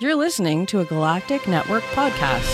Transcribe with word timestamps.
You're 0.00 0.14
listening 0.14 0.64
to 0.66 0.78
a 0.78 0.84
Galactic 0.84 1.48
Network 1.48 1.82
podcast. 1.86 2.46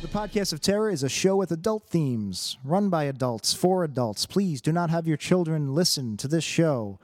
The 0.00 0.08
Podcast 0.08 0.54
of 0.54 0.62
Terror 0.62 0.88
is 0.88 1.02
a 1.02 1.08
show 1.10 1.36
with 1.36 1.52
adult 1.52 1.86
themes, 1.86 2.56
run 2.64 2.88
by 2.88 3.04
adults, 3.04 3.52
for 3.52 3.84
adults. 3.84 4.24
Please 4.24 4.62
do 4.62 4.72
not 4.72 4.88
have 4.88 5.06
your 5.06 5.18
children 5.18 5.74
listen 5.74 6.16
to 6.16 6.28
this 6.28 6.44
show. 6.44 6.98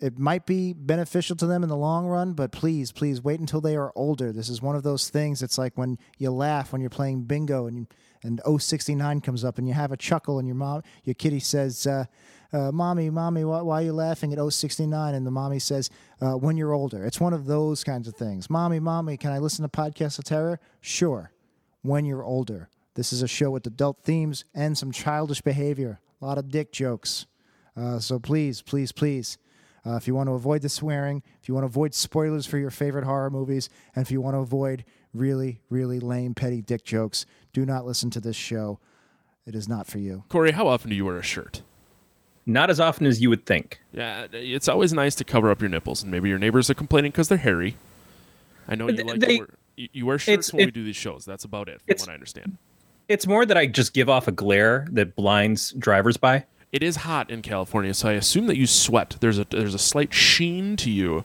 It 0.00 0.18
might 0.18 0.44
be 0.44 0.72
beneficial 0.72 1.36
to 1.36 1.46
them 1.46 1.62
in 1.62 1.68
the 1.68 1.76
long 1.76 2.04
run, 2.08 2.32
but 2.32 2.50
please, 2.50 2.90
please 2.90 3.22
wait 3.22 3.38
until 3.38 3.60
they 3.60 3.76
are 3.76 3.92
older. 3.94 4.32
This 4.32 4.48
is 4.48 4.60
one 4.60 4.74
of 4.74 4.82
those 4.82 5.08
things. 5.08 5.40
It's 5.40 5.56
like 5.56 5.78
when 5.78 5.96
you 6.18 6.32
laugh 6.32 6.72
when 6.72 6.80
you're 6.80 6.90
playing 6.90 7.22
bingo 7.26 7.66
and 7.66 7.86
and 8.22 8.40
069 8.44 9.20
comes 9.20 9.44
up 9.44 9.56
and 9.56 9.66
you 9.66 9.74
have 9.74 9.92
a 9.92 9.96
chuckle 9.96 10.38
and 10.38 10.46
your 10.46 10.56
mom, 10.56 10.82
your 11.04 11.14
kitty 11.14 11.40
says, 11.40 11.86
uh, 11.86 12.04
uh, 12.52 12.72
"Mommy, 12.72 13.10
mommy, 13.10 13.44
why, 13.44 13.62
why 13.62 13.80
are 13.80 13.84
you 13.84 13.92
laughing 13.92 14.32
at 14.32 14.38
069?" 14.52 15.14
And 15.14 15.26
the 15.26 15.30
mommy 15.30 15.58
says, 15.58 15.90
uh, 16.20 16.34
"When 16.34 16.56
you're 16.56 16.72
older." 16.72 17.04
It's 17.04 17.20
one 17.20 17.32
of 17.32 17.46
those 17.46 17.84
kinds 17.84 18.08
of 18.08 18.14
things. 18.14 18.48
Mommy, 18.50 18.80
mommy, 18.80 19.16
can 19.16 19.32
I 19.32 19.38
listen 19.38 19.62
to 19.62 19.68
Podcast 19.68 20.18
of 20.18 20.24
Terror? 20.24 20.60
Sure 20.80 21.32
when 21.82 22.04
you're 22.04 22.24
older. 22.24 22.68
This 22.94 23.12
is 23.12 23.22
a 23.22 23.28
show 23.28 23.50
with 23.50 23.66
adult 23.66 24.02
themes 24.02 24.44
and 24.54 24.76
some 24.76 24.92
childish 24.92 25.40
behavior, 25.40 26.00
a 26.20 26.26
lot 26.26 26.38
of 26.38 26.50
dick 26.50 26.72
jokes. 26.72 27.26
Uh, 27.76 27.98
so 27.98 28.18
please, 28.18 28.62
please, 28.62 28.92
please, 28.92 29.38
uh, 29.86 29.96
if 29.96 30.06
you 30.06 30.14
want 30.14 30.28
to 30.28 30.34
avoid 30.34 30.62
the 30.62 30.68
swearing, 30.68 31.22
if 31.40 31.48
you 31.48 31.54
want 31.54 31.62
to 31.62 31.68
avoid 31.68 31.94
spoilers 31.94 32.46
for 32.46 32.58
your 32.58 32.70
favorite 32.70 33.04
horror 33.04 33.30
movies, 33.30 33.70
and 33.94 34.04
if 34.04 34.10
you 34.10 34.20
want 34.20 34.34
to 34.34 34.40
avoid 34.40 34.84
really, 35.14 35.60
really 35.70 36.00
lame, 36.00 36.34
petty 36.34 36.60
dick 36.60 36.84
jokes, 36.84 37.24
do 37.52 37.64
not 37.64 37.86
listen 37.86 38.10
to 38.10 38.20
this 38.20 38.36
show. 38.36 38.78
It 39.46 39.54
is 39.54 39.68
not 39.68 39.86
for 39.86 39.98
you. 39.98 40.24
Corey, 40.28 40.52
how 40.52 40.66
often 40.66 40.90
do 40.90 40.96
you 40.96 41.04
wear 41.04 41.16
a 41.16 41.22
shirt? 41.22 41.62
Not 42.46 42.70
as 42.70 42.80
often 42.80 43.06
as 43.06 43.20
you 43.20 43.28
would 43.30 43.44
think. 43.46 43.80
Yeah, 43.92 44.26
it's 44.32 44.68
always 44.68 44.92
nice 44.92 45.14
to 45.16 45.24
cover 45.24 45.50
up 45.50 45.60
your 45.60 45.68
nipples, 45.68 46.02
and 46.02 46.10
maybe 46.10 46.28
your 46.28 46.38
neighbors 46.38 46.70
are 46.70 46.74
complaining 46.74 47.10
because 47.12 47.28
they're 47.28 47.38
hairy. 47.38 47.76
I 48.66 48.74
know 48.74 48.88
you 48.88 48.96
They- 48.96 49.02
like 49.02 49.20
they- 49.20 49.38
wear, 49.38 49.48
you, 49.76 50.06
wear 50.06 50.18
shirts 50.18 50.52
when 50.52 50.66
we 50.66 50.70
do 50.70 50.84
these 50.84 50.96
shows. 50.96 51.24
That's 51.24 51.44
about 51.44 51.68
it, 51.68 51.80
from 51.86 51.96
what 51.98 52.08
I 52.08 52.14
understand. 52.14 52.56
It's 53.08 53.26
more 53.26 53.44
that 53.46 53.56
I 53.56 53.66
just 53.66 53.92
give 53.92 54.08
off 54.08 54.26
a 54.28 54.32
glare 54.32 54.86
that 54.92 55.16
blinds 55.16 55.72
drivers 55.72 56.16
by. 56.16 56.44
It 56.72 56.82
is 56.82 56.96
hot 56.96 57.30
in 57.30 57.42
California, 57.42 57.92
so 57.94 58.08
I 58.08 58.12
assume 58.12 58.46
that 58.46 58.56
you 58.56 58.66
sweat. 58.66 59.16
There's 59.20 59.38
a 59.38 59.44
there's 59.50 59.74
a 59.74 59.78
slight 59.78 60.14
sheen 60.14 60.76
to 60.76 60.90
you, 60.90 61.24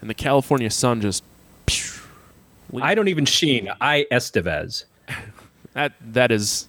and 0.00 0.08
the 0.08 0.14
California 0.14 0.70
sun 0.70 1.00
just. 1.00 1.24
I 2.80 2.94
don't 2.94 3.08
even 3.08 3.24
sheen. 3.24 3.70
I 3.80 4.06
Estevez. 4.10 4.84
That 5.74 5.92
that 6.00 6.30
is, 6.30 6.68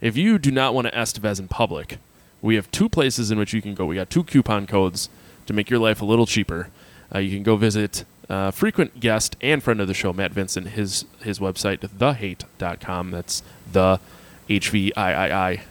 if 0.00 0.16
you 0.16 0.38
do 0.38 0.50
not 0.50 0.72
want 0.74 0.86
to 0.86 0.92
Estevez 0.94 1.38
in 1.38 1.48
public, 1.48 1.98
we 2.42 2.54
have 2.54 2.70
two 2.70 2.88
places 2.88 3.30
in 3.30 3.38
which 3.38 3.52
you 3.52 3.62
can 3.62 3.74
go. 3.74 3.86
We 3.86 3.96
got 3.96 4.10
two 4.10 4.24
coupon 4.24 4.66
codes 4.66 5.08
to 5.46 5.52
make 5.52 5.70
your 5.70 5.78
life 5.78 6.00
a 6.00 6.04
little 6.04 6.26
cheaper. 6.26 6.68
Uh, 7.14 7.18
you 7.18 7.34
can 7.34 7.42
go 7.42 7.56
visit 7.56 8.04
uh, 8.28 8.50
frequent 8.50 9.00
guest 9.00 9.36
and 9.40 9.62
friend 9.62 9.80
of 9.80 9.88
the 9.88 9.94
show 9.94 10.12
Matt 10.12 10.32
Vincent 10.32 10.68
his 10.68 11.06
his 11.22 11.38
website 11.38 11.78
thehate.com. 11.78 13.10
That's 13.10 13.42
the 13.72 14.00
h 14.48 14.70
v 14.70 14.92
i 14.96 15.52
i. 15.52 15.62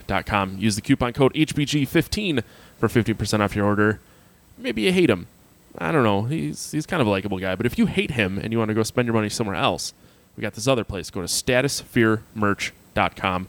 Use 0.58 0.76
the 0.76 0.82
coupon 0.82 1.12
code 1.12 1.34
HBG15 1.34 2.42
for 2.78 2.88
50% 2.88 3.40
off 3.40 3.56
your 3.56 3.66
order. 3.66 4.00
Maybe 4.56 4.82
you 4.82 4.92
hate 4.92 5.10
him. 5.10 5.26
I 5.76 5.90
don't 5.92 6.04
know. 6.04 6.22
He's 6.24 6.72
he's 6.72 6.86
kind 6.86 7.00
of 7.00 7.06
a 7.06 7.10
likable 7.10 7.38
guy, 7.38 7.54
but 7.54 7.66
if 7.66 7.78
you 7.78 7.86
hate 7.86 8.12
him 8.12 8.38
and 8.38 8.52
you 8.52 8.58
want 8.58 8.70
to 8.70 8.74
go 8.74 8.82
spend 8.82 9.06
your 9.06 9.14
money 9.14 9.28
somewhere 9.28 9.56
else, 9.56 9.92
we 10.36 10.40
got 10.42 10.54
this 10.54 10.66
other 10.66 10.84
place. 10.84 11.10
Go 11.10 11.20
to 11.20 11.26
statusfearmerch.com. 11.26 13.48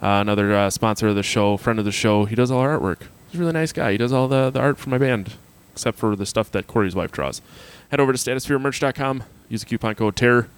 Uh, 0.00 0.20
another 0.20 0.54
uh, 0.54 0.70
sponsor 0.70 1.08
of 1.08 1.16
the 1.16 1.22
show, 1.22 1.56
friend 1.56 1.78
of 1.78 1.84
the 1.84 1.92
show. 1.92 2.24
He 2.24 2.36
does 2.36 2.50
all 2.50 2.60
our 2.60 2.78
artwork. 2.78 3.02
He's 3.30 3.40
a 3.40 3.42
really 3.42 3.52
nice 3.52 3.72
guy. 3.72 3.92
He 3.92 3.98
does 3.98 4.12
all 4.12 4.28
the, 4.28 4.50
the 4.50 4.60
art 4.60 4.78
for 4.78 4.90
my 4.90 4.98
band, 4.98 5.34
except 5.72 5.98
for 5.98 6.14
the 6.14 6.26
stuff 6.26 6.50
that 6.52 6.66
Corey's 6.66 6.94
wife 6.94 7.10
draws. 7.10 7.42
Head 7.90 8.00
over 8.00 8.12
to 8.12 8.18
statusfearmerch.com. 8.18 9.24
Use 9.48 9.60
the 9.60 9.66
coupon 9.66 9.94
code 9.94 10.16
TERROR. 10.16 10.48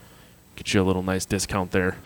Get 0.56 0.74
you 0.74 0.82
a 0.82 0.84
little 0.84 1.02
nice 1.02 1.24
discount 1.24 1.70
there. 1.70 1.96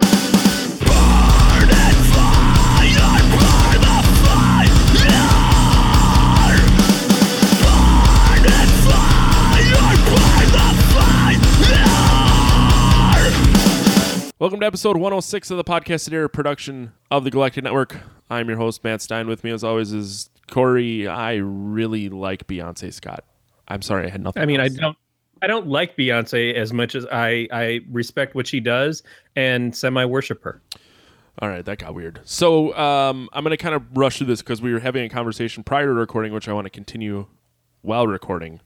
Welcome 14.44 14.60
to 14.60 14.66
episode 14.66 14.98
106 14.98 15.50
of 15.52 15.56
the 15.56 15.64
Podcast 15.64 16.12
Air 16.12 16.28
production 16.28 16.92
of 17.10 17.24
the 17.24 17.30
Galactic 17.30 17.64
Network. 17.64 17.96
I'm 18.28 18.46
your 18.46 18.58
host, 18.58 18.84
Matt 18.84 19.00
Stein. 19.00 19.26
With 19.26 19.42
me, 19.42 19.50
as 19.50 19.64
always, 19.64 19.90
is 19.94 20.28
Corey. 20.50 21.08
I 21.08 21.36
really 21.36 22.10
like 22.10 22.46
Beyonce 22.46 22.92
Scott. 22.92 23.24
I'm 23.68 23.80
sorry, 23.80 24.06
I 24.06 24.10
had 24.10 24.22
nothing. 24.22 24.42
I 24.42 24.44
mean, 24.44 24.60
I 24.60 24.68
don't. 24.68 24.98
I 25.40 25.46
don't 25.46 25.68
like 25.68 25.96
Beyonce 25.96 26.52
as 26.52 26.74
much 26.74 26.94
as 26.94 27.06
I 27.10 27.48
I 27.50 27.80
respect 27.90 28.34
what 28.34 28.46
she 28.46 28.60
does 28.60 29.02
and 29.34 29.74
semi 29.74 30.04
worship 30.04 30.42
her. 30.42 30.60
All 31.38 31.48
right, 31.48 31.64
that 31.64 31.78
got 31.78 31.94
weird. 31.94 32.20
So 32.24 32.76
um, 32.76 33.30
I'm 33.32 33.44
going 33.44 33.56
to 33.56 33.62
kind 33.62 33.74
of 33.74 33.82
rush 33.96 34.18
through 34.18 34.26
this 34.26 34.42
because 34.42 34.60
we 34.60 34.74
were 34.74 34.80
having 34.80 35.06
a 35.06 35.08
conversation 35.08 35.64
prior 35.64 35.86
to 35.86 35.94
recording, 35.94 36.34
which 36.34 36.48
I 36.48 36.52
want 36.52 36.66
to 36.66 36.70
continue 36.70 37.28
while 37.80 38.06
recording. 38.06 38.60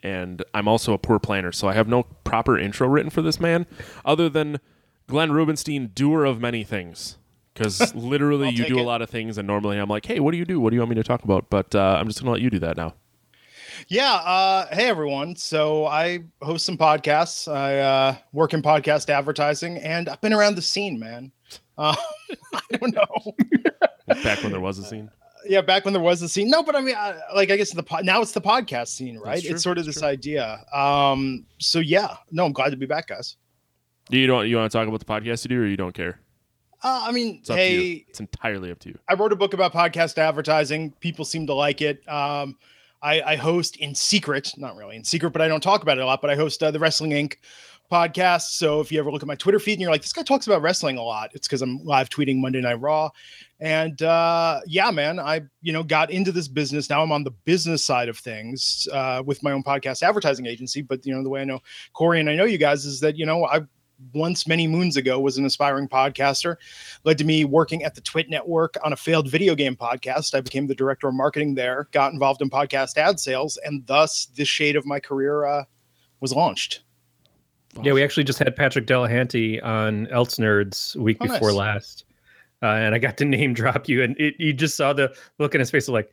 And 0.00 0.44
I'm 0.54 0.68
also 0.68 0.92
a 0.92 0.98
poor 0.98 1.18
planner, 1.18 1.50
so 1.50 1.66
I 1.66 1.72
have 1.72 1.88
no 1.88 2.04
proper 2.22 2.56
intro 2.56 2.86
written 2.86 3.10
for 3.10 3.20
this 3.20 3.40
man, 3.40 3.66
other 4.04 4.28
than 4.28 4.60
Glenn 5.06 5.32
Rubenstein, 5.32 5.88
doer 5.88 6.24
of 6.24 6.40
many 6.40 6.64
things. 6.64 7.18
Because 7.54 7.94
literally, 7.94 8.50
you 8.50 8.64
do 8.66 8.80
a 8.80 8.82
lot 8.82 9.02
of 9.02 9.10
things, 9.10 9.36
and 9.38 9.46
normally 9.46 9.78
I'm 9.78 9.88
like, 9.88 10.06
"Hey, 10.06 10.20
what 10.20 10.32
do 10.32 10.38
you 10.38 10.44
do? 10.44 10.58
What 10.58 10.70
do 10.70 10.76
you 10.76 10.80
want 10.80 10.90
me 10.90 10.96
to 10.96 11.04
talk 11.04 11.22
about?" 11.22 11.50
But 11.50 11.74
uh, 11.74 11.98
I'm 12.00 12.06
just 12.06 12.20
going 12.20 12.26
to 12.26 12.32
let 12.32 12.40
you 12.40 12.50
do 12.50 12.58
that 12.60 12.76
now. 12.76 12.94
Yeah. 13.88 14.14
Uh, 14.14 14.74
hey, 14.74 14.88
everyone. 14.88 15.36
So 15.36 15.86
I 15.86 16.20
host 16.40 16.64
some 16.64 16.78
podcasts. 16.78 17.52
I 17.52 17.78
uh, 17.78 18.16
work 18.32 18.54
in 18.54 18.62
podcast 18.62 19.10
advertising, 19.10 19.78
and 19.78 20.08
I've 20.08 20.20
been 20.20 20.32
around 20.32 20.54
the 20.56 20.62
scene, 20.62 20.98
man. 20.98 21.32
Uh, 21.76 21.94
I 22.54 22.76
don't 22.76 22.94
know. 22.94 23.34
Back 24.22 24.42
when 24.42 24.52
there 24.52 24.60
was 24.60 24.78
a 24.78 24.84
scene. 24.84 25.10
yeah, 25.46 25.60
back 25.62 25.84
when 25.84 25.94
there 25.94 26.02
was 26.02 26.22
a 26.22 26.28
scene. 26.28 26.50
No, 26.50 26.62
but 26.62 26.76
I 26.76 26.80
mean, 26.80 26.94
I, 26.96 27.18
like, 27.34 27.50
I 27.50 27.56
guess 27.56 27.72
the 27.72 27.82
po- 27.82 28.00
now 28.00 28.20
it's 28.20 28.32
the 28.32 28.40
podcast 28.40 28.88
scene, 28.88 29.18
right? 29.18 29.42
It's 29.42 29.62
sort 29.62 29.78
of 29.78 29.84
that's 29.86 29.96
this 29.96 30.02
true. 30.02 30.10
idea. 30.10 30.64
Um, 30.72 31.46
so 31.58 31.78
yeah, 31.78 32.16
no, 32.30 32.44
I'm 32.44 32.52
glad 32.52 32.70
to 32.70 32.76
be 32.76 32.86
back, 32.86 33.08
guys. 33.08 33.36
Do 34.10 34.18
you 34.18 34.26
don't 34.26 34.48
you 34.48 34.56
want 34.56 34.70
to 34.70 34.76
talk 34.78 34.88
about 34.88 35.00
the 35.00 35.06
podcast 35.06 35.44
you 35.44 35.48
do, 35.50 35.62
or 35.62 35.66
you 35.66 35.76
don't 35.76 35.94
care? 35.94 36.20
Uh, 36.84 37.04
I 37.06 37.12
mean, 37.12 37.36
It's 37.40 37.50
up 37.50 37.56
to 37.56 37.62
you. 37.62 37.80
hey, 37.80 38.04
It's 38.08 38.18
entirely 38.20 38.70
up 38.70 38.78
to 38.80 38.88
you. 38.88 38.98
I 39.08 39.14
wrote 39.14 39.32
a 39.32 39.36
book 39.36 39.54
about 39.54 39.72
podcast 39.72 40.18
advertising. 40.18 40.92
People 41.00 41.24
seem 41.24 41.46
to 41.46 41.54
like 41.54 41.80
it. 41.80 42.06
Um, 42.08 42.56
I, 43.00 43.22
I 43.22 43.36
host 43.36 43.76
in 43.76 43.94
secret, 43.94 44.52
not 44.56 44.76
really 44.76 44.96
in 44.96 45.04
secret, 45.04 45.30
but 45.30 45.42
I 45.42 45.48
don't 45.48 45.62
talk 45.62 45.82
about 45.82 45.98
it 45.98 46.00
a 46.00 46.06
lot. 46.06 46.20
But 46.20 46.30
I 46.30 46.34
host 46.34 46.60
uh, 46.62 46.70
the 46.72 46.78
Wrestling 46.80 47.12
Inc. 47.12 47.34
podcast. 47.90 48.56
So 48.56 48.80
if 48.80 48.90
you 48.90 48.98
ever 48.98 49.12
look 49.12 49.22
at 49.22 49.28
my 49.28 49.34
Twitter 49.36 49.58
feed 49.60 49.74
and 49.74 49.80
you're 49.82 49.90
like, 49.92 50.02
this 50.02 50.12
guy 50.12 50.22
talks 50.22 50.46
about 50.48 50.60
wrestling 50.62 50.98
a 50.98 51.02
lot, 51.02 51.30
it's 51.34 51.46
because 51.46 51.62
I'm 51.62 51.84
live 51.84 52.08
tweeting 52.08 52.40
Monday 52.40 52.60
Night 52.60 52.80
Raw. 52.80 53.10
And 53.60 54.00
uh, 54.02 54.60
yeah, 54.66 54.90
man, 54.90 55.20
I 55.20 55.42
you 55.62 55.72
know 55.72 55.84
got 55.84 56.10
into 56.10 56.32
this 56.32 56.48
business. 56.48 56.90
Now 56.90 57.02
I'm 57.02 57.12
on 57.12 57.22
the 57.22 57.30
business 57.30 57.84
side 57.84 58.08
of 58.08 58.18
things 58.18 58.88
uh, 58.92 59.22
with 59.24 59.40
my 59.44 59.52
own 59.52 59.62
podcast 59.62 60.02
advertising 60.02 60.46
agency. 60.46 60.82
But 60.82 61.06
you 61.06 61.14
know 61.14 61.22
the 61.22 61.28
way 61.30 61.42
I 61.42 61.44
know 61.44 61.60
Corey 61.92 62.18
and 62.18 62.28
I 62.28 62.34
know 62.34 62.44
you 62.44 62.58
guys 62.58 62.84
is 62.84 62.98
that 63.00 63.16
you 63.16 63.24
know 63.26 63.44
I 63.46 63.60
once 64.14 64.46
many 64.46 64.66
moons 64.66 64.96
ago 64.96 65.18
was 65.20 65.38
an 65.38 65.44
aspiring 65.44 65.88
podcaster 65.88 66.56
led 67.04 67.18
to 67.18 67.24
me 67.24 67.44
working 67.44 67.82
at 67.84 67.94
the 67.94 68.00
twit 68.00 68.28
network 68.28 68.76
on 68.84 68.92
a 68.92 68.96
failed 68.96 69.28
video 69.30 69.54
game 69.54 69.76
podcast 69.76 70.34
i 70.34 70.40
became 70.40 70.66
the 70.66 70.74
director 70.74 71.08
of 71.08 71.14
marketing 71.14 71.54
there 71.54 71.88
got 71.92 72.12
involved 72.12 72.42
in 72.42 72.50
podcast 72.50 72.96
ad 72.96 73.18
sales 73.20 73.58
and 73.64 73.86
thus 73.86 74.26
this 74.36 74.48
shade 74.48 74.76
of 74.76 74.84
my 74.86 74.98
career 75.00 75.44
uh, 75.44 75.64
was 76.20 76.32
launched 76.32 76.82
Yeah, 77.82 77.94
we 77.94 78.02
actually 78.04 78.24
just 78.24 78.38
had 78.38 78.54
Patrick 78.54 78.86
Delahanty 78.86 79.62
on 79.64 80.06
Elts 80.08 80.38
Nerds 80.38 80.94
week 80.96 81.16
Oh, 81.20 81.26
before 81.26 81.48
nice. 81.48 81.56
last, 81.56 82.04
uh, 82.62 82.66
and 82.66 82.94
I 82.94 82.98
got 82.98 83.16
to 83.16 83.24
name 83.36 83.54
drop 83.54 83.88
you, 83.88 84.02
and 84.02 84.14
it, 84.20 84.34
you 84.38 84.52
just 84.52 84.76
saw 84.76 84.92
the 84.92 85.14
look 85.38 85.54
in 85.54 85.58
his 85.58 85.70
face 85.70 85.88
of 85.88 85.94
like, 85.94 86.12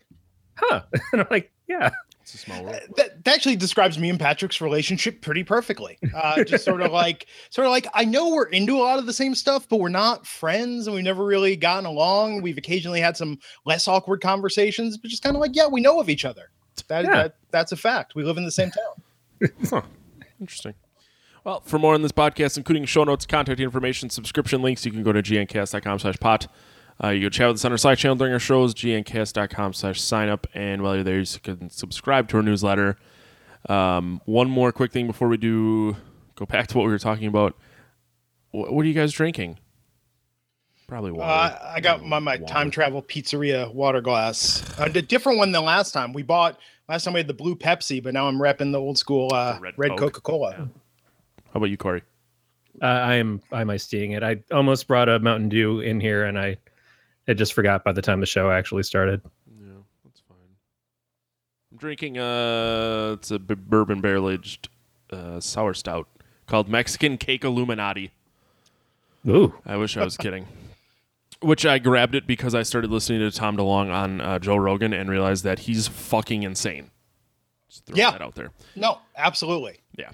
huh? 0.56 0.84
and 1.12 1.22
I'm 1.22 1.28
like, 1.30 1.52
yeah, 1.68 1.90
It's 2.34 2.44
a 2.44 2.46
small 2.46 2.64
world. 2.64 2.80
that, 2.98 3.24
that 3.26 3.34
actually 3.36 3.56
describes 3.56 3.98
me 4.00 4.10
and 4.10 4.20
patrick's 4.20 4.62
relationship 4.62 5.22
pretty 5.22 5.44
perfectly 5.44 5.98
uh, 6.16 6.44
just 6.44 6.64
sort 6.64 6.82
of 6.82 6.92
like 7.04 7.26
sort 7.50 7.66
of 7.66 7.72
like 7.72 7.88
i 7.94 8.06
know 8.06 8.30
we're 8.30 8.46
into 8.50 8.76
a 8.76 8.80
lot 8.84 9.00
of 9.00 9.06
the 9.06 9.14
same 9.14 9.34
stuff 9.36 9.68
but 9.68 9.80
we're 9.80 9.90
not 9.90 10.26
friends 10.28 10.88
and 10.88 10.96
we've 10.96 11.04
never 11.04 11.26
really 11.26 11.56
gotten 11.56 11.86
along 11.86 12.42
we've 12.42 12.58
occasionally 12.58 13.02
had 13.02 13.18
some 13.18 13.38
less 13.66 13.88
awkward 13.88 14.22
conversations 14.22 14.98
but 14.98 15.10
just 15.10 15.24
kind 15.24 15.36
of 15.36 15.40
like 15.42 15.52
yeah 15.56 15.68
we 15.68 15.82
know 15.82 16.00
of 16.00 16.10
each 16.10 16.26
other 16.26 16.52
that, 16.88 17.04
Yeah. 17.06 17.12
that 17.14 17.36
that's 17.52 17.72
a 17.72 17.78
fact 17.78 18.16
we 18.16 18.24
live 18.24 18.38
in 18.38 18.46
the 18.46 18.52
same 18.52 18.72
town 18.72 19.50
Huh. 19.70 19.82
Interesting. 20.40 20.74
Well, 21.46 21.62
for 21.62 21.80
more 21.80 21.94
on 21.94 22.02
this 22.02 22.12
podcast, 22.12 22.58
including 22.58 22.84
show 22.86 23.04
notes, 23.06 23.26
contact 23.26 23.60
information, 23.62 24.10
subscription 24.10 24.62
links, 24.62 24.86
you 24.86 24.92
can 24.92 25.04
go 25.04 25.12
to 25.14 25.22
gncast.com 25.24 26.00
slash 26.00 26.18
pot. 26.20 26.48
Uh, 27.02 27.10
you 27.10 27.22
can 27.22 27.32
chat 27.32 27.48
with 27.48 27.56
us 27.56 27.66
on 27.66 27.72
our 27.72 27.78
Slack 27.78 27.98
channel 27.98 28.16
during 28.16 28.34
our 28.34 28.40
shows, 28.40 28.74
gncast.com 28.74 29.74
slash 29.74 30.02
sign 30.02 30.28
up. 30.30 30.48
And 30.54 30.82
while 30.82 30.96
you're 30.96 31.04
there, 31.04 31.20
you 31.20 31.26
can 31.42 31.70
subscribe 31.70 32.28
to 32.30 32.38
our 32.38 32.44
newsletter. 32.44 32.98
Um, 33.68 34.22
one 34.26 34.50
more 34.50 34.72
quick 34.72 34.92
thing 34.92 35.08
before 35.08 35.28
we 35.28 35.38
do 35.38 35.96
go 36.36 36.46
back 36.46 36.68
to 36.68 36.78
what 36.78 36.86
we 36.86 36.92
were 36.92 37.00
talking 37.00 37.28
about. 37.28 37.56
What, 38.52 38.74
what 38.74 38.84
are 38.86 38.88
you 38.88 38.94
guys 38.94 39.12
drinking? 39.14 39.60
Probably 40.88 41.12
water. 41.12 41.30
Uh, 41.32 41.72
I 41.76 41.80
got 41.82 42.04
my, 42.04 42.20
my 42.20 42.38
Water. 42.38 42.46
time 42.46 42.72
travel 42.72 43.04
pizzeria 43.04 43.72
water 43.74 44.02
glass. 44.02 44.64
A 44.80 44.90
different 44.90 45.38
one 45.38 45.52
than 45.52 45.64
last 45.64 45.92
time. 45.92 46.14
We 46.14 46.24
bought 46.24 46.60
last 46.88 47.04
time 47.04 47.14
we 47.14 47.20
had 47.20 47.28
the 47.28 47.34
blue 47.34 47.56
Pepsi, 47.56 48.02
but 48.02 48.14
now 48.14 48.28
I'm 48.28 48.40
repping 48.40 48.72
the 48.72 48.80
old 48.80 48.98
school 48.98 49.32
uh, 49.34 49.54
The 49.54 49.60
red 49.62 49.74
red, 49.78 49.98
Coca 49.98 50.20
Cola. 50.20 50.56
How 50.56 50.68
about 51.54 51.68
you, 51.70 51.78
Corey? 51.78 52.02
Uh, 52.82 52.86
I 52.86 53.16
am 53.16 53.42
I'm 53.52 53.70
icing 53.70 54.14
it. 54.14 54.24
I 54.24 54.38
almost 54.52 54.88
brought 54.88 55.10
a 55.10 55.20
Mountain 55.20 55.50
Dew 55.50 55.80
in 55.82 56.00
here, 56.00 56.26
and 56.26 56.40
I 56.40 56.58
I 57.30 57.34
just 57.34 57.54
forgot 57.54 57.84
by 57.84 57.92
the 57.92 58.02
time 58.02 58.20
the 58.20 58.26
show 58.26 58.50
actually 58.52 58.84
started. 58.84 59.22
Yeah, 59.62 59.68
that's 60.04 60.22
fine. 60.28 60.38
I'm 61.72 61.78
drinking 61.78 62.18
uh 62.18 63.12
it's 63.18 63.32
a 63.32 63.40
b- 63.40 63.56
bourbon 63.56 64.02
barrel 64.02 64.30
aged 64.30 64.68
uh, 65.12 65.40
sour 65.40 65.74
stout 65.74 66.08
called 66.48 66.68
Mexican 66.68 67.18
Cake 67.18 67.44
Illuminati. 67.44 68.12
Ooh, 69.28 69.54
I 69.66 69.78
wish 69.78 69.96
I 69.98 70.04
was 70.04 70.18
kidding. 70.26 70.48
Which 71.42 71.66
I 71.66 71.80
grabbed 71.80 72.16
it 72.16 72.28
because 72.28 72.54
I 72.54 72.64
started 72.64 72.92
listening 72.92 73.20
to 73.22 73.32
Tom 73.32 73.56
DeLonge 73.56 73.94
on 73.94 74.20
uh, 74.22 74.40
Joe 74.40 74.58
Rogan 74.58 74.92
and 74.92 75.10
realized 75.10 75.44
that 75.46 75.60
he's 75.60 75.88
fucking 75.88 76.44
insane. 76.44 76.90
Just 77.70 77.86
throwing 77.86 78.00
Yeah. 78.00 78.12
that 78.12 78.22
out 78.22 78.36
there. 78.36 78.52
No, 78.76 78.98
absolutely. 79.16 79.78
Yeah. 79.98 80.12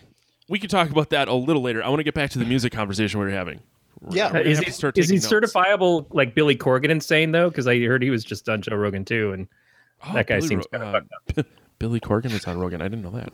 We 0.50 0.60
can 0.60 0.70
talk 0.70 0.92
about 0.92 1.10
that 1.10 1.28
a 1.28 1.34
little 1.34 1.64
later. 1.64 1.84
I 1.84 1.88
want 1.90 2.00
to 2.00 2.04
get 2.04 2.14
back 2.14 2.30
to 2.32 2.40
the 2.40 2.46
music 2.46 2.72
conversation 2.74 3.20
we 3.20 3.26
were 3.26 3.32
having. 3.32 3.62
Yeah. 4.12 4.32
We're 4.32 4.40
is 4.42 4.58
have 4.58 4.66
he 4.66 4.72
to 4.72 4.76
start 4.78 4.98
is 4.98 5.10
he 5.10 5.16
notes. 5.16 5.28
certifiable 5.28 6.08
like 6.12 6.36
Billy 6.36 6.56
Corgan 6.56 6.90
insane 6.90 7.32
though? 7.32 7.50
Because 7.50 7.68
I 7.68 7.80
heard 7.80 8.02
he 8.04 8.10
was 8.10 8.24
just 8.24 8.48
on 8.50 8.62
Joe 8.62 8.76
Rogan 8.76 9.06
too, 9.06 9.32
and 9.32 9.48
Oh, 10.08 10.14
that 10.14 10.28
guy 10.28 10.36
Billy 10.38 10.48
seems 10.48 10.66
Ro- 10.74 10.80
kinda 10.80 11.04
uh, 11.38 11.44
Billy 11.80 12.00
Corgan 12.00 12.32
was 12.34 12.46
on 12.46 12.58
Rogan. 12.60 12.82
I 12.82 12.86
didn't 12.88 13.04
know 13.04 13.12
that. 13.12 13.32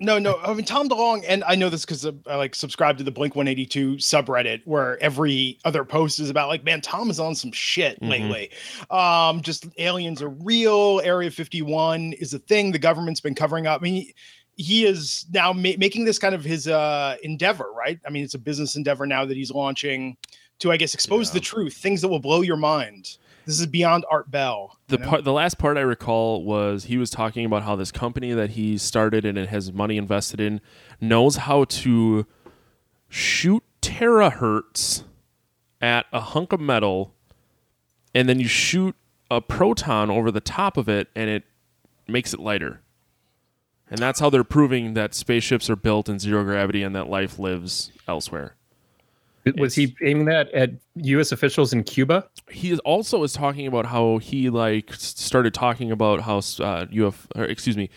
No, 0.00 0.18
no. 0.18 0.40
I 0.42 0.52
mean, 0.52 0.64
Tom 0.64 0.88
DeLonge, 0.88 1.24
and 1.28 1.44
I 1.44 1.54
know 1.54 1.68
this 1.68 1.84
because 1.84 2.04
I 2.26 2.34
like 2.34 2.56
subscribe 2.56 2.98
to 2.98 3.04
the 3.04 3.12
Blink 3.12 3.36
182 3.36 3.96
subreddit 3.98 4.62
where 4.64 5.00
every 5.00 5.58
other 5.64 5.84
post 5.84 6.18
is 6.18 6.28
about 6.28 6.48
like, 6.48 6.64
man, 6.64 6.80
Tom 6.80 7.08
is 7.08 7.20
on 7.20 7.36
some 7.36 7.52
shit 7.52 8.00
Mhm. 8.00 8.08
lately. 8.10 8.50
Um, 8.90 9.42
just 9.42 9.66
aliens 9.78 10.20
are 10.20 10.28
real. 10.30 11.00
Area 11.04 11.30
51 11.30 12.14
is 12.14 12.34
a 12.34 12.40
thing 12.40 12.72
the 12.72 12.80
government's 12.80 13.20
been 13.20 13.36
covering 13.36 13.68
up. 13.68 13.80
I 13.80 13.84
mean, 13.84 14.10
he, 14.56 14.84
is 14.84 15.26
now 15.32 15.52
ma- 15.52 15.76
making 15.78 16.04
this 16.04 16.18
kind 16.18 16.34
of 16.34 16.44
his 16.44 16.68
uh, 16.68 17.16
endeavor, 17.22 17.66
right? 17.76 17.98
I 18.06 18.10
mean, 18.10 18.24
it's 18.24 18.34
a 18.34 18.38
business 18.38 18.76
endeavor 18.76 19.06
now 19.06 19.24
that 19.24 19.36
he's 19.36 19.50
launching 19.50 20.16
to, 20.60 20.70
I 20.70 20.76
guess, 20.76 20.94
expose 20.94 21.28
Yeah. 21.30 21.34
the 21.34 21.40
truth, 21.40 21.74
things 21.74 22.00
that 22.02 22.08
will 22.08 22.20
blow 22.20 22.42
your 22.42 22.56
mind. 22.56 23.16
This 23.46 23.58
is 23.58 23.66
beyond 23.66 24.04
Art 24.08 24.30
Bell. 24.30 24.78
The 24.86 24.98
you 24.98 25.02
know? 25.04 25.10
part, 25.10 25.24
the 25.24 25.32
last 25.32 25.58
part 25.58 25.76
I 25.76 25.80
recall 25.80 26.44
was 26.44 26.84
he 26.84 26.96
was 26.96 27.10
talking 27.10 27.44
about 27.44 27.64
how 27.64 27.74
this 27.74 27.90
company 27.90 28.32
that 28.32 28.50
he 28.50 28.78
started 28.78 29.24
and 29.24 29.36
it 29.36 29.48
has 29.48 29.72
money 29.72 29.96
invested 29.96 30.40
in 30.40 30.60
knows 31.00 31.36
how 31.36 31.64
to 31.64 32.24
shoot 33.08 33.64
terahertz 33.80 35.02
at 35.80 36.06
a 36.12 36.20
hunk 36.20 36.52
of 36.52 36.60
metal, 36.60 37.12
and 38.14 38.28
then 38.28 38.38
you 38.38 38.46
shoot 38.46 38.94
a 39.30 39.40
proton 39.40 40.10
over 40.10 40.30
the 40.30 40.40
top 40.40 40.76
of 40.76 40.88
it, 40.88 41.08
and 41.16 41.28
it 41.28 41.42
makes 42.06 42.32
it 42.32 42.38
lighter. 42.38 42.80
And 43.92 44.00
that's 44.00 44.18
how 44.18 44.30
they're 44.30 44.42
proving 44.42 44.94
that 44.94 45.12
spaceships 45.12 45.68
are 45.68 45.76
built 45.76 46.08
in 46.08 46.18
zero 46.18 46.42
gravity 46.44 46.82
and 46.82 46.96
that 46.96 47.10
life 47.10 47.38
lives 47.38 47.92
elsewhere. 48.08 48.56
was 49.58 49.74
he 49.74 49.94
aiming 50.02 50.24
that 50.24 50.50
at 50.52 50.70
U.S. 50.94 51.30
officials 51.30 51.74
in 51.74 51.84
Cuba? 51.84 52.26
he 52.50 52.70
is 52.70 52.78
also 52.80 53.22
is 53.22 53.34
talking 53.34 53.66
about 53.66 53.84
how 53.84 54.16
he 54.16 54.48
like 54.48 54.94
started 54.94 55.52
talking 55.52 55.90
about 55.90 56.22
how 56.22 56.40
uh, 56.60 56.86
UF 56.90 57.28
or 57.36 57.44
excuse 57.44 57.76
me, 57.76 57.90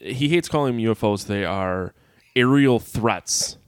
he 0.00 0.30
hates 0.30 0.48
calling 0.48 0.74
them 0.74 0.82
UFOs. 0.86 1.26
They 1.26 1.44
are 1.44 1.92
aerial 2.34 2.80
threats. 2.80 3.58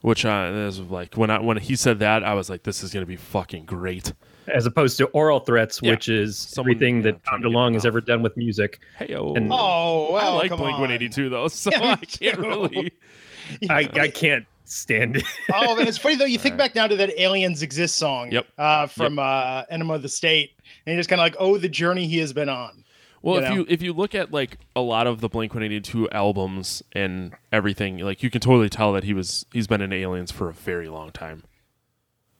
Which 0.00 0.24
uh, 0.24 0.52
is 0.54 0.80
like 0.80 1.16
when 1.16 1.28
I 1.28 1.38
when 1.40 1.58
he 1.58 1.76
said 1.76 1.98
that, 1.98 2.24
I 2.24 2.32
was 2.32 2.48
like, 2.48 2.62
"This 2.62 2.82
is 2.82 2.94
gonna 2.94 3.04
be 3.04 3.16
fucking 3.16 3.66
great." 3.66 4.14
As 4.54 4.66
opposed 4.66 4.96
to 4.98 5.06
oral 5.06 5.40
threats, 5.40 5.80
Yeah. 5.82 5.90
which 5.92 6.08
is 6.08 6.36
Someone- 6.38 6.72
everything 6.74 6.96
yeah, 6.96 7.02
that 7.12 7.24
trying 7.24 7.42
Tom 7.42 7.50
to 7.52 7.56
DeLonge 7.56 7.74
has 7.74 7.84
ever 7.86 8.00
done 8.00 8.22
with 8.22 8.36
music. 8.36 8.80
Hey, 8.98 9.12
And- 9.12 9.50
Oh, 9.52 10.12
well, 10.12 10.32
I 10.34 10.36
like 10.36 10.56
Blink. 10.56 10.78
One 10.78 10.90
Eighty 10.90 11.08
Two 11.08 11.28
though, 11.28 11.48
so 11.48 11.70
Yeah, 11.72 11.92
I 12.00 12.04
can't 12.04 12.36
too. 12.36 12.40
really. 12.42 12.92
I, 13.70 13.88
I 13.94 14.08
can't 14.08 14.44
stand 14.64 15.16
it. 15.16 15.24
oh, 15.52 15.76
man, 15.76 15.86
it's 15.86 15.98
funny 15.98 16.16
though. 16.16 16.24
You 16.24 16.38
think 16.38 16.54
Alright. 16.54 16.74
back 16.74 16.74
now 16.74 16.86
to 16.88 16.96
that 16.96 17.10
"Aliens 17.20 17.62
Exist" 17.62 17.96
song, 17.96 18.32
Yep. 18.32 18.46
uh, 18.58 18.86
from 18.88 19.18
uh, 19.18 19.62
Enema 19.70 19.94
of 19.94 20.02
the 20.02 20.08
State, 20.08 20.50
and 20.84 20.92
you're 20.94 21.00
just 21.00 21.08
kind 21.08 21.20
of 21.20 21.24
like, 21.24 21.36
oh, 21.38 21.56
the 21.58 21.68
journey 21.68 22.06
he 22.06 22.18
has 22.18 22.32
been 22.32 22.48
on. 22.48 22.82
Well, 23.22 23.36
you 23.36 23.42
if 23.42 23.48
know? 23.48 23.54
you 23.56 23.66
if 23.68 23.82
you 23.82 23.92
look 23.92 24.14
at 24.14 24.30
like 24.32 24.58
a 24.76 24.80
lot 24.80 25.06
of 25.08 25.20
the 25.20 25.28
Blink 25.28 25.54
One 25.54 25.62
Eighty 25.64 25.80
Two 25.80 26.08
albums 26.10 26.82
and 26.92 27.32
everything, 27.52 27.98
like 27.98 28.22
you 28.22 28.30
can 28.30 28.40
totally 28.40 28.68
tell 28.68 28.92
that 28.92 29.02
he 29.04 29.14
was 29.14 29.44
he's 29.52 29.66
been 29.66 29.80
in 29.80 29.92
Aliens 29.92 30.30
for 30.30 30.48
a 30.48 30.52
very 30.52 30.88
long 30.88 31.10
time. 31.10 31.42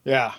Yeah. 0.05 0.35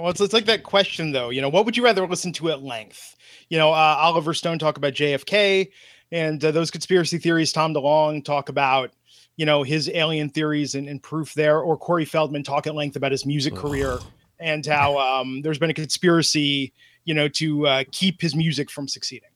Well, 0.00 0.10
it's, 0.10 0.20
it's 0.20 0.32
like 0.32 0.46
that 0.46 0.62
question 0.62 1.12
though. 1.12 1.30
You 1.30 1.40
know, 1.40 1.48
what 1.48 1.64
would 1.64 1.76
you 1.76 1.84
rather 1.84 2.06
listen 2.06 2.32
to 2.34 2.50
at 2.50 2.62
length? 2.62 3.16
You 3.48 3.58
know, 3.58 3.70
uh, 3.70 3.96
Oliver 3.98 4.34
Stone 4.34 4.58
talk 4.58 4.76
about 4.76 4.92
JFK 4.92 5.70
and 6.12 6.44
uh, 6.44 6.50
those 6.50 6.70
conspiracy 6.70 7.18
theories. 7.18 7.52
Tom 7.52 7.74
DeLonge 7.74 8.24
talk 8.24 8.48
about 8.48 8.92
you 9.36 9.46
know 9.46 9.62
his 9.62 9.88
alien 9.90 10.28
theories 10.30 10.74
and, 10.74 10.88
and 10.88 11.02
proof 11.02 11.34
there, 11.34 11.60
or 11.60 11.76
Corey 11.76 12.04
Feldman 12.04 12.42
talk 12.42 12.66
at 12.66 12.74
length 12.74 12.96
about 12.96 13.12
his 13.12 13.24
music 13.26 13.54
Ugh. 13.54 13.60
career 13.60 13.98
and 14.40 14.64
how 14.64 14.98
um, 14.98 15.42
there's 15.42 15.58
been 15.58 15.70
a 15.70 15.74
conspiracy, 15.74 16.72
you 17.04 17.12
know, 17.14 17.26
to 17.28 17.66
uh, 17.66 17.84
keep 17.90 18.20
his 18.20 18.36
music 18.36 18.70
from 18.70 18.86
succeeding. 18.86 19.28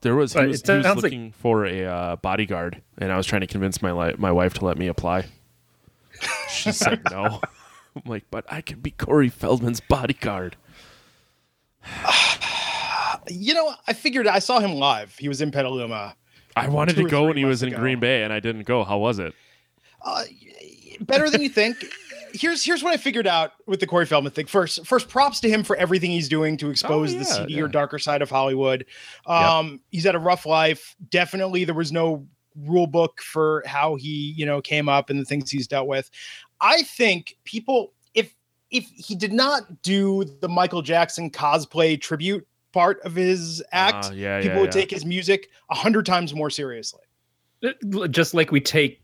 There 0.00 0.16
was 0.16 0.32
he 0.32 0.44
was, 0.44 0.60
it 0.62 0.66
he 0.66 0.76
was 0.78 0.84
sounds 0.84 0.96
like- 0.96 1.04
looking 1.04 1.32
for 1.32 1.64
a 1.64 1.84
uh, 1.84 2.16
bodyguard, 2.16 2.82
and 2.98 3.12
I 3.12 3.16
was 3.16 3.26
trying 3.26 3.42
to 3.42 3.46
convince 3.46 3.80
my 3.80 3.92
li- 3.92 4.14
my 4.18 4.32
wife 4.32 4.54
to 4.54 4.64
let 4.64 4.76
me 4.76 4.88
apply. 4.88 5.26
She 6.50 6.72
said 6.72 7.00
no. 7.10 7.40
I'm 7.96 8.02
like, 8.10 8.24
but 8.30 8.44
I 8.50 8.60
can 8.60 8.80
be 8.80 8.90
Corey 8.90 9.28
Feldman's 9.28 9.80
bodyguard. 9.80 10.56
You 13.28 13.54
know, 13.54 13.72
I 13.86 13.92
figured 13.92 14.26
I 14.26 14.40
saw 14.40 14.58
him 14.58 14.72
live. 14.74 15.16
He 15.16 15.28
was 15.28 15.40
in 15.40 15.52
Petaluma. 15.52 16.16
I 16.56 16.68
wanted 16.68 16.96
to 16.96 17.04
go 17.08 17.26
when 17.26 17.36
he 17.36 17.44
was 17.44 17.62
in 17.62 17.68
ago. 17.68 17.78
Green 17.78 18.00
Bay, 18.00 18.24
and 18.24 18.32
I 18.32 18.40
didn't 18.40 18.64
go. 18.64 18.82
How 18.82 18.98
was 18.98 19.20
it? 19.20 19.32
Uh, 20.04 20.24
better 21.00 21.30
than 21.30 21.40
you 21.40 21.48
think. 21.48 21.76
Here's 22.34 22.64
here's 22.64 22.82
what 22.82 22.92
I 22.92 22.96
figured 22.96 23.28
out 23.28 23.52
with 23.66 23.78
the 23.78 23.86
Corey 23.86 24.06
Feldman 24.06 24.32
thing. 24.32 24.46
First, 24.46 24.84
first 24.86 25.08
props 25.08 25.38
to 25.40 25.48
him 25.48 25.62
for 25.62 25.76
everything 25.76 26.10
he's 26.10 26.28
doing 26.28 26.56
to 26.56 26.70
expose 26.70 27.14
Oh, 27.14 27.18
the 27.18 27.24
yeah, 27.24 27.32
seedier, 27.46 27.66
yeah. 27.66 27.70
darker 27.70 27.98
side 28.00 28.22
of 28.22 28.30
Hollywood. 28.30 28.86
Um, 29.26 29.80
he's 29.90 30.04
had 30.04 30.16
a 30.16 30.18
rough 30.20 30.44
life. 30.44 30.96
Definitely, 31.10 31.64
there 31.64 31.74
was 31.76 31.92
no 31.92 32.26
rule 32.56 32.86
book 32.88 33.22
for 33.22 33.62
how 33.66 33.94
he 33.94 34.34
you 34.36 34.44
know 34.46 34.60
came 34.60 34.88
up 34.88 35.10
and 35.10 35.20
the 35.20 35.24
things 35.24 35.48
he's 35.50 35.68
dealt 35.68 35.86
with. 35.86 36.10
I 36.62 36.82
think 36.82 37.36
people, 37.44 37.92
if 38.14 38.34
if 38.70 38.86
he 38.96 39.14
did 39.14 39.32
not 39.32 39.82
do 39.82 40.24
the 40.40 40.48
Michael 40.48 40.80
Jackson 40.80 41.30
cosplay 41.30 42.00
tribute 42.00 42.46
part 42.72 43.00
of 43.02 43.14
his 43.14 43.62
act, 43.72 44.06
Ah, 44.08 44.12
yeah, 44.12 44.40
people 44.40 44.56
yeah, 44.56 44.60
would 44.62 44.74
yeah. 44.74 44.80
take 44.80 44.90
his 44.90 45.04
music 45.04 45.50
a 45.70 45.74
hundred 45.74 46.06
times 46.06 46.32
more 46.34 46.48
seriously. 46.48 47.00
Just 48.10 48.32
like 48.34 48.50
we 48.50 48.60
take 48.60 49.00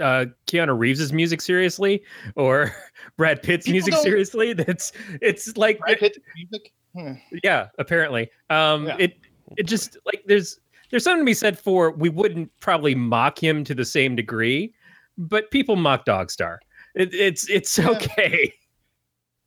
uh, 0.00 0.26
Keanu 0.46 0.76
Reeves's 0.78 1.12
music 1.12 1.40
seriously 1.40 2.02
or 2.36 2.74
Brad 3.16 3.42
Pitt's 3.42 3.66
People 3.66 3.72
music 3.74 3.94
seriously. 3.94 4.52
That's 4.54 4.92
it's 5.22 5.56
like 5.56 5.78
Brad 5.78 5.98
Pitt 5.98 6.18
music. 6.36 6.72
Hmm. 6.96 7.12
yeah, 7.42 7.68
apparently. 7.78 8.30
Um, 8.50 8.86
Yeah. 8.86 8.96
it 8.98 9.16
it 9.56 9.66
just 9.66 9.96
like 10.04 10.22
there's 10.26 10.58
there's 10.90 11.04
something 11.04 11.20
to 11.22 11.26
be 11.26 11.34
said 11.34 11.58
for 11.58 11.90
we 11.92 12.08
wouldn't 12.08 12.50
probably 12.60 12.94
mock 12.94 13.42
him 13.42 13.64
to 13.64 13.74
the 13.74 13.84
same 13.84 14.16
degree, 14.16 14.74
but 15.16 15.50
people 15.50 15.76
mock 15.76 16.04
Dogstar. 16.04 16.58
It, 16.94 17.14
it's 17.14 17.48
it's 17.48 17.76
Yeah. 17.78 17.90
okay. 17.90 18.54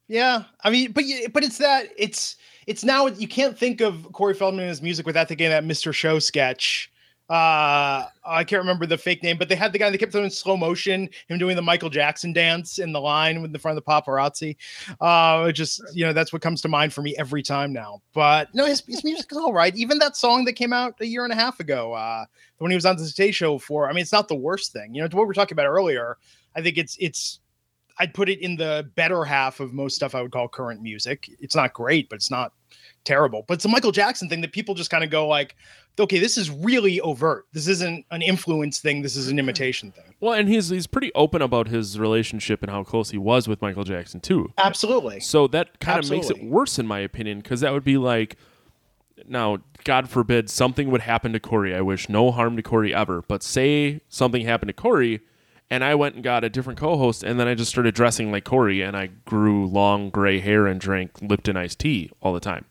Yeah, 0.10 0.44
I 0.64 0.70
mean, 0.70 0.94
but 0.94 1.04
but 1.34 1.44
it's 1.44 1.58
that 1.58 1.88
it's 1.98 2.38
it's 2.66 2.84
now 2.86 3.08
you 3.08 3.28
can't 3.28 3.58
think 3.58 3.82
of 3.82 4.08
Corey 4.14 4.34
Feldman 4.34 4.62
and 4.62 4.70
his 4.70 4.82
music 4.82 5.06
without 5.06 5.28
thinking 5.28 5.48
of 5.48 5.52
that 5.52 5.66
Mr. 5.66 5.94
Show 5.94 6.20
sketch. 6.20 6.92
Uh, 7.30 8.08
I 8.26 8.46
can't 8.46 8.62
remember 8.62 8.86
the 8.86 8.98
fake 8.98 9.22
name, 9.22 9.38
but 9.38 9.50
they 9.50 9.56
had 9.56 9.74
the 9.74 9.78
guy 9.80 9.90
that 9.90 9.98
kept 9.98 10.14
doing 10.14 10.30
slow 10.30 10.56
motion, 10.56 11.10
him 11.28 11.38
doing 11.38 11.58
the 11.58 11.62
Michael 11.62 11.90
Jackson 11.90 12.32
dance 12.32 12.80
in 12.80 12.94
the 12.94 13.02
line 13.02 13.42
with 13.42 13.52
the 13.52 13.60
front 13.60 13.78
of 13.78 13.84
the 13.84 13.92
paparazzi. 13.92 14.56
Uh, 15.02 15.52
just 15.52 15.82
you 15.94 16.06
know 16.06 16.14
that's 16.14 16.32
what 16.32 16.42
comes 16.42 16.62
to 16.62 16.70
mind 16.70 16.94
for 16.94 17.02
me 17.02 17.14
every 17.18 17.44
time 17.44 17.74
now. 17.74 18.02
But 18.14 18.48
no, 18.56 18.66
his, 18.66 18.82
his 18.88 19.04
music 19.04 19.30
is 19.30 19.38
all 19.38 19.52
right. 19.52 19.76
Even 19.76 20.00
that 20.00 20.16
song 20.16 20.46
that 20.46 20.54
came 20.54 20.72
out 20.72 20.96
a 21.02 21.06
year 21.06 21.26
and 21.26 21.34
a 21.34 21.36
half 21.36 21.60
ago, 21.60 21.92
uh, 21.92 22.24
when 22.60 22.72
he 22.72 22.76
was 22.76 22.86
on 22.86 22.96
the 22.96 23.06
Today 23.06 23.32
Show 23.32 23.58
for, 23.58 23.90
I 23.90 23.92
mean, 23.92 24.04
it's 24.04 24.14
not 24.14 24.30
the 24.30 24.36
worst 24.36 24.72
thing. 24.72 24.96
You 24.96 25.02
know, 25.02 25.10
to 25.10 25.16
what 25.18 25.24
we 25.24 25.28
were 25.28 25.34
talking 25.34 25.56
about 25.56 25.66
earlier. 25.66 26.18
I 26.58 26.62
think 26.62 26.78
it's 26.78 26.98
it's 27.00 27.40
I'd 28.00 28.14
put 28.14 28.30
it 28.30 28.40
in 28.40 28.58
the 28.58 28.90
better 28.96 29.24
half 29.24 29.60
of 29.60 29.74
most 29.74 29.96
stuff 29.96 30.16
I 30.16 30.22
would 30.22 30.32
call 30.32 30.48
current 30.48 30.82
music. 30.82 31.30
It's 31.40 31.56
not 31.56 31.74
great, 31.74 32.10
but 32.10 32.18
it's 32.18 32.32
not 32.32 32.52
terrible. 33.06 33.46
But 33.48 33.56
it's 33.56 33.66
a 33.66 33.70
Michael 33.70 33.92
Jackson 33.92 34.30
thing 34.30 34.42
that 34.42 34.52
people 34.52 34.76
just 34.76 34.90
kind 34.90 35.04
of 35.04 35.10
go 35.10 35.28
like, 35.28 35.56
okay, 36.00 36.20
this 36.20 36.38
is 36.38 36.52
really 36.52 37.02
overt. 37.02 37.46
This 37.54 37.68
isn't 37.68 38.06
an 38.12 38.22
influence 38.22 38.80
thing. 38.80 39.02
This 39.02 39.16
is 39.16 39.30
an 39.30 39.40
imitation 39.40 39.92
thing. 39.92 40.14
Well, 40.20 40.34
and 40.34 40.48
he's 40.50 40.70
he's 40.70 40.88
pretty 40.88 41.12
open 41.16 41.42
about 41.42 41.68
his 41.68 42.00
relationship 42.00 42.62
and 42.62 42.72
how 42.72 42.84
close 42.84 43.12
he 43.12 43.18
was 43.18 43.48
with 43.48 43.62
Michael 43.62 43.84
Jackson 43.84 44.20
too. 44.20 44.52
Absolutely. 44.58 45.20
So 45.20 45.48
that 45.48 45.80
kind 45.80 46.04
of 46.04 46.10
makes 46.10 46.30
it 46.30 46.44
worse, 46.44 46.78
in 46.78 46.88
my 46.88 47.00
opinion, 47.00 47.40
because 47.40 47.62
that 47.62 47.74
would 47.74 47.84
be 47.84 47.98
like, 47.98 48.36
now, 49.28 49.58
God 49.84 50.10
forbid, 50.10 50.50
something 50.50 50.92
would 50.92 51.02
happen 51.02 51.34
to 51.34 51.40
Corey. 51.40 51.74
I 51.76 51.82
wish 51.82 52.10
no 52.10 52.32
harm 52.32 52.56
to 52.58 52.62
Corey 52.62 52.94
ever. 52.94 53.24
But 53.24 53.42
say 53.42 54.02
something 54.10 54.46
happened 54.46 54.70
to 54.70 54.74
Corey, 54.74 55.22
and 55.70 55.84
I 55.84 55.96
went 55.96 56.16
and 56.16 56.24
got 56.24 56.44
a 56.44 56.50
different 56.50 56.80
co-host, 56.80 57.24
and 57.24 57.40
then 57.40 57.48
I 57.48 57.54
just 57.56 57.70
started 57.72 57.94
dressing 57.96 58.32
like 58.32 58.44
Corey, 58.46 58.82
and 58.82 58.96
I 58.96 59.08
grew 59.26 59.66
long 59.68 60.10
gray 60.10 60.40
hair 60.40 60.68
and 60.68 60.80
drank 60.80 61.12
Lipton 61.22 61.58
iced 61.58 61.80
tea 61.80 62.12
all 62.22 62.34
the 62.34 62.40
time. 62.40 62.66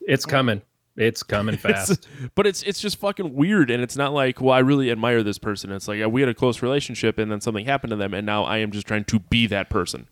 It's 0.00 0.26
coming. 0.26 0.62
It's 0.96 1.22
coming 1.22 1.54
It's- 1.64 1.88
fast. 1.88 2.08
but 2.34 2.46
it's 2.46 2.62
it's 2.64 2.80
just 2.80 2.96
fucking 2.98 3.34
weird, 3.34 3.70
and 3.70 3.82
it's 3.82 3.96
not 3.96 4.12
like, 4.12 4.40
well, 4.40 4.52
I 4.54 4.58
really 4.58 4.90
admire 4.90 5.22
this 5.22 5.38
person. 5.38 5.70
It's 5.72 5.86
like 5.88 5.98
yeah, 5.98 6.06
we 6.06 6.20
had 6.22 6.28
a 6.28 6.34
close 6.34 6.62
relationship, 6.62 7.18
and 7.18 7.30
then 7.30 7.40
something 7.40 7.64
happened 7.64 7.90
to 7.90 7.96
them, 7.96 8.12
and 8.14 8.26
now 8.26 8.44
I 8.44 8.58
am 8.58 8.70
just 8.72 8.86
trying 8.86 9.04
to 9.04 9.18
be 9.20 9.46
that 9.46 9.70
person. 9.70 10.06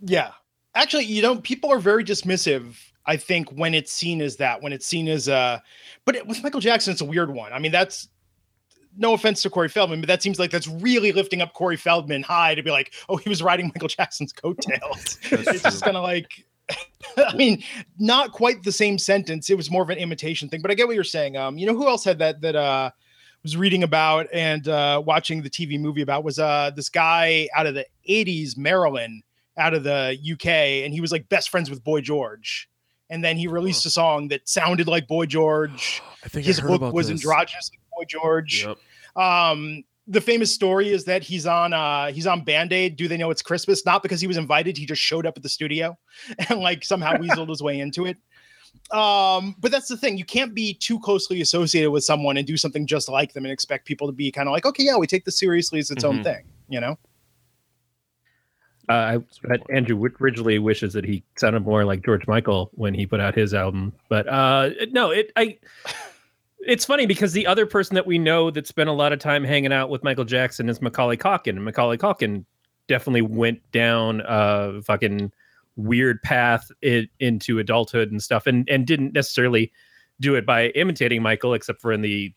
Yeah. 0.00 0.30
Actually, 0.74 1.04
you 1.04 1.22
know, 1.22 1.36
people 1.36 1.70
are 1.70 1.78
very 1.78 2.02
dismissive, 2.04 2.76
I 3.06 3.16
think, 3.16 3.50
when 3.50 3.74
it's 3.74 3.92
seen 3.92 4.20
as 4.22 4.36
that, 4.36 4.62
when 4.62 4.72
it's 4.72 4.86
seen 4.86 5.08
as 5.08 5.28
uh 5.28 5.58
but 6.04 6.16
it, 6.16 6.26
with 6.26 6.42
Michael 6.42 6.60
Jackson, 6.60 6.92
it's 6.92 7.00
a 7.00 7.04
weird 7.06 7.30
one. 7.32 7.52
I 7.52 7.58
mean, 7.58 7.72
that's 7.72 8.08
no 8.96 9.14
offense 9.14 9.42
to 9.42 9.50
Corey 9.50 9.68
Feldman, 9.68 10.00
but 10.00 10.08
that 10.08 10.22
seems 10.22 10.38
like 10.38 10.50
that's 10.50 10.68
really 10.68 11.12
lifting 11.12 11.40
up 11.40 11.54
Corey 11.54 11.76
Feldman 11.76 12.22
high 12.22 12.54
to 12.54 12.62
be 12.62 12.70
like, 12.70 12.94
oh, 13.08 13.16
he 13.16 13.28
was 13.28 13.42
riding 13.42 13.66
Michael 13.74 13.88
Jackson's 13.88 14.32
coattails. 14.32 15.18
it's 15.24 15.62
just 15.62 15.82
kind 15.82 15.96
of 15.96 16.02
like 16.02 16.44
I 17.16 17.34
mean, 17.34 17.62
not 17.98 18.32
quite 18.32 18.62
the 18.62 18.72
same 18.72 18.98
sentence. 18.98 19.50
It 19.50 19.56
was 19.56 19.70
more 19.70 19.82
of 19.82 19.90
an 19.90 19.98
imitation 19.98 20.48
thing, 20.48 20.62
but 20.62 20.70
I 20.70 20.74
get 20.74 20.86
what 20.86 20.94
you're 20.94 21.04
saying. 21.04 21.36
Um, 21.36 21.58
you 21.58 21.66
know 21.66 21.74
who 21.74 21.88
else 21.88 22.04
had 22.04 22.18
that 22.18 22.40
that 22.42 22.56
uh 22.56 22.90
was 23.42 23.56
reading 23.56 23.82
about 23.82 24.28
and 24.32 24.68
uh 24.68 25.02
watching 25.04 25.42
the 25.42 25.50
TV 25.50 25.78
movie 25.78 26.02
about 26.02 26.24
was 26.24 26.38
uh 26.38 26.70
this 26.74 26.88
guy 26.88 27.48
out 27.54 27.66
of 27.66 27.74
the 27.74 27.86
80s, 28.08 28.56
Marilyn 28.56 29.22
out 29.58 29.74
of 29.74 29.84
the 29.84 30.16
UK, 30.32 30.46
and 30.84 30.94
he 30.94 31.00
was 31.00 31.12
like 31.12 31.28
best 31.28 31.50
friends 31.50 31.68
with 31.68 31.82
Boy 31.84 32.00
George. 32.00 32.68
And 33.10 33.22
then 33.22 33.36
he 33.36 33.46
released 33.46 33.84
a 33.84 33.90
song 33.90 34.28
that 34.28 34.48
sounded 34.48 34.88
like 34.88 35.06
Boy 35.06 35.26
George. 35.26 36.00
I 36.24 36.28
think 36.28 36.46
His 36.46 36.60
I 36.60 36.74
about 36.74 36.94
was 36.94 37.08
this. 37.08 37.22
androgynous 37.22 37.70
Boy 37.96 38.04
George. 38.08 38.66
Yep. 38.66 38.78
Um, 39.22 39.84
the 40.08 40.20
famous 40.20 40.52
story 40.52 40.88
is 40.88 41.04
that 41.04 41.22
he's 41.22 41.46
on 41.46 41.72
uh 41.72 42.10
he's 42.12 42.26
on 42.26 42.42
Band-Aid. 42.44 42.96
Do 42.96 43.06
they 43.08 43.16
know 43.16 43.30
it's 43.30 43.42
Christmas? 43.42 43.86
Not 43.86 44.02
because 44.02 44.20
he 44.20 44.26
was 44.26 44.36
invited, 44.36 44.76
he 44.76 44.84
just 44.86 45.00
showed 45.00 45.26
up 45.26 45.36
at 45.36 45.42
the 45.42 45.48
studio 45.48 45.96
and 46.48 46.60
like 46.60 46.84
somehow 46.84 47.12
weaseled 47.14 47.48
his 47.48 47.62
way 47.62 47.78
into 47.78 48.06
it. 48.06 48.16
Um, 48.90 49.54
but 49.60 49.70
that's 49.70 49.86
the 49.88 49.96
thing, 49.96 50.18
you 50.18 50.24
can't 50.24 50.54
be 50.54 50.74
too 50.74 50.98
closely 50.98 51.40
associated 51.40 51.90
with 51.92 52.04
someone 52.04 52.36
and 52.36 52.46
do 52.46 52.56
something 52.56 52.86
just 52.86 53.08
like 53.08 53.32
them 53.32 53.44
and 53.44 53.52
expect 53.52 53.86
people 53.86 54.06
to 54.08 54.12
be 54.12 54.32
kind 54.32 54.48
of 54.48 54.52
like, 54.52 54.66
okay, 54.66 54.82
yeah, 54.82 54.96
we 54.96 55.06
take 55.06 55.24
this 55.24 55.38
seriously 55.38 55.78
as 55.78 55.90
its 55.90 56.04
own 56.04 56.18
Mhm. 56.20 56.24
thing, 56.24 56.44
you 56.68 56.80
know? 56.80 56.98
Uh, 58.88 58.92
I, 58.92 59.18
but 59.44 59.60
Andrew 59.70 59.94
Wi- 59.94 60.16
Ridgely 60.18 60.58
wishes 60.58 60.92
that 60.94 61.04
he 61.04 61.22
sounded 61.36 61.64
more 61.64 61.84
like 61.84 62.04
George 62.04 62.26
Michael 62.26 62.70
when 62.74 62.92
he 62.94 63.06
put 63.06 63.20
out 63.20 63.34
his 63.34 63.54
album. 63.54 63.92
But 64.08 64.26
uh, 64.26 64.70
no, 64.90 65.10
it 65.10 65.30
I. 65.36 65.58
It's 66.66 66.84
funny 66.84 67.06
because 67.06 67.32
the 67.32 67.46
other 67.46 67.66
person 67.66 67.94
that 67.94 68.06
we 68.06 68.18
know 68.18 68.50
that 68.50 68.66
spent 68.66 68.88
a 68.88 68.92
lot 68.92 69.12
of 69.12 69.18
time 69.18 69.44
hanging 69.44 69.72
out 69.72 69.90
with 69.90 70.04
Michael 70.04 70.24
Jackson 70.24 70.68
is 70.68 70.80
Macaulay 70.80 71.16
Culkin, 71.16 71.50
and 71.50 71.64
Macaulay 71.64 71.98
Culkin 71.98 72.44
definitely 72.88 73.22
went 73.22 73.60
down 73.72 74.22
a 74.26 74.80
fucking 74.82 75.32
weird 75.76 76.22
path 76.22 76.70
i 76.84 77.08
into 77.18 77.58
adulthood 77.58 78.10
and 78.10 78.22
stuff, 78.22 78.46
and 78.46 78.68
and 78.68 78.86
didn't 78.86 79.12
necessarily 79.12 79.72
do 80.20 80.34
it 80.34 80.46
by 80.46 80.68
imitating 80.68 81.22
Michael, 81.22 81.54
except 81.54 81.80
for 81.80 81.92
in 81.92 82.02
the 82.02 82.32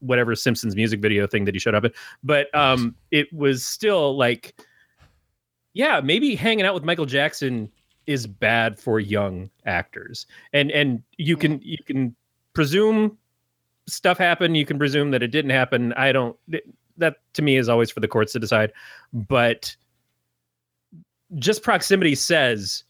whatever 0.00 0.34
Simpsons 0.34 0.76
music 0.76 1.00
video 1.00 1.26
thing 1.26 1.44
that 1.44 1.54
he 1.54 1.58
showed 1.58 1.74
up 1.74 1.84
in. 1.84 1.92
But 2.22 2.54
um, 2.54 2.94
it 3.10 3.32
was 3.32 3.66
still 3.66 4.16
like 4.16 4.54
yeah, 5.74 6.00
maybe 6.00 6.34
hanging 6.36 6.64
out 6.64 6.72
with 6.72 6.84
Michael 6.84 7.04
Jackson 7.04 7.70
is 8.06 8.26
bad 8.26 8.78
for 8.78 9.00
young 9.00 9.50
actors. 9.66 10.26
And 10.52 10.70
and 10.70 11.02
you 11.18 11.36
can 11.36 11.60
you 11.62 11.78
can 11.84 12.14
presume 12.54 13.18
stuff 13.86 14.18
happened, 14.18 14.56
you 14.56 14.66
can 14.66 14.78
presume 14.78 15.10
that 15.10 15.22
it 15.22 15.28
didn't 15.28 15.50
happen. 15.50 15.92
I 15.94 16.12
don't 16.12 16.36
that 16.96 17.16
to 17.34 17.42
me 17.42 17.56
is 17.56 17.68
always 17.68 17.90
for 17.90 18.00
the 18.00 18.08
courts 18.08 18.32
to 18.32 18.38
decide. 18.38 18.72
But 19.12 19.74
just 21.36 21.62
proximity 21.62 22.14
says 22.14 22.84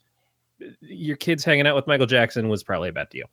uh, 0.63 0.69
your 0.81 1.17
kids 1.17 1.45
hanging 1.45 1.67
out 1.67 1.77
with 1.77 1.87
Michael 1.87 2.07
Jackson 2.07 2.49
was 2.49 2.63
probably 2.63 2.91
a 2.91 2.93
bad 2.93 3.09
deal. 3.09 3.27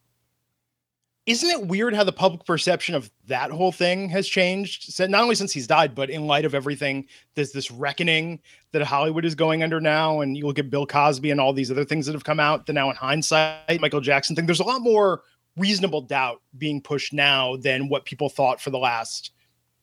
Isn't 1.27 1.49
it 1.49 1.67
weird 1.67 1.93
how 1.93 2.03
the 2.03 2.11
public 2.11 2.45
perception 2.45 2.95
of 2.95 3.11
that 3.27 3.51
whole 3.51 3.71
thing 3.71 4.09
has 4.09 4.27
changed? 4.27 4.99
Not 4.99 5.21
only 5.21 5.35
since 5.35 5.51
he's 5.51 5.67
died, 5.67 5.93
but 5.93 6.09
in 6.09 6.25
light 6.25 6.45
of 6.45 6.55
everything, 6.55 7.05
there's 7.35 7.51
this 7.51 7.69
reckoning 7.69 8.39
that 8.71 8.81
Hollywood 8.81 9.23
is 9.23 9.35
going 9.35 9.61
under 9.61 9.79
now. 9.79 10.21
And 10.21 10.35
you 10.35 10.47
look 10.47 10.57
at 10.57 10.71
Bill 10.71 10.87
Cosby 10.87 11.29
and 11.29 11.39
all 11.39 11.53
these 11.53 11.69
other 11.69 11.85
things 11.85 12.07
that 12.07 12.13
have 12.13 12.23
come 12.23 12.39
out. 12.39 12.65
That 12.65 12.73
now, 12.73 12.89
in 12.89 12.95
hindsight, 12.95 13.79
Michael 13.79 14.01
Jackson 14.01 14.35
thing, 14.35 14.47
there's 14.47 14.59
a 14.59 14.65
lot 14.65 14.81
more 14.81 15.21
reasonable 15.58 16.01
doubt 16.01 16.41
being 16.58 16.81
pushed 16.81 17.13
now 17.13 17.55
than 17.58 17.89
what 17.89 18.05
people 18.05 18.29
thought 18.29 18.62
for 18.62 18.70
the 18.70 18.77
last 18.77 19.31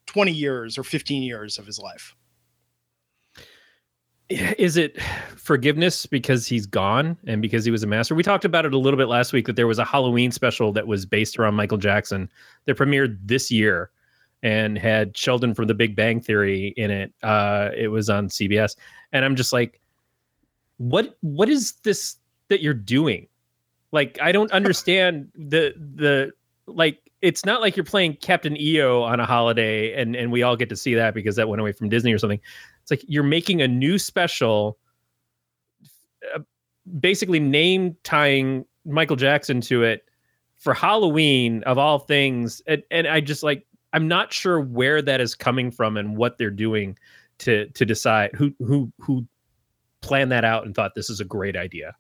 20 0.07 0.33
years 0.33 0.79
or 0.79 0.85
15 0.85 1.23
years 1.23 1.59
of 1.59 1.67
his 1.67 1.79
life. 1.79 2.15
is 4.31 4.77
it 4.77 5.01
forgiveness 5.37 6.05
because 6.05 6.47
he's 6.47 6.67
gone 6.67 7.17
and 7.27 7.41
because 7.41 7.65
he 7.65 7.71
was 7.71 7.83
a 7.83 7.87
master? 7.87 8.15
We 8.15 8.23
talked 8.23 8.45
about 8.45 8.67
it 8.67 8.75
a 8.75 8.79
little 8.79 8.99
bit 8.99 9.09
last 9.09 9.33
week 9.33 9.47
that 9.47 9.57
there 9.57 9.67
was 9.67 9.79
a 9.79 9.85
Halloween 9.85 10.31
special 10.33 10.73
that 10.73 10.87
was 10.87 11.07
based 11.07 11.39
around 11.39 11.55
Michael 11.55 11.79
Jackson 11.79 12.31
that 12.67 12.77
premiered 12.77 13.19
this 13.25 13.51
year 13.51 13.91
and 14.43 14.79
had 14.79 15.17
Sheldon 15.17 15.55
from 15.55 15.67
The 15.67 15.75
Big 15.75 15.97
Bang 15.97 16.21
Theory 16.21 16.75
in 16.77 16.91
it. 16.91 17.13
Uh, 17.23 17.71
it 17.77 17.89
was 17.89 18.11
on 18.11 18.29
CBS, 18.29 18.77
and 19.13 19.25
I'm 19.25 19.35
just 19.35 19.53
like, 19.53 19.81
what? 20.77 21.17
What 21.23 21.49
is 21.49 21.73
this 21.83 22.17
that 22.49 22.63
you're 22.63 22.75
doing? 22.75 23.27
Like, 23.93 24.19
I 24.21 24.33
don't 24.33 24.51
understand 24.53 25.29
the 25.35 25.75
the 25.77 26.33
like. 26.67 26.99
It's 27.21 27.45
not 27.45 27.61
like 27.61 27.77
you're 27.77 27.85
playing 27.85 28.15
Captain 28.17 28.57
EO 28.57 29.03
on 29.03 29.19
a 29.19 29.27
holiday, 29.27 30.01
and 30.01 30.15
and 30.15 30.31
we 30.31 30.43
all 30.43 30.57
get 30.57 30.69
to 30.69 30.77
see 30.77 30.95
that 30.95 31.15
because 31.15 31.37
that 31.37 31.49
went 31.49 31.61
away 31.61 31.73
from 31.73 31.89
Disney 31.89 32.13
or 32.13 32.19
something. 32.19 32.41
It's 32.83 32.91
like 32.91 33.05
you're 33.09 33.25
making 33.25 33.61
a 33.61 33.69
new 33.69 33.99
special, 33.99 34.79
uh, 36.35 36.41
basically 37.01 37.41
name 37.41 37.97
tying 38.05 38.65
Michael 38.85 39.17
Jackson 39.17 39.61
to 39.63 39.83
it 39.83 40.05
for 40.59 40.75
Halloween 40.75 41.63
of 41.65 41.79
all 41.79 41.99
things, 41.99 42.63
and, 42.67 42.83
and 42.91 43.07
I 43.09 43.21
just 43.21 43.43
like 43.43 43.67
I'm 43.93 44.09
not 44.09 44.33
sure 44.33 44.61
where 44.61 45.01
that 45.03 45.21
is 45.21 45.35
coming 45.35 45.71
from 45.71 45.97
and 45.97 46.17
what 46.17 46.39
they're 46.39 46.51
doing 46.51 46.99
to 47.39 47.67
to 47.71 47.85
decide 47.85 48.31
who 48.35 48.53
who 48.59 48.93
who 49.01 49.27
planned 50.01 50.31
that 50.33 50.45
out 50.45 50.65
and 50.65 50.75
thought 50.75 50.95
this 50.95 51.11
is 51.11 51.21
a 51.21 51.25
great 51.25 51.57
idea. 51.57 51.95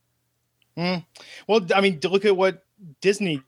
Mm. 0.78 1.04
Well, 1.48 1.66
I 1.74 1.80
mean, 1.80 1.98
look 2.04 2.24
at 2.24 2.36
what 2.36 2.64
Disney 3.00 3.42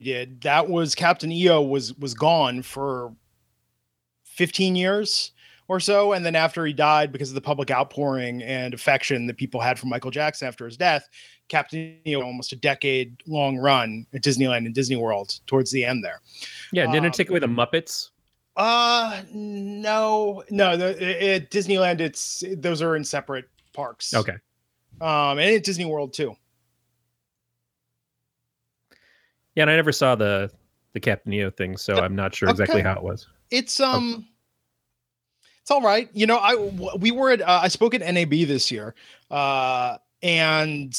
did. 0.00 0.42
That 0.42 0.68
was 0.68 0.94
Captain 0.94 1.32
EO 1.32 1.62
was 1.62 1.94
was 1.94 2.14
gone 2.14 2.62
for 2.62 3.14
15 4.24 4.76
years 4.76 5.32
or 5.66 5.80
so, 5.80 6.12
and 6.12 6.24
then 6.24 6.34
after 6.34 6.64
he 6.64 6.72
died, 6.72 7.12
because 7.12 7.28
of 7.30 7.34
the 7.34 7.40
public 7.40 7.70
outpouring 7.70 8.42
and 8.42 8.72
affection 8.72 9.26
that 9.26 9.36
people 9.36 9.60
had 9.60 9.78
for 9.78 9.86
Michael 9.86 10.10
Jackson 10.10 10.48
after 10.48 10.64
his 10.66 10.76
death, 10.76 11.06
Captain 11.48 11.98
EO 12.06 12.22
almost 12.22 12.52
a 12.52 12.56
decade 12.56 13.16
long 13.26 13.56
run 13.58 14.06
at 14.14 14.22
Disneyland 14.22 14.64
and 14.66 14.74
Disney 14.74 14.96
World 14.96 15.40
towards 15.46 15.70
the 15.70 15.84
end 15.84 16.02
there. 16.04 16.20
Yeah, 16.72 16.84
didn't 16.86 17.00
Um, 17.00 17.04
it 17.06 17.12
take 17.14 17.30
away 17.30 17.38
the 17.40 17.46
Muppets? 17.46 18.10
Uh 18.56 19.22
no, 19.32 20.42
no. 20.50 20.76
The, 20.76 21.34
at 21.34 21.50
Disneyland, 21.50 22.00
it's 22.00 22.42
those 22.56 22.82
are 22.82 22.96
in 22.96 23.04
separate 23.04 23.44
parks. 23.72 24.12
Okay. 24.14 24.34
Um, 25.00 25.38
and 25.38 25.54
at 25.54 25.62
Disney 25.64 25.84
World 25.84 26.12
too. 26.12 26.34
Yeah, 29.58 29.62
and 29.62 29.72
I 29.72 29.74
never 29.74 29.90
saw 29.90 30.14
the 30.14 30.52
the 30.92 31.00
Captain 31.00 31.32
EO 31.32 31.50
thing, 31.50 31.76
so 31.76 31.96
I'm 31.96 32.14
not 32.14 32.32
sure 32.32 32.48
exactly 32.48 32.76
Okay. 32.78 32.88
how 32.88 32.94
it 32.94 33.02
was. 33.02 33.26
It's 33.50 33.80
um, 33.80 34.24
it's 35.60 35.72
all 35.72 35.82
right. 35.82 36.08
You 36.12 36.28
know, 36.28 36.36
I 36.36 36.54
we 36.96 37.10
were 37.10 37.32
at 37.32 37.42
uh, 37.42 37.58
I 37.64 37.66
spoke 37.66 37.92
at 37.92 38.00
NAB 38.00 38.30
this 38.46 38.70
year, 38.70 38.94
uh, 39.32 39.98
and 40.22 40.96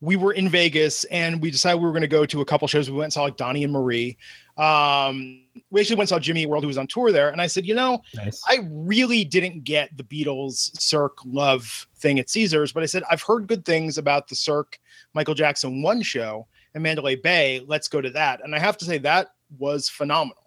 we 0.00 0.16
were 0.16 0.32
in 0.32 0.48
Vegas, 0.48 1.04
and 1.04 1.42
we 1.42 1.50
decided 1.50 1.76
we 1.76 1.84
were 1.84 1.90
going 1.92 2.00
to 2.00 2.08
go 2.08 2.24
to 2.24 2.40
a 2.40 2.46
couple 2.46 2.66
shows. 2.66 2.90
We 2.90 2.96
went 2.96 3.04
and 3.04 3.12
saw 3.12 3.24
like 3.24 3.36
Donnie 3.36 3.62
and 3.62 3.74
Marie. 3.74 4.16
Um, 4.56 5.42
we 5.70 5.82
actually 5.82 5.96
went 5.96 6.04
and 6.04 6.08
saw 6.08 6.18
Jimmy 6.18 6.46
World, 6.46 6.64
who 6.64 6.68
was 6.68 6.78
on 6.78 6.86
tour 6.86 7.12
there, 7.12 7.28
and 7.28 7.42
I 7.42 7.46
said, 7.46 7.66
you 7.66 7.74
know, 7.74 8.00
Nice. 8.14 8.40
I 8.48 8.60
really 8.70 9.22
didn't 9.22 9.64
get 9.64 9.94
the 9.98 10.02
Beatles 10.02 10.80
Cirque 10.80 11.18
love 11.26 11.86
thing 11.96 12.18
at 12.20 12.30
Caesars, 12.30 12.72
but 12.72 12.82
I 12.82 12.86
said 12.86 13.02
I've 13.10 13.20
heard 13.20 13.46
good 13.48 13.66
things 13.66 13.98
about 13.98 14.28
the 14.28 14.34
Cirque 14.34 14.78
Michael 15.12 15.34
Jackson 15.34 15.82
one 15.82 16.00
show 16.00 16.46
in 16.76 16.82
Mandalay 16.82 17.16
Bay. 17.16 17.64
Let's 17.66 17.88
go 17.88 18.00
to 18.00 18.10
that. 18.10 18.44
And 18.44 18.54
I 18.54 18.58
have 18.58 18.76
to 18.78 18.84
say 18.84 18.98
that 18.98 19.28
was 19.58 19.88
phenomenal. 19.88 20.42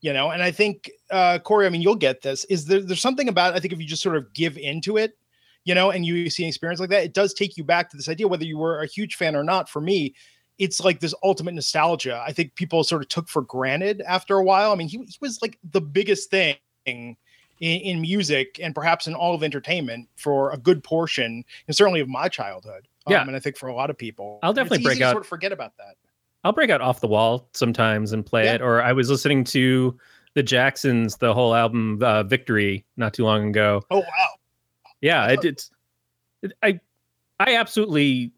You 0.00 0.12
know, 0.12 0.30
and 0.30 0.42
I 0.42 0.50
think 0.50 0.90
uh 1.10 1.38
Corey, 1.38 1.66
I 1.66 1.70
mean, 1.70 1.82
you'll 1.82 1.96
get 1.96 2.20
this. 2.20 2.44
Is 2.44 2.66
there 2.66 2.80
there's 2.80 3.00
something 3.00 3.28
about 3.28 3.54
I 3.54 3.60
think 3.60 3.72
if 3.72 3.80
you 3.80 3.86
just 3.86 4.02
sort 4.02 4.16
of 4.16 4.32
give 4.32 4.58
into 4.58 4.96
it, 4.96 5.16
you 5.64 5.74
know, 5.74 5.90
and 5.90 6.04
you 6.04 6.30
see 6.30 6.44
an 6.44 6.48
experience 6.48 6.78
like 6.78 6.90
that, 6.90 7.04
it 7.04 7.14
does 7.14 7.34
take 7.34 7.56
you 7.56 7.64
back 7.64 7.90
to 7.90 7.96
this 7.96 8.08
idea, 8.08 8.28
whether 8.28 8.44
you 8.44 8.58
were 8.58 8.80
a 8.80 8.86
huge 8.86 9.16
fan 9.16 9.34
or 9.34 9.42
not. 9.42 9.68
For 9.68 9.80
me, 9.80 10.14
it's 10.58 10.80
like 10.80 11.00
this 11.00 11.14
ultimate 11.24 11.54
nostalgia. 11.54 12.22
I 12.24 12.32
think 12.32 12.54
people 12.54 12.84
sort 12.84 13.02
of 13.02 13.08
took 13.08 13.28
for 13.28 13.42
granted 13.42 14.02
after 14.02 14.36
a 14.36 14.44
while. 14.44 14.72
I 14.72 14.76
mean, 14.76 14.88
he, 14.88 14.98
he 14.98 15.18
was 15.20 15.40
like 15.42 15.58
the 15.72 15.80
biggest 15.80 16.30
thing 16.30 16.56
in, 16.86 17.16
in 17.60 18.00
music 18.00 18.60
and 18.62 18.74
perhaps 18.74 19.08
in 19.08 19.14
all 19.14 19.34
of 19.34 19.42
entertainment 19.42 20.08
for 20.16 20.52
a 20.52 20.58
good 20.58 20.82
portion, 20.84 21.44
and 21.66 21.76
certainly 21.76 22.00
of 22.00 22.08
my 22.08 22.28
childhood. 22.28 22.86
Yeah. 23.08 23.22
Um, 23.22 23.28
and 23.28 23.36
I 23.36 23.40
think 23.40 23.56
for 23.56 23.68
a 23.68 23.74
lot 23.74 23.90
of 23.90 23.98
people, 23.98 24.38
I'll 24.42 24.52
definitely 24.52 24.84
break 24.84 25.00
out- 25.00 25.12
Sort 25.12 25.22
of 25.24 25.28
forget 25.28 25.52
about 25.52 25.76
that. 25.78 25.96
I'll 26.44 26.52
break 26.52 26.70
out 26.70 26.80
off 26.80 27.00
the 27.00 27.08
wall 27.08 27.48
sometimes 27.54 28.12
and 28.12 28.24
play 28.24 28.44
Yeah. 28.44 28.54
it. 28.54 28.62
Or 28.62 28.80
I 28.82 28.92
was 28.92 29.10
listening 29.10 29.44
to 29.44 29.98
the 30.34 30.42
Jacksons, 30.42 31.16
the 31.16 31.34
whole 31.34 31.54
album 31.54 31.98
uh, 32.02 32.22
Victory, 32.22 32.84
not 32.96 33.12
too 33.14 33.24
long 33.24 33.48
ago. 33.48 33.82
Oh 33.90 33.98
wow! 34.00 34.28
Yeah, 35.00 35.26
it, 35.28 35.44
it's 35.44 35.70
it, 36.42 36.52
I 36.62 36.78
I 37.40 37.56
absolutely 37.56 38.32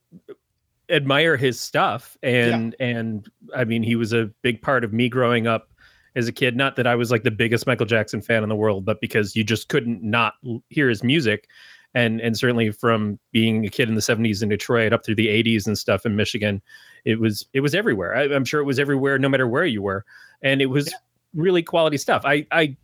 admire 0.89 1.37
his 1.37 1.61
stuff 1.61 2.17
and 2.23 2.75
and 2.81 3.29
I 3.55 3.65
mean 3.65 3.83
he 3.83 3.95
was 3.97 4.13
a 4.13 4.27
big 4.43 4.61
part 4.61 4.83
of 4.83 4.93
me 4.93 5.09
growing 5.09 5.47
up 5.47 5.69
as 6.17 6.27
a 6.27 6.33
kid 6.33 6.57
not 6.57 6.75
that 6.77 6.87
I 6.87 6.97
was 6.97 7.13
like 7.13 7.23
the 7.23 7.31
biggest 7.31 7.65
Michael 7.65 7.87
Jackson 7.87 8.21
fan 8.21 8.43
in 8.43 8.49
the 8.49 8.57
world 8.57 8.85
but 8.85 9.01
because 9.01 9.37
you 9.37 9.45
just 9.45 9.69
couldn't 9.69 10.03
not 10.03 10.35
hear 10.69 10.89
his 10.89 11.05
music 11.05 11.47
and 11.95 12.21
and 12.21 12.37
certainly 12.37 12.71
from 12.71 13.19
being 13.33 13.65
a 13.67 13.69
kid 13.69 13.89
in 13.89 13.95
the 13.95 14.01
70s 14.01 14.43
in 14.43 14.49
Detroit 14.49 14.93
up 14.93 15.05
through 15.05 15.17
the 15.17 15.29
80s 15.29 15.67
and 15.67 15.77
stuff 15.77 16.07
in 16.07 16.17
Michigan 16.17 16.63
it 17.05 17.21
was 17.21 17.47
it 17.53 17.61
was 17.61 17.75
everywhere. 17.75 18.17
I, 18.17 18.25
I'm 18.25 18.45
sure 18.45 18.61
it 18.61 18.65
was 18.65 18.79
everywhere 18.79 19.19
no 19.19 19.29
matter 19.29 19.47
where 19.47 19.65
you 19.65 19.83
were. 19.83 20.05
And 20.43 20.61
it 20.61 20.67
was 20.67 20.93
really 21.35 21.63
quality 21.63 21.97
stuff. 21.97 22.23
I 22.25 22.47
I 22.51 22.77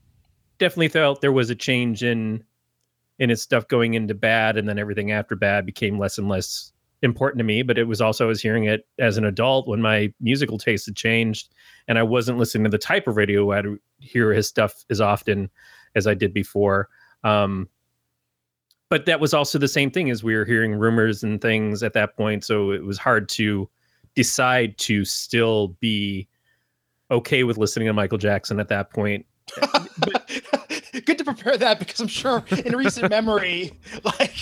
definitely 0.59 0.89
felt 0.89 1.21
there 1.21 1.33
was 1.33 1.51
a 1.51 1.55
change 1.55 2.03
in 2.03 2.43
in 3.19 3.31
his 3.31 3.43
stuff 3.43 3.67
going 3.69 3.95
into 3.95 4.15
bad 4.15 4.57
and 4.57 4.69
then 4.69 4.79
everything 4.79 5.11
after 5.11 5.37
bad 5.37 5.65
became 5.65 5.99
less 5.99 6.19
and 6.19 6.29
less 6.29 6.73
important 7.03 7.39
to 7.39 7.45
me. 7.45 7.63
But 7.63 7.79
it 7.79 7.85
was 7.85 8.01
also 8.01 8.25
I 8.25 8.29
was 8.29 8.43
hearing 8.43 8.65
it 8.65 8.87
as 8.99 9.17
an 9.17 9.25
adult 9.25 9.69
when 9.69 9.83
my 9.83 10.13
musical 10.21 10.59
taste 10.59 10.87
had 10.87 10.97
changed 10.97 11.55
and 11.89 11.99
I 11.99 12.03
wasn't 12.03 12.39
listening 12.39 12.65
to 12.65 12.71
the 12.71 12.79
type 12.79 13.07
of 13.07 13.17
radio 13.17 13.53
I'd 13.53 13.67
hear 13.99 14.33
his 14.33 14.49
stuff 14.49 14.85
as 14.91 15.01
often 15.01 15.51
as 15.95 16.07
I 16.07 16.15
did 16.15 16.33
before. 16.33 16.89
Um 17.25 17.69
but 18.89 19.07
that 19.07 19.21
was 19.21 19.35
also 19.35 19.59
the 19.59 19.69
same 19.69 19.91
thing 19.91 20.11
as 20.11 20.23
we 20.23 20.35
were 20.35 20.45
hearing 20.45 20.75
rumors 20.75 21.23
and 21.23 21.41
things 21.41 21.83
at 21.83 21.93
that 21.93 22.17
point 22.17 22.45
so 22.45 22.71
it 22.71 22.85
was 22.85 22.99
hard 22.99 23.29
to 23.29 23.69
decide 24.15 24.77
to 24.79 25.05
still 25.05 25.69
be 25.81 26.27
okay 27.11 27.45
with 27.45 27.59
listening 27.59 27.87
to 27.87 27.93
Michael 27.93 28.19
Jackson 28.19 28.59
at 28.61 28.69
that 28.69 28.91
point 28.91 29.25
Good 31.05 31.19
to 31.19 31.25
prepare 31.25 31.57
that 31.57 31.79
because 31.79 32.01
I'm 32.01 32.09
sure 32.09 32.45
in 32.65 32.75
recent 32.75 33.11
memory, 33.11 33.73
like 34.05 34.35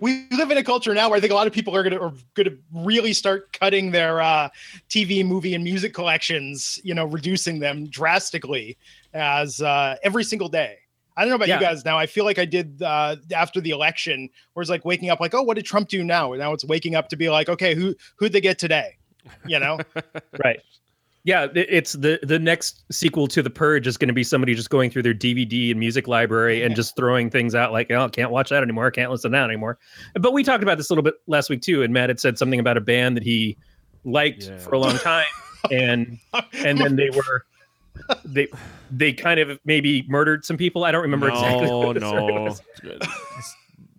we 0.00 0.26
live 0.30 0.50
in 0.50 0.58
a 0.58 0.64
culture 0.64 0.94
now 0.94 1.08
where 1.08 1.18
I 1.18 1.20
think 1.20 1.32
a 1.32 1.36
lot 1.36 1.46
of 1.46 1.52
people 1.52 1.76
are 1.76 1.82
gonna 1.82 2.00
are 2.00 2.12
gonna 2.34 2.56
really 2.72 3.12
start 3.12 3.52
cutting 3.52 3.90
their 3.90 4.20
uh, 4.20 4.48
TV, 4.88 5.24
movie, 5.24 5.54
and 5.54 5.62
music 5.62 5.92
collections. 5.92 6.80
You 6.82 6.94
know, 6.94 7.04
reducing 7.04 7.58
them 7.58 7.86
drastically 7.86 8.78
as 9.12 9.60
uh, 9.60 9.96
every 10.02 10.24
single 10.24 10.48
day. 10.48 10.78
I 11.16 11.22
don't 11.22 11.30
know 11.30 11.36
about 11.36 11.48
Yeah. 11.48 11.56
you 11.60 11.66
guys 11.66 11.84
now. 11.84 11.98
I 11.98 12.06
feel 12.06 12.24
like 12.24 12.38
I 12.38 12.44
did 12.44 12.82
uh, 12.82 13.16
after 13.34 13.60
the 13.60 13.70
election, 13.70 14.28
where 14.54 14.62
it's 14.62 14.70
like 14.70 14.84
waking 14.84 15.10
up 15.10 15.20
like, 15.20 15.34
oh, 15.34 15.42
what 15.42 15.54
did 15.54 15.64
Trump 15.64 15.88
do 15.88 16.02
now? 16.04 16.32
And 16.32 16.40
now 16.40 16.52
it's 16.52 16.64
waking 16.64 16.94
up 16.94 17.08
to 17.10 17.16
be 17.16 17.28
like, 17.30 17.48
okay, 17.48 17.74
who 17.74 17.94
who'd 18.16 18.32
they 18.32 18.40
get 18.40 18.58
today? 18.58 18.96
You 19.46 19.58
know, 19.58 19.78
right 20.44 20.60
yeah 21.24 21.46
it's 21.54 21.92
the 21.92 22.18
the 22.24 22.36
next 22.40 22.82
sequel 22.90 23.28
to 23.28 23.44
the 23.44 23.48
purge 23.50 23.86
is 23.86 23.96
going 23.96 24.08
to 24.08 24.12
be 24.12 24.24
somebody 24.24 24.56
just 24.56 24.70
going 24.70 24.90
through 24.90 25.02
their 25.04 25.14
dvd 25.14 25.70
and 25.70 25.78
music 25.78 26.08
library 26.08 26.64
and 26.64 26.74
just 26.74 26.96
throwing 26.96 27.30
things 27.30 27.54
out 27.54 27.70
like 27.70 27.88
oh 27.92 28.08
can't 28.08 28.32
watch 28.32 28.50
that 28.50 28.60
anymore 28.64 28.90
can't 28.90 29.08
listen 29.08 29.30
to 29.30 29.36
that 29.38 29.44
anymore 29.44 29.78
but 30.18 30.32
we 30.32 30.42
talked 30.42 30.64
about 30.64 30.78
this 30.78 30.90
a 30.90 30.92
little 30.92 31.04
bit 31.04 31.14
last 31.28 31.48
week 31.48 31.62
too 31.62 31.84
and 31.84 31.94
matt 31.94 32.10
had 32.10 32.18
said 32.18 32.36
something 32.36 32.58
about 32.58 32.76
a 32.76 32.80
band 32.80 33.16
that 33.16 33.22
he 33.22 33.56
liked 34.02 34.48
Yeah. 34.48 34.58
for 34.58 34.74
a 34.74 34.80
long 34.80 34.98
time 34.98 35.24
and 35.70 36.18
and 36.54 36.78
then 36.78 36.96
they 36.96 37.10
were 37.10 37.44
they 38.24 38.48
they 38.90 39.12
kind 39.12 39.38
of 39.40 39.58
maybe 39.64 40.04
murdered 40.08 40.44
some 40.44 40.56
people 40.56 40.84
i 40.84 40.90
don't 40.92 41.02
remember 41.02 41.28
no, 41.28 41.34
exactly 41.34 41.68
what 41.70 41.96
no. 41.96 42.42
was. 42.42 42.62
The- 42.82 43.08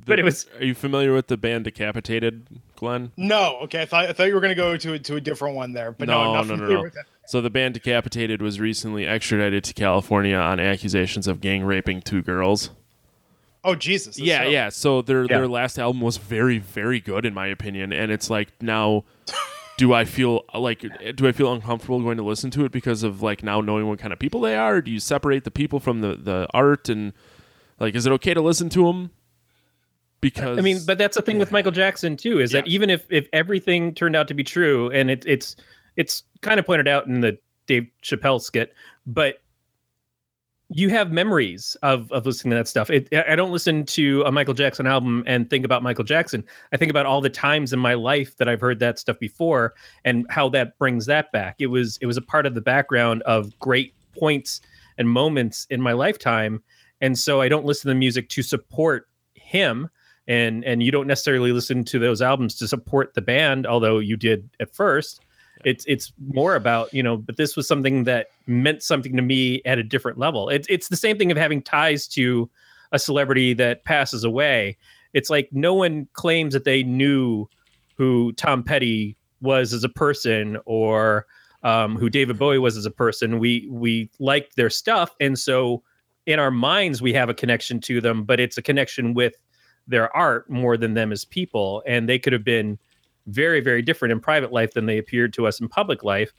But 0.05 0.19
it 0.19 0.23
was- 0.25 0.45
Are 0.59 0.65
you 0.65 0.75
familiar 0.75 1.13
with 1.13 1.27
the 1.27 1.37
band 1.37 1.63
Decapitated, 1.63 2.45
Glenn? 2.75 3.13
no, 3.15 3.59
okay. 3.63 3.83
I 3.83 3.85
thought 3.85 4.09
I 4.09 4.11
thought 4.11 4.27
you 4.27 4.33
were 4.35 4.41
gonna 4.41 4.53
go 4.53 4.75
to 4.75 4.99
to 4.99 5.15
a 5.15 5.21
different 5.21 5.55
one 5.55 5.71
there, 5.71 5.93
but 5.93 6.09
no, 6.09 6.33
No, 6.33 6.43
no, 6.43 6.55
no, 6.57 6.81
no. 6.83 6.89
So 7.25 7.39
the 7.39 7.49
band 7.49 7.75
Decapitated 7.75 8.41
was 8.41 8.59
recently 8.59 9.07
extradited 9.07 9.63
to 9.63 9.73
California 9.73 10.35
on 10.35 10.59
accusations 10.59 11.25
of 11.25 11.39
gang 11.39 11.63
raping 11.63 12.01
two 12.01 12.21
girls. 12.21 12.71
Oh 13.63 13.75
Jesus! 13.75 14.19
yeah, 14.19 14.43
so- 14.43 14.49
yeah. 14.49 14.67
So 14.69 15.01
their 15.01 15.21
Yeah. 15.21 15.37
their 15.37 15.47
last 15.47 15.79
album 15.79 16.01
was 16.01 16.17
very, 16.17 16.57
very 16.57 16.99
good 16.99 17.25
in 17.25 17.33
my 17.33 17.47
opinion, 17.47 17.93
and 17.93 18.11
it's 18.11 18.29
like 18.29 18.49
now, 18.61 19.05
do 19.77 19.93
I 19.93 20.05
feel 20.05 20.41
uh, 20.53 20.59
like 20.59 20.85
do 21.15 21.27
I 21.27 21.31
feel 21.31 21.51
uncomfortable 21.51 22.01
going 22.01 22.17
to 22.17 22.23
listen 22.23 22.51
to 22.51 22.65
it 22.65 22.71
because 22.71 23.03
of 23.03 23.21
like 23.21 23.43
now 23.43 23.61
knowing 23.61 23.87
what 23.87 23.99
kind 23.99 24.13
of 24.13 24.19
people 24.19 24.41
they 24.41 24.55
are? 24.55 24.81
do 24.81 24.91
you 24.91 24.99
separate 24.99 25.43
the 25.43 25.51
people 25.51 25.79
from 25.79 26.01
the 26.01 26.15
the 26.15 26.47
art 26.53 26.89
and 26.89 27.13
like 27.79 27.95
is 27.95 28.05
it 28.05 28.11
okay 28.13 28.33
to 28.33 28.41
listen 28.41 28.69
to 28.69 28.85
them? 28.85 29.11
Because 30.21 30.57
I 30.57 30.61
mean, 30.61 30.79
but 30.85 30.97
that's 30.97 31.17
the 31.17 31.21
thing 31.21 31.37
with 31.37 31.51
Michael 31.51 31.73
Jackson 31.73 32.15
too, 32.15 32.39
is 32.39 32.51
that 32.51 32.65
even 32.65 32.89
if 32.89 33.05
if 33.09 33.27
everything 33.33 33.93
turned 33.93 34.15
out 34.15 34.29
to 34.29 34.33
be 34.33 34.43
true, 34.43 34.89
and 34.91 35.11
it, 35.11 35.25
it's 35.27 35.57
it's 35.97 36.23
kind 36.41 36.61
of 36.61 36.65
pointed 36.65 36.87
out 36.87 37.07
in 37.07 37.19
the 37.19 37.37
Dave 37.67 37.87
Chappelle 38.01 38.41
skit, 38.41 38.73
but 39.05 39.42
you 40.73 40.89
have 40.89 41.11
memories 41.11 41.77
of 41.83 42.11
of 42.11 42.25
listening 42.25 42.51
to 42.51 42.57
that 42.57 42.67
stuff. 42.67 42.89
It, 42.89 43.07
I 43.13 43.35
don't 43.35 43.51
listen 43.51 43.85
to 43.85 44.23
a 44.23 44.31
Michael 44.31 44.53
Jackson 44.53 44.87
album 44.87 45.23
and 45.27 45.49
think 45.49 45.65
about 45.65 45.83
Michael 45.83 46.03
Jackson. 46.03 46.43
I 46.71 46.77
think 46.77 46.89
about 46.89 47.05
all 47.05 47.21
the 47.21 47.29
times 47.29 47.73
in 47.73 47.79
my 47.79 47.93
life 47.93 48.37
that 48.37 48.49
I've 48.49 48.61
heard 48.61 48.79
that 48.79 48.99
stuff 48.99 49.19
before 49.19 49.75
and 50.03 50.25
how 50.29 50.49
that 50.49 50.77
brings 50.77 51.05
that 51.05 51.31
back. 51.31 51.55
It 51.59 51.67
was 51.67 51.97
it 52.01 52.07
was 52.07 52.17
a 52.17 52.21
part 52.21 52.45
of 52.45 52.55
the 52.55 52.61
background 52.61 53.21
of 53.23 53.57
great 53.59 53.93
points 54.17 54.61
and 54.97 55.09
moments 55.09 55.67
in 55.69 55.81
my 55.81 55.93
lifetime, 55.93 56.61
and 57.01 57.17
so 57.17 57.39
I 57.39 57.49
don't 57.49 57.65
listen 57.65 57.83
to 57.83 57.93
the 57.93 57.99
music 57.99 58.29
to 58.29 58.41
support 58.41 59.07
him 59.35 59.89
and 60.27 60.63
and 60.63 60.81
you 60.81 60.91
don't 60.91 61.07
necessarily 61.07 61.51
listen 61.51 61.83
to 61.83 61.99
those 61.99 62.21
albums 62.21 62.55
to 62.55 62.67
support 62.67 63.13
the 63.13 63.21
band 63.21 63.67
although 63.67 63.99
you 63.99 64.15
did 64.15 64.49
at 64.61 64.73
first 64.73 65.19
it's 65.65 65.85
it's 65.85 66.11
more 66.33 66.55
about 66.55 66.93
you 66.93 67.03
know 67.03 67.17
but 67.17 67.37
this 67.37 67.55
was 67.55 67.67
something 67.67 68.03
that 68.05 68.27
meant 68.47 68.83
something 68.83 69.15
to 69.15 69.21
me 69.21 69.61
at 69.65 69.77
a 69.77 69.83
different 69.83 70.17
level. 70.17 70.49
It's 70.49 70.67
it's 70.69 70.89
the 70.89 70.95
same 70.95 71.17
thing 71.17 71.31
of 71.31 71.37
having 71.37 71.61
ties 71.61 72.07
to 72.09 72.49
a 72.91 72.99
celebrity 72.99 73.53
that 73.53 73.83
passes 73.83 74.23
away. 74.23 74.77
It's 75.13 75.29
like 75.29 75.49
no 75.51 75.73
one 75.73 76.07
claims 76.13 76.53
that 76.53 76.63
they 76.63 76.83
knew 76.83 77.47
who 77.97 78.31
Tom 78.33 78.63
Petty 78.63 79.15
was 79.41 79.73
as 79.73 79.83
a 79.83 79.89
person 79.89 80.57
or 80.65 81.25
um, 81.63 81.97
who 81.97 82.09
David 82.09 82.37
Bowie 82.37 82.59
was 82.59 82.77
as 82.77 82.85
a 82.85 82.91
person. 82.91 83.39
We 83.39 83.67
we 83.69 84.09
liked 84.19 84.55
their 84.55 84.69
stuff. 84.69 85.15
And 85.19 85.37
so 85.37 85.83
in 86.25 86.39
our 86.39 86.51
minds 86.51 87.01
we 87.01 87.13
have 87.13 87.29
a 87.29 87.33
connection 87.33 87.81
to 87.81 87.99
them 87.99 88.23
but 88.23 88.39
it's 88.39 88.57
a 88.57 88.61
connection 88.61 89.13
with 89.13 89.33
their 89.87 90.15
art 90.15 90.49
more 90.49 90.77
than 90.77 90.93
them 90.93 91.11
as 91.11 91.25
people. 91.25 91.83
And 91.85 92.07
they 92.07 92.19
could 92.19 92.33
have 92.33 92.43
been 92.43 92.79
very 93.27 93.61
very 93.61 93.81
different 93.81 94.11
in 94.11 94.19
private 94.19 94.51
life 94.51 94.73
than 94.73 94.85
they 94.85 94.97
appeared 94.97 95.33
to 95.33 95.47
us 95.47 95.59
in 95.59 95.67
public 95.67 96.03
life 96.03 96.33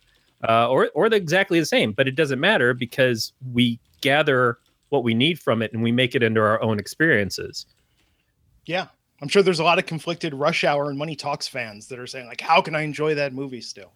uh, 0.48 0.68
or 0.68 0.90
or 0.94 1.06
exactly 1.06 1.58
the 1.58 1.66
same 1.66 1.92
but 1.92 2.06
it 2.06 2.14
doesn't 2.14 2.40
matter 2.40 2.74
because 2.74 3.32
we 3.52 3.78
gather 4.00 4.58
what 4.90 5.02
we 5.02 5.14
need 5.14 5.38
from 5.38 5.62
it 5.62 5.72
and 5.72 5.82
we 5.82 5.90
make 5.90 6.14
it 6.14 6.22
into 6.22 6.40
our 6.40 6.60
own 6.62 6.78
experiences 6.78 7.66
Yeah. 8.66 8.86
I'm 9.22 9.28
sure 9.28 9.42
there's 9.42 9.60
a 9.60 9.64
lot 9.64 9.78
of 9.78 9.86
conflicted 9.86 10.34
Rush 10.34 10.64
Hour 10.64 10.90
and 10.90 10.98
Money 10.98 11.16
Talks 11.16 11.46
fans 11.48 11.86
that 11.88 11.98
are 11.98 12.06
saying, 12.06 12.26
like, 12.26 12.40
how 12.42 12.60
can 12.60 12.74
I 12.74 12.82
enjoy 12.82 13.14
that 13.14 13.32
movie 13.32 13.60
still? 13.60 13.92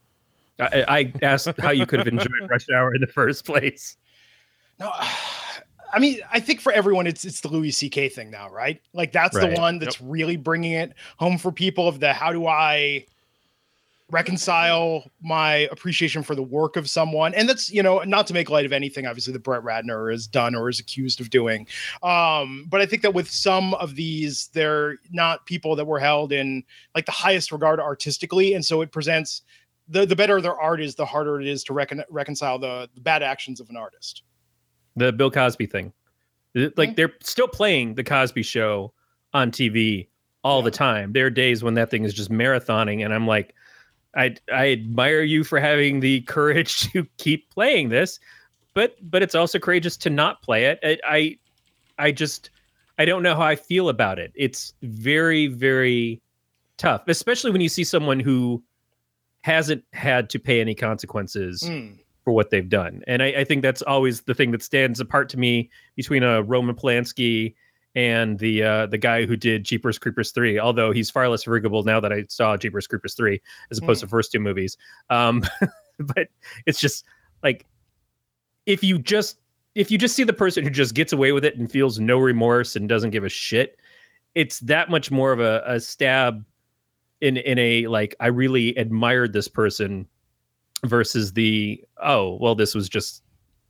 I, 0.59 0.85
I 0.89 1.13
asked 1.23 1.49
how 1.61 1.71
you 1.71 1.87
could 1.87 1.99
have 1.99 2.09
enjoyed 2.09 2.31
rush 2.51 2.67
hour 2.75 2.95
in 2.95 3.01
the 3.01 3.07
first 3.07 3.45
place 3.45 3.97
No, 4.81 4.93
I 5.93 5.99
mean, 5.99 6.19
I 6.31 6.41
think 6.41 6.61
for 6.61 6.73
everyone, 6.73 7.07
it's 7.07 7.25
it's 7.25 7.41
the 7.41 7.49
Louis 7.49 7.71
C.K. 7.71 8.09
thing 8.11 8.31
now, 8.31 8.51
right? 8.51 8.81
Like 8.93 9.13
that's 9.13 9.37
Right. 9.37 9.55
the 9.55 9.61
one 9.61 9.79
that's 9.79 10.01
really 10.01 10.37
bringing 10.37 10.73
it 10.73 10.95
home 11.19 11.39
for 11.39 11.53
people 11.53 11.89
of 11.89 12.01
the 12.01 12.13
how 12.13 12.33
do 12.33 12.47
I 12.47 13.07
reconcile 14.11 15.05
my 15.21 15.69
appreciation 15.71 16.23
for 16.23 16.35
the 16.35 16.43
work 16.43 16.77
of 16.77 16.89
someone 16.89 17.35
and 17.35 17.47
that's 17.47 17.71
you 17.71 17.83
know 17.83 17.99
not 18.05 18.27
to 18.27 18.33
make 18.33 18.49
light 18.49 18.65
of 18.65 18.73
anything 18.73 19.07
obviously 19.07 19.35
that 19.35 19.43
brett 19.43 19.63
ratner 19.63 20.11
has 20.11 20.27
done 20.27 20.55
or 20.55 20.71
is 20.71 20.81
accused 20.81 21.21
of 21.21 21.29
doing 21.29 21.67
um 22.03 22.65
but 22.71 22.81
i 22.81 22.87
think 22.87 23.03
that 23.03 23.13
with 23.13 23.31
some 23.31 23.75
of 23.75 23.97
these 23.97 24.49
they're 24.55 24.97
not 25.11 25.45
people 25.45 25.77
that 25.77 25.87
were 25.87 25.99
held 25.99 26.33
in 26.33 26.65
like 26.95 27.05
the 27.05 27.13
highest 27.13 27.53
regard 27.53 27.81
artistically 27.81 28.55
and 28.55 28.65
so 28.65 28.81
it 28.81 28.91
presents 28.91 29.43
the 29.89 30.07
the 30.07 30.17
better 30.17 30.41
their 30.41 30.59
art 30.59 30.81
is 30.81 30.95
the 30.95 31.05
harder 31.05 31.39
it 31.39 31.47
is 31.47 31.63
to 31.63 31.75
recon- 31.75 32.05
reconcile 32.09 32.59
the, 32.59 32.89
the 32.95 33.03
bad 33.03 33.23
actions 33.23 33.61
of 33.61 33.69
an 33.69 33.77
artist 33.77 34.23
the 34.99 35.13
bill 35.13 35.31
cosby 35.31 35.67
thing. 35.67 35.93
It- 36.55 36.77
like 36.79 36.91
Mhm. 36.91 36.97
they're 36.97 37.15
still 37.23 37.49
playing 37.49 37.95
the 37.95 38.05
cosby 38.05 38.43
show 38.43 38.93
on 39.33 39.51
tv 39.51 40.09
all 40.45 40.63
the 40.63 40.71
time. 40.71 41.13
There 41.13 41.27
are 41.27 41.31
days 41.31 41.63
when 41.63 41.75
that 41.75 41.91
thing 41.91 42.05
is 42.05 42.15
just 42.15 42.31
marathoning 42.31 43.05
and 43.05 43.13
i'm 43.13 43.27
like 43.27 43.55
i 44.15 44.35
i 44.53 44.71
admire 44.73 45.21
you 45.23 45.45
for 45.45 45.61
having 45.61 46.01
the 46.01 46.21
courage 46.37 46.91
to 46.93 47.07
keep 47.19 47.51
playing 47.51 47.91
this 47.91 48.19
but 48.75 48.97
but 49.11 49.23
it's 49.23 49.35
also 49.35 49.59
courageous 49.59 49.97
to 49.99 50.09
not 50.11 50.41
play 50.43 50.65
it. 50.65 50.79
I 50.83 50.99
i, 51.07 51.39
I 52.07 52.13
just 52.13 52.49
i 52.99 53.05
don't 53.05 53.23
know 53.23 53.35
how 53.35 53.43
i 53.43 53.55
feel 53.57 53.89
about 53.91 54.19
it. 54.19 54.33
It's 54.35 54.73
very 54.83 55.47
very 55.49 56.23
tough 56.79 57.03
especially 57.09 57.51
when 57.51 57.61
you 57.61 57.69
see 57.69 57.85
someone 57.85 58.19
who 58.21 58.63
hasn't 59.43 59.85
had 59.93 60.31
to 60.31 60.39
pay 60.39 60.61
any 60.61 60.75
consequences 60.75 61.63
Mm. 61.63 61.99
For 62.29 62.33
what 62.33 62.51
they've 62.51 62.69
done. 62.69 63.03
And 63.07 63.23
I, 63.23 63.29
I 63.29 63.45
think 63.45 63.63
that's 63.63 63.81
always 63.81 64.21
the 64.21 64.35
thing 64.35 64.51
that 64.51 64.63
stands 64.63 65.01
apart 65.01 65.31
to 65.31 65.39
me 65.39 65.71
between 65.97 66.23
a 66.23 66.43
Roman 66.43 66.75
Polanski 66.75 67.55
and 67.95 68.39
the 68.39 68.63
uh, 68.63 68.85
the 68.85 68.99
guy 68.99 69.25
who 69.25 69.35
did 69.35 69.65
Jeepers 69.65 69.99
Creepers 69.99 70.31
three. 70.31 70.59
Although 70.59 70.93
he's 70.93 71.11
far 71.11 71.27
less 71.31 71.45
forgivable 71.45 71.85
now 71.85 72.01
that 72.01 72.13
I 72.13 72.27
saw 72.29 72.55
Jeepers 72.59 72.87
Creepers 72.87 73.15
three 73.15 73.41
as 73.71 73.79
opposed 73.79 74.01
to 74.01 74.07
the 74.07 74.11
first 74.11 74.31
two 74.31 74.41
movies. 74.41 74.77
Um, 75.09 75.43
but 75.99 76.29
it's 76.67 76.79
just 76.79 77.07
like 77.43 77.65
if 78.67 78.85
you 78.85 78.99
just 78.99 79.39
if 79.75 79.91
you 79.91 79.97
just 79.97 80.15
see 80.15 80.25
the 80.25 80.35
person 80.35 80.65
who 80.65 80.69
just 80.69 80.93
gets 80.93 81.15
away 81.15 81.33
with 81.33 81.47
it 81.47 81.57
and 81.57 81.73
feels 81.73 81.99
no 81.99 82.19
remorse 82.19 82.77
and 82.77 82.91
doesn't 82.91 83.09
give 83.09 83.25
a 83.25 83.31
shit, 83.31 83.81
it's 84.35 84.61
that 84.61 84.91
much 84.91 85.11
more 85.11 85.33
of 85.33 85.41
a, 85.41 85.63
a 85.65 85.81
stab 85.81 86.45
in 87.23 87.39
in 87.39 87.59
a 87.59 87.87
like 87.87 88.15
I 88.21 88.27
really 88.27 88.75
admired 88.77 89.33
this 89.33 89.49
person 89.49 90.07
versus 90.85 91.33
the 91.33 91.83
oh 92.03 92.37
well 92.41 92.55
this 92.55 92.75
was 92.75 92.89
just 92.89 93.23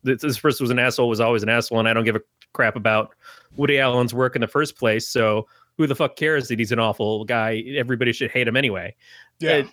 this, 0.03 0.21
this 0.23 0.39
person 0.39 0.65
was 0.65 0.71
an 0.71 0.79
asshole 0.79 1.09
was 1.09 1.21
always 1.21 1.43
an 1.43 1.49
asshole 1.49 1.79
and 1.79 1.89
I 1.89 1.93
don't 1.95 2.05
give 2.05 2.17
a 2.17 2.21
crap 2.53 2.77
about 2.77 3.15
Woody 3.57 3.79
Allen's 3.79 4.13
work 4.15 4.35
in 4.35 4.41
the 4.41 4.49
first 4.49 4.77
place 4.77 5.09
so 5.09 5.47
who 5.77 5.87
the 5.87 5.95
fuck 5.95 6.17
cares 6.17 6.49
that 6.49 6.59
he's 6.59 6.73
an 6.73 6.81
awful 6.81 7.25
guy? 7.25 7.63
Everybody 7.77 8.13
should 8.13 8.31
hate 8.33 8.49
him 8.49 8.57
anyway. 8.57 8.95
Yeah. 9.39 9.59
It- 9.59 9.69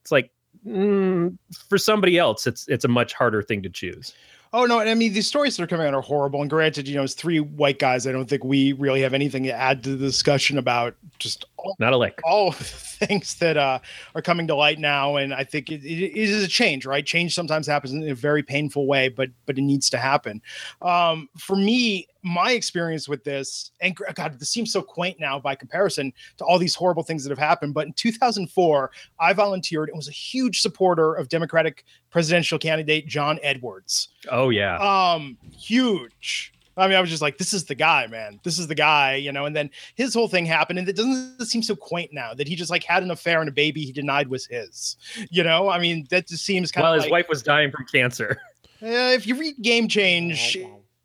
it's 0.00 0.12
like 0.12 0.30
mm, 0.66 1.36
for 1.68 1.76
somebody 1.76 2.16
else 2.16 2.46
it's 2.46 2.66
it's 2.68 2.84
a 2.86 2.88
much 2.88 3.12
harder 3.12 3.42
thing 3.42 3.62
to 3.62 3.68
choose 3.68 4.14
Oh 4.52 4.64
no, 4.64 4.80
I 4.80 4.94
mean 4.94 5.12
these 5.12 5.26
stories 5.26 5.56
that 5.56 5.62
are 5.62 5.66
coming 5.66 5.86
out 5.86 5.94
are 5.94 6.00
horrible. 6.00 6.40
And 6.40 6.48
granted, 6.48 6.88
you 6.88 6.96
know, 6.96 7.02
it's 7.02 7.14
three 7.14 7.40
white 7.40 7.78
guys. 7.78 8.06
I 8.06 8.12
don't 8.12 8.28
think 8.28 8.44
we 8.44 8.72
really 8.72 9.02
have 9.02 9.14
anything 9.14 9.42
to 9.44 9.52
add 9.52 9.82
to 9.84 9.90
the 9.90 10.06
discussion 10.06 10.58
about 10.58 10.94
just 11.18 11.44
all, 11.56 11.76
not 11.78 11.92
a 11.92 11.96
lick 11.96 12.20
all 12.24 12.52
things 12.52 13.34
that 13.36 13.56
uh, 13.56 13.78
are 14.14 14.22
coming 14.22 14.46
to 14.46 14.54
light 14.54 14.78
now. 14.78 15.16
And 15.16 15.34
I 15.34 15.44
think 15.44 15.70
it, 15.70 15.84
it 15.84 16.16
is 16.16 16.42
a 16.42 16.48
change, 16.48 16.86
right? 16.86 17.04
Change 17.04 17.34
sometimes 17.34 17.66
happens 17.66 17.92
in 17.92 18.08
a 18.08 18.14
very 18.14 18.42
painful 18.42 18.86
way, 18.86 19.08
but 19.08 19.30
but 19.46 19.58
it 19.58 19.62
needs 19.62 19.90
to 19.90 19.98
happen. 19.98 20.40
Um, 20.82 21.28
for 21.36 21.56
me, 21.56 22.08
my 22.22 22.52
experience 22.52 23.08
with 23.08 23.24
this, 23.24 23.70
and 23.80 23.96
God, 24.14 24.38
this 24.38 24.50
seems 24.50 24.72
so 24.72 24.82
quaint 24.82 25.20
now 25.20 25.38
by 25.38 25.54
comparison 25.54 26.12
to 26.38 26.44
all 26.44 26.58
these 26.58 26.74
horrible 26.74 27.02
things 27.02 27.22
that 27.24 27.30
have 27.30 27.38
happened. 27.38 27.74
But 27.74 27.86
in 27.86 27.92
2004, 27.92 28.90
I 29.20 29.32
volunteered 29.32 29.88
and 29.88 29.96
was 29.96 30.08
a 30.08 30.12
huge 30.12 30.60
supporter 30.60 31.14
of 31.14 31.28
Democratic 31.28 31.84
presidential 32.10 32.58
candidate 32.58 33.06
John 33.06 33.38
Edwards. 33.42 34.08
Oh 34.30 34.50
yeah. 34.50 34.76
Um 34.78 35.36
huge. 35.52 36.52
I 36.76 36.86
mean 36.86 36.96
i 36.96 37.00
was 37.00 37.10
just 37.10 37.22
like 37.22 37.38
this 37.38 37.52
is 37.52 37.64
the 37.64 37.74
guy 37.74 38.06
man. 38.06 38.40
This 38.44 38.58
is 38.58 38.66
the 38.66 38.74
guy 38.74 39.16
you 39.16 39.32
know 39.32 39.46
and 39.46 39.54
then 39.54 39.68
his 39.96 40.14
whole 40.14 40.28
thing 40.28 40.46
happened 40.46 40.78
and 40.78 40.88
it 40.88 40.96
doesn't 40.96 41.44
seem 41.44 41.62
so 41.62 41.74
quaint 41.76 42.12
now 42.12 42.34
that 42.34 42.48
he 42.48 42.54
just 42.54 42.70
like 42.70 42.84
had 42.84 43.02
an 43.02 43.10
affair 43.10 43.40
and 43.40 43.48
a 43.48 43.52
baby 43.52 43.82
he 43.82 43.92
denied 43.92 44.28
was 44.28 44.46
his 44.46 44.96
you 45.30 45.42
know? 45.42 45.68
I 45.68 45.78
mean 45.78 46.06
that 46.10 46.28
just 46.28 46.44
seems 46.44 46.72
kind 46.72 46.84
while 46.84 46.94
of 46.94 46.98
his 46.98 47.04
like 47.04 47.12
wife 47.12 47.28
was 47.28 47.42
dying 47.42 47.70
from 47.70 47.84
cancer. 47.86 48.40
Uh, 48.80 49.10
if 49.10 49.26
you 49.26 49.34
read 49.34 49.56
game 49.60 49.88
change 49.88 50.56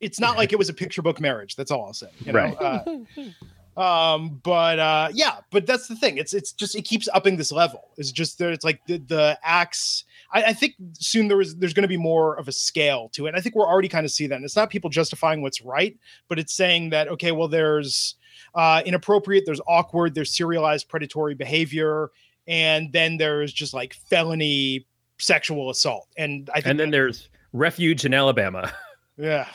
it's 0.03 0.19
not 0.19 0.37
like 0.37 0.51
it 0.51 0.59
was 0.59 0.69
a 0.69 0.73
picture 0.73 1.01
book 1.01 1.19
marriage 1.19 1.55
that's 1.55 1.71
all 1.71 1.85
i'll 1.85 1.93
say 1.93 2.09
you 2.19 2.31
know? 2.31 2.39
Right. 2.39 2.57
uh, 2.59 3.81
um 3.81 4.39
but 4.43 4.77
uh 4.77 5.09
yeah 5.13 5.37
but 5.49 5.65
that's 5.65 5.87
the 5.87 5.95
thing 5.95 6.17
it's 6.17 6.33
it's 6.33 6.51
just 6.51 6.75
it 6.75 6.83
keeps 6.83 7.09
upping 7.13 7.37
this 7.37 7.51
level 7.51 7.89
it's 7.97 8.11
just 8.11 8.37
that 8.37 8.51
it's 8.51 8.63
like 8.63 8.85
the 8.85 8.97
the 8.97 9.37
acts 9.43 10.03
I, 10.31 10.43
I 10.43 10.53
think 10.53 10.75
soon 10.93 11.27
there 11.27 11.41
is 11.41 11.55
there's 11.55 11.73
going 11.73 11.83
to 11.83 11.87
be 11.87 11.97
more 11.97 12.35
of 12.35 12.47
a 12.47 12.51
scale 12.51 13.09
to 13.13 13.25
it 13.25 13.33
i 13.35 13.41
think 13.41 13.55
we're 13.55 13.67
already 13.67 13.87
kind 13.87 14.05
of 14.05 14.11
see 14.11 14.27
that 14.27 14.35
and 14.35 14.45
it's 14.45 14.55
not 14.55 14.69
people 14.69 14.91
justifying 14.91 15.41
what's 15.41 15.63
right 15.63 15.97
but 16.27 16.37
it's 16.37 16.53
saying 16.53 16.91
that 16.91 17.07
okay 17.07 17.31
well 17.31 17.47
there's 17.47 18.15
uh 18.53 18.83
inappropriate 18.85 19.43
there's 19.47 19.61
awkward 19.67 20.13
there's 20.13 20.35
serialized 20.35 20.87
predatory 20.87 21.33
behavior 21.33 22.11
and 22.45 22.91
then 22.93 23.17
there's 23.17 23.51
just 23.51 23.73
like 23.73 23.95
felony 24.07 24.85
sexual 25.17 25.71
assault 25.71 26.07
and 26.15 26.47
i 26.51 26.55
think 26.55 26.67
and 26.67 26.79
then 26.79 26.91
there's 26.91 27.29
refuge 27.53 28.05
in 28.05 28.13
alabama 28.13 28.71
yeah. 29.17 29.47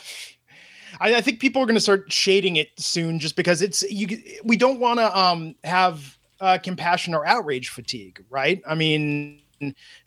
I, 1.01 1.16
I 1.16 1.20
think 1.20 1.40
people 1.40 1.62
are 1.62 1.66
going 1.66 1.74
to 1.77 1.81
start 1.81 2.12
shading 2.12 2.57
it 2.57 2.68
soon 2.79 3.18
just 3.18 3.37
because 3.37 3.62
it's 3.62 3.83
you 3.90 4.22
we 4.44 4.57
don't 4.57 4.81
want 4.81 5.01
to 5.01 5.18
um 5.18 5.55
have 5.64 6.18
uh, 6.40 6.59
compassion 6.59 7.14
or 7.14 7.27
outrage 7.27 7.68
fatigue, 7.68 8.24
right? 8.31 8.62
I 8.66 8.74
mean, 8.74 9.40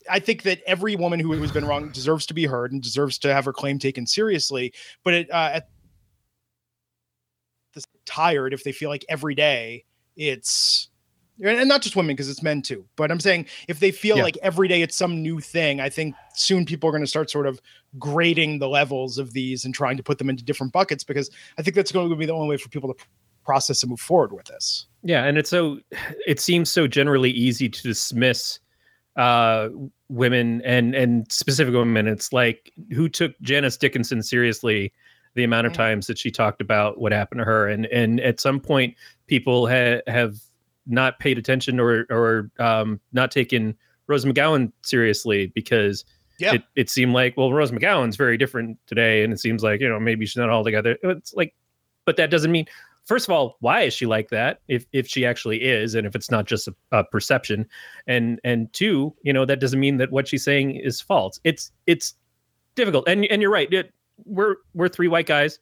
I 0.10 0.20
think 0.20 0.44
that 0.44 0.62
every 0.66 0.96
woman 0.96 1.20
who 1.20 1.32
has 1.34 1.52
been 1.52 1.66
wrong 1.66 1.90
deserves 1.92 2.26
to 2.28 2.34
be 2.34 2.46
heard 2.46 2.72
and 2.72 2.82
deserves 2.82 3.18
to 3.20 3.34
have 3.34 3.46
her 3.46 3.54
claim 3.54 3.80
taken 3.80 4.08
seriously. 4.08 4.74
But 5.04 5.14
it, 5.14 5.32
uh, 5.32 5.52
at 5.56 5.70
the 7.74 7.84
tired 8.06 8.54
if 8.54 8.64
they 8.64 8.72
feel 8.72 8.90
like 8.90 9.06
every 9.10 9.36
day 9.36 9.86
it's 10.16 10.90
and 11.44 11.68
not 11.68 11.82
just 11.82 11.96
women 11.96 12.16
because 12.16 12.30
it's 12.30 12.44
men 12.44 12.62
too. 12.62 12.86
But 12.96 13.12
I'm 13.12 13.20
saying 13.20 13.48
if 13.68 13.80
they 13.80 13.92
feel 13.92 14.18
Yeah. 14.18 14.24
like 14.24 14.38
every 14.44 14.68
day 14.68 14.82
it's 14.82 14.96
some 14.96 15.22
new 15.22 15.40
thing, 15.40 15.80
I 15.80 15.90
think 15.90 16.16
soon 16.36 16.66
people 16.66 16.88
are 16.90 16.92
going 16.92 17.04
to 17.04 17.08
start 17.08 17.30
sort 17.30 17.48
of 17.48 17.60
grading 18.00 18.60
the 18.60 18.70
levels 18.70 19.18
of 19.18 19.34
these 19.34 19.66
and 19.66 19.74
trying 19.74 19.98
to 19.98 20.04
put 20.04 20.18
them 20.18 20.30
into 20.30 20.44
different 20.44 20.72
buckets 20.74 21.04
because 21.04 21.30
I 21.58 21.62
think 21.62 21.76
that's 21.76 21.92
going 21.92 22.10
to 22.10 22.16
be 22.16 22.26
the 22.26 22.34
only 22.34 22.48
way 22.48 22.58
for 22.58 22.70
people 22.70 22.94
to 22.94 23.06
process 23.44 23.82
and 23.84 23.90
move 23.90 24.00
forward 24.00 24.32
with 24.34 24.46
this. 24.46 24.86
Yeah, 25.04 25.26
and 25.26 25.38
it's 25.38 25.50
so 25.50 25.80
it 26.28 26.40
seems 26.40 26.72
so 26.72 26.88
generally 26.88 27.32
easy 27.32 27.68
to 27.70 27.82
dismiss 27.84 28.60
uh 29.18 29.68
women 30.10 30.62
and 30.64 30.96
and 30.96 31.30
specific 31.32 31.74
women. 31.74 32.08
It's 32.08 32.32
like 32.32 32.72
who 32.94 33.10
took 33.10 33.34
Janice 33.42 33.78
Dickinson 33.78 34.22
seriously 34.24 34.94
the 35.34 35.44
amount 35.44 35.66
of 35.68 35.74
Mhm. 35.74 35.78
times 35.78 36.08
that 36.08 36.18
she 36.18 36.30
talked 36.32 36.62
about 36.62 37.00
what 37.00 37.12
happened 37.12 37.40
to 37.40 37.46
her 37.46 37.68
and 37.68 37.86
and 37.88 38.20
at 38.22 38.40
some 38.40 38.60
point 38.60 38.96
people 39.28 39.68
ha- 39.68 40.02
have 40.08 40.36
not 40.92 41.20
paid 41.20 41.38
attention 41.38 41.80
or 41.80 42.06
or 42.10 42.52
um 42.60 43.00
not 43.14 43.32
taken 43.32 43.76
Rose 44.08 44.26
McGowan 44.26 44.72
seriously 44.84 45.48
because 45.56 46.04
Yeah. 46.40 46.56
it, 46.56 46.64
it 46.76 46.90
seemed 46.90 47.14
like 47.14 47.36
well 47.38 47.54
Rose 47.54 47.72
McGowan's 47.72 48.16
very 48.18 48.38
different 48.38 48.78
today 48.88 49.24
and 49.24 49.32
it 49.34 49.40
seems 49.40 49.64
like 49.64 49.80
you 49.82 49.90
know 49.90 50.00
maybe 50.00 50.26
she's 50.26 50.38
not 50.38 50.50
all 50.50 50.64
together. 50.64 50.98
It's 51.04 51.34
like 51.34 51.56
but 52.06 52.18
that 52.18 52.30
doesn't 52.30 52.52
mean 52.52 52.66
first 53.06 53.28
of 53.28 53.32
all 53.32 53.58
why 53.62 53.82
is 53.82 53.94
she 53.94 54.06
like 54.06 54.30
that 54.30 54.60
if 54.68 54.86
if 54.92 55.08
she 55.08 55.26
actually 55.26 55.62
is 55.64 55.96
and 55.96 56.06
if 56.06 56.16
it's 56.16 56.30
not 56.30 56.46
just 56.46 56.68
a, 56.68 56.76
a 56.92 57.04
perception? 57.04 57.66
And 58.08 58.40
and 58.44 58.72
two 58.74 59.16
you 59.24 59.32
know 59.34 59.46
that 59.46 59.60
doesn't 59.60 59.80
mean 59.80 59.98
that 59.98 60.12
what 60.12 60.28
she's 60.28 60.44
saying 60.44 60.76
is 60.76 61.00
false. 61.02 61.40
It's 61.44 61.72
it's 61.88 62.14
difficult. 62.76 63.08
And 63.08 63.26
and 63.26 63.42
you're 63.42 63.52
right. 63.52 63.72
It, 63.72 63.94
we're 64.26 64.56
we're 64.74 64.90
three 64.90 65.08
white 65.08 65.26
guys. 65.28 65.60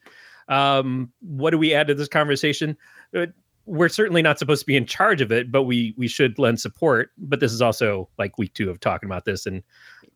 Um 0.47 1.11
what 1.21 1.51
do 1.51 1.57
we 1.57 1.73
add 1.73 1.87
to 1.87 1.93
this 1.95 2.07
conversation? 2.07 2.75
Uh, 3.15 3.27
we're 3.69 3.87
certainly 3.89 4.21
not 4.21 4.39
supposed 4.39 4.61
to 4.61 4.65
be 4.65 4.75
in 4.75 4.85
charge 4.85 5.21
of 5.21 5.31
it 5.31 5.51
but 5.51 5.63
we 5.63 5.93
we 5.97 6.07
should 6.07 6.37
lend 6.39 6.59
support 6.59 7.11
but 7.17 7.39
this 7.39 7.51
is 7.53 7.61
also 7.61 8.09
like 8.17 8.37
week 8.37 8.53
two 8.53 8.69
of 8.69 8.79
talking 8.79 9.07
about 9.07 9.25
this 9.25 9.45
and 9.45 9.61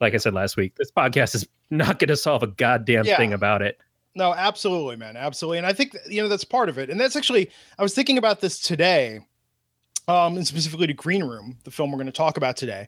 like 0.01 0.13
i 0.13 0.17
said 0.17 0.33
last 0.33 0.57
week 0.57 0.75
this 0.75 0.89
podcast 0.91 1.35
is 1.35 1.47
not 1.69 1.99
going 1.99 2.07
to 2.07 2.17
solve 2.17 2.41
a 2.43 2.47
goddamn 2.47 3.05
Yeah. 3.05 3.15
thing 3.17 3.31
about 3.33 3.61
it 3.61 3.77
No, 4.15 4.33
absolutely, 4.33 4.95
man. 4.95 5.17
Absolutely. 5.17 5.57
And 5.57 5.65
I 5.67 5.73
think, 5.73 5.95
you 6.07 6.21
know, 6.21 6.27
that's 6.29 6.43
part 6.43 6.69
of 6.69 6.77
it. 6.77 6.89
And 6.91 6.99
that's 6.99 7.15
actually, 7.15 7.49
I 7.79 7.81
was 7.81 7.95
thinking 7.95 8.19
about 8.19 8.41
this 8.41 8.59
today, 8.59 9.21
um, 10.07 10.35
and 10.35 10.45
specifically 10.45 10.87
to 10.87 10.93
Green 10.93 11.23
Room, 11.23 11.57
the 11.63 11.71
film 11.71 11.91
we're 11.91 11.97
going 11.97 12.07
to 12.07 12.11
talk 12.11 12.35
about 12.35 12.57
today. 12.57 12.87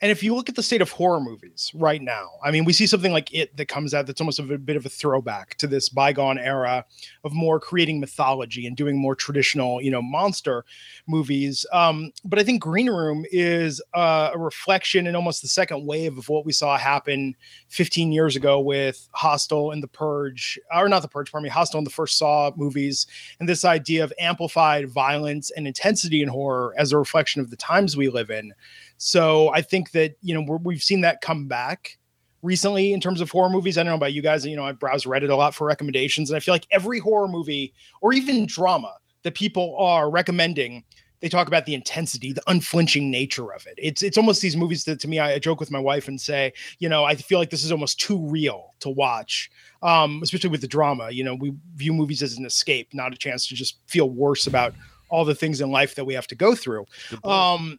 And 0.00 0.10
if 0.10 0.22
you 0.22 0.34
look 0.34 0.48
at 0.48 0.56
the 0.56 0.62
state 0.62 0.82
of 0.82 0.90
horror 0.90 1.20
movies 1.20 1.70
right 1.74 2.02
now, 2.02 2.30
I 2.44 2.50
mean, 2.50 2.64
we 2.64 2.72
see 2.72 2.88
something 2.88 3.12
like 3.12 3.32
It 3.32 3.56
that 3.56 3.68
comes 3.68 3.94
out 3.94 4.06
that's 4.06 4.20
almost 4.20 4.40
a 4.40 4.42
bit 4.42 4.76
of 4.76 4.84
a 4.84 4.88
throwback 4.88 5.54
to 5.58 5.68
this 5.68 5.88
bygone 5.88 6.38
era 6.38 6.84
of 7.22 7.32
more 7.32 7.60
creating 7.60 8.00
mythology 8.00 8.66
and 8.66 8.76
doing 8.76 8.98
more 8.98 9.14
traditional, 9.14 9.80
you 9.80 9.92
know, 9.92 10.02
monster 10.02 10.64
movies. 11.06 11.64
Um, 11.72 12.10
but 12.24 12.40
I 12.40 12.42
think 12.42 12.62
Green 12.62 12.90
Room 12.90 13.24
is 13.30 13.80
uh, 13.94 14.30
a 14.34 14.38
reflection 14.38 15.06
and 15.06 15.14
almost 15.14 15.42
the 15.42 15.48
second 15.48 15.86
wave 15.86 16.18
of 16.18 16.28
what 16.28 16.44
we 16.44 16.52
saw 16.52 16.76
happen 16.76 17.36
15 17.68 18.10
years 18.10 18.34
ago 18.34 18.58
with 18.58 19.08
Hostel 19.12 19.70
and 19.70 19.82
The 19.82 19.88
Purge, 19.88 20.58
or 20.74 20.88
not 20.88 21.02
The 21.02 21.08
Purge, 21.08 21.30
pardon 21.30 21.44
me, 21.44 21.50
Hostel 21.50 21.78
and 21.78 21.86
the 21.86 21.90
first 21.90 22.18
Saw 22.18 22.50
movies, 22.56 23.06
and 23.38 23.48
this 23.48 23.64
idea 23.64 24.02
of 24.02 24.12
amplified 24.18 24.88
violence 24.88 25.50
and 25.52 25.66
intensity 25.66 26.22
in 26.22 26.28
horror 26.28 26.55
as 26.78 26.92
a 26.92 26.98
reflection 26.98 27.40
of 27.40 27.50
the 27.50 27.56
times 27.56 27.96
we 27.96 28.08
live 28.08 28.30
in. 28.30 28.52
So 28.98 29.50
I 29.52 29.62
think 29.62 29.90
that, 29.92 30.16
you 30.22 30.34
know, 30.34 30.44
we're, 30.46 30.58
we've 30.58 30.82
seen 30.82 31.00
that 31.02 31.20
come 31.20 31.46
back 31.46 31.98
recently 32.42 32.92
in 32.92 33.00
terms 33.00 33.20
of 33.20 33.30
horror 33.30 33.50
movies. 33.50 33.78
I 33.78 33.82
don't 33.82 33.90
know 33.90 33.96
about 33.96 34.12
you 34.12 34.22
guys, 34.22 34.46
you 34.46 34.56
know, 34.56 34.64
I 34.64 34.72
browse 34.72 35.04
Reddit 35.04 35.30
a 35.30 35.34
lot 35.34 35.54
for 35.54 35.66
recommendations, 35.66 36.30
and 36.30 36.36
I 36.36 36.40
feel 36.40 36.54
like 36.54 36.66
every 36.70 36.98
horror 36.98 37.28
movie 37.28 37.74
or 38.00 38.12
even 38.12 38.46
drama 38.46 38.94
that 39.22 39.34
people 39.34 39.76
are 39.78 40.10
recommending 40.10 40.84
they 41.20 41.28
talk 41.28 41.48
about 41.48 41.66
the 41.66 41.74
intensity, 41.74 42.32
the 42.32 42.42
unflinching 42.46 43.10
nature 43.10 43.52
of 43.52 43.66
it. 43.66 43.74
It's 43.78 44.02
it's 44.02 44.18
almost 44.18 44.42
these 44.42 44.56
movies 44.56 44.84
that 44.84 45.00
to 45.00 45.08
me 45.08 45.18
I, 45.18 45.34
I 45.34 45.38
joke 45.38 45.60
with 45.60 45.70
my 45.70 45.78
wife 45.78 46.08
and 46.08 46.20
say, 46.20 46.52
you 46.78 46.88
know, 46.88 47.04
I 47.04 47.14
feel 47.14 47.38
like 47.38 47.50
this 47.50 47.64
is 47.64 47.72
almost 47.72 47.98
too 47.98 48.18
real 48.28 48.74
to 48.80 48.90
watch. 48.90 49.50
Um, 49.82 50.20
especially 50.22 50.50
with 50.50 50.60
the 50.60 50.68
drama. 50.68 51.10
You 51.10 51.24
know, 51.24 51.34
we 51.34 51.54
view 51.74 51.92
movies 51.92 52.22
as 52.22 52.36
an 52.36 52.44
escape, 52.44 52.88
not 52.92 53.12
a 53.12 53.16
chance 53.16 53.46
to 53.48 53.54
just 53.54 53.78
feel 53.86 54.10
worse 54.10 54.46
about 54.46 54.74
all 55.08 55.24
the 55.24 55.34
things 55.34 55.60
in 55.60 55.70
life 55.70 55.94
that 55.94 56.04
we 56.04 56.14
have 56.14 56.26
to 56.28 56.34
go 56.34 56.54
through. 56.54 56.86
Um, 57.24 57.78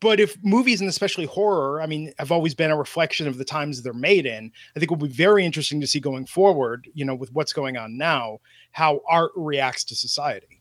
but 0.00 0.20
if 0.20 0.36
movies 0.44 0.80
and 0.80 0.88
especially 0.88 1.26
horror, 1.26 1.82
I 1.82 1.86
mean, 1.86 2.12
have 2.18 2.30
always 2.30 2.54
been 2.54 2.70
a 2.70 2.76
reflection 2.76 3.26
of 3.26 3.38
the 3.38 3.44
times 3.44 3.82
they're 3.82 3.92
made 3.92 4.26
in, 4.26 4.52
I 4.76 4.78
think 4.78 4.90
it 4.90 4.96
will 4.96 5.08
be 5.08 5.12
very 5.12 5.44
interesting 5.44 5.80
to 5.80 5.86
see 5.86 5.98
going 5.98 6.26
forward, 6.26 6.88
you 6.94 7.04
know, 7.04 7.14
with 7.14 7.32
what's 7.32 7.52
going 7.52 7.76
on 7.76 7.96
now, 7.96 8.38
how 8.70 9.00
art 9.08 9.32
reacts 9.34 9.84
to 9.84 9.96
society. 9.96 10.60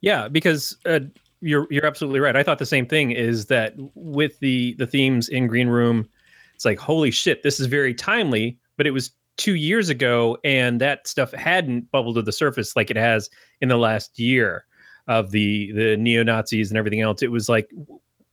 Yeah, 0.00 0.28
because 0.28 0.76
uh, 0.86 1.00
you're 1.40 1.66
you're 1.70 1.86
absolutely 1.86 2.20
right. 2.20 2.36
I 2.36 2.44
thought 2.44 2.60
the 2.60 2.66
same 2.66 2.86
thing. 2.86 3.10
Is 3.10 3.46
that 3.46 3.74
with 3.94 4.38
the 4.38 4.74
the 4.78 4.86
themes 4.86 5.28
in 5.28 5.48
Green 5.48 5.68
Room, 5.68 6.08
it's 6.54 6.64
like 6.64 6.78
holy 6.78 7.10
shit, 7.10 7.42
this 7.42 7.58
is 7.58 7.66
very 7.66 7.94
timely. 7.94 8.56
But 8.76 8.86
it 8.86 8.92
was 8.92 9.10
two 9.36 9.56
years 9.56 9.88
ago, 9.88 10.38
and 10.44 10.80
that 10.80 11.08
stuff 11.08 11.32
hadn't 11.32 11.90
bubbled 11.90 12.14
to 12.14 12.22
the 12.22 12.30
surface 12.30 12.76
like 12.76 12.92
it 12.92 12.96
has 12.96 13.28
in 13.60 13.68
the 13.68 13.76
last 13.76 14.20
year 14.20 14.64
of 15.06 15.30
the 15.30 15.72
the 15.72 15.96
neo 15.96 16.22
Nazis 16.22 16.70
and 16.70 16.78
everything 16.78 17.00
else. 17.00 17.22
It 17.22 17.30
was 17.30 17.48
like 17.48 17.70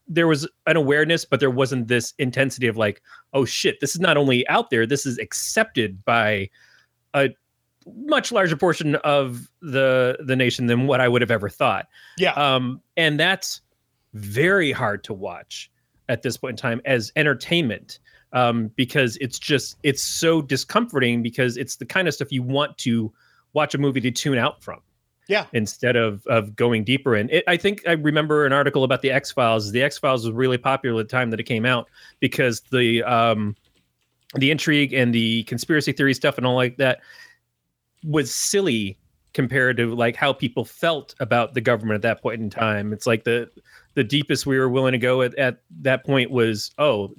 there 0.08 0.28
was 0.28 0.48
an 0.68 0.76
awareness, 0.76 1.26
but 1.26 1.40
there 1.40 1.50
wasn't 1.50 1.88
this 1.88 2.14
intensity 2.18 2.68
of 2.68 2.76
like, 2.76 3.02
oh 3.34 3.46
shit, 3.46 3.80
this 3.80 3.96
is 3.96 4.02
not 4.02 4.18
only 4.18 4.48
out 4.50 4.70
there, 4.70 4.86
this 4.86 5.06
is 5.06 5.18
accepted 5.18 6.04
by 6.04 6.50
a 7.14 7.30
much 8.06 8.32
larger 8.32 8.58
portion 8.58 8.96
of 8.98 9.50
the 9.62 10.18
the 10.26 10.36
nation 10.36 10.68
than 10.68 10.88
what 10.88 11.02
I 11.02 11.08
would 11.08 11.22
have 11.22 11.32
ever 11.32 11.50
thought. 11.50 11.88
Yeah. 12.18 12.34
Um, 12.34 12.82
and 12.98 13.20
that's 13.20 13.62
very 14.14 14.72
hard 14.72 15.04
to 15.06 15.14
watch 15.14 15.72
at 16.10 16.22
this 16.22 16.38
point 16.38 16.54
in 16.54 16.58
time 16.58 16.82
as 16.86 17.12
entertainment 17.16 18.00
um, 18.34 18.70
because 18.76 19.18
it's 19.22 19.40
just 19.40 19.78
it's 19.84 20.04
so 20.04 20.42
discomforting 20.42 21.24
because 21.24 21.58
it's 21.58 21.78
the 21.78 21.86
kind 21.86 22.08
of 22.08 22.14
stuff 22.14 22.32
you 22.32 22.44
want 22.44 22.78
to 22.80 23.12
watch 23.54 23.74
a 23.74 23.78
movie 23.78 24.02
to 24.02 24.12
tune 24.12 24.38
out 24.38 24.64
from 24.64 24.80
Yeah. 25.28 25.46
instead 25.54 25.96
of 25.96 26.26
of 26.28 26.56
going 26.56 26.84
deeper 26.84 27.16
in 27.16 27.30
it 27.30 27.44
i 27.48 27.56
think 27.56 27.82
i 27.88 27.94
remember 27.94 28.46
an 28.46 28.54
article 28.54 28.84
about 28.84 29.02
the 29.02 29.12
x-files 29.12 29.72
the 29.72 29.82
x-files 29.82 30.26
was 30.26 30.34
really 30.34 30.58
popular 30.58 31.00
at 31.00 31.08
the 31.08 31.12
time 31.12 31.30
that 31.30 31.40
it 31.40 31.44
came 31.44 31.66
out 31.66 31.88
because 32.20 32.62
the 32.72 33.04
um 33.04 33.56
the 34.36 34.52
intrigue 34.52 34.94
and 34.94 35.14
the 35.14 35.44
conspiracy 35.44 35.92
theory 35.92 36.14
stuff 36.14 36.38
and 36.38 36.46
all 36.46 36.56
like 36.56 36.78
that 36.78 37.00
was 38.04 38.34
silly 38.34 38.98
compared 39.34 39.78
to 39.78 39.94
like 39.96 40.16
how 40.16 40.34
people 40.34 40.66
felt 40.66 41.16
about 41.20 41.54
the 41.54 41.62
government 41.62 41.96
at 41.96 42.02
that 42.02 42.22
point 42.22 42.42
in 42.42 42.50
time 42.50 42.92
it's 42.92 43.08
like 43.08 43.24
the 43.24 43.50
the 43.94 44.04
deepest 44.04 44.46
we 44.46 44.58
were 44.58 44.70
willing 44.70 44.92
to 44.92 44.98
go 44.98 45.22
at, 45.22 45.34
at 45.36 45.62
that 45.82 46.06
point 46.06 46.32
was 46.32 46.72
oh 46.78 47.14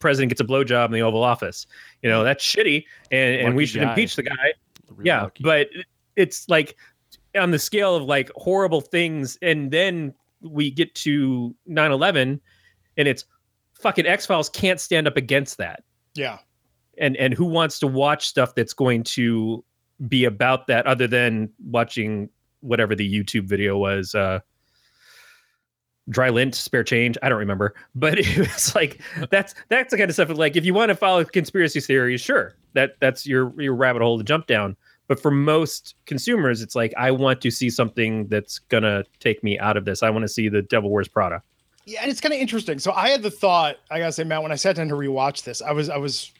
president 0.00 0.30
gets 0.30 0.40
a 0.40 0.44
blowjob 0.44 0.86
in 0.86 0.92
the 0.92 1.00
oval 1.02 1.22
office 1.22 1.66
you 2.02 2.10
know 2.10 2.24
that's 2.24 2.44
shitty 2.44 2.84
and, 3.10 3.40
and 3.40 3.56
we 3.56 3.64
should 3.64 3.80
guy. 3.80 3.90
impeach 3.90 4.16
the 4.16 4.22
guy 4.22 4.52
Real 4.90 5.06
yeah 5.06 5.22
lucky. 5.22 5.42
but 5.42 5.68
it's 6.16 6.48
like 6.48 6.76
on 7.36 7.50
the 7.50 7.58
scale 7.58 7.94
of 7.94 8.04
like 8.04 8.30
horrible 8.36 8.80
things 8.80 9.38
and 9.42 9.70
then 9.70 10.14
we 10.40 10.70
get 10.70 10.94
to 10.94 11.54
9-11 11.68 12.40
and 12.96 13.08
it's 13.08 13.24
fucking 13.74 14.06
x-files 14.06 14.48
can't 14.48 14.80
stand 14.80 15.06
up 15.06 15.16
against 15.16 15.58
that. 15.58 15.82
Yeah. 16.14 16.38
and 16.98 17.16
and 17.18 17.34
who 17.34 17.44
wants 17.44 17.78
to 17.80 17.86
watch 17.86 18.26
stuff 18.26 18.54
that's 18.54 18.72
going 18.72 19.02
to 19.04 19.62
be 20.08 20.24
about 20.24 20.66
that 20.68 20.86
other 20.86 21.06
than 21.06 21.50
watching 21.66 22.30
whatever 22.60 22.94
the 22.94 23.06
youtube 23.06 23.44
video 23.44 23.76
was 23.76 24.14
uh 24.14 24.40
dry 26.08 26.30
lint 26.30 26.54
spare 26.54 26.84
change 26.84 27.18
i 27.22 27.28
don't 27.28 27.38
remember. 27.38 27.74
But 27.94 28.18
it 28.20 28.38
was 28.38 28.74
like 28.74 29.00
that's 29.30 29.54
that's 29.68 29.90
the 29.90 29.98
kind 29.98 30.08
of 30.08 30.14
stuff 30.14 30.30
like 30.30 30.56
if 30.56 30.64
you 30.64 30.72
want 30.72 30.88
to 30.88 30.94
follow 30.94 31.24
conspiracy 31.24 31.80
theories 31.80 32.20
sure 32.20 32.54
that 32.72 32.96
that's 33.00 33.26
your 33.26 33.52
your 33.60 33.74
rabbit 33.74 34.02
hole 34.02 34.16
to 34.18 34.24
jump 34.24 34.46
down 34.46 34.76
but 35.08 35.20
for 35.20 35.30
most 35.30 35.94
consumers 36.06 36.62
it's 36.62 36.74
like 36.74 36.92
i 36.96 37.10
want 37.10 37.40
to 37.40 37.50
see 37.50 37.70
something 37.70 38.26
that's 38.28 38.58
gonna 38.58 39.04
take 39.20 39.42
me 39.44 39.58
out 39.58 39.76
of 39.76 39.84
this 39.84 40.02
i 40.02 40.10
want 40.10 40.22
to 40.22 40.28
see 40.28 40.48
the 40.48 40.62
devil 40.62 40.90
wears 40.90 41.08
prada 41.08 41.42
Yeah, 41.86 42.00
and 42.02 42.10
it's 42.10 42.20
kind 42.20 42.34
of 42.34 42.40
interesting. 42.40 42.80
So 42.80 42.90
I 42.92 43.10
had 43.10 43.22
the 43.22 43.30
thought, 43.30 43.76
I 43.92 44.00
gotta 44.00 44.10
say, 44.12 44.24
Matt, 44.24 44.42
when 44.42 44.50
I 44.50 44.56
sat 44.56 44.74
down 44.76 44.88
to 44.88 44.96
rewatch 44.96 45.44
this, 45.44 45.62
I 45.62 45.70
was 45.70 45.88
I 45.88 45.98
was 45.98 46.32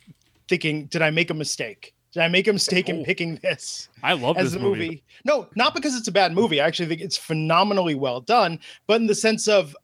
thinking, 0.48 0.87
did 0.87 1.02
I 1.02 1.11
make 1.11 1.31
a 1.31 1.35
mistake? 1.35 1.94
Did 2.12 2.22
I 2.24 2.29
make 2.29 2.48
a 2.48 2.52
mistake 2.52 2.88
in 2.88 3.00
Oh. 3.00 3.05
picking 3.05 3.37
this 3.37 3.88
I 4.02 4.14
love 4.14 4.37
as 4.38 4.46
this 4.46 4.52
the 4.55 4.59
movie. 4.59 5.05
No, 5.24 5.46
not 5.55 5.72
because 5.74 5.94
it's 5.94 6.09
a 6.09 6.12
bad 6.12 6.33
movie. 6.33 6.61
I 6.61 6.66
actually 6.66 6.88
think 6.88 7.00
it's 7.00 7.16
phenomenally 7.16 7.94
well 7.94 8.20
done, 8.20 8.59
but 8.88 9.00
in 9.00 9.07
the 9.07 9.14
sense 9.14 9.46
of 9.46 9.76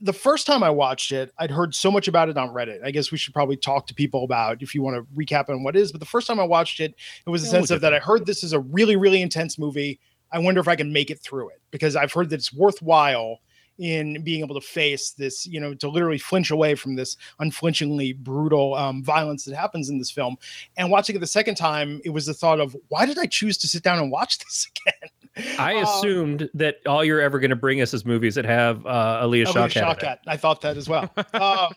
the 0.00 0.12
first 0.12 0.46
time 0.46 0.62
I 0.62 0.70
watched 0.70 1.12
it, 1.12 1.32
I'd 1.38 1.50
heard 1.50 1.74
so 1.74 1.90
much 1.90 2.08
about 2.08 2.28
it 2.28 2.38
on 2.38 2.48
Reddit. 2.50 2.82
I 2.84 2.90
guess 2.90 3.12
we 3.12 3.18
should 3.18 3.34
probably 3.34 3.56
talk 3.56 3.86
to 3.88 3.94
people 3.94 4.24
about 4.24 4.62
if 4.62 4.74
you 4.74 4.82
want 4.82 4.96
to 4.96 5.02
recap 5.14 5.48
on 5.50 5.62
what 5.62 5.76
it 5.76 5.80
is. 5.80 5.92
But 5.92 6.00
the 6.00 6.06
first 6.06 6.26
time 6.26 6.40
I 6.40 6.44
watched 6.44 6.80
it, 6.80 6.94
it 7.26 7.30
was 7.30 7.42
a 7.42 7.46
sense 7.46 7.70
of 7.70 7.80
that. 7.82 7.92
I 7.92 7.98
heard 7.98 8.24
this 8.24 8.42
is 8.42 8.52
a 8.52 8.60
really, 8.60 8.96
really 8.96 9.20
intense 9.20 9.58
movie. 9.58 10.00
I 10.32 10.38
wonder 10.38 10.60
if 10.60 10.68
I 10.68 10.76
can 10.76 10.92
make 10.92 11.10
it 11.10 11.20
through 11.20 11.50
it 11.50 11.60
because 11.70 11.96
I've 11.96 12.12
heard 12.12 12.30
that 12.30 12.36
it's 12.36 12.52
worthwhile 12.52 13.40
in 13.78 14.22
being 14.22 14.40
able 14.40 14.54
to 14.54 14.66
face 14.66 15.10
this, 15.10 15.46
you 15.46 15.58
know, 15.58 15.74
to 15.74 15.88
literally 15.88 16.18
flinch 16.18 16.50
away 16.50 16.74
from 16.74 16.96
this 16.96 17.16
unflinchingly 17.40 18.12
brutal 18.12 18.74
um, 18.74 19.02
violence 19.02 19.44
that 19.44 19.56
happens 19.56 19.88
in 19.88 19.98
this 19.98 20.10
film. 20.10 20.36
And 20.76 20.90
watching 20.90 21.16
it 21.16 21.20
the 21.20 21.26
second 21.26 21.54
time, 21.54 22.00
it 22.04 22.10
was 22.10 22.26
the 22.26 22.34
thought 22.34 22.60
of 22.60 22.76
why 22.88 23.06
did 23.06 23.18
I 23.18 23.26
choose 23.26 23.56
to 23.58 23.68
sit 23.68 23.82
down 23.82 23.98
and 23.98 24.10
watch 24.10 24.38
this 24.44 24.70
again? 24.86 25.10
I 25.58 25.76
Um, 25.76 25.84
assumed 25.84 26.50
that 26.54 26.78
all 26.86 27.04
you're 27.04 27.20
ever 27.20 27.38
going 27.38 27.50
to 27.50 27.56
bring 27.56 27.80
us 27.80 27.94
is 27.94 28.04
movies 28.04 28.34
that 28.34 28.44
have 28.44 28.84
uh 28.86 29.20
Alia. 29.22 29.46
Shawkat. 29.46 30.18
I 30.26 30.36
thought 30.36 30.60
that 30.62 30.76
as 30.76 30.88
well. 30.88 31.12
Um, 31.34 31.72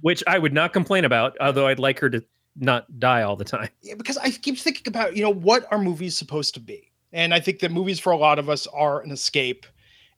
which 0.00 0.22
I 0.26 0.38
would 0.38 0.52
not 0.52 0.72
complain 0.72 1.04
about, 1.04 1.36
although 1.40 1.66
I'd 1.66 1.78
like 1.78 1.98
her 2.00 2.10
to 2.10 2.22
not 2.56 2.98
die 3.00 3.22
all 3.22 3.36
the 3.36 3.44
time. 3.44 3.70
yeah, 3.82 3.94
because 3.94 4.18
I 4.18 4.30
keep 4.30 4.58
thinking 4.58 4.84
about, 4.86 5.16
you 5.16 5.22
know, 5.22 5.32
what 5.32 5.66
are 5.72 5.78
movies 5.78 6.16
supposed 6.16 6.52
to 6.54 6.60
be? 6.60 6.90
And 7.12 7.32
I 7.32 7.40
think 7.40 7.60
that 7.60 7.70
movies 7.70 7.98
for 8.00 8.12
a 8.12 8.16
lot 8.16 8.38
of 8.38 8.50
us 8.50 8.66
are 8.68 9.00
an 9.00 9.10
escape. 9.10 9.66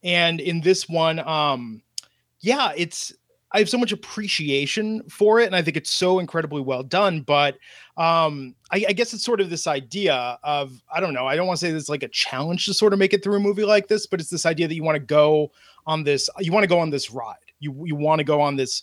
And 0.03 0.41
in 0.41 0.61
this 0.63 0.89
one, 0.89 1.19
um, 1.21 1.83
yeah, 2.41 2.73
it's 2.77 3.13
I 3.57 3.61
have 3.61 3.71
so 3.71 3.79
much 3.79 3.91
appreciation 3.91 5.03
for 5.09 5.41
it, 5.41 5.47
and 5.47 5.57
I 5.57 5.63
think 5.63 5.79
it's 5.79 5.91
so 5.91 6.19
incredibly 6.19 6.61
well 6.61 6.83
done. 6.83 7.23
But 7.23 7.55
um, 7.97 8.55
I, 8.71 8.85
I 8.91 8.93
guess 8.93 9.15
it's 9.15 9.25
sort 9.25 9.41
of 9.41 9.49
this 9.49 9.67
idea 9.67 10.39
of 10.43 10.83
I 10.93 11.01
don't 11.01 11.15
know. 11.15 11.27
I 11.27 11.37
don't 11.37 11.47
want 11.47 11.59
to 11.61 11.67
say 11.67 11.73
it's 11.73 11.89
like 11.89 12.03
a 12.03 12.09
challenge 12.09 12.67
to 12.67 12.75
sort 12.75 12.93
of 12.93 12.99
make 12.99 13.15
it 13.15 13.25
through 13.25 13.37
a 13.37 13.41
movie 13.41 13.65
like 13.65 13.89
this, 13.89 14.07
but 14.07 14.21
it's 14.21 14.29
this 14.29 14.45
idea 14.45 14.69
that 14.69 14.75
you 14.75 14.85
want 14.85 14.97
to 14.97 15.01
go 15.01 15.53
on 15.87 16.05
this. 16.05 16.29
You 16.39 16.53
want 16.53 16.65
to 16.65 16.69
go 16.69 16.79
on 16.79 16.91
this 16.91 17.11
ride. 17.11 17.37
You 17.59 17.75
you 17.87 17.97
want 17.97 18.19
to 18.19 18.25
go 18.25 18.43
on 18.43 18.57
this 18.57 18.83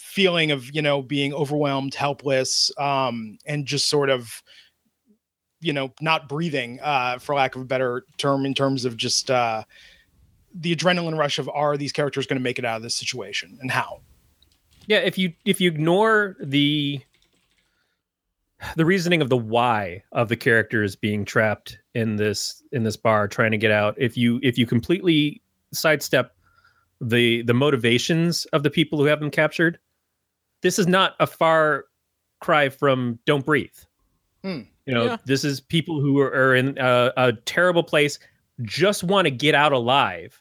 feeling 0.00 0.50
of 0.50 0.74
you 0.74 0.82
know 0.82 1.02
being 1.02 1.32
overwhelmed, 1.32 1.94
helpless, 1.94 2.72
um, 2.78 3.38
and 3.46 3.64
just 3.64 3.88
sort 3.88 4.10
of 4.10 4.42
you 5.60 5.72
know 5.72 5.92
not 6.00 6.28
breathing, 6.28 6.80
uh, 6.82 7.18
for 7.18 7.36
lack 7.36 7.54
of 7.54 7.62
a 7.62 7.64
better 7.64 8.04
term, 8.18 8.44
in 8.44 8.54
terms 8.54 8.84
of 8.84 8.96
just. 8.96 9.30
Uh, 9.30 9.62
the 10.54 10.74
adrenaline 10.74 11.16
rush 11.18 11.38
of 11.38 11.48
are 11.50 11.76
these 11.76 11.92
characters 11.92 12.26
going 12.26 12.38
to 12.38 12.42
make 12.42 12.58
it 12.58 12.64
out 12.64 12.76
of 12.76 12.82
this 12.82 12.94
situation 12.94 13.56
and 13.60 13.70
how 13.70 14.00
Yeah, 14.86 14.98
if 14.98 15.16
you 15.18 15.32
if 15.44 15.60
you 15.60 15.68
ignore 15.70 16.36
the 16.42 17.00
the 18.76 18.84
reasoning 18.84 19.22
of 19.22 19.30
the 19.30 19.36
why 19.36 20.02
of 20.12 20.28
the 20.28 20.36
characters 20.36 20.94
being 20.94 21.24
trapped 21.24 21.78
in 21.94 22.16
this 22.16 22.62
in 22.72 22.82
this 22.82 22.96
bar 22.96 23.26
trying 23.28 23.52
to 23.52 23.58
get 23.58 23.70
out, 23.70 23.94
if 23.96 24.16
you 24.16 24.38
if 24.42 24.58
you 24.58 24.66
completely 24.66 25.40
sidestep 25.72 26.34
the 27.00 27.42
the 27.42 27.54
motivations 27.54 28.44
of 28.46 28.62
the 28.62 28.70
people 28.70 28.98
who 28.98 29.06
have 29.06 29.20
them 29.20 29.30
captured, 29.30 29.78
this 30.60 30.78
is 30.78 30.86
not 30.86 31.14
a 31.20 31.26
far 31.26 31.86
cry 32.40 32.68
from 32.68 33.18
Don't 33.24 33.44
Breathe. 33.46 33.70
Hmm. 34.42 34.60
You 34.86 34.94
know, 34.94 35.04
Yeah. 35.04 35.16
this 35.24 35.44
is 35.44 35.60
people 35.60 36.00
who 36.00 36.18
are, 36.20 36.32
are 36.32 36.54
in 36.54 36.76
a, 36.78 37.12
a 37.16 37.32
terrible 37.32 37.82
place, 37.82 38.18
just 38.62 39.04
want 39.04 39.26
to 39.26 39.30
get 39.30 39.54
out 39.54 39.72
alive. 39.72 40.39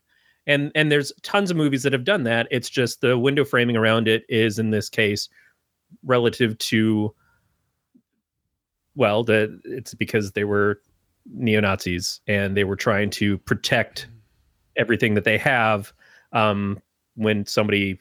And 0.49 0.71
and 0.75 0.91
there's 0.91 1.13
tons 1.21 1.51
of 1.51 1.57
movies 1.57 1.83
that 1.83 1.93
have 1.93 2.03
done 2.03 2.23
that. 2.23 2.47
It's 2.49 2.69
just 2.69 2.99
the 3.01 3.17
window 3.17 3.45
framing 3.45 3.77
around 3.77 4.07
it 4.07 4.23
is 4.27 4.59
in 4.59 4.71
this 4.71 4.89
case 4.89 5.29
relative 6.03 6.57
to 6.57 7.13
well, 8.95 9.23
the 9.23 9.62
it's 9.63 9.93
because 9.93 10.33
they 10.33 10.43
were 10.43 10.81
neo 11.31 11.62
Nazis 11.62 12.19
and 12.27 12.57
they 12.57 12.63
were 12.63 12.75
trying 12.75 13.12
to 13.12 13.38
protect 13.38 14.09
everything 14.75 15.13
that 15.13 15.23
they 15.23 15.38
have 15.38 15.93
um, 16.33 16.81
when 17.15 17.45
somebody 17.45 17.99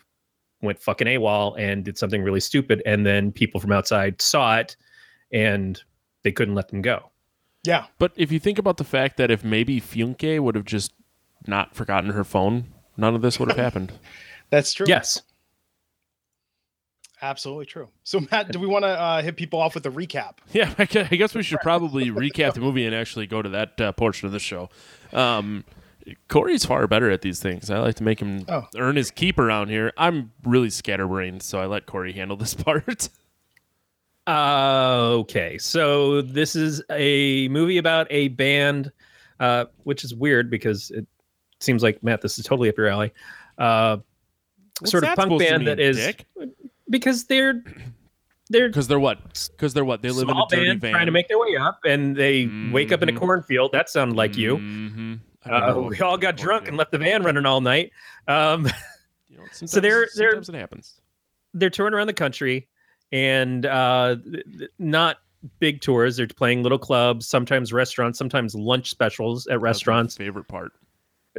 went 0.62 0.78
fucking 0.78 1.06
AWOL 1.06 1.54
and 1.58 1.84
did 1.84 1.98
something 1.98 2.22
really 2.22 2.40
stupid, 2.40 2.82
and 2.86 3.04
then 3.06 3.30
people 3.30 3.60
from 3.60 3.72
outside 3.72 4.20
saw 4.20 4.56
it 4.56 4.76
and 5.32 5.82
they 6.24 6.32
couldn't 6.32 6.54
let 6.54 6.68
them 6.68 6.82
go. 6.82 7.10
yeah 7.64 7.86
But 7.98 8.12
if 8.16 8.32
you 8.32 8.40
think 8.40 8.58
about 8.58 8.78
the 8.78 8.84
fact 8.84 9.18
that 9.18 9.30
if 9.30 9.44
maybe 9.44 9.80
Funke 9.80 10.40
would 10.40 10.54
have 10.54 10.64
just 10.64 10.92
not 11.48 11.74
forgotten 11.74 12.10
her 12.10 12.24
phone, 12.24 12.66
none 12.96 13.14
of 13.14 13.22
this 13.22 13.40
would 13.40 13.48
have 13.48 13.58
happened. 13.58 13.92
that's 14.50 14.72
true 14.72 14.86
Yes. 14.88 15.22
absolutely 17.20 17.66
true 17.66 17.88
so 18.04 18.20
matt 18.30 18.50
do 18.52 18.58
we 18.60 18.66
want 18.66 18.84
to 18.84 18.88
uh, 18.88 19.20
hit 19.22 19.36
people 19.36 19.60
off 19.60 19.74
with 19.74 19.84
a 19.86 19.90
recap 19.90 20.34
Yeah, 20.52 20.72
I 20.78 20.84
guess 20.84 21.34
we 21.34 21.42
should 21.42 21.58
probably 21.60 22.06
recap 22.10 22.54
the 22.54 22.60
movie 22.60 22.86
and 22.86 22.94
actually 22.94 23.26
go 23.26 23.42
to 23.42 23.48
that 23.50 23.80
uh, 23.80 23.92
portion 23.92 24.26
of 24.26 24.32
the 24.32 24.38
show. 24.38 24.68
Um, 25.12 25.64
Corey's 26.28 26.64
far 26.64 26.86
better 26.86 27.10
at 27.10 27.20
these 27.22 27.38
things. 27.40 27.70
I 27.70 27.78
like 27.80 27.96
to 27.96 28.04
make 28.04 28.20
him 28.20 28.44
Oh. 28.48 28.62
earn 28.76 28.96
his 28.96 29.10
keep 29.10 29.38
around 29.38 29.68
here. 29.68 29.92
I'm 29.98 30.32
really 30.44 30.70
scatterbrained, 30.70 31.42
so 31.42 31.58
I 31.58 31.66
let 31.66 31.84
Corey 31.86 32.12
handle 32.14 32.36
this 32.36 32.54
part. 32.64 33.08
Uh, 34.26 35.08
okay, 35.20 35.58
so 35.58 36.22
this 36.22 36.54
is 36.56 36.82
a 36.90 37.48
movie 37.48 37.76
about 37.78 38.06
a 38.10 38.28
band, 38.28 38.90
uh, 39.40 39.66
which 39.84 40.04
is 40.04 40.14
weird 40.14 40.50
because 40.50 40.90
it 40.92 41.06
seems 41.60 41.82
like 41.82 42.02
Matt, 42.02 42.20
this 42.22 42.38
is 42.38 42.44
totally 42.44 42.68
up 42.68 42.76
your 42.78 42.88
alley. 42.88 43.12
Uh, 43.56 43.98
What's 44.80 44.92
sort 44.92 45.04
of 45.04 45.16
punk 45.16 45.38
band 45.40 45.66
that 45.66 45.80
is 45.80 45.96
Dick? 45.96 46.26
because 46.88 47.24
they're 47.24 47.62
they're 48.50 48.68
Because 48.68 48.88
they're 48.88 49.00
what? 49.00 49.48
Because 49.56 49.74
they're 49.74 49.84
what? 49.84 50.00
They 50.02 50.10
live 50.10 50.28
in 50.28 50.36
a 50.36 50.44
dirty 50.48 50.66
band 50.66 50.80
van. 50.80 50.92
trying 50.92 51.06
to 51.06 51.12
make 51.12 51.28
their 51.28 51.38
way 51.38 51.56
up, 51.56 51.80
and 51.84 52.16
they 52.16 52.48
wake 52.72 52.92
up 52.92 53.02
in 53.02 53.08
a 53.08 53.12
Mhm. 53.12 53.18
cornfield. 53.18 53.72
That 53.72 53.90
sounded 53.90 54.16
like 54.16 54.36
you. 54.36 54.56
Mm-hmm. 54.56 55.14
Uh, 55.44 55.80
we 55.82 55.98
all 56.00 56.16
got 56.16 56.36
drunk 56.36 56.68
and 56.68 56.76
left 56.76 56.92
the 56.92 56.98
van 56.98 57.22
running 57.22 57.44
all 57.46 57.60
night. 57.60 57.90
Um, 58.26 58.66
You 59.28 59.36
know, 59.36 59.44
So 59.52 59.80
they're- 59.80 60.08
they're- 60.16 60.30
sometimes 60.30 60.48
it 60.48 60.54
happens. 60.54 61.00
they're 61.54 61.70
touring 61.70 61.92
around 61.94 62.06
the 62.06 62.12
country 62.14 62.66
and 63.12 63.64
uh 63.66 64.16
not 64.78 65.18
big 65.60 65.80
tours 65.80 66.16
they're 66.16 66.26
playing 66.26 66.62
little 66.62 66.78
clubs 66.78 67.26
sometimes 67.28 67.72
restaurants 67.72 68.18
sometimes 68.18 68.54
lunch 68.54 68.90
specials 68.90 69.46
at 69.46 69.52
That's 69.52 69.62
restaurants 69.62 70.16
favorite 70.16 70.48
part. 70.48 70.72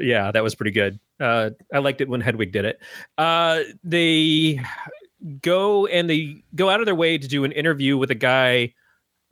Yeah 0.01 0.31
that 0.31 0.43
was 0.43 0.55
pretty 0.55 0.71
good 0.71 0.99
uh 1.19 1.49
i 1.73 1.79
liked 1.79 2.01
it 2.01 2.09
when 2.09 2.21
hedwig 2.21 2.51
did 2.51 2.65
it 2.65 2.79
uh 3.17 3.61
they 3.83 4.59
go 5.41 5.85
and 5.87 6.09
they 6.09 6.41
go 6.55 6.69
out 6.69 6.79
of 6.79 6.85
their 6.85 6.95
way 6.95 7.17
to 7.17 7.27
do 7.27 7.43
an 7.43 7.51
interview 7.51 7.97
with 7.97 8.11
a 8.11 8.15
guy 8.15 8.73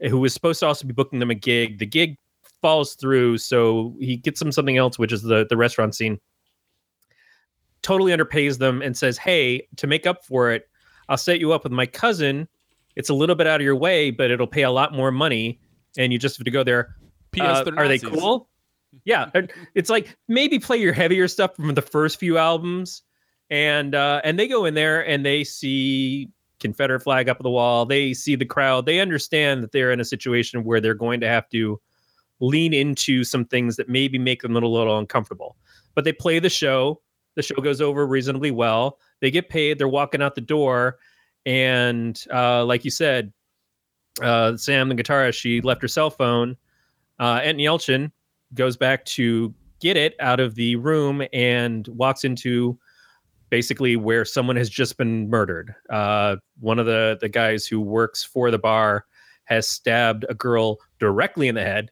who 0.09 0.19
was 0.19 0.33
supposed 0.33 0.59
to 0.59 0.65
also 0.65 0.85
be 0.85 0.93
booking 0.93 1.19
them 1.19 1.31
a 1.31 1.35
gig 1.35 1.79
the 1.79 1.85
gig 1.85 2.17
falls 2.61 2.95
through 2.95 3.37
so 3.37 3.95
he 3.99 4.17
gets 4.17 4.39
them 4.39 4.51
something 4.51 4.77
else 4.77 4.97
which 4.99 5.11
is 5.11 5.21
the 5.21 5.45
the 5.49 5.57
restaurant 5.57 5.95
scene 5.95 6.19
totally 7.87 8.11
underpays 8.11 8.57
them 8.57 8.81
and 8.81 8.97
says, 8.97 9.17
"Hey, 9.17 9.67
to 9.77 9.87
make 9.87 10.05
up 10.05 10.25
for 10.25 10.51
it, 10.51 10.67
I'll 11.09 11.17
set 11.17 11.39
you 11.39 11.53
up 11.53 11.63
with 11.63 11.71
my 11.71 11.85
cousin. 11.85 12.47
It's 12.95 13.09
a 13.09 13.13
little 13.13 13.35
bit 13.35 13.47
out 13.47 13.61
of 13.61 13.65
your 13.65 13.75
way, 13.75 14.11
but 14.11 14.29
it'll 14.29 14.47
pay 14.47 14.63
a 14.63 14.71
lot 14.71 14.93
more 14.93 15.11
money, 15.11 15.59
and 15.97 16.11
you 16.11 16.19
just 16.19 16.37
have 16.37 16.45
to 16.45 16.51
go 16.51 16.63
there." 16.63 16.95
P.S. 17.31 17.65
Uh, 17.65 17.71
are 17.77 17.87
they 17.87 17.99
cool? 17.99 18.49
Yeah, 19.05 19.29
it's 19.75 19.89
like 19.89 20.17
maybe 20.27 20.59
play 20.59 20.77
your 20.77 20.93
heavier 20.93 21.27
stuff 21.27 21.55
from 21.55 21.73
the 21.75 21.81
first 21.81 22.19
few 22.19 22.37
albums, 22.37 23.03
and 23.49 23.93
uh, 23.93 24.21
and 24.23 24.39
they 24.39 24.47
go 24.47 24.65
in 24.65 24.73
there 24.73 25.05
and 25.05 25.25
they 25.25 25.43
see 25.43 26.29
Confederate 26.59 27.01
flag 27.01 27.29
up 27.29 27.39
the 27.39 27.49
wall. 27.49 27.85
They 27.85 28.13
see 28.13 28.35
the 28.35 28.45
crowd. 28.45 28.85
They 28.85 28.99
understand 28.99 29.63
that 29.63 29.71
they're 29.71 29.91
in 29.91 29.99
a 29.99 30.05
situation 30.05 30.63
where 30.63 30.81
they're 30.81 30.93
going 30.93 31.19
to 31.21 31.27
have 31.27 31.49
to 31.49 31.79
lean 32.39 32.73
into 32.73 33.23
some 33.23 33.45
things 33.45 33.75
that 33.75 33.89
maybe 33.89 34.17
make 34.17 34.41
them 34.41 34.51
a 34.51 34.53
little, 34.55 34.73
little 34.73 34.97
uncomfortable. 34.97 35.57
But 35.95 36.03
they 36.03 36.13
play 36.13 36.39
the 36.39 36.49
show. 36.49 37.01
The 37.35 37.43
show 37.43 37.55
goes 37.55 37.81
over 37.81 38.05
reasonably 38.07 38.51
well. 38.51 38.99
They 39.21 39.31
get 39.31 39.49
paid. 39.49 39.77
They're 39.77 39.87
walking 39.87 40.21
out 40.21 40.35
the 40.35 40.41
door, 40.41 40.97
and 41.45 42.19
uh, 42.33 42.65
like 42.65 42.85
you 42.85 42.91
said, 42.91 43.31
uh, 44.21 44.57
Sam, 44.57 44.89
the 44.89 44.95
guitarist, 44.95 45.35
she 45.35 45.61
left 45.61 45.81
her 45.81 45.87
cell 45.87 46.09
phone. 46.09 46.57
Uh, 47.19 47.41
Anton 47.43 47.59
Yelchin 47.59 48.11
goes 48.53 48.77
back 48.77 49.05
to 49.05 49.53
get 49.79 49.97
it 49.97 50.15
out 50.19 50.39
of 50.39 50.55
the 50.55 50.75
room 50.77 51.23
and 51.33 51.87
walks 51.89 52.23
into 52.23 52.77
basically 53.49 53.95
where 53.95 54.25
someone 54.25 54.55
has 54.55 54.69
just 54.69 54.97
been 54.97 55.29
murdered. 55.29 55.73
Uh, 55.89 56.37
one 56.59 56.79
of 56.79 56.85
the 56.85 57.17
the 57.21 57.29
guys 57.29 57.65
who 57.65 57.79
works 57.79 58.23
for 58.23 58.51
the 58.51 58.59
bar 58.59 59.05
has 59.45 59.67
stabbed 59.67 60.25
a 60.29 60.33
girl 60.33 60.77
directly 60.99 61.47
in 61.47 61.55
the 61.55 61.61
head, 61.61 61.91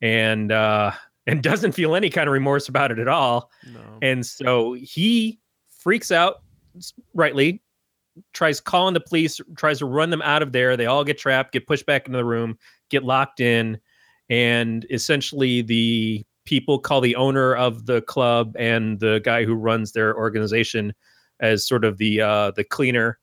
and 0.00 0.52
uh, 0.52 0.92
and 1.26 1.42
doesn't 1.42 1.72
feel 1.72 1.94
any 1.94 2.10
kind 2.10 2.28
of 2.28 2.32
remorse 2.32 2.68
about 2.68 2.90
it 2.90 2.98
at 2.98 3.08
all. 3.08 3.50
No. 3.72 3.80
And 4.02 4.24
so 4.24 4.74
he 4.74 5.40
freaks 5.68 6.12
out, 6.12 6.42
rightly, 7.14 7.62
tries 8.32 8.60
calling 8.60 8.94
the 8.94 9.00
police, 9.00 9.40
tries 9.56 9.78
to 9.78 9.86
run 9.86 10.10
them 10.10 10.22
out 10.22 10.42
of 10.42 10.52
there. 10.52 10.76
They 10.76 10.86
all 10.86 11.04
get 11.04 11.18
trapped, 11.18 11.52
get 11.52 11.66
pushed 11.66 11.86
back 11.86 12.06
into 12.06 12.18
the 12.18 12.24
room, 12.24 12.58
get 12.88 13.04
locked 13.04 13.40
in, 13.40 13.80
and 14.32 14.86
essentially 14.88 15.60
the 15.60 16.24
people 16.46 16.78
call 16.78 17.02
the 17.02 17.14
owner 17.16 17.54
of 17.54 17.84
the 17.84 18.00
club 18.00 18.56
and 18.58 18.98
the 18.98 19.20
guy 19.22 19.44
who 19.44 19.54
runs 19.54 19.92
their 19.92 20.16
organization 20.16 20.94
as 21.40 21.66
sort 21.66 21.84
of 21.84 21.98
the 21.98 22.22
uh, 22.22 22.50
the 22.52 22.64
cleaner 22.64 23.18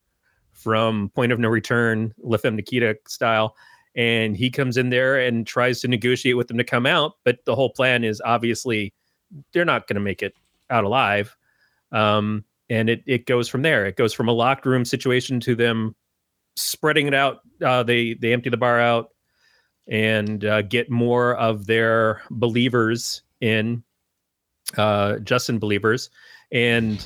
from 0.54 1.10
Point 1.15 1.32
of 1.32 1.39
No 1.39 1.50
Return, 1.50 2.13
La 2.22 2.38
Nikita 2.43 2.95
style. 3.08 3.56
And 3.95 4.38
he 4.38 4.52
comes 4.52 4.78
in 4.78 4.91
there 4.91 5.17
and 5.17 5.48
tries 5.48 5.82
to 5.82 5.88
negotiate 5.88 6.38
with 6.38 6.48
them 6.48 6.60
to 6.60 6.63
come 6.63 6.86
out, 6.86 7.13
but 7.24 7.39
the 7.45 7.56
whole 7.56 7.72
plan 7.72 8.04
is 8.04 8.22
obviously 8.24 8.93
they're 9.52 9.65
not 9.65 9.88
going 9.88 9.95
to 9.95 10.02
make 10.02 10.22
it 10.22 10.36
out 10.69 10.84
alive. 10.84 11.36
Um, 11.91 12.45
and 12.69 12.88
it 12.88 13.02
it 13.08 13.26
goes 13.26 13.50
from 13.50 13.63
there. 13.63 13.88
It 13.88 13.95
goes 13.95 14.13
from 14.13 14.28
a 14.28 14.32
locked 14.32 14.67
room 14.67 14.86
situation 14.86 15.39
to 15.39 15.56
them 15.56 15.95
spreading 16.56 17.08
it 17.08 17.15
out. 17.15 17.39
Uh, 17.65 17.82
they 17.82 18.13
they 18.13 18.32
empty 18.32 18.52
the 18.52 18.58
bar 18.58 18.80
out 18.80 19.10
and 19.89 20.45
uh, 20.45 20.62
get 20.62 20.89
more 20.89 21.36
of 21.36 21.65
their 21.65 22.21
believers 22.30 23.23
in, 23.41 23.84
uh, 24.78 25.17
Justin 25.19 25.60
believers, 25.60 26.10
and 26.52 27.06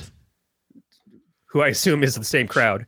who 1.46 1.62
I 1.62 1.68
assume 1.68 2.02
is 2.02 2.14
the 2.14 2.24
same 2.24 2.46
crowd, 2.46 2.84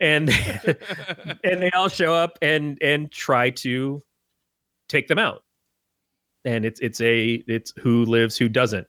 and 0.00 0.28
and 1.44 1.62
they 1.62 1.70
all 1.70 1.88
show 1.88 2.14
up 2.14 2.38
and 2.42 2.78
and 2.82 3.10
try 3.10 3.50
to 3.50 4.02
take 4.88 5.08
them 5.08 5.18
out. 5.18 5.44
And 6.44 6.64
it's 6.64 6.80
it's 6.80 7.00
a 7.00 7.42
it's 7.46 7.72
who 7.78 8.04
lives 8.04 8.36
who 8.36 8.48
doesn't, 8.48 8.86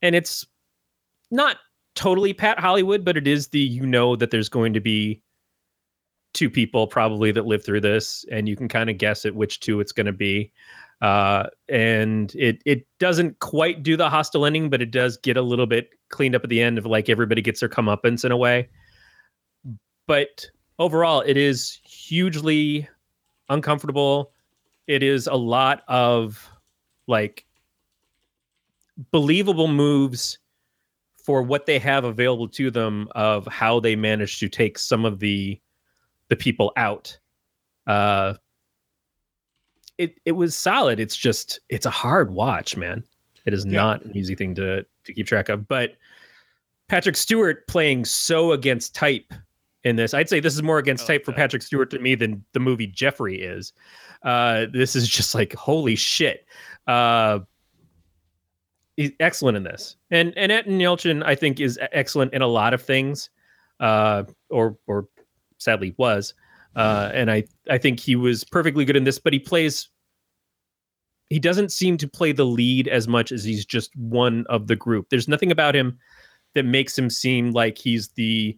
and 0.00 0.14
it's 0.14 0.46
not 1.30 1.58
totally 1.94 2.32
Pat 2.32 2.58
Hollywood, 2.58 3.04
but 3.04 3.16
it 3.16 3.26
is 3.26 3.48
the 3.48 3.60
you 3.60 3.86
know 3.86 4.16
that 4.16 4.30
there's 4.30 4.48
going 4.48 4.72
to 4.72 4.80
be 4.80 5.22
two 6.32 6.50
people 6.50 6.86
probably 6.86 7.32
that 7.32 7.46
live 7.46 7.64
through 7.64 7.80
this, 7.80 8.24
and 8.30 8.48
you 8.48 8.56
can 8.56 8.68
kind 8.68 8.90
of 8.90 8.98
guess 8.98 9.24
at 9.24 9.34
which 9.34 9.60
two 9.60 9.80
it's 9.80 9.92
going 9.92 10.06
to 10.06 10.12
be. 10.12 10.52
Uh, 11.00 11.48
and 11.68 12.34
it 12.36 12.62
it 12.64 12.86
doesn't 12.98 13.38
quite 13.40 13.82
do 13.82 13.96
the 13.96 14.08
hostile 14.08 14.46
ending, 14.46 14.70
but 14.70 14.80
it 14.80 14.90
does 14.90 15.16
get 15.16 15.36
a 15.36 15.42
little 15.42 15.66
bit 15.66 15.90
cleaned 16.10 16.34
up 16.34 16.44
at 16.44 16.50
the 16.50 16.62
end 16.62 16.78
of 16.78 16.86
like 16.86 17.08
everybody 17.08 17.42
gets 17.42 17.60
their 17.60 17.68
comeuppance 17.68 18.24
in 18.24 18.30
a 18.30 18.36
way. 18.36 18.68
But 20.06 20.46
overall, 20.78 21.20
it 21.22 21.36
is 21.36 21.80
hugely 21.84 22.88
uncomfortable. 23.48 24.32
It 24.86 25.02
is 25.02 25.26
a 25.26 25.34
lot 25.34 25.82
of 25.88 26.48
like 27.08 27.46
believable 29.10 29.68
moves 29.68 30.38
for 31.24 31.42
what 31.42 31.66
they 31.66 31.78
have 31.78 32.04
available 32.04 32.48
to 32.48 32.70
them 32.70 33.08
of 33.14 33.46
how 33.46 33.80
they 33.80 33.94
managed 33.96 34.40
to 34.40 34.48
take 34.48 34.78
some 34.78 35.04
of 35.04 35.20
the 35.20 35.60
the 36.32 36.36
people 36.36 36.72
out. 36.78 37.18
Uh 37.86 38.32
it 39.98 40.14
it 40.24 40.32
was 40.32 40.56
solid. 40.56 40.98
It's 40.98 41.14
just 41.16 41.60
it's 41.68 41.84
a 41.84 41.90
hard 41.90 42.30
watch, 42.30 42.74
man. 42.74 43.04
It 43.44 43.52
is 43.52 43.66
Yeah. 43.66 43.72
not 43.72 44.04
an 44.06 44.16
easy 44.16 44.34
thing 44.34 44.54
to 44.54 44.86
to 45.04 45.12
keep 45.12 45.26
track 45.26 45.50
of. 45.50 45.68
But 45.68 45.96
Patrick 46.88 47.16
Stewart 47.16 47.66
playing 47.66 48.06
so 48.06 48.52
against 48.52 48.94
type 48.94 49.30
in 49.84 49.96
this. 49.96 50.14
I'd 50.14 50.28
say 50.30 50.40
this 50.40 50.54
is 50.54 50.62
more 50.62 50.78
against 50.78 51.02
like 51.06 51.18
type 51.18 51.24
for 51.26 51.32
that. 51.32 51.36
Patrick 51.36 51.60
Stewart 51.62 51.90
to 51.90 51.98
me 51.98 52.14
than 52.14 52.42
the 52.54 52.60
movie 52.60 52.86
Jeffrey 52.86 53.42
is. 53.42 53.74
Uh 54.22 54.66
this 54.72 54.96
is 54.96 55.06
just 55.08 55.34
like 55.34 55.52
holy 55.52 55.96
shit. 55.96 56.46
Uh 56.86 57.40
he's 58.96 59.12
excellent 59.20 59.58
in 59.58 59.64
this. 59.64 59.96
And 60.10 60.32
and 60.38 60.50
Anton 60.50 60.78
Yelchin, 60.78 61.22
I 61.26 61.34
think, 61.34 61.60
is 61.60 61.78
excellent 61.92 62.32
in 62.32 62.40
a 62.40 62.46
lot 62.46 62.72
of 62.72 62.80
things. 62.80 63.28
Uh 63.80 64.22
or 64.48 64.78
or 64.86 65.08
sadly 65.62 65.94
was. 65.98 66.34
Uh 66.74 67.10
and 67.12 67.30
I 67.30 67.44
I 67.70 67.78
think 67.78 68.00
he 68.00 68.16
was 68.16 68.44
perfectly 68.44 68.84
good 68.84 68.96
in 68.96 69.04
this, 69.04 69.18
but 69.18 69.32
he 69.32 69.38
plays 69.38 69.88
he 71.28 71.38
doesn't 71.38 71.72
seem 71.72 71.96
to 71.96 72.08
play 72.08 72.32
the 72.32 72.44
lead 72.44 72.88
as 72.88 73.08
much 73.08 73.32
as 73.32 73.42
he's 73.42 73.64
just 73.64 73.94
one 73.96 74.44
of 74.48 74.66
the 74.66 74.76
group. 74.76 75.08
There's 75.08 75.28
nothing 75.28 75.50
about 75.50 75.74
him 75.74 75.98
that 76.54 76.64
makes 76.66 76.98
him 76.98 77.08
seem 77.08 77.52
like 77.52 77.78
he's 77.78 78.08
the 78.10 78.56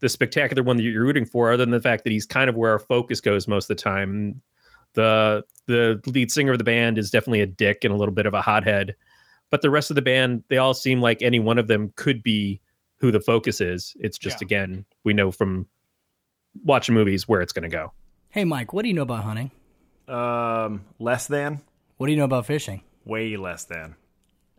the 0.00 0.08
spectacular 0.08 0.62
one 0.64 0.76
that 0.76 0.82
you're 0.82 1.04
rooting 1.04 1.24
for, 1.24 1.52
other 1.52 1.64
than 1.64 1.70
the 1.70 1.80
fact 1.80 2.02
that 2.04 2.10
he's 2.12 2.26
kind 2.26 2.50
of 2.50 2.56
where 2.56 2.72
our 2.72 2.78
focus 2.80 3.20
goes 3.20 3.46
most 3.46 3.70
of 3.70 3.76
the 3.76 3.82
time. 3.82 4.40
The 4.94 5.44
the 5.66 6.00
lead 6.06 6.30
singer 6.30 6.52
of 6.52 6.58
the 6.58 6.64
band 6.64 6.98
is 6.98 7.10
definitely 7.10 7.40
a 7.40 7.46
dick 7.46 7.84
and 7.84 7.94
a 7.94 7.96
little 7.96 8.14
bit 8.14 8.26
of 8.26 8.34
a 8.34 8.42
hothead, 8.42 8.94
but 9.50 9.62
the 9.62 9.70
rest 9.70 9.90
of 9.90 9.94
the 9.96 10.02
band, 10.02 10.42
they 10.48 10.58
all 10.58 10.74
seem 10.74 11.00
like 11.00 11.22
any 11.22 11.38
one 11.40 11.58
of 11.58 11.66
them 11.68 11.92
could 11.96 12.22
be 12.22 12.60
who 12.98 13.10
the 13.10 13.20
focus 13.20 13.60
is. 13.60 13.96
It's 14.00 14.18
just 14.18 14.40
Yeah. 14.40 14.46
again, 14.46 14.84
we 15.04 15.12
know 15.12 15.30
from 15.32 15.66
watching 16.64 16.94
movies 16.94 17.28
where 17.28 17.40
it's 17.40 17.52
going 17.52 17.62
to 17.62 17.68
go. 17.68 17.92
Hey, 18.30 18.44
Mike, 18.44 18.72
what 18.72 18.82
do 18.82 18.88
you 18.88 18.94
know 18.94 19.02
about 19.02 19.24
hunting? 19.24 19.50
Um, 20.08 20.84
less 20.98 21.26
than, 21.26 21.60
What 21.96 22.06
do 22.06 22.12
you 22.12 22.18
know 22.18 22.24
about 22.24 22.46
fishing? 22.46 22.82
way 23.04 23.36
less 23.36 23.64
than. 23.64 23.96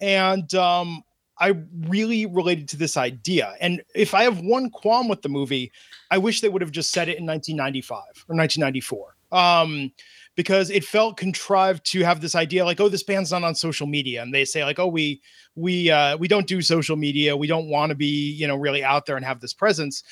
And 0.00 0.52
um, 0.54 1.04
I 1.38 1.54
really 1.86 2.26
related 2.26 2.68
to 2.70 2.76
this 2.76 2.96
idea. 2.96 3.54
And 3.60 3.82
if 3.94 4.14
I 4.14 4.24
have 4.24 4.40
one 4.40 4.70
qualm 4.70 5.08
with 5.08 5.22
the 5.22 5.28
movie, 5.28 5.70
I 6.10 6.18
wish 6.18 6.40
they 6.40 6.48
would 6.48 6.62
have 6.62 6.70
just 6.70 6.90
said 6.90 7.08
it 7.08 7.18
in 7.18 7.26
1995 7.26 7.98
or 8.28 8.36
1994. 8.36 9.16
Um, 9.32 9.92
because 10.36 10.70
it 10.70 10.84
felt 10.84 11.16
contrived 11.16 11.84
to 11.86 12.04
have 12.04 12.20
this 12.20 12.34
idea 12.34 12.64
like 12.64 12.80
oh 12.80 12.88
this 12.88 13.02
band's 13.02 13.32
not 13.32 13.42
on 13.42 13.54
social 13.54 13.86
media 13.86 14.22
and 14.22 14.32
they 14.32 14.44
say 14.44 14.64
like 14.64 14.78
oh 14.78 14.86
we 14.86 15.20
we 15.56 15.90
uh 15.90 16.16
we 16.18 16.28
don't 16.28 16.46
do 16.46 16.62
social 16.62 16.96
media. 16.96 17.36
We 17.36 17.46
don't 17.46 17.68
want 17.68 17.90
to 17.90 17.96
be 17.96 18.30
you 18.32 18.46
know 18.46 18.56
really 18.56 18.84
out 18.84 19.06
there 19.06 19.16
and 19.16 19.24
have 19.24 19.40
this 19.40 19.54
presence. 19.54 20.02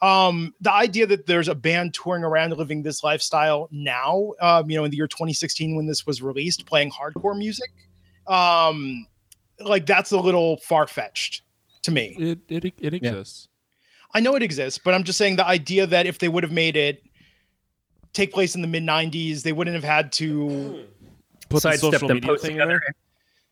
Um 0.00 0.54
the 0.60 0.72
idea 0.72 1.06
that 1.06 1.26
there's 1.26 1.48
a 1.48 1.54
band 1.54 1.94
touring 1.94 2.24
around 2.24 2.56
living 2.56 2.82
this 2.82 3.04
lifestyle 3.04 3.68
now 3.70 4.32
um 4.40 4.70
you 4.70 4.76
know 4.76 4.84
in 4.84 4.90
the 4.90 4.96
year 4.96 5.08
2016 5.08 5.76
when 5.76 5.86
this 5.86 6.06
was 6.06 6.22
released 6.22 6.64
playing 6.66 6.90
hardcore 6.90 7.36
music 7.36 7.70
um 8.26 9.06
like 9.60 9.86
that's 9.86 10.12
a 10.12 10.18
little 10.18 10.56
far-fetched 10.58 11.42
to 11.82 11.90
me. 11.90 12.16
It 12.18 12.38
it 12.48 12.74
it 12.78 12.94
exists. 12.94 13.48
I 14.14 14.20
know 14.20 14.34
it 14.34 14.42
exists, 14.42 14.78
but 14.82 14.94
I'm 14.94 15.04
just 15.04 15.18
saying 15.18 15.36
the 15.36 15.46
idea 15.46 15.86
that 15.86 16.06
if 16.06 16.18
they 16.18 16.28
would 16.28 16.42
have 16.42 16.52
made 16.52 16.76
it 16.76 17.02
take 18.12 18.32
place 18.32 18.54
in 18.54 18.62
the 18.62 18.68
mid 18.68 18.82
90s. 18.82 19.42
They 19.42 19.52
wouldn't 19.52 19.74
have 19.74 19.84
had 19.84 20.12
to 20.12 20.84
Put 21.48 21.56
the 21.56 21.60
sidestep 21.60 21.92
social 21.92 22.08
them 22.08 22.16
media 22.16 22.28
posting 22.28 22.50
thing 22.52 22.60
in 22.60 22.68
there. 22.68 22.82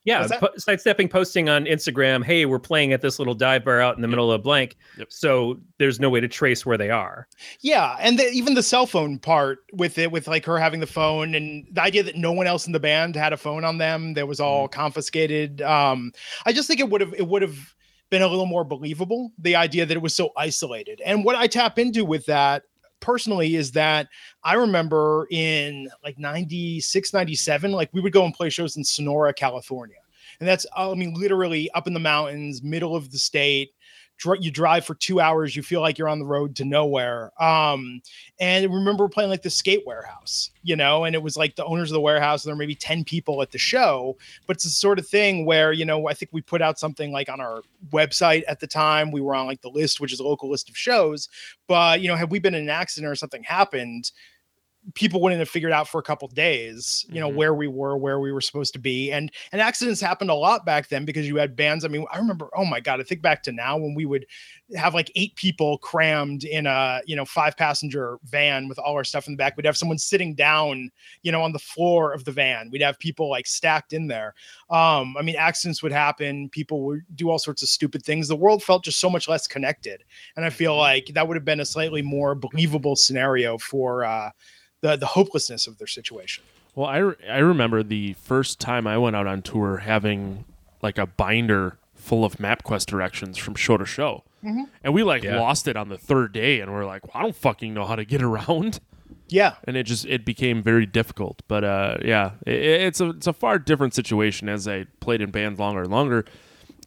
Yeah, 0.04 0.20
What's 0.20 0.30
that? 0.30 0.40
po- 0.40 0.56
sidestepping 0.56 1.08
posting 1.10 1.50
on 1.50 1.66
Instagram. 1.66 2.24
Hey, 2.24 2.46
we're 2.46 2.58
playing 2.58 2.94
at 2.94 3.02
this 3.02 3.18
little 3.18 3.34
dive 3.34 3.66
bar 3.66 3.82
out 3.82 3.96
in 3.96 4.02
the 4.02 4.08
middle 4.08 4.32
of 4.32 4.42
blank. 4.42 4.78
Yep. 4.96 5.08
So 5.10 5.60
there's 5.78 6.00
no 6.00 6.08
way 6.08 6.20
to 6.20 6.28
trace 6.28 6.64
where 6.64 6.78
they 6.78 6.88
are. 6.88 7.28
Yeah, 7.60 7.96
and 8.00 8.18
the, 8.18 8.26
even 8.30 8.54
the 8.54 8.62
cell 8.62 8.86
phone 8.86 9.18
part 9.18 9.58
with 9.74 9.98
it, 9.98 10.10
with 10.10 10.26
like 10.26 10.46
her 10.46 10.58
having 10.58 10.80
the 10.80 10.86
phone, 10.86 11.34
and 11.34 11.66
the 11.70 11.82
idea 11.82 12.02
that 12.02 12.16
no 12.16 12.32
one 12.32 12.46
else 12.46 12.66
in 12.66 12.72
the 12.72 12.80
band 12.80 13.14
had 13.14 13.34
a 13.34 13.36
phone 13.36 13.62
on 13.62 13.76
them, 13.76 14.14
that 14.14 14.26
was 14.26 14.40
all 14.40 14.68
confiscated. 14.68 15.60
Um, 15.60 16.12
I 16.46 16.52
just 16.52 16.66
think 16.66 16.80
it 16.80 16.88
would 16.88 17.02
have 17.02 17.12
it 17.12 17.28
would 17.28 17.42
have 17.42 17.58
been 18.08 18.22
a 18.22 18.26
little 18.26 18.46
more 18.46 18.64
believable. 18.64 19.32
The 19.38 19.54
idea 19.54 19.84
that 19.84 19.94
it 19.94 20.02
was 20.02 20.16
so 20.16 20.30
isolated, 20.34 21.02
and 21.04 21.26
what 21.26 21.36
I 21.36 21.46
tap 21.46 21.78
into 21.78 22.06
with 22.06 22.24
that 22.24 22.62
personally 23.00 23.56
is 23.56 23.72
that 23.72 24.08
I 24.44 24.54
remember 24.54 25.26
in 25.30 25.88
like 26.04 26.18
96, 26.18 27.12
97, 27.12 27.72
like 27.72 27.90
we 27.92 28.00
would 28.00 28.12
go 28.12 28.24
and 28.24 28.34
play 28.34 28.50
shows 28.50 28.76
in 28.76 28.84
Sonora, 28.84 29.32
California. 29.34 29.96
And 30.38 30.48
that's, 30.48 30.64
I 30.76 30.94
mean, 30.94 31.14
literally 31.14 31.70
up 31.72 31.86
in 31.86 31.92
the 31.92 32.00
mountains, 32.00 32.62
middle 32.62 32.96
of 32.96 33.10
the 33.12 33.18
state. 33.18 33.72
You 34.40 34.50
drive 34.50 34.84
for 34.84 34.94
two 34.94 35.20
hours, 35.20 35.56
you 35.56 35.62
feel 35.62 35.80
like 35.80 35.98
you're 35.98 36.08
on 36.08 36.18
the 36.18 36.26
road 36.26 36.56
to 36.56 36.64
nowhere. 36.64 37.32
Um, 37.42 38.02
and 38.38 38.72
remember 38.72 39.08
playing 39.08 39.30
like 39.30 39.42
the 39.42 39.50
skate 39.50 39.86
warehouse, 39.86 40.50
you 40.62 40.76
know, 40.76 41.04
and 41.04 41.14
it 41.14 41.22
was 41.22 41.36
like 41.36 41.56
the 41.56 41.64
owners 41.64 41.90
of 41.90 41.94
the 41.94 42.00
warehouse, 42.00 42.42
there 42.42 42.54
were 42.54 42.58
maybe 42.58 42.74
10 42.74 43.04
people 43.04 43.42
at 43.42 43.50
the 43.50 43.58
show. 43.58 44.16
But 44.46 44.56
it's 44.56 44.64
the 44.64 44.70
sort 44.70 44.98
of 44.98 45.08
thing 45.08 45.46
where, 45.46 45.72
you 45.72 45.84
know, 45.84 46.08
I 46.08 46.14
think 46.14 46.30
we 46.32 46.42
put 46.42 46.62
out 46.62 46.78
something 46.78 47.12
like 47.12 47.28
on 47.28 47.40
our 47.40 47.62
website 47.90 48.42
at 48.48 48.60
the 48.60 48.66
time. 48.66 49.10
We 49.10 49.20
were 49.20 49.34
on 49.34 49.46
like 49.46 49.62
the 49.62 49.70
list, 49.70 50.00
which 50.00 50.12
is 50.12 50.20
a 50.20 50.24
local 50.24 50.50
list 50.50 50.68
of 50.68 50.76
shows. 50.76 51.28
But, 51.66 52.00
you 52.00 52.08
know, 52.08 52.16
had 52.16 52.30
we 52.30 52.38
been 52.38 52.54
in 52.54 52.64
an 52.64 52.70
accident 52.70 53.10
or 53.10 53.14
something 53.14 53.42
happened, 53.42 54.12
people 54.94 55.20
wouldn't 55.20 55.38
have 55.38 55.48
figured 55.48 55.72
out 55.72 55.86
for 55.86 55.98
a 55.98 56.02
couple 56.02 56.26
days 56.28 57.04
you 57.10 57.20
know 57.20 57.30
Mhm. 57.30 57.34
where 57.34 57.54
we 57.54 57.68
were 57.68 57.96
where 57.98 58.18
we 58.18 58.32
were 58.32 58.40
supposed 58.40 58.72
to 58.72 58.78
be. 58.78 59.12
And 59.12 59.30
and 59.52 59.60
accidents 59.60 60.00
happened 60.00 60.30
a 60.30 60.34
lot 60.34 60.64
back 60.64 60.88
then 60.88 61.04
because 61.04 61.28
you 61.28 61.36
had 61.36 61.54
bands. 61.54 61.84
I 61.84 61.88
mean 61.88 62.06
i 62.12 62.18
remember 62.18 62.48
oh 62.56 62.64
my 62.64 62.80
god 62.80 62.98
i 63.00 63.02
think 63.04 63.20
back 63.22 63.42
to 63.44 63.52
now 63.52 63.76
when 63.76 63.94
we 63.94 64.06
would 64.06 64.26
have 64.76 64.94
like 64.94 65.10
eight 65.16 65.34
people 65.36 65.78
crammed 65.78 66.44
in 66.44 66.66
a 66.66 67.00
you 67.06 67.14
know 67.14 67.24
five 67.26 67.56
passenger 67.56 68.18
van 68.24 68.68
with 68.68 68.78
all 68.78 68.94
our 68.94 69.04
stuff 69.04 69.26
in 69.26 69.34
the 69.34 69.36
back. 69.36 69.56
We'd 69.56 69.66
have 69.66 69.76
someone 69.76 69.98
sitting 69.98 70.34
down 70.34 70.90
you 71.22 71.30
know 71.30 71.42
on 71.42 71.52
the 71.52 71.58
floor 71.58 72.12
of 72.12 72.24
the 72.24 72.32
van. 72.32 72.70
We'd 72.70 72.82
have 72.82 72.98
people 72.98 73.28
like 73.28 73.46
stacked 73.46 73.92
in 73.92 74.06
there. 74.06 74.34
Um 74.70 75.14
i 75.18 75.22
mean 75.22 75.36
accidents 75.36 75.82
would 75.82 75.92
happen. 75.92 76.48
People 76.48 76.82
would 76.86 77.02
do 77.16 77.28
all 77.28 77.38
sorts 77.38 77.62
of 77.62 77.68
stupid 77.68 78.02
things. 78.04 78.28
The 78.28 78.36
world 78.36 78.62
felt 78.62 78.84
just 78.84 78.98
so 79.00 79.10
much 79.10 79.28
less 79.28 79.46
connected. 79.46 80.04
And 80.36 80.44
i 80.44 80.50
feel 80.50 80.74
like 80.76 81.06
that 81.14 81.28
would 81.28 81.36
have 81.36 81.44
been 81.44 81.60
a 81.60 81.66
slightly 81.66 82.00
more 82.02 82.34
believable 82.34 82.96
scenario 82.96 83.58
for 83.58 84.04
uh 84.04 84.30
the 84.80 84.96
the 84.96 85.06
hopelessness 85.06 85.66
of 85.66 85.78
their 85.78 85.86
situation. 85.86 86.44
Well, 86.74 86.86
I, 86.86 86.98
re- 86.98 87.14
I 87.28 87.38
remember 87.38 87.82
the 87.82 88.12
first 88.14 88.60
time 88.60 88.86
I 88.86 88.96
went 88.96 89.16
out 89.16 89.26
on 89.26 89.42
tour 89.42 89.78
having 89.78 90.44
like 90.82 90.98
a 90.98 91.06
binder 91.06 91.78
full 91.94 92.24
of 92.24 92.36
MapQuest 92.36 92.86
directions 92.86 93.36
from 93.36 93.54
show 93.54 93.76
to 93.76 93.84
show. 93.84 94.22
And 94.42 94.94
we 94.94 95.02
like 95.02 95.22
Yeah. 95.22 95.38
lost 95.38 95.68
it 95.68 95.76
on 95.76 95.90
the 95.90 95.98
third 95.98 96.32
day 96.32 96.60
and 96.60 96.72
we're 96.72 96.86
like, 96.86 97.04
well, 97.04 97.12
I 97.14 97.22
don't 97.22 97.36
fucking 97.36 97.74
know 97.74 97.84
how 97.84 97.94
to 97.96 98.04
get 98.06 98.22
around. 98.30 98.80
Yeah, 99.28 99.56
And 99.64 99.76
it 99.76 99.82
just 99.84 100.06
it 100.06 100.24
became 100.24 100.62
very 100.62 100.86
difficult. 100.86 101.42
But 101.46 101.62
uh, 101.64 101.98
yeah, 102.04 102.32
it, 102.46 102.54
it's 102.54 103.00
a 103.00 103.10
it's 103.10 103.26
a 103.26 103.32
far 103.32 103.58
different 103.58 103.92
situation 103.94 104.48
as 104.48 104.66
I 104.66 104.86
played 105.00 105.20
in 105.20 105.30
bands 105.30 105.58
longer 105.60 105.82
and 105.82 105.90
longer. 105.90 106.24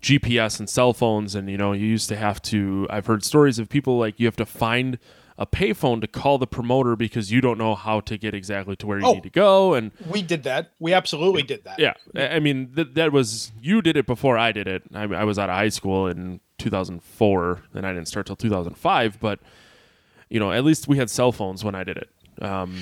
GPS 0.02 0.60
and 0.60 0.70
cell 0.70 0.92
phones, 0.94 1.36
and 1.36 1.50
you 1.50 1.56
know, 1.58 1.72
you 1.72 1.86
used 1.88 2.10
to 2.10 2.18
have 2.18 2.42
to. 2.44 2.88
I've 2.90 3.06
heard 3.06 3.24
stories 3.24 3.60
of 3.60 3.70
people 3.70 3.98
like 3.98 4.20
you 4.20 4.26
have 4.28 4.36
to 4.38 4.46
find 4.46 4.98
a 5.38 5.46
payphone 5.48 6.00
to 6.02 6.08
call 6.08 6.38
the 6.38 6.46
promoter 6.48 6.96
because 6.96 7.32
you 7.32 7.42
don't 7.42 7.58
know 7.58 7.74
how 7.76 8.00
to 8.02 8.18
get 8.18 8.34
exactly 8.36 8.76
to 8.76 8.86
where 8.88 9.00
you 9.00 9.06
Oh. 9.06 9.14
need 9.14 9.24
to 9.24 9.30
go, 9.30 9.74
and 9.74 9.92
we 10.10 10.22
did 10.22 10.44
that. 10.44 10.72
We 10.80 10.94
absolutely 10.94 11.42
did 11.44 11.64
that. 11.64 11.80
yeah, 11.80 11.94
I 12.16 12.36
I 12.36 12.40
mean 12.40 12.72
th- 12.76 12.90
that 12.94 13.12
was 13.12 13.52
you 13.62 13.82
did 13.82 13.98
it 13.98 14.06
before 14.06 14.38
I 14.38 14.52
did 14.52 14.68
it. 14.68 14.84
I, 14.94 15.04
I 15.04 15.24
was 15.24 15.40
out 15.40 15.50
of 15.50 15.56
high 15.56 15.70
school 15.70 16.08
in 16.08 16.40
2004, 16.60 17.62
and 17.74 17.86
I 17.86 17.94
didn't 17.94 18.08
start 18.08 18.26
till 18.28 18.36
2005. 18.36 19.20
But 19.20 19.40
you 20.30 20.40
know, 20.40 20.52
at 20.52 20.64
least 20.64 20.88
we 20.88 20.98
had 20.98 21.10
cell 21.10 21.32
phones 21.32 21.64
when 21.64 21.76
I 21.76 21.84
did 21.84 21.98
it. 21.98 22.10
Um, 22.44 22.82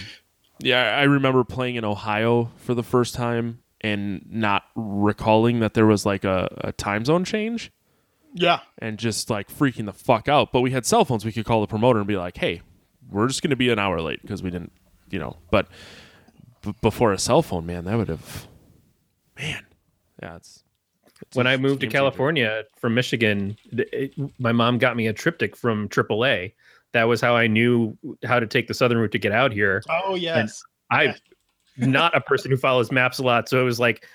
yeah, 0.60 0.98
I 0.98 1.04
remember 1.04 1.44
playing 1.44 1.76
in 1.76 1.84
Ohio 1.86 2.52
for 2.58 2.74
the 2.74 2.84
first 2.84 3.16
time 3.16 3.60
and 3.82 4.24
not 4.30 4.64
recalling 4.76 5.60
that 5.60 5.74
there 5.74 5.86
was 5.88 6.06
like 6.06 6.24
a, 6.24 6.56
a 6.62 6.72
time 6.72 7.04
zone 7.04 7.26
change 7.26 7.72
yeah. 8.34 8.60
and 8.80 8.98
just 8.98 9.30
like 9.30 9.50
freaking 9.50 9.86
the 9.86 9.94
fuck 9.94 10.28
out. 10.28 10.52
But 10.52 10.62
we 10.62 10.72
had 10.72 10.86
cell 10.86 11.06
phones; 11.06 11.26
we 11.26 11.32
could 11.32 11.46
call 11.46 11.62
the 11.62 11.68
promoter 11.68 12.00
and 12.00 12.08
be 12.08 12.18
like, 12.18 12.38
"Hey, 12.38 12.62
we're 13.10 13.28
just 13.28 13.42
going 13.42 13.50
to 13.52 13.56
be 13.56 13.70
an 13.70 13.80
hour 13.80 14.02
late 14.02 14.22
because 14.22 14.42
we 14.44 14.50
didn't, 14.50 14.72
you 15.10 15.20
know." 15.20 15.38
But 15.52 15.68
b- 16.62 16.74
before 16.82 17.12
a 17.14 17.18
cell 17.18 17.42
phone, 17.42 17.66
man, 17.66 17.86
that 17.86 17.98
would 17.98 18.10
have, 18.10 18.48
man, 19.38 19.66
yeah, 20.22 20.36
it's. 20.36 20.64
it's 21.22 21.36
when 21.36 21.48
a 21.48 21.52
I 21.52 21.58
moved 21.58 21.82
to 21.82 21.88
game 21.88 21.92
changer. 21.92 21.98
California 22.04 22.64
from 22.80 22.94
Michigan, 22.94 23.58
th- 23.76 23.90
it, 23.92 24.14
my 24.40 24.52
mom 24.52 24.78
got 24.78 24.96
me 24.96 25.08
a 25.08 25.14
TripTik 25.14 25.56
from 25.56 25.90
AAA. 25.90 26.54
That 26.94 27.06
was 27.06 27.22
how 27.22 27.36
I 27.36 27.48
knew 27.48 27.98
how 28.26 28.40
to 28.40 28.48
take 28.48 28.68
the 28.68 28.74
southern 28.74 28.98
route 28.98 29.14
to 29.14 29.20
get 29.20 29.32
out 29.32 29.54
here. 29.54 29.82
Oh 29.90 30.16
yes. 30.16 30.64
I'm 30.90 31.16
not 31.78 32.16
a 32.16 32.20
person 32.22 32.52
who 32.52 32.58
follows 32.58 32.92
maps 32.92 33.18
a 33.18 33.24
lot, 33.24 33.48
so 33.48 33.62
it 33.62 33.64
was 33.64 33.80
like 33.80 34.06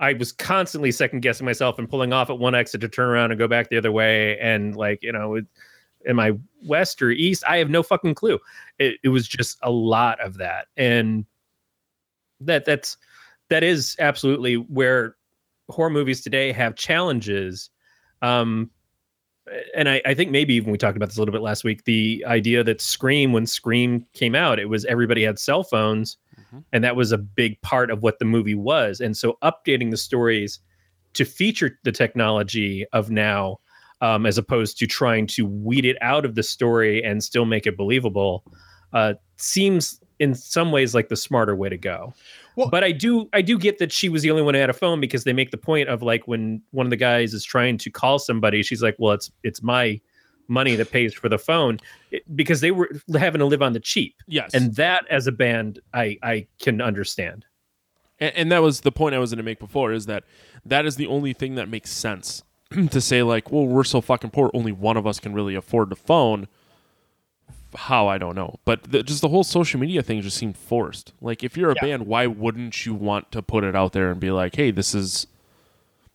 I 0.00 0.14
was 0.14 0.32
constantly 0.32 0.90
second 0.90 1.20
guessing 1.20 1.44
myself 1.44 1.78
and 1.78 1.88
pulling 1.88 2.12
off 2.12 2.30
at 2.30 2.38
one 2.38 2.54
exit 2.54 2.80
to 2.80 2.88
turn 2.88 3.08
around 3.08 3.30
and 3.30 3.38
go 3.38 3.46
back 3.46 3.70
the 3.70 3.78
other 3.78 3.92
way. 3.92 4.38
And 4.38 4.76
like 4.76 5.02
you 5.02 5.12
know, 5.12 5.40
am 6.06 6.20
I 6.20 6.32
west 6.62 7.00
or 7.02 7.10
east? 7.10 7.44
I 7.48 7.58
have 7.58 7.70
no 7.70 7.82
fucking 7.82 8.14
clue. 8.14 8.38
It, 8.78 8.98
it 9.02 9.08
was 9.08 9.28
just 9.28 9.58
a 9.62 9.70
lot 9.70 10.20
of 10.20 10.38
that, 10.38 10.66
and 10.76 11.24
that 12.40 12.64
that's 12.64 12.96
that 13.50 13.62
is 13.62 13.96
absolutely 13.98 14.56
where 14.56 15.16
horror 15.68 15.90
movies 15.90 16.22
today 16.22 16.52
have 16.52 16.74
challenges. 16.74 17.70
Um, 18.22 18.70
and 19.76 19.88
I, 19.88 20.00
I 20.06 20.14
think 20.14 20.30
maybe 20.30 20.54
even 20.54 20.72
we 20.72 20.78
talked 20.78 20.96
about 20.96 21.10
this 21.10 21.18
a 21.18 21.20
little 21.20 21.32
bit 21.32 21.42
last 21.42 21.64
week. 21.64 21.84
The 21.84 22.24
idea 22.26 22.64
that 22.64 22.80
Scream, 22.80 23.32
when 23.32 23.46
Scream 23.46 24.06
came 24.14 24.34
out, 24.34 24.58
it 24.58 24.68
was 24.68 24.84
everybody 24.86 25.22
had 25.22 25.38
cell 25.38 25.62
phones, 25.62 26.16
Mhm. 26.52 26.64
and 26.72 26.84
that 26.84 26.96
was 26.96 27.12
a 27.12 27.18
big 27.18 27.60
part 27.62 27.90
of 27.90 28.02
what 28.02 28.18
the 28.18 28.24
movie 28.24 28.54
was. 28.54 29.00
And 29.00 29.16
so, 29.16 29.38
updating 29.42 29.90
the 29.90 29.96
stories 29.96 30.60
to 31.14 31.24
feature 31.24 31.78
the 31.84 31.92
technology 31.92 32.84
of 32.92 33.10
now, 33.10 33.58
um, 34.00 34.26
as 34.26 34.36
opposed 34.38 34.78
to 34.78 34.86
trying 34.86 35.26
to 35.28 35.46
weed 35.46 35.84
it 35.84 35.96
out 36.00 36.24
of 36.24 36.34
the 36.34 36.42
story 36.42 37.02
and 37.04 37.22
still 37.22 37.44
make 37.44 37.66
it 37.66 37.76
believable, 37.76 38.44
uh, 38.92 39.14
seems 39.36 40.00
in 40.20 40.34
some 40.34 40.70
ways 40.70 40.94
like 40.94 41.08
the 41.08 41.16
smarter 41.16 41.56
way 41.56 41.68
to 41.68 41.76
go. 41.76 42.12
Well- 42.56 42.68
but 42.70 42.84
I 42.84 42.92
do 42.92 43.28
I 43.32 43.42
do 43.42 43.58
get 43.58 43.78
that 43.78 43.90
she 43.92 44.08
was 44.08 44.22
the 44.22 44.30
only 44.30 44.42
one 44.42 44.54
who 44.54 44.60
had 44.60 44.70
a 44.70 44.74
phone 44.74 45.00
because 45.00 45.24
they 45.24 45.32
make 45.32 45.50
the 45.50 45.56
point 45.56 45.88
of 45.88 46.02
like 46.02 46.26
when 46.28 46.62
one 46.70 46.86
of 46.86 46.90
the 46.90 46.96
guys 46.96 47.34
is 47.34 47.44
trying 47.44 47.78
to 47.78 47.90
call 47.90 48.18
somebody, 48.20 48.62
she's 48.62 48.82
like, 48.82 48.94
"Well, 48.98 49.12
it's 49.14 49.30
it's 49.42 49.62
my 49.62 50.00
money 50.48 50.76
that 50.76 50.90
pays 50.90 51.14
for 51.14 51.28
the 51.28 51.38
phone," 51.38 51.78
because 52.34 52.60
they 52.60 52.70
were 52.70 52.90
having 53.16 53.38
to 53.40 53.44
live 53.46 53.62
on 53.62 53.72
the 53.72 53.80
cheap, 53.80 54.14
Yes, 54.26 54.52
and 54.54 54.74
that 54.76 55.06
as 55.10 55.26
a 55.26 55.32
band, 55.32 55.80
I 55.92 56.18
I 56.22 56.46
can 56.60 56.80
understand. 56.80 57.44
and, 58.20 58.34
and 58.36 58.52
that 58.52 58.62
was 58.62 58.80
the 58.82 58.92
point 58.92 59.14
I 59.14 59.18
was 59.18 59.30
going 59.30 59.38
to 59.38 59.42
make 59.44 59.58
before 59.58 59.92
is 59.92 60.06
that 60.06 60.24
that 60.64 60.86
is 60.86 60.96
the 60.96 61.06
only 61.06 61.32
thing 61.32 61.56
that 61.56 61.68
makes 61.68 61.90
sense 61.90 62.42
to 62.90 63.00
say 63.00 63.22
like, 63.22 63.50
well, 63.50 63.66
we're 63.66 63.84
so 63.84 64.00
fucking 64.00 64.30
poor, 64.30 64.50
only 64.54 64.72
one 64.72 64.96
of 64.96 65.06
us 65.06 65.18
can 65.20 65.32
really 65.34 65.54
afford 65.54 65.90
the 65.90 65.96
phone. 65.96 66.46
How 67.76 68.06
I 68.06 68.18
don't 68.18 68.36
know, 68.36 68.60
but 68.64 68.84
the, 68.84 69.02
just 69.02 69.20
the 69.20 69.28
whole 69.28 69.42
social 69.42 69.80
media 69.80 70.00
thing 70.00 70.22
just 70.22 70.36
seemed 70.36 70.56
forced. 70.56 71.12
Like, 71.20 71.42
if 71.42 71.56
you're 71.56 71.72
a 71.72 71.74
Yeah. 71.74 71.82
band, 71.82 72.06
why 72.06 72.28
wouldn't 72.28 72.86
you 72.86 72.94
want 72.94 73.32
to 73.32 73.42
put 73.42 73.64
it 73.64 73.74
out 73.74 73.92
there 73.92 74.12
and 74.12 74.20
be 74.20 74.30
like, 74.30 74.54
hey, 74.54 74.70
this 74.70 74.94
is 74.94 75.26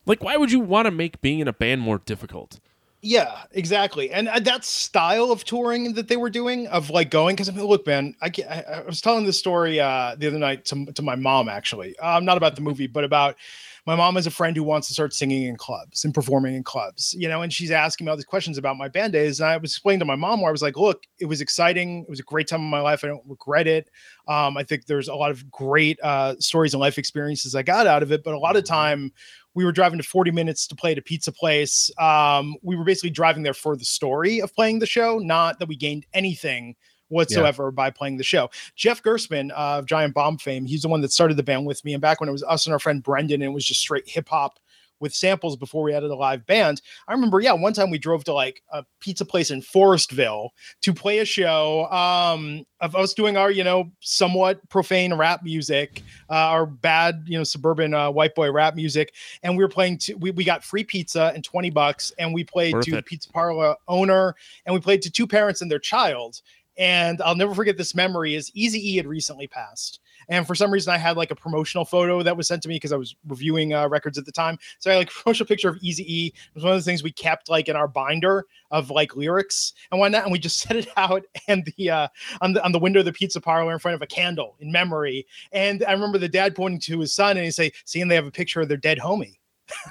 like, 0.05 0.23
why 0.23 0.37
would 0.37 0.53
you 0.53 0.61
want 0.61 0.85
to 0.85 0.91
make 0.91 1.19
being 1.19 1.39
in 1.39 1.49
a 1.49 1.53
band 1.53 1.81
more 1.81 1.97
difficult? 1.97 2.61
Yeah, 3.01 3.43
exactly. 3.51 4.11
And 4.11 4.27
uh, 4.27 4.39
that 4.41 4.65
style 4.65 5.31
of 5.31 5.45
touring 5.45 5.93
that 5.93 6.09
they 6.09 6.17
were 6.17 6.29
doing, 6.29 6.67
of 6.67 6.89
like 6.89 7.09
going, 7.09 7.35
because 7.35 7.47
I 7.47 7.53
mean, 7.53 7.65
look, 7.65 7.87
man, 7.87 8.13
I, 8.21 8.29
I, 8.49 8.61
I 8.61 8.81
was 8.81 8.99
telling 8.99 9.25
this 9.25 9.39
story 9.39 9.79
uh, 9.79 10.15
the 10.17 10.27
other 10.27 10.37
night 10.37 10.65
to, 10.65 10.85
to 10.85 11.01
my 11.01 11.15
mom, 11.15 11.47
actually. 11.47 11.97
Um, 11.99 12.25
not 12.25 12.35
about 12.35 12.55
the 12.55 12.61
movie, 12.61 12.87
but 12.87 13.05
about 13.05 13.37
my 13.85 13.95
mom 13.95 14.15
has 14.15 14.27
a 14.27 14.31
friend 14.31 14.55
who 14.55 14.63
wants 14.63 14.87
to 14.87 14.93
start 14.93 15.13
singing 15.13 15.43
in 15.43 15.55
clubs 15.55 16.03
and 16.03 16.13
performing 16.13 16.55
in 16.55 16.63
clubs, 16.63 17.15
you 17.17 17.29
know, 17.29 17.41
and 17.41 17.53
she's 17.53 17.71
asking 17.71 18.05
me 18.05 18.11
all 18.11 18.17
these 18.17 18.25
questions 18.25 18.57
about 18.57 18.75
my 18.75 18.89
band 18.89 19.13
days. 19.13 19.39
And 19.39 19.49
I 19.49 19.55
was 19.55 19.71
explaining 19.71 19.99
to 19.99 20.05
my 20.05 20.15
mom 20.15 20.41
where 20.41 20.49
I 20.49 20.51
was 20.51 20.61
like, 20.61 20.75
look, 20.75 21.03
it 21.19 21.25
was 21.25 21.39
exciting. 21.39 22.03
It 22.03 22.09
was 22.09 22.19
a 22.19 22.23
great 22.23 22.49
time 22.49 22.59
in 22.59 22.67
my 22.69 22.81
life. 22.81 23.05
I 23.05 23.07
don't 23.07 23.23
regret 23.25 23.65
it. 23.65 23.89
Um, 24.27 24.57
I 24.57 24.63
think 24.63 24.85
there's 24.85 25.07
a 25.07 25.15
lot 25.15 25.31
of 25.31 25.49
great 25.49 25.97
uh, 26.03 26.35
stories 26.39 26.73
and 26.73 26.81
life 26.81 26.97
experiences 26.97 27.55
I 27.55 27.63
got 27.63 27.87
out 27.87 28.03
of 28.03 28.11
it, 28.11 28.23
but 28.23 28.33
a 28.33 28.39
lot 28.39 28.57
of 28.57 28.65
time 28.65 29.11
we 29.55 29.65
were 29.65 29.71
driving 29.71 29.99
to 29.99 30.03
40 30.03 30.31
minutes 30.31 30.67
to 30.67 30.75
play 30.75 30.91
at 30.91 30.97
a 30.97 31.01
pizza 31.01 31.31
place. 31.31 31.91
Um, 31.97 32.55
we 32.61 32.75
were 32.75 32.83
basically 32.83 33.09
driving 33.09 33.43
there 33.43 33.53
for 33.53 33.75
the 33.75 33.85
story 33.85 34.41
of 34.41 34.53
playing 34.53 34.79
the 34.79 34.85
show, 34.85 35.19
not 35.19 35.59
that 35.59 35.67
we 35.67 35.75
gained 35.75 36.05
anything 36.13 36.75
whatsoever 37.09 37.71
by 37.71 37.89
playing 37.89 38.17
the 38.17 38.23
show. 38.23 38.49
Jeff 38.75 39.01
Gerstmann 39.01 39.51
uh, 39.51 39.79
of 39.79 39.85
Giant 39.85 40.13
Bomb 40.13 40.37
fame, 40.37 40.65
he's 40.65 40.83
the 40.83 40.87
one 40.87 41.01
that 41.01 41.11
started 41.11 41.37
the 41.37 41.43
band 41.43 41.65
with 41.65 41.83
me. 41.83 41.93
And 41.93 42.01
back 42.01 42.19
when 42.19 42.29
it 42.29 42.31
was 42.31 42.43
us 42.43 42.65
and 42.65 42.73
our 42.73 42.79
friend 42.79 43.03
Brendan, 43.03 43.41
and 43.41 43.51
it 43.51 43.53
was 43.53 43.65
just 43.65 43.81
straight 43.81 44.07
hip 44.07 44.29
hop 44.29 44.59
with 44.99 45.13
samples 45.13 45.55
before 45.55 45.83
we 45.83 45.93
added 45.93 46.11
a 46.11 46.15
live 46.15 46.45
band. 46.45 46.81
I 47.07 47.13
remember, 47.13 47.39
yeah, 47.39 47.53
one 47.53 47.73
time 47.73 47.89
we 47.89 47.97
drove 47.97 48.23
to 48.25 48.33
like 48.33 48.61
a 48.71 48.83
pizza 48.99 49.25
place 49.25 49.51
in 49.51 49.61
Forestville 49.61 50.49
to 50.81 50.93
play 50.93 51.19
a 51.19 51.25
show 51.25 51.85
um, 51.91 52.65
of 52.81 52.95
us 52.95 53.13
doing 53.13 53.37
our, 53.37 53.51
you 53.51 53.63
know, 53.63 53.91
somewhat 53.99 54.67
profane 54.69 55.13
rap 55.13 55.43
music, 55.43 56.03
uh, 56.29 56.33
our 56.33 56.65
bad, 56.65 57.23
you 57.25 57.37
know, 57.37 57.43
suburban 57.43 57.93
uh, 57.93 58.09
white 58.09 58.35
boy 58.35 58.51
rap 58.51 58.75
music. 58.75 59.13
And 59.43 59.57
we 59.57 59.63
were 59.63 59.69
playing, 59.69 59.97
to, 59.99 60.15
we, 60.15 60.31
we 60.31 60.43
got 60.43 60.63
free 60.63 60.83
pizza 60.83 61.31
and 61.33 61.43
20 61.43 61.69
bucks. 61.69 62.11
And 62.17 62.33
we 62.33 62.43
played 62.43 62.73
Worth 62.75 62.85
to 62.85 62.97
it. 62.97 63.05
pizza 63.05 63.29
parlor 63.29 63.75
owner 63.87 64.35
and 64.65 64.73
we 64.73 64.81
played 64.81 65.01
to 65.03 65.11
two 65.11 65.27
parents 65.27 65.61
and 65.61 65.71
their 65.71 65.79
child. 65.79 66.41
And 66.77 67.21
I'll 67.21 67.35
never 67.35 67.53
forget 67.53 67.77
this 67.77 67.93
memory 67.93 68.35
is 68.35 68.49
Easy 68.53 68.93
E 68.93 68.95
had 68.95 69.05
recently 69.05 69.47
passed. 69.47 69.99
And 70.29 70.45
for 70.45 70.55
some 70.55 70.71
reason, 70.71 70.93
I 70.93 70.97
had 70.97 71.17
like 71.17 71.31
a 71.31 71.35
promotional 71.35 71.85
photo 71.85 72.21
that 72.23 72.37
was 72.37 72.47
sent 72.47 72.61
to 72.63 72.69
me 72.69 72.75
because 72.75 72.91
I 72.91 72.97
was 72.97 73.15
reviewing 73.27 73.73
uh, 73.73 73.89
records 73.89 74.17
at 74.17 74.25
the 74.25 74.31
time. 74.31 74.57
So 74.77 74.89
I 74.89 74.93
had 74.93 74.99
like 74.99 75.09
a 75.11 75.23
promotional 75.23 75.47
picture 75.47 75.69
of 75.69 75.77
Easy 75.81 76.03
E. 76.03 76.27
It 76.27 76.55
was 76.55 76.63
one 76.63 76.73
of 76.73 76.79
the 76.79 76.83
things 76.83 77.03
we 77.03 77.11
kept 77.11 77.49
like 77.49 77.67
in 77.67 77.75
our 77.75 77.87
binder 77.87 78.45
of 78.71 78.91
like 78.91 79.15
lyrics 79.15 79.73
and 79.91 79.99
whatnot. 79.99 80.23
And 80.23 80.31
we 80.31 80.39
just 80.39 80.59
set 80.59 80.77
it 80.77 80.87
out 80.95 81.23
and 81.47 81.71
the 81.77 81.89
uh, 81.89 82.07
on 82.41 82.53
the 82.53 82.63
on 82.63 82.71
the 82.71 82.79
window 82.79 82.99
of 82.99 83.05
the 83.05 83.13
pizza 83.13 83.41
parlor 83.41 83.73
in 83.73 83.79
front 83.79 83.95
of 83.95 84.01
a 84.01 84.07
candle 84.07 84.55
in 84.59 84.71
memory. 84.71 85.25
And 85.51 85.83
I 85.83 85.91
remember 85.91 86.17
the 86.17 86.29
dad 86.29 86.55
pointing 86.55 86.79
to 86.81 86.99
his 86.99 87.13
son 87.13 87.37
and 87.37 87.45
he 87.45 87.51
say, 87.51 87.71
"See, 87.85 88.01
and 88.01 88.09
they 88.09 88.15
have 88.15 88.27
a 88.27 88.31
picture 88.31 88.61
of 88.61 88.67
their 88.67 88.77
dead 88.77 88.99
homie." 88.99 89.35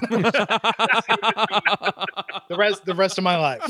the 0.09 0.17
rest 2.57 2.85
the 2.85 2.93
rest 2.93 3.17
of 3.17 3.23
my 3.23 3.37
life. 3.37 3.63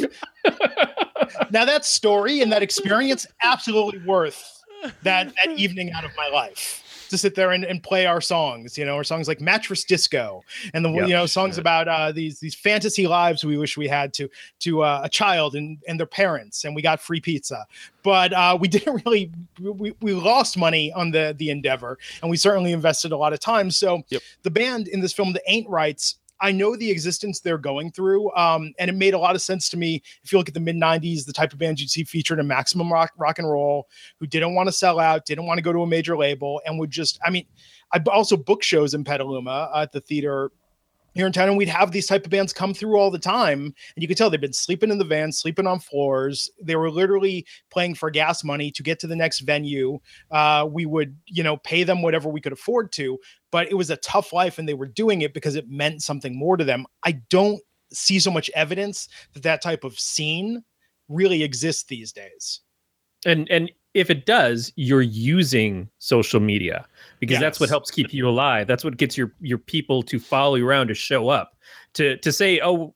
now 1.52 1.66
that 1.66 1.86
story 1.86 2.42
and 2.42 2.52
that 2.52 2.64
experience 2.64 3.28
absolutely 3.44 4.00
worth 4.08 4.59
that 5.04 5.34
that 5.44 5.58
evening 5.58 5.92
out 5.92 6.06
of 6.06 6.12
my 6.18 6.28
life 6.28 6.84
to 7.10 7.18
sit 7.18 7.34
there 7.34 7.50
and, 7.52 7.64
and 7.64 7.82
play 7.82 8.06
our 8.06 8.22
songs, 8.22 8.78
you 8.78 8.86
know, 8.86 8.96
our 8.96 9.04
songs 9.04 9.28
like 9.28 9.42
Mattress 9.42 9.84
Disco 9.84 10.44
and 10.76 10.86
the 10.86 10.92
Yep. 10.92 11.08
you 11.08 11.14
know 11.14 11.26
songs 11.26 11.58
about 11.58 11.88
uh, 11.88 12.12
these 12.12 12.40
these 12.40 12.54
fantasy 12.54 13.08
lives 13.08 13.44
we 13.44 13.58
wish 13.58 13.78
we 13.78 13.88
had 13.88 14.14
to 14.14 14.30
to 14.60 14.84
uh, 14.84 15.02
a 15.04 15.10
child 15.10 15.56
and 15.56 15.80
and 15.88 16.00
their 16.00 16.06
parents, 16.08 16.66
and 16.66 16.76
we 16.76 16.82
got 16.82 17.02
free 17.02 17.20
pizza, 17.20 17.66
but 18.04 18.32
uh, 18.34 18.58
we 18.60 18.68
didn't 18.76 19.02
really 19.06 19.32
we, 19.60 19.96
we 20.02 20.14
lost 20.14 20.58
money 20.58 20.92
on 20.94 21.10
the 21.12 21.34
the 21.38 21.50
endeavor, 21.50 21.98
and 22.22 22.30
we 22.30 22.38
certainly 22.38 22.72
invested 22.74 23.12
a 23.12 23.18
lot 23.18 23.34
of 23.34 23.40
time. 23.40 23.72
So 23.72 24.04
Yep. 24.10 24.22
the 24.44 24.52
band 24.52 24.88
in 24.88 25.00
this 25.02 25.14
film, 25.14 25.34
the 25.34 25.42
Ain't 25.52 25.68
Rights. 25.70 26.16
I 26.42 26.52
know 26.52 26.76
the 26.76 26.90
existence 26.90 27.40
they're 27.40 27.58
going 27.58 27.92
through, 27.92 28.34
um, 28.36 28.74
and 28.80 28.90
it 28.90 28.96
made 28.96 29.14
a 29.14 29.20
lot 29.20 29.36
of 29.36 29.42
sense 29.42 29.70
to 29.70 29.78
me. 29.78 30.02
If 30.24 30.32
you 30.32 30.38
look 30.38 30.48
at 30.48 30.54
the 30.54 30.60
mid 30.60 30.76
'90s, 30.76 31.26
the 31.26 31.34
type 31.34 31.54
of 31.54 31.60
bands 31.60 31.82
you'd 31.82 31.90
see 31.90 32.04
featured 32.04 32.40
in 32.40 32.48
Maximum 32.48 32.92
Rock, 32.92 33.12
rock 33.18 33.40
and 33.40 33.50
Roll, 33.50 33.88
who 34.20 34.28
didn't 34.28 34.56
want 34.56 34.68
to 34.68 34.74
sell 34.74 35.00
out, 35.00 35.26
didn't 35.26 35.46
want 35.46 35.58
to 35.58 35.62
go 35.62 35.74
to 35.74 35.82
a 35.82 35.88
major 35.88 36.18
label, 36.18 36.62
and 36.66 36.80
would 36.80 36.92
just, 36.92 37.20
I 37.26 37.30
mean, 37.30 37.46
I 37.94 38.02
also 38.12 38.38
book 38.38 38.64
shows 38.64 38.94
in 38.94 39.04
Petaluma 39.04 39.70
at 39.76 39.92
the 39.92 40.02
theater 40.02 40.52
here 41.14 41.26
in 41.26 41.32
town, 41.32 41.50
and 41.50 41.58
we'd 41.58 41.68
have 41.68 41.92
these 41.92 42.08
type 42.08 42.26
of 42.26 42.32
bands 42.32 42.54
come 42.54 42.74
through 42.74 42.98
all 42.98 43.12
the 43.12 43.20
time, 43.20 43.62
and 43.64 44.02
you 44.02 44.08
could 44.08 44.18
tell 44.18 44.30
they've 44.30 44.40
been 44.40 44.54
sleeping 44.54 44.92
in 44.92 44.98
the 44.98 45.06
van, 45.06 45.32
sleeping 45.32 45.68
on 45.68 45.80
floors. 45.80 46.50
They 46.62 46.76
were 46.76 46.92
literally 46.92 47.46
playing 47.72 47.96
for 47.96 48.10
gas 48.10 48.44
money 48.44 48.72
to 48.72 48.84
get 48.84 49.00
to 49.00 49.08
the 49.08 49.16
next 49.16 49.42
venue. 49.42 50.00
Uh, 50.32 50.68
we 50.70 50.86
would, 50.86 51.18
you 51.26 51.44
know, 51.44 51.58
pay 51.58 51.84
them 51.84 52.02
whatever 52.02 52.30
we 52.30 52.42
could 52.42 52.54
afford 52.54 52.92
to, 52.94 53.18
but 53.52 53.68
it 53.70 53.76
was 53.76 53.90
a 53.90 53.98
tough 53.98 54.34
life, 54.34 54.60
and 54.60 54.68
they 54.68 54.74
were 54.74 54.88
doing 54.88 55.22
it 55.22 55.34
because 55.34 55.56
it 55.56 55.70
meant 55.70 56.02
something 56.04 56.38
more 56.38 56.58
to 56.58 56.64
them. 56.64 56.86
I 57.04 57.14
don't 57.30 57.62
see 57.92 58.20
so 58.20 58.32
much 58.32 58.50
evidence 58.56 59.10
that 59.34 59.44
that 59.44 59.62
type 59.62 59.84
of 59.84 60.00
scene 60.00 60.64
really 61.08 61.44
exists 61.44 61.84
these 61.84 62.12
days. 62.12 62.62
and 63.26 63.50
and 63.50 63.72
if 63.94 64.10
it 64.10 64.26
does 64.26 64.72
you're 64.76 65.02
using 65.02 65.90
social 65.98 66.40
media 66.40 66.86
because 67.20 67.40
that's 67.40 67.60
what 67.60 67.70
helps 67.70 67.92
keep 67.92 68.14
you 68.14 68.28
alive. 68.28 68.68
That's 68.68 68.84
what 68.84 68.98
gets 68.98 69.18
your 69.18 69.34
your 69.42 69.58
people 69.58 70.04
to 70.04 70.20
follow 70.20 70.56
you 70.56 70.68
around 70.68 70.88
to 70.88 70.94
show 70.94 71.30
up. 71.30 71.56
To 71.96 72.18
to 72.18 72.32
say 72.32 72.60
oh 72.64 72.94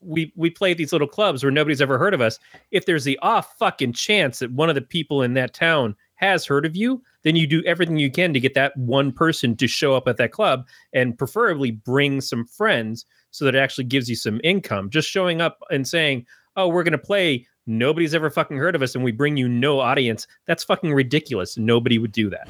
we 0.00 0.32
we 0.34 0.48
play 0.48 0.70
at 0.70 0.78
these 0.78 0.92
little 0.92 1.06
clubs 1.06 1.42
where 1.42 1.52
nobody's 1.52 1.82
ever 1.82 1.98
heard 1.98 2.14
of 2.14 2.20
us. 2.20 2.38
If 2.70 2.86
there's 2.86 3.04
the 3.04 3.18
off 3.18 3.56
fucking 3.58 3.92
chance 3.92 4.38
that 4.38 4.52
one 4.52 4.68
of 4.68 4.74
the 4.74 4.80
people 4.80 5.22
in 5.22 5.34
that 5.34 5.52
town 5.52 5.94
has 6.14 6.44
heard 6.46 6.66
of 6.66 6.76
you 6.76 7.02
then 7.22 7.36
you 7.36 7.46
do 7.46 7.62
everything 7.64 7.98
you 7.98 8.10
can 8.10 8.32
to 8.32 8.40
get 8.40 8.54
that 8.54 8.76
one 8.76 9.12
person 9.12 9.56
to 9.56 9.66
show 9.66 9.94
up 9.94 10.08
at 10.08 10.16
that 10.16 10.32
club 10.32 10.66
and 10.92 11.18
preferably 11.18 11.70
bring 11.70 12.20
some 12.20 12.46
friends 12.46 13.04
so 13.30 13.44
that 13.44 13.54
it 13.54 13.58
actually 13.58 13.84
gives 13.84 14.08
you 14.08 14.16
some 14.16 14.40
income. 14.42 14.90
Just 14.90 15.08
showing 15.08 15.40
up 15.40 15.58
and 15.70 15.86
saying 15.86 16.26
oh 16.56 16.68
we're 16.68 16.82
going 16.82 16.92
to 16.92 16.98
play 16.98 17.46
nobody's 17.66 18.14
ever 18.14 18.30
fucking 18.30 18.56
heard 18.56 18.74
of 18.74 18.82
us 18.82 18.94
and 18.94 19.04
we 19.04 19.12
bring 19.12 19.36
you 19.36 19.48
no 19.48 19.80
audience. 19.80 20.26
That's 20.46 20.64
fucking 20.64 20.92
ridiculous. 20.92 21.56
Nobody 21.56 21.98
would 21.98 22.12
do 22.12 22.30
that. 22.30 22.48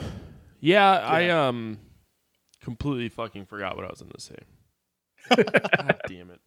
Yeah, 0.60 0.98
I 0.98 1.28
um 1.30 1.78
completely 2.62 3.08
fucking 3.08 3.46
forgot 3.46 3.76
what 3.76 3.84
I 3.84 3.88
was 3.88 4.00
going 4.00 4.12
to 4.12 4.20
say. 4.20 4.36
God 5.76 6.00
damn 6.08 6.30
it. 6.30 6.40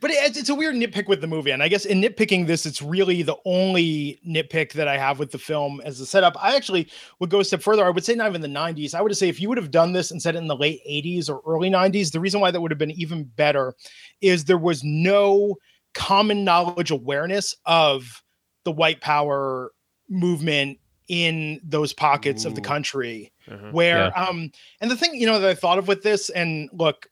but 0.00 0.10
it, 0.10 0.36
it's 0.36 0.48
a 0.48 0.54
weird 0.54 0.74
nitpick 0.74 1.08
with 1.08 1.20
the 1.20 1.26
movie 1.26 1.50
and 1.50 1.62
i 1.62 1.68
guess 1.68 1.84
in 1.84 2.00
nitpicking 2.00 2.46
this 2.46 2.66
it's 2.66 2.82
really 2.82 3.22
the 3.22 3.36
only 3.44 4.20
nitpick 4.26 4.72
that 4.72 4.86
i 4.88 4.96
have 4.96 5.18
with 5.18 5.30
the 5.30 5.38
film 5.38 5.80
as 5.84 6.00
a 6.00 6.06
setup. 6.06 6.36
I 6.42 6.54
actually 6.54 6.88
would 7.18 7.30
go 7.30 7.40
a 7.40 7.44
step 7.44 7.62
further. 7.62 7.84
I 7.84 7.90
would 7.90 8.04
say 8.04 8.14
not 8.14 8.28
even 8.28 8.40
the 8.40 8.48
90s 8.48 8.94
i 8.94 9.00
would 9.00 9.16
say 9.16 9.28
if 9.28 9.40
you 9.40 9.48
would 9.48 9.58
have 9.58 9.70
done 9.70 9.92
this 9.92 10.10
and 10.10 10.20
said 10.20 10.34
it 10.34 10.38
in 10.38 10.48
the 10.48 10.56
late 10.56 10.80
80s 10.88 11.30
or 11.30 11.40
early 11.46 11.70
90s 11.70 12.12
the 12.12 12.20
reason 12.20 12.40
why 12.40 12.50
that 12.50 12.60
would 12.60 12.70
have 12.70 12.78
been 12.78 12.90
even 12.92 13.24
better 13.24 13.74
is 14.20 14.44
there 14.44 14.58
was 14.58 14.82
no 14.84 15.56
common 15.94 16.44
knowledge 16.44 16.90
awareness 16.90 17.54
of 17.64 18.22
the 18.64 18.72
white 18.72 19.00
power 19.00 19.70
movement 20.08 20.78
in 21.08 21.60
those 21.62 21.92
pockets 21.92 22.44
of 22.44 22.54
the 22.54 22.60
country. 22.60 23.30
Uh-huh. 23.50 23.68
where 23.72 24.18
um 24.18 24.50
and 24.80 24.90
the 24.90 24.96
thing 24.96 25.14
you 25.14 25.26
know 25.26 25.38
that 25.38 25.50
i 25.50 25.54
thought 25.54 25.76
of 25.76 25.86
with 25.86 26.02
this 26.02 26.30
and 26.30 26.70
look 26.72 27.10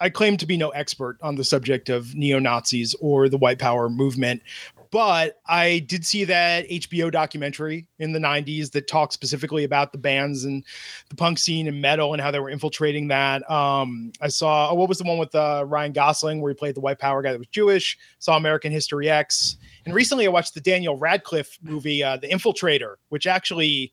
i 0.00 0.10
claim 0.10 0.36
to 0.36 0.46
be 0.46 0.56
no 0.56 0.70
expert 0.70 1.16
on 1.22 1.36
the 1.36 1.44
subject 1.44 1.88
of 1.88 2.12
neo-nazis 2.16 2.96
or 3.00 3.28
the 3.28 3.38
white 3.38 3.60
power 3.60 3.88
movement 3.88 4.42
but 4.92 5.40
i 5.46 5.80
did 5.88 6.06
see 6.06 6.22
that 6.22 6.68
hbo 6.68 7.10
documentary 7.10 7.88
in 7.98 8.12
the 8.12 8.18
90s 8.20 8.70
that 8.70 8.86
talked 8.86 9.12
specifically 9.12 9.64
about 9.64 9.90
the 9.90 9.98
bands 9.98 10.44
and 10.44 10.64
the 11.08 11.16
punk 11.16 11.38
scene 11.38 11.66
and 11.66 11.80
metal 11.80 12.12
and 12.12 12.22
how 12.22 12.30
they 12.30 12.38
were 12.38 12.50
infiltrating 12.50 13.08
that. 13.08 13.48
Um 13.50 14.12
i 14.20 14.28
saw 14.28 14.70
oh, 14.70 14.74
what 14.74 14.88
was 14.88 14.98
the 14.98 15.04
one 15.04 15.18
with 15.18 15.34
uh, 15.34 15.64
ryan 15.66 15.92
gosling 15.92 16.40
where 16.40 16.52
he 16.52 16.54
played 16.54 16.76
the 16.76 16.80
white 16.80 17.00
power 17.00 17.22
guy 17.22 17.32
that 17.32 17.38
was 17.38 17.48
jewish? 17.48 17.98
Saw 18.20 18.36
american 18.36 18.70
history 18.70 19.10
x. 19.10 19.56
And 19.84 19.94
recently 19.94 20.26
i 20.26 20.30
watched 20.30 20.54
the 20.54 20.60
daniel 20.60 20.96
radcliffe 20.96 21.58
movie 21.62 22.04
uh, 22.04 22.18
the 22.18 22.28
infiltrator 22.28 22.96
which 23.08 23.26
actually 23.26 23.92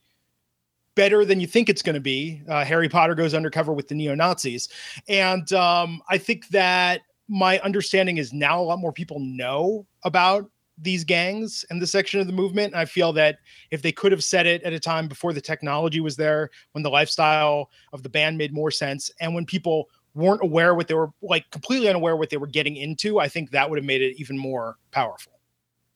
better 0.96 1.24
than 1.24 1.40
you 1.40 1.48
think 1.48 1.70
it's 1.70 1.82
going 1.82 1.94
to 1.94 2.02
be. 2.02 2.42
Uh, 2.50 2.66
Harry 2.66 2.90
Potter 2.90 3.16
goes 3.16 3.34
undercover 3.34 3.72
with 3.72 3.88
the 3.88 3.96
neo 3.96 4.16
Nazis, 4.16 4.68
and 5.08 5.50
um, 5.54 6.02
I 6.10 6.18
think 6.18 6.50
that 6.50 7.04
my 7.30 7.60
understanding 7.60 8.18
is 8.18 8.34
now 8.34 8.60
a 8.60 8.64
lot 8.64 8.80
more 8.80 8.92
people 8.92 9.20
know 9.20 9.86
about 10.04 10.50
these 10.82 11.04
gangs 11.04 11.66
and 11.70 11.82
this 11.82 11.92
section 11.92 12.20
of 12.20 12.28
the 12.28 12.34
movement. 12.34 12.74
And 12.74 12.82
I 12.82 12.86
feel 12.86 13.14
that 13.14 13.40
if 13.72 13.82
they 13.82 13.92
could 13.92 14.12
have 14.12 14.24
said 14.24 14.46
it 14.46 14.64
at 14.64 14.74
a 14.74 14.80
time 14.80 15.08
before 15.08 15.34
the 15.34 15.42
technology 15.42 16.00
was 16.00 16.16
there, 16.16 16.50
when 16.72 16.84
the 16.84 16.90
lifestyle 16.90 17.70
of 17.94 18.04
the 18.04 18.10
band 18.10 18.38
made 18.38 18.54
more 18.54 18.72
sense, 18.72 19.12
and 19.20 19.34
when 19.34 19.46
people 19.46 19.90
weren't 20.16 20.42
aware 20.42 20.74
what 20.74 20.88
they 20.88 20.94
were 20.96 21.12
like 21.22 21.50
completely 21.52 21.88
unaware 21.88 22.16
what 22.16 22.30
they 22.30 22.38
were 22.38 22.48
getting 22.48 22.76
into, 22.76 23.20
I 23.20 23.28
think 23.28 23.52
that 23.52 23.70
would 23.70 23.78
have 23.78 23.86
made 23.86 24.02
it 24.02 24.20
even 24.20 24.38
more 24.38 24.78
powerful. 24.92 25.34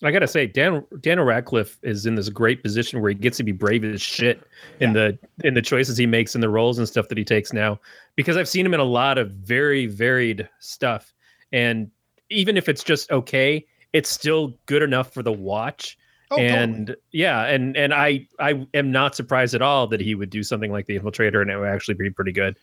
I 0.03 0.11
gotta 0.11 0.27
say, 0.27 0.47
Dan 0.47 0.83
Daniel 0.99 1.25
Radcliffe 1.25 1.79
is 1.81 2.05
in 2.05 2.15
this 2.15 2.27
great 2.27 2.61
position 2.61 3.01
where 3.01 3.09
he 3.09 3.15
gets 3.15 3.37
to 3.37 3.43
be 3.43 3.53
brave 3.53 3.85
as 3.85 4.01
shit 4.01 4.41
in 4.81 4.91
the 4.91 5.17
in 5.45 5.53
the 5.53 5.61
choices 5.61 5.97
he 5.97 6.05
makes 6.05 6.35
and 6.35 6.43
the 6.43 6.49
roles 6.49 6.77
and 6.77 6.87
stuff 6.87 7.07
that 7.07 7.17
he 7.17 7.23
takes 7.23 7.53
now. 7.53 7.79
Because 8.15 8.35
I've 8.35 8.49
seen 8.49 8.65
him 8.65 8.73
in 8.73 8.81
a 8.81 8.85
lot 8.85 9.17
of 9.17 9.31
very 9.31 9.85
varied 9.85 10.49
stuff, 10.59 11.13
and 11.53 11.89
even 12.29 12.57
if 12.57 12.67
it's 12.67 12.83
just 12.83 13.11
okay, 13.11 13.65
it's 13.93 14.09
still 14.09 14.53
good 14.65 14.81
enough 14.81 15.13
for 15.13 15.23
the 15.23 15.31
watch. 15.31 15.97
Oh, 16.31 16.37
totally. 16.37 16.49
and 16.57 16.95
yeah, 17.11 17.45
and 17.45 17.77
and 17.77 17.93
I 17.93 18.27
I 18.39 18.65
am 18.73 18.91
not 18.91 19.15
surprised 19.15 19.53
at 19.53 19.61
all 19.61 19.87
that 19.87 20.01
he 20.01 20.15
would 20.15 20.31
do 20.31 20.41
something 20.41 20.71
like 20.71 20.87
The 20.87 20.97
Infiltrator, 20.97 21.41
and 21.41 21.51
it 21.51 21.57
would 21.57 21.69
actually 21.69 21.93
be 21.95 22.09
pretty 22.09 22.31
good. 22.31 22.57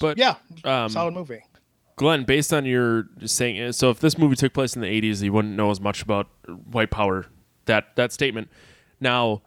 But 0.00 0.16
yeah, 0.16 0.36
um, 0.64 0.88
solid 0.88 1.14
movie. 1.14 1.42
Glenn, 1.96 2.24
based 2.24 2.54
on 2.54 2.64
your 2.64 3.08
saying, 3.26 3.72
so 3.72 3.90
if 3.90 4.00
this 4.00 4.16
movie 4.16 4.34
took 4.34 4.54
place 4.54 4.74
in 4.74 4.80
the 4.80 4.88
'80s, 4.88 5.22
you 5.22 5.32
wouldn't 5.32 5.54
know 5.54 5.70
as 5.70 5.80
much 5.80 6.02
about 6.02 6.28
white 6.70 6.90
power. 6.90 7.26
That 7.66 7.94
that 7.96 8.12
statement. 8.12 8.48
Now, 8.98 9.42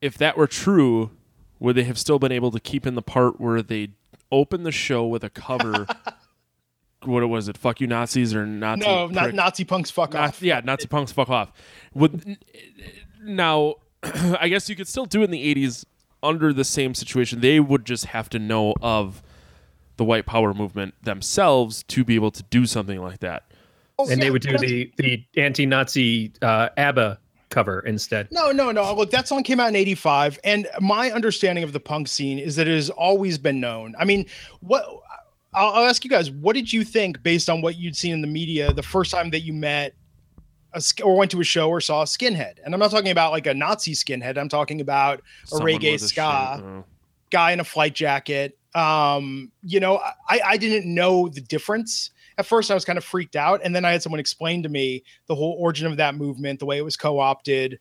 if 0.00 0.16
that 0.18 0.38
were 0.38 0.46
true, 0.46 1.10
would 1.58 1.76
they 1.76 1.84
have 1.84 1.98
still 1.98 2.18
been 2.18 2.32
able 2.32 2.50
to 2.52 2.60
keep 2.60 2.86
in 2.86 2.94
the 2.94 3.02
part 3.02 3.40
where 3.40 3.60
they 3.60 3.90
open 4.32 4.62
the 4.62 4.72
show 4.72 5.06
with 5.06 5.22
a 5.22 5.30
cover? 5.30 5.86
what 7.04 7.22
it 7.22 7.26
was 7.26 7.48
it? 7.48 7.56
Fuck 7.58 7.80
you, 7.80 7.86
Nazis 7.86 8.34
or 8.34 8.46
Nazi? 8.46 8.80
No, 8.86 9.06
not 9.08 9.24
prick- 9.24 9.34
Nazi 9.34 9.64
punks. 9.64 9.90
Fuck 9.90 10.14
Na- 10.14 10.24
off. 10.24 10.42
yeah, 10.42 10.60
Nazi 10.64 10.86
punks, 10.88 11.12
fuck 11.12 11.28
off. 11.30 11.52
Would 11.94 12.38
now, 13.22 13.74
I 14.02 14.48
guess 14.48 14.68
you 14.68 14.76
could 14.76 14.88
still 14.88 15.06
do 15.06 15.20
it 15.22 15.24
in 15.24 15.30
the 15.30 15.54
'80s 15.54 15.84
under 16.22 16.52
the 16.52 16.64
same 16.64 16.94
situation. 16.94 17.40
They 17.40 17.60
would 17.60 17.84
just 17.84 18.06
have 18.06 18.28
to 18.30 18.38
know 18.38 18.74
of 18.82 19.22
the 19.96 20.04
white 20.04 20.26
power 20.26 20.52
movement 20.52 20.94
themselves 21.02 21.82
to 21.84 22.04
be 22.04 22.14
able 22.16 22.30
to 22.32 22.42
do 22.44 22.66
something 22.66 23.00
like 23.00 23.20
that. 23.20 23.44
Oh, 23.98 24.02
And 24.08 24.18
yeah, 24.18 24.24
they 24.26 24.30
would 24.30 24.42
do 24.42 24.58
the 24.58 24.92
the 24.98 25.24
anti-Nazi 25.38 26.32
uh, 26.42 26.68
ABBA 26.76 27.18
cover 27.48 27.80
instead. 27.80 28.28
No, 28.30 28.50
no, 28.52 28.70
no. 28.72 28.92
Look, 28.94 29.10
that 29.12 29.26
song 29.26 29.42
came 29.42 29.58
out 29.60 29.68
in 29.68 29.76
85. 29.76 30.38
And 30.44 30.68
my 30.80 31.10
understanding 31.12 31.64
of 31.64 31.72
the 31.72 31.80
punk 31.80 32.08
scene 32.08 32.38
is 32.38 32.56
that 32.56 32.68
it 32.68 32.74
has 32.74 32.90
always 32.90 33.38
been 33.38 33.58
known. 33.60 33.94
I 33.98 34.04
mean, 34.04 34.26
what 34.60 34.84
I'll, 35.56 35.70
I'll 35.70 35.86
ask 35.86 36.04
you 36.04 36.10
guys, 36.10 36.30
what 36.30 36.54
did 36.54 36.72
you 36.72 36.84
think 36.84 37.22
based 37.22 37.48
on 37.48 37.62
what 37.62 37.76
you'd 37.76 37.96
seen 37.96 38.12
in 38.12 38.20
the 38.20 38.26
media 38.28 38.72
the 38.72 38.82
first 38.82 39.10
time 39.10 39.30
that 39.30 39.40
you 39.40 39.54
met 39.54 39.94
a, 40.74 40.82
or 41.02 41.16
went 41.16 41.30
to 41.30 41.40
a 41.40 41.44
show 41.44 41.70
or 41.70 41.80
saw 41.80 42.02
a 42.02 42.04
skinhead? 42.04 42.56
And 42.64 42.74
I'm 42.74 42.78
not 42.78 42.90
talking 42.90 43.10
about 43.10 43.32
like 43.32 43.46
a 43.46 43.54
Nazi 43.54 43.92
skinhead. 43.92 44.36
I'm 44.36 44.50
talking 44.50 44.82
about 44.82 45.20
a 45.44 45.46
Someone 45.48 45.72
reggae 45.72 45.98
ska 45.98 46.22
uh, 46.22 46.82
guy 47.30 47.52
in 47.52 47.60
a 47.60 47.64
flight 47.64 47.94
jacket. 47.94 48.56
Um, 48.74 49.50
you 49.62 49.80
know, 49.80 49.96
I, 50.28 50.40
I 50.44 50.56
didn't 50.58 50.92
know 50.92 51.28
the 51.28 51.40
difference. 51.40 52.10
At 52.38 52.44
first, 52.44 52.70
I 52.70 52.74
was 52.74 52.84
kind 52.84 52.98
of 52.98 53.04
freaked 53.04 53.34
out, 53.34 53.62
and 53.64 53.74
then 53.74 53.86
I 53.86 53.92
had 53.92 54.02
someone 54.02 54.20
explain 54.20 54.62
to 54.62 54.68
me 54.68 55.02
the 55.26 55.34
whole 55.34 55.56
origin 55.58 55.86
of 55.86 55.96
that 55.96 56.16
movement, 56.16 56.60
the 56.60 56.66
way 56.66 56.76
it 56.76 56.84
was 56.84 56.94
co-opted 56.94 57.78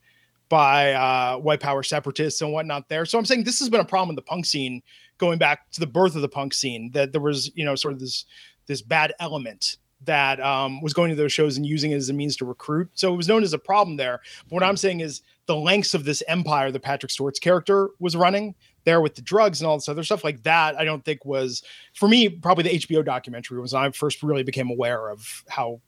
by 0.48 0.94
uh, 0.94 1.38
white 1.38 1.60
power 1.60 1.84
separatists 1.84 2.40
and 2.42 2.54
whatnot. 2.54 2.88
There, 2.88 3.06
so 3.06 3.18
I'm 3.18 3.26
saying 3.26 3.44
this 3.44 3.60
has 3.60 3.68
been 3.68 3.82
a 3.82 3.86
problem 3.86 4.12
in 4.12 4.16
the 4.16 4.22
punk 4.22 4.46
scene 4.46 4.82
going 5.18 5.38
back 5.38 5.72
to 5.72 5.80
the 5.80 5.88
birth 5.88 6.16
of 6.16 6.22
the 6.22 6.30
punk 6.30 6.54
scene. 6.54 6.92
That 6.92 7.12
there 7.12 7.22
was, 7.22 7.52
you 7.56 7.66
know, 7.66 7.76
sort 7.76 7.94
of 7.94 8.00
this 8.00 8.26
this 8.68 8.82
bad 8.82 9.14
element 9.20 9.78
that 10.04 10.40
um, 10.40 10.82
was 10.82 10.94
going 10.94 11.10
to 11.10 11.16
those 11.16 11.34
shows 11.34 11.58
and 11.58 11.66
using 11.66 11.92
it 11.92 11.96
as 11.96 12.10
a 12.10 12.14
means 12.14 12.36
to 12.38 12.46
recruit. 12.46 12.90
So 12.94 13.14
it 13.14 13.18
was 13.18 13.28
known 13.28 13.44
as 13.44 13.54
a 13.54 13.60
problem 13.60 13.98
there. 13.98 14.22
But 14.44 14.56
what 14.56 14.64
I'm 14.64 14.78
saying 14.78 15.00
is 15.00 15.22
the 15.46 15.56
lengths 15.56 15.94
of 15.94 16.06
this 16.06 16.22
empire 16.28 16.72
that 16.72 16.82
Patrick 16.82 17.12
Stewart's 17.12 17.40
character 17.40 17.90
was 18.00 18.16
running 18.16 18.56
there 18.84 19.02
with 19.02 19.16
the 19.16 19.22
drugs 19.22 19.62
and 19.62 19.68
all 19.68 19.78
this 19.78 19.90
other 19.90 20.04
stuff 20.04 20.24
like 20.24 20.44
that, 20.44 20.76
I 20.78 20.86
don't 20.86 21.04
think 21.04 21.26
was 21.26 21.64
for 21.94 22.08
me 22.08 22.30
probably 22.30 22.64
the 22.64 22.80
HBO 22.80 23.04
documentary 23.04 23.60
was 23.60 23.74
when 23.74 23.84
I 23.84 23.92
first 23.92 24.24
really 24.24 24.44
became 24.44 24.70
aware 24.70 25.10
of 25.10 25.44
how 25.50 25.82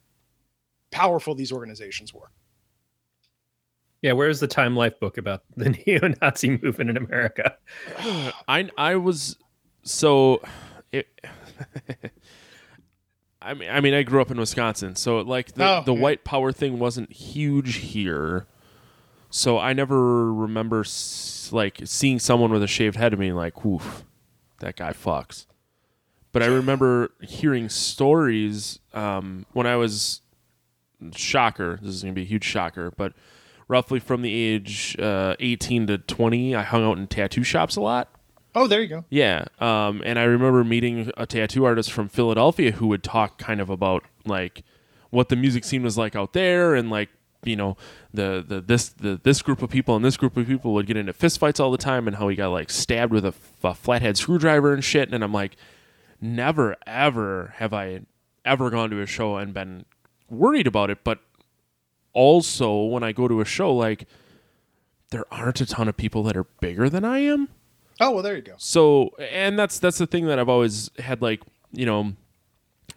powerful 0.91 1.35
these 1.35 1.51
organizations 1.51 2.13
were. 2.13 2.31
Yeah, 4.01 4.11
where's 4.13 4.39
the 4.39 4.47
Time 4.47 4.75
Life 4.75 4.99
book 4.99 5.17
about 5.17 5.43
the 5.55 5.69
neo-Nazi 5.85 6.59
movement 6.61 6.89
in 6.91 6.97
America? 6.97 7.57
I 8.47 8.69
I 8.77 8.95
was 8.95 9.37
so 9.83 10.41
it, 10.91 11.07
I 13.41 13.53
mean 13.53 13.69
I 13.69 13.79
mean 13.81 13.93
I 13.93 14.03
grew 14.03 14.21
up 14.21 14.31
in 14.31 14.37
Wisconsin, 14.39 14.95
so 14.95 15.19
like 15.19 15.53
the, 15.53 15.63
Oh, 15.65 15.83
the 15.85 15.93
yeah. 15.93 16.01
white 16.01 16.23
power 16.23 16.51
thing 16.51 16.79
wasn't 16.79 17.11
huge 17.11 17.75
here. 17.75 18.47
So 19.29 19.57
I 19.59 19.73
never 19.73 20.33
remember 20.33 20.81
s- 20.81 21.49
like 21.51 21.79
seeing 21.85 22.17
someone 22.19 22.51
with 22.51 22.63
a 22.63 22.67
shaved 22.67 22.95
head 22.95 23.13
and 23.13 23.19
being 23.19 23.35
like, 23.35 23.65
"Oof, 23.65 24.03
that 24.59 24.75
guy 24.77 24.91
fucks." 24.93 25.45
But 26.31 26.43
I 26.43 26.47
remember 26.47 27.11
hearing 27.21 27.67
stories 27.69 28.79
um, 28.93 29.45
when 29.53 29.67
I 29.67 29.75
was 29.75 30.21
shocker. 31.15 31.77
This 31.81 31.93
is 31.95 32.01
gonna 32.03 32.13
be 32.13 32.21
a 32.23 32.25
huge 32.25 32.43
shocker, 32.43 32.91
but 32.95 33.13
roughly 33.67 33.99
from 33.99 34.21
the 34.21 34.33
age 34.33 34.97
uh, 34.99 35.35
18 35.39 35.87
to 35.87 35.97
20, 35.97 36.55
I 36.55 36.63
hung 36.63 36.85
out 36.85 36.97
in 36.97 37.07
tattoo 37.07 37.43
shops 37.43 37.75
a 37.75 37.81
lot. 37.81 38.09
Oh, 38.55 38.65
there 38.67 38.81
you 38.81 38.87
go. 38.87 39.05
Yeah, 39.09 39.45
um, 39.59 40.01
and 40.03 40.17
I 40.17 40.23
remember 40.23 40.63
meeting 40.63 41.11
a 41.15 41.27
tattoo 41.27 41.65
artist 41.65 41.91
from 41.91 42.07
Philadelphia 42.07 42.71
who 42.71 42.87
would 42.87 43.03
talk 43.03 43.37
kind 43.37 43.61
of 43.61 43.69
about 43.69 44.03
like 44.25 44.63
what 45.11 45.29
the 45.29 45.35
music 45.35 45.63
scene 45.63 45.83
was 45.83 45.97
like 45.97 46.15
out 46.15 46.33
there, 46.33 46.73
and 46.73 46.89
like 46.89 47.09
you 47.43 47.55
know 47.55 47.77
the 48.11 48.43
the 48.45 48.59
this 48.59 48.89
the 48.89 49.19
this 49.21 49.43
group 49.43 49.61
of 49.61 49.69
people 49.69 49.95
and 49.95 50.03
this 50.03 50.17
group 50.17 50.35
of 50.37 50.47
people 50.47 50.73
would 50.73 50.87
get 50.87 50.97
into 50.97 51.13
fistfights 51.13 51.59
all 51.59 51.69
the 51.69 51.77
time, 51.77 52.07
and 52.07 52.15
how 52.17 52.29
he 52.29 52.35
got 52.35 52.47
like 52.47 52.71
stabbed 52.71 53.13
with 53.13 53.25
a, 53.25 53.29
f- 53.29 53.51
a 53.63 53.75
flathead 53.75 54.17
screwdriver 54.17 54.73
and 54.73 54.83
shit. 54.83 55.13
And 55.13 55.23
I'm 55.23 55.33
like, 55.33 55.55
never 56.19 56.75
ever 56.87 57.53
have 57.57 57.73
I 57.73 58.01
ever 58.43 58.71
gone 58.71 58.89
to 58.89 59.01
a 59.01 59.05
show 59.05 59.37
and 59.37 59.53
been 59.53 59.85
worried 60.29 60.65
about 60.65 60.89
it, 60.89 61.03
but 61.03 61.19
also 62.17 62.83
when 62.83 63.03
I 63.03 63.11
go 63.11 63.27
to 63.27 63.39
a 63.41 63.45
show, 63.45 63.73
like 63.73 64.07
there 65.11 65.25
aren't 65.31 65.61
a 65.61 65.65
ton 65.65 65.87
of 65.87 65.95
people 65.95 66.23
that 66.23 66.35
are 66.35 66.45
bigger 66.59 66.89
than 66.89 67.05
I 67.05 67.19
am. 67.19 67.47
Oh, 67.99 68.11
well, 68.11 68.23
there 68.23 68.35
you 68.35 68.41
go. 68.41 68.55
So, 68.57 69.11
and 69.19 69.57
that's 69.57 69.79
that's 69.79 69.97
the 69.97 70.07
thing 70.07 70.25
that 70.25 70.37
I've 70.39 70.49
always 70.49 70.89
had. 70.99 71.21
Like, 71.21 71.41
you 71.71 71.85
know, 71.85 72.13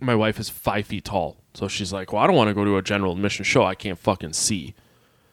my 0.01 0.15
wife 0.15 0.41
is 0.41 0.49
five 0.49 0.87
feet 0.87 1.05
tall, 1.05 1.37
so 1.55 1.69
she's 1.69 1.93
like, 1.93 2.13
"Well, 2.13 2.23
I 2.23 2.27
don't 2.27 2.37
want 2.37 2.49
to 2.49 2.55
go 2.55 2.65
to 2.65 2.77
a 2.77 2.83
general 2.83 3.13
admission 3.13 3.45
show. 3.45 3.63
I 3.65 3.75
can't 3.75 3.99
fucking 3.99 4.33
see, 4.33 4.75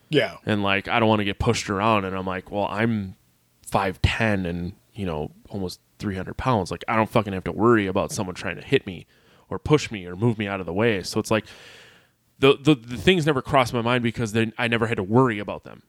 Yeah. 0.10 0.38
and 0.46 0.64
like, 0.64 0.88
I 0.88 1.00
don't 1.00 1.10
want 1.10 1.20
to 1.20 1.26
get 1.26 1.40
pushed 1.40 1.70
around." 1.70 2.06
And 2.06 2.16
I'm 2.16 2.26
like, 2.26 2.52
"Well, 2.52 2.68
I'm 2.70 3.16
five 3.66 4.02
ten 4.02 4.46
and 4.46 4.74
you 4.94 5.06
know 5.06 5.32
almost 5.50 5.80
three 6.00 6.16
hundred 6.16 6.38
pounds. 6.38 6.72
Like, 6.72 6.84
I 6.88 6.96
don't 6.96 7.10
fucking 7.10 7.34
have 7.34 7.44
to 7.46 7.52
worry 7.52 7.88
about 7.88 8.12
someone 8.12 8.36
trying 8.36 8.56
to 8.58 8.62
hit 8.64 8.86
me 8.86 9.06
or 9.50 9.58
push 9.60 9.90
me 9.92 10.06
or 10.06 10.16
move 10.16 10.38
me 10.38 10.48
out 10.48 10.60
of 10.62 10.66
the 10.66 10.74
way." 10.74 11.02
So 11.04 11.20
it's 11.20 11.32
like 11.32 11.46
the 12.40 12.58
the, 12.62 12.76
the 12.76 12.98
things 12.98 13.26
never 13.26 13.42
crossed 13.42 13.74
my 13.74 13.82
mind 13.82 14.04
because 14.04 14.32
then 14.34 14.54
I 14.58 14.68
never 14.68 14.88
had 14.88 14.98
to 14.98 15.04
worry 15.04 15.40
about 15.40 15.64
them. 15.64 15.84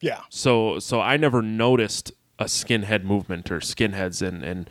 Yeah. 0.00 0.20
So 0.30 0.78
so 0.78 1.00
I 1.00 1.16
never 1.16 1.42
noticed 1.42 2.12
a 2.38 2.44
skinhead 2.44 3.04
movement 3.04 3.50
or 3.52 3.60
skinheads 3.60 4.26
and 4.26 4.42
and 4.42 4.70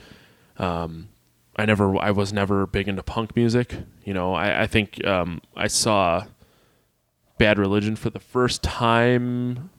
um 0.57 1.09
I 1.55 1.65
never 1.65 1.95
I 1.97 2.11
was 2.11 2.33
never 2.33 2.65
big 2.65 2.87
into 2.87 3.03
punk 3.03 3.35
music. 3.35 3.75
You 4.03 4.13
know, 4.13 4.33
I, 4.33 4.63
I 4.63 4.67
think 4.67 5.05
um 5.05 5.41
I 5.55 5.67
saw 5.67 6.25
Bad 7.37 7.57
Religion 7.59 7.95
for 7.95 8.09
the 8.09 8.19
first 8.19 8.61
time 8.63 9.69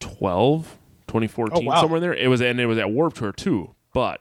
2012, 0.00 0.78
2014, 1.06 1.56
Oh, 1.56 1.60
wow. 1.70 1.80
somewhere 1.80 2.00
there. 2.00 2.14
It 2.14 2.28
was 2.28 2.40
and 2.40 2.60
it 2.60 2.66
was 2.66 2.78
at 2.78 2.90
Warped 2.90 3.16
Tour 3.16 3.32
too, 3.32 3.74
but 3.92 4.20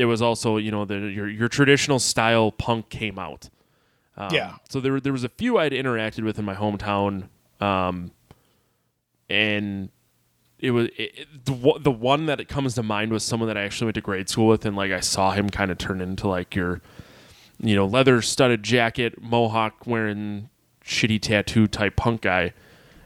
it 0.00 0.06
was 0.06 0.22
also, 0.22 0.56
you 0.56 0.70
know, 0.70 0.84
the 0.84 0.96
your 0.96 1.28
your 1.28 1.48
traditional 1.48 1.98
style 1.98 2.50
punk 2.52 2.88
came 2.88 3.18
out. 3.18 3.48
Um, 4.16 4.28
Yeah. 4.34 4.56
So 4.68 4.80
there 4.80 5.00
there 5.00 5.12
was 5.12 5.24
a 5.24 5.28
few 5.28 5.58
I'd 5.58 5.72
interacted 5.72 6.24
with 6.24 6.38
in 6.38 6.44
my 6.44 6.54
hometown, 6.54 7.28
um, 7.60 8.12
and 9.28 9.90
it 10.58 10.72
was 10.72 10.88
it, 10.96 11.44
the 11.44 11.52
one- 11.52 11.82
the 11.82 11.90
one 11.90 12.26
that 12.26 12.40
it 12.40 12.48
comes 12.48 12.74
to 12.74 12.82
mind 12.82 13.12
was 13.12 13.22
someone 13.24 13.46
that 13.48 13.56
I 13.56 13.62
actually 13.62 13.86
went 13.86 13.94
to 13.96 14.00
grade 14.00 14.28
school 14.28 14.46
with, 14.48 14.66
and 14.66 14.76
like 14.76 14.92
I 14.92 15.00
saw 15.00 15.30
him 15.32 15.48
kind 15.50 15.70
of 15.70 15.78
turn 15.78 16.00
into 16.00 16.28
like 16.28 16.54
your, 16.54 16.80
you 17.58 17.74
know, 17.74 17.86
leather 17.86 18.20
studded 18.22 18.62
jacket, 18.62 19.20
mohawk 19.22 19.86
wearing, 19.86 20.50
shitty 20.84 21.20
tattoo 21.20 21.66
type 21.66 21.96
punk 21.96 22.22
guy, 22.22 22.52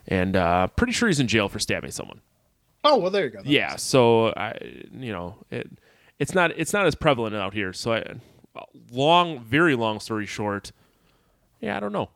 and 0.07 0.35
uh, 0.35 0.67
pretty 0.67 0.93
sure 0.93 1.07
he's 1.07 1.19
in 1.19 1.27
jail 1.27 1.47
for 1.49 1.59
stabbing 1.59 1.91
someone. 1.91 2.21
Oh, 2.83 2.97
well, 2.97 3.09
there 3.09 3.25
you 3.25 3.31
go. 3.31 3.41
That 3.41 3.47
Yeah, 3.47 3.77
so 3.77 4.27
I, 4.37 4.57
you 4.91 5.11
know, 5.11 5.37
it 5.49 5.67
it's 6.19 6.33
not 6.33 6.51
it's 6.57 6.73
not 6.73 6.85
as 6.85 6.95
prevalent 6.95 7.35
out 7.35 7.53
here. 7.53 7.73
So 7.73 7.93
I, 7.93 8.03
long, 8.91 9.43
very 9.43 9.75
long 9.75 9.99
story 9.99 10.25
short, 10.25 10.71
yeah, 11.61 11.77
I 11.77 11.79
don't 11.79 11.91
know. 11.93 12.09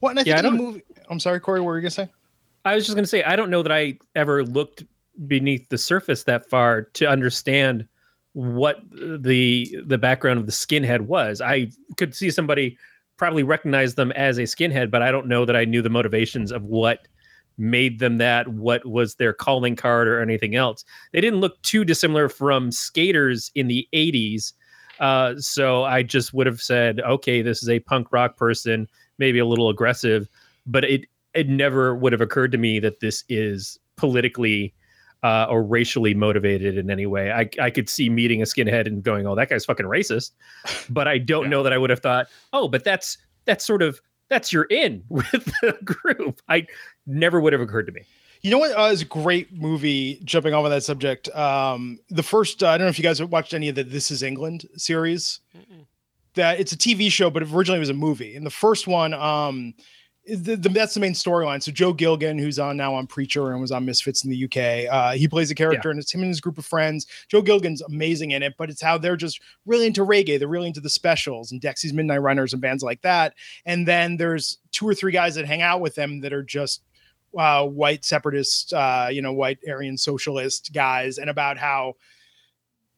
Well, 0.00 0.12
I 0.12 0.14
think 0.16 0.26
Yeah, 0.28 0.36
I 0.36 0.38
in 0.38 0.44
the 0.44 0.50
don't- 0.50 0.58
movie. 0.58 0.82
I'm 1.10 1.20
sorry, 1.20 1.40
Corey. 1.40 1.60
What 1.60 1.66
were 1.66 1.76
you 1.76 1.82
gonna 1.82 1.90
say? 1.90 2.08
I 2.64 2.74
was 2.74 2.84
just 2.84 2.96
going 2.96 3.04
to 3.04 3.08
say, 3.08 3.22
I 3.22 3.34
don't 3.36 3.48
know 3.50 3.62
that 3.62 3.72
I 3.72 3.98
ever 4.14 4.44
looked 4.44 4.84
beneath 5.26 5.66
the 5.70 5.78
surface 5.78 6.24
that 6.24 6.50
far 6.50 6.82
to 6.82 7.06
understand 7.08 7.86
what 8.34 8.80
the 8.92 9.74
the 9.86 9.96
background 9.96 10.38
of 10.38 10.44
the 10.46 10.52
skinhead 10.52 11.00
was. 11.02 11.40
I 11.40 11.70
could 11.96 12.14
see 12.14 12.30
somebody 12.30 12.76
probably 13.16 13.42
recognize 13.42 13.94
them 13.94 14.12
as 14.12 14.36
a 14.38 14.42
skinhead, 14.42 14.90
but 14.90 15.02
I 15.02 15.10
don't 15.10 15.28
know 15.28 15.44
that 15.46 15.56
I 15.56 15.64
knew 15.64 15.80
the 15.82 15.88
motivations 15.88 16.52
of 16.52 16.64
what 16.64 17.08
made 17.58 17.98
them 17.98 18.18
that, 18.18 18.48
what 18.48 18.86
was 18.86 19.16
their 19.16 19.32
calling 19.32 19.76
card 19.76 20.08
or 20.08 20.20
anything 20.20 20.54
else. 20.54 20.84
They 21.12 21.20
didn't 21.20 21.40
look 21.40 21.60
too 21.62 21.84
dissimilar 21.84 22.28
from 22.28 22.70
skaters 22.72 23.50
in 23.54 23.66
the 23.68 23.86
80s. 23.92 24.52
Uh, 25.00 25.34
so 25.38 25.84
I 25.84 26.02
just 26.02 26.32
would 26.34 26.46
have 26.46 26.60
said, 26.60 27.00
okay, 27.00 27.42
this 27.42 27.62
is 27.62 27.68
a 27.68 27.80
punk 27.80 28.08
rock 28.12 28.36
person, 28.36 28.88
maybe 29.18 29.38
a 29.38 29.46
little 29.46 29.68
aggressive, 29.68 30.28
but 30.66 30.84
it 30.84 31.06
it 31.34 31.48
never 31.48 31.94
would 31.94 32.12
have 32.12 32.22
occurred 32.22 32.50
to 32.52 32.58
me 32.58 32.80
that 32.80 33.00
this 33.00 33.22
is 33.28 33.78
politically 33.96 34.74
uh, 35.22 35.46
or 35.50 35.62
racially 35.62 36.14
motivated 36.14 36.78
in 36.78 36.90
any 36.90 37.04
way. 37.06 37.30
I, 37.30 37.48
I 37.60 37.70
could 37.70 37.88
see 37.88 38.08
meeting 38.08 38.40
a 38.40 38.44
skinhead 38.44 38.86
and 38.86 39.02
going, 39.02 39.26
"Oh, 39.26 39.34
that 39.34 39.48
guy's 39.50 39.64
fucking 39.64 39.86
racist," 39.86 40.30
but 40.90 41.06
I 41.06 41.18
don't 41.18 41.44
Yeah. 41.44 41.48
know 41.50 41.62
that 41.64 41.72
I 41.72 41.78
would 41.78 41.90
have 41.90 42.00
thought, 42.00 42.26
"Oh, 42.52 42.66
but 42.68 42.82
that's 42.82 43.18
that's 43.44 43.64
sort 43.64 43.82
of 43.82 44.00
that's 44.30 44.52
your 44.52 44.64
in 44.64 45.04
with 45.08 45.44
the 45.62 45.76
group." 45.84 46.40
I 46.48 46.66
never 47.08 47.40
would 47.40 47.52
have 47.52 47.62
occurred 47.62 47.86
to 47.86 47.92
me. 47.92 48.02
You 48.42 48.52
know 48.52 48.58
what 48.58 48.78
uh, 48.78 48.90
is 48.92 49.02
a 49.02 49.06
great 49.06 49.52
movie? 49.52 50.20
Jumping 50.24 50.54
off 50.54 50.64
on 50.64 50.70
that 50.70 50.84
subject, 50.84 51.28
um, 51.34 51.98
the 52.10 52.22
first 52.22 52.62
uh, 52.62 52.68
I 52.68 52.78
don't 52.78 52.86
know 52.86 52.90
if 52.90 52.98
you 52.98 53.02
guys 53.02 53.18
have 53.18 53.32
watched 53.32 53.52
any 53.54 53.68
of 53.68 53.74
the 53.74 53.82
This 53.82 54.10
Is 54.10 54.22
England 54.22 54.68
series. 54.76 55.40
That 56.34 56.60
it's 56.60 56.70
a 56.70 56.76
TV 56.78 57.10
show, 57.10 57.30
but 57.30 57.42
originally 57.42 57.78
it 57.78 57.80
was 57.80 57.88
a 57.88 57.94
movie. 57.94 58.36
And 58.36 58.46
the 58.46 58.50
first 58.50 58.86
one, 58.86 59.12
um, 59.12 59.74
the, 60.28 60.56
the, 60.56 60.68
that's 60.68 60.94
the 60.94 61.00
main 61.00 61.14
storyline. 61.14 61.62
So 61.62 61.72
Joe 61.72 61.94
Gilgun, 61.94 62.38
who's 62.38 62.58
on 62.58 62.76
now 62.76 62.94
on 62.94 63.06
Preacher 63.06 63.52
and 63.52 63.60
was 63.60 63.72
on 63.72 63.84
Misfits 63.84 64.24
in 64.24 64.30
the 64.30 64.44
UK, 64.44 64.92
uh, 64.92 65.12
he 65.12 65.26
plays 65.26 65.50
a 65.50 65.54
character, 65.54 65.90
and 65.90 65.98
it's 65.98 66.12
him 66.12 66.20
and 66.20 66.28
his 66.28 66.40
group 66.40 66.58
of 66.58 66.66
friends. 66.66 67.06
Joe 67.28 67.42
Gilgun's 67.42 67.82
amazing 67.82 68.32
in 68.32 68.42
it, 68.42 68.54
but 68.58 68.68
it's 68.70 68.82
how 68.82 68.98
they're 68.98 69.16
just 69.16 69.40
really 69.66 69.86
into 69.86 70.04
reggae. 70.04 70.38
They're 70.38 70.48
really 70.48 70.68
into 70.68 70.80
the 70.80 70.90
specials 70.90 71.50
and 71.50 71.60
Dexy's 71.60 71.92
Midnight 71.92 72.22
Runners 72.22 72.52
and 72.52 72.62
bands 72.62 72.82
like 72.82 73.00
that. 73.02 73.34
And 73.64 73.88
then 73.88 74.16
there's 74.16 74.58
two 74.70 74.86
or 74.86 74.94
three 74.94 75.12
guys 75.12 75.34
that 75.36 75.46
hang 75.46 75.62
out 75.62 75.80
with 75.80 75.94
them 75.94 76.20
that 76.20 76.32
are 76.32 76.42
just 76.42 76.82
uh, 77.36 77.66
white 77.66 78.04
separatist, 78.04 78.72
uh, 78.72 79.08
you 79.10 79.22
know, 79.22 79.32
white 79.32 79.58
Aryan 79.68 79.98
socialist 79.98 80.72
guys, 80.72 81.18
and 81.18 81.28
about 81.28 81.58
how 81.58 81.94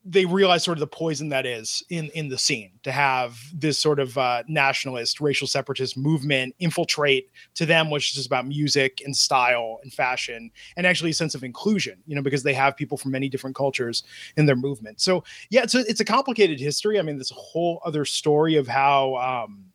they 0.03 0.25
realize 0.25 0.65
sort 0.65 0.79
of 0.79 0.81
the 0.81 0.87
poison 0.87 1.29
that 1.29 1.45
is 1.45 1.85
in 1.91 2.09
in 2.15 2.29
the 2.29 2.39
scene 2.39 2.73
to 2.83 2.91
have 2.91 3.39
this 3.55 3.79
sort 3.79 4.01
of 4.01 4.17
uh, 4.17 4.43
nationalist, 4.49 5.21
racial 5.21 5.47
separatist 5.47 5.97
movement 5.97 6.55
infiltrate 6.59 7.31
to 7.55 7.67
them, 7.67 7.91
which 7.91 8.11
is 8.11 8.15
just 8.15 8.27
about 8.27 8.47
music 8.47 9.03
and 9.05 9.15
style 9.15 9.79
and 9.83 9.93
fashion, 9.93 10.51
and 10.77 10.87
actually 10.87 11.11
a 11.11 11.15
sense 11.15 11.35
of 11.35 11.45
inclusion. 11.45 11.99
You 12.07 12.15
know, 12.15 12.23
because 12.23 12.43
they 12.43 12.55
have 12.55 12.77
people 12.77 12.97
from 12.97 13.11
many 13.11 13.29
different 13.29 13.57
cultures 13.57 14.03
in 14.37 14.47
their 14.47 14.57
movement. 14.57 15.01
So 15.01 15.23
yeah, 15.51 15.65
it's 15.65 15.75
a, 15.75 15.81
it's 15.81 16.01
a 16.01 16.05
complicated 16.05 16.59
history. 16.59 16.99
I 16.99 17.03
mean, 17.03 17.21
a 17.21 17.35
whole 17.35 17.83
other 17.85 18.07
story 18.07 18.57
of 18.57 18.67
how 18.67 19.17
um, 19.17 19.67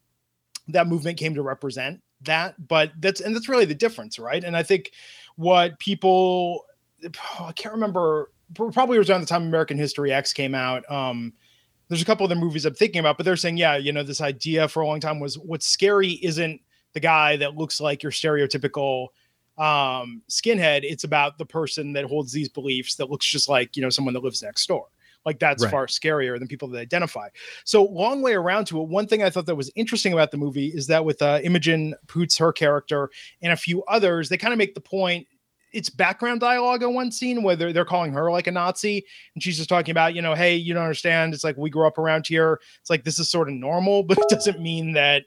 that 0.70 0.88
movement 0.88 1.20
came 1.20 1.36
to 1.36 1.44
represent 1.44 2.02
that, 2.26 2.68
but 2.68 2.92
that's 3.00 3.22
and 3.22 3.36
that's 3.36 3.50
really 3.50 3.66
the 3.66 3.76
difference, 3.76 4.20
right? 4.20 4.44
And 4.44 4.56
I 4.56 4.64
think 4.64 4.92
what 5.36 5.80
people 5.80 6.66
I 7.40 7.52
can't 7.54 7.74
remember 7.74 8.32
probably 8.54 8.98
was 8.98 9.10
around 9.10 9.22
the 9.22 9.28
time 9.28 9.44
American 9.44 9.78
History 9.78 10.12
X 10.12 10.34
came 10.34 10.56
out. 10.56 10.90
Um, 10.92 11.34
there's 11.88 12.02
a 12.02 12.06
couple 12.06 12.26
other 12.26 12.36
movies 12.36 12.66
I'm 12.66 12.74
thinking 12.74 13.00
about, 13.00 13.18
but 13.18 13.26
they're 13.26 13.36
saying, 13.36 13.58
yeah, 13.58 13.78
you 13.78 13.92
know, 13.92 14.04
this 14.04 14.22
idea 14.22 14.68
for 14.68 14.82
a 14.82 14.88
long 14.88 15.00
time 15.00 15.20
was 15.20 15.38
what's 15.38 15.68
scary 15.68 16.12
isn't 16.24 16.62
the 16.94 17.00
guy 17.00 17.38
that 17.38 17.56
looks 17.56 17.80
like 17.80 18.02
your 18.02 18.12
stereotypical 18.12 19.10
um, 19.58 20.22
skinhead. 20.30 20.82
It's 20.84 21.04
about 21.04 21.38
the 21.38 21.46
person 21.46 21.94
that 21.94 22.06
holds 22.06 22.32
these 22.32 22.50
beliefs 22.50 22.96
that 22.96 23.10
looks 23.10 23.26
just 23.26 23.48
like, 23.48 23.76
you 23.76 23.84
know, 23.84 23.90
someone 23.90 24.14
that 24.16 24.24
lives 24.24 24.42
next 24.42 24.68
door. 24.68 24.88
Like 25.26 25.40
that's 25.40 25.64
Right. 25.64 25.72
far 25.72 25.88
scarier 25.88 26.38
than 26.38 26.48
people 26.48 26.68
that 26.70 26.80
identify. 26.80 27.30
So 27.64 27.84
long 27.84 28.22
way 28.22 28.34
around 28.34 28.66
to 28.68 28.82
it. 28.82 28.88
One 28.88 29.08
thing 29.08 29.24
I 29.24 29.30
thought 29.30 29.48
that 29.48 29.56
was 29.56 29.72
interesting 29.76 30.14
about 30.14 30.32
the 30.32 30.38
movie 30.38 30.68
is 30.68 30.88
that 30.88 31.04
with 31.04 31.22
uh, 31.22 31.40
Imogen 31.44 31.96
Poots, 32.08 32.38
her 32.38 32.54
character, 32.54 33.10
and 33.42 33.52
a 33.52 33.58
few 33.58 33.84
others, 33.86 34.30
they 34.30 34.38
kind 34.38 34.54
of 34.54 34.58
make 34.58 34.76
the 34.76 34.82
point. 34.82 35.28
It's 35.74 35.90
background 35.90 36.40
dialogue 36.40 36.84
in 36.84 36.94
one 36.94 37.12
scene 37.12 37.44
where 37.44 37.58
they're, 37.58 37.74
they're 37.74 37.84
calling 37.84 38.14
her 38.14 38.32
like 38.32 38.48
a 38.48 38.52
Nazi, 38.52 39.06
and 39.34 39.44
she's 39.44 39.58
just 39.58 39.68
talking 39.68 39.92
about, 39.92 40.16
you 40.16 40.22
know, 40.22 40.34
hey, 40.34 40.56
you 40.56 40.74
don't 40.74 40.84
understand. 40.84 41.34
It's 41.34 41.44
like 41.44 41.58
we 41.58 41.70
grew 41.70 41.86
up 41.86 41.98
around 41.98 42.28
here. 42.28 42.62
It's 42.80 42.90
like 42.90 43.04
this 43.04 43.20
is 43.20 43.30
sort 43.30 43.50
of 43.50 43.56
normal, 43.56 44.04
but 44.08 44.18
it 44.18 44.30
doesn't 44.30 44.62
mean 44.62 44.94
that 44.94 45.24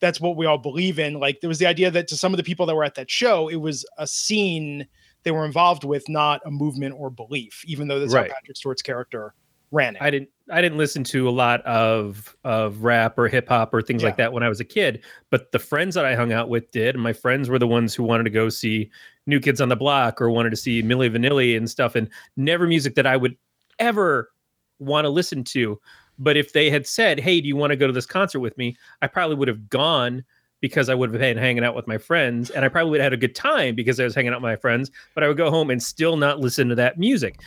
that's 0.00 0.20
what 0.20 0.36
we 0.36 0.46
all 0.46 0.58
believe 0.58 0.98
in. 0.98 1.20
Like 1.20 1.40
there 1.40 1.48
was 1.48 1.58
the 1.58 1.66
idea 1.66 1.90
that 1.90 2.08
to 2.08 2.16
some 2.16 2.32
of 2.32 2.36
the 2.38 2.42
people 2.42 2.64
that 2.66 2.74
were 2.74 2.84
at 2.84 2.94
that 2.94 3.10
show, 3.10 3.48
it 3.48 3.56
was 3.56 3.84
a 3.98 4.06
scene 4.06 4.86
they 5.26 5.32
were 5.32 5.44
involved 5.44 5.82
with, 5.82 6.08
not 6.08 6.40
a 6.46 6.50
movement 6.52 6.94
or 6.96 7.10
belief, 7.10 7.64
even 7.66 7.88
though 7.88 7.98
that's 7.98 8.14
Right. 8.14 8.30
how 8.30 8.36
Patrick 8.36 8.56
Stewart's 8.56 8.80
character 8.80 9.34
ran 9.72 9.96
it. 9.96 10.02
I 10.02 10.08
didn't 10.08 10.30
I 10.48 10.62
didn't 10.62 10.78
listen 10.78 11.02
to 11.02 11.28
a 11.28 11.30
lot 11.30 11.60
of 11.62 12.36
of 12.44 12.84
rap 12.84 13.18
or 13.18 13.26
hip 13.26 13.48
hop 13.48 13.74
or 13.74 13.82
things 13.82 14.04
like 14.04 14.16
that 14.18 14.32
when 14.32 14.44
I 14.44 14.48
was 14.48 14.60
a 14.60 14.64
kid, 14.64 15.02
but 15.30 15.50
the 15.50 15.58
friends 15.58 15.96
that 15.96 16.04
I 16.04 16.14
hung 16.14 16.32
out 16.32 16.48
with 16.48 16.70
did, 16.70 16.94
and 16.94 17.02
my 17.02 17.12
friends 17.12 17.48
were 17.48 17.58
the 17.58 17.66
ones 17.66 17.92
who 17.92 18.04
wanted 18.04 18.22
to 18.24 18.30
go 18.30 18.48
see 18.48 18.88
New 19.26 19.40
Kids 19.40 19.60
on 19.60 19.68
the 19.68 19.74
Block 19.74 20.20
or 20.22 20.30
wanted 20.30 20.50
to 20.50 20.56
see 20.56 20.80
Milli 20.84 21.10
Vanilli 21.10 21.56
and 21.56 21.68
stuff, 21.68 21.96
and 21.96 22.08
never 22.36 22.68
music 22.68 22.94
that 22.94 23.08
I 23.08 23.16
would 23.16 23.36
ever 23.80 24.30
want 24.78 25.04
to 25.04 25.08
listen 25.08 25.42
to. 25.42 25.80
But 26.20 26.36
if 26.36 26.52
they 26.52 26.70
had 26.70 26.86
said, 26.86 27.18
"Hey, 27.18 27.40
do 27.40 27.48
you 27.48 27.56
want 27.56 27.72
to 27.72 27.76
go 27.76 27.88
to 27.88 27.92
this 27.92 28.06
concert 28.06 28.38
with 28.38 28.56
me?" 28.56 28.76
I 29.02 29.08
probably 29.08 29.34
would 29.34 29.48
have 29.48 29.68
gone 29.68 30.24
because 30.66 30.88
I 30.88 30.94
would 30.94 31.12
have 31.12 31.20
been 31.20 31.36
hanging 31.36 31.64
out 31.64 31.74
with 31.74 31.86
my 31.86 31.98
friends, 31.98 32.50
and 32.50 32.64
I 32.64 32.68
probably 32.68 32.90
would 32.90 33.00
have 33.00 33.06
had 33.06 33.12
a 33.12 33.16
good 33.16 33.34
time 33.34 33.74
because 33.74 34.00
I 34.00 34.04
was 34.04 34.14
hanging 34.14 34.32
out 34.32 34.40
with 34.40 34.50
my 34.50 34.56
friends. 34.56 34.90
But 35.14 35.24
I 35.24 35.28
would 35.28 35.36
go 35.36 35.50
home 35.50 35.70
and 35.70 35.82
still 35.82 36.16
not 36.16 36.40
listen 36.40 36.68
to 36.68 36.74
that 36.74 36.98
music 36.98 37.40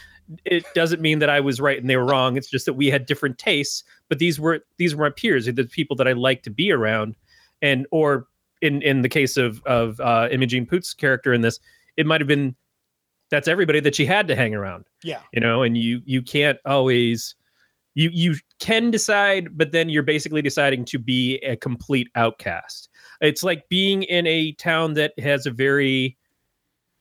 it 0.46 0.66
doesn't 0.76 1.02
mean 1.02 1.20
that 1.20 1.30
I 1.30 1.40
was 1.40 1.60
right 1.60 1.80
and 1.80 1.90
they 1.90 1.98
were 1.98 2.06
wrong. 2.06 2.38
It's 2.38 2.50
just 2.50 2.66
that 2.66 2.74
we 2.74 2.88
had 2.88 3.06
different 3.06 3.38
tastes. 3.38 3.84
But 4.08 4.20
these 4.20 4.40
were 4.40 4.62
these 4.78 4.96
were 4.96 5.06
my 5.06 5.10
peers, 5.10 5.46
the 5.46 5.64
people 5.64 5.96
that 5.98 6.08
I 6.08 6.14
like 6.14 6.44
to 6.44 6.50
be 6.50 6.72
around, 6.72 7.16
and 7.62 7.88
or 7.92 8.28
in 8.62 8.82
in 8.82 9.02
the 9.02 9.10
case 9.10 9.38
of 9.38 9.64
of 9.66 10.00
uh, 10.00 10.28
Imogen 10.32 10.66
Poots' 10.66 10.94
character 10.94 11.34
in 11.34 11.42
this, 11.42 11.60
it 11.98 12.06
might 12.06 12.22
have 12.22 12.28
been 12.28 12.56
that's 13.30 13.48
everybody 13.48 13.80
that 13.80 13.96
she 13.96 14.06
had 14.06 14.28
to 14.28 14.36
hang 14.36 14.56
around. 14.56 14.86
yeah. 15.04 15.22
You 15.34 15.42
know, 15.42 15.64
and 15.64 15.78
you 15.78 16.02
you 16.06 16.22
can't 16.22 16.60
always 16.66 17.36
you 18.00 18.10
you 18.14 18.36
can 18.60 18.92
decide, 18.92 19.58
but 19.58 19.74
then 19.74 19.90
you're 19.90 20.04
basically 20.04 20.42
deciding 20.42 20.86
to 20.86 20.98
be 20.98 21.36
a 21.40 21.58
complete 21.58 22.10
outcast. 22.16 22.88
It's 23.20 23.44
like 23.44 23.68
being 23.68 24.04
in 24.04 24.26
a 24.26 24.54
town 24.54 24.94
that 24.94 25.20
has 25.20 25.46
a 25.46 25.52
very 25.52 26.18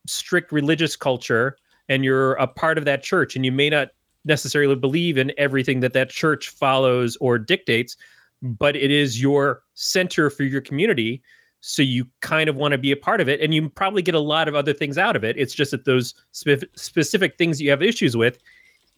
strict 0.07 0.51
religious 0.51 0.97
culture 0.97 1.57
and 1.89 2.05
you're 2.05 2.33
a 2.35 2.49
part 2.49 2.79
of 2.79 2.85
that 2.87 3.03
church 3.05 3.37
and 3.37 3.45
you 3.45 3.53
may 3.53 3.71
not 3.71 3.91
necessarily 4.25 4.75
believe 4.75 5.17
in 5.19 5.33
everything 5.39 5.81
that 5.81 5.93
that 5.93 6.11
church 6.11 6.49
follows 6.49 7.17
or 7.21 7.39
dictates 7.39 7.97
but 8.43 8.75
it 8.75 8.91
is 8.91 9.21
your 9.21 9.63
center 9.75 10.31
for 10.31 10.45
your 10.45 10.61
community 10.61 11.23
so 11.61 11.83
you 11.83 12.07
kind 12.21 12.49
of 12.49 12.57
want 12.57 12.73
to 12.73 12.79
be 12.79 12.91
a 12.91 12.97
part 12.97 13.21
of 13.21 13.29
it 13.29 13.41
and 13.41 13.53
you 13.53 13.69
probably 13.69 14.03
get 14.03 14.15
a 14.15 14.21
lot 14.21 14.49
of 14.49 14.55
other 14.55 14.73
things 14.73 14.97
out 14.97 15.15
of 15.15 15.25
it 15.25 15.37
it's 15.37 15.55
just 15.55 15.71
that 15.71 15.85
those 15.85 16.15
spe- 16.33 16.65
specific 16.75 17.37
things 17.37 17.61
you 17.61 17.71
have 17.71 17.83
issues 17.83 18.17
with 18.17 18.39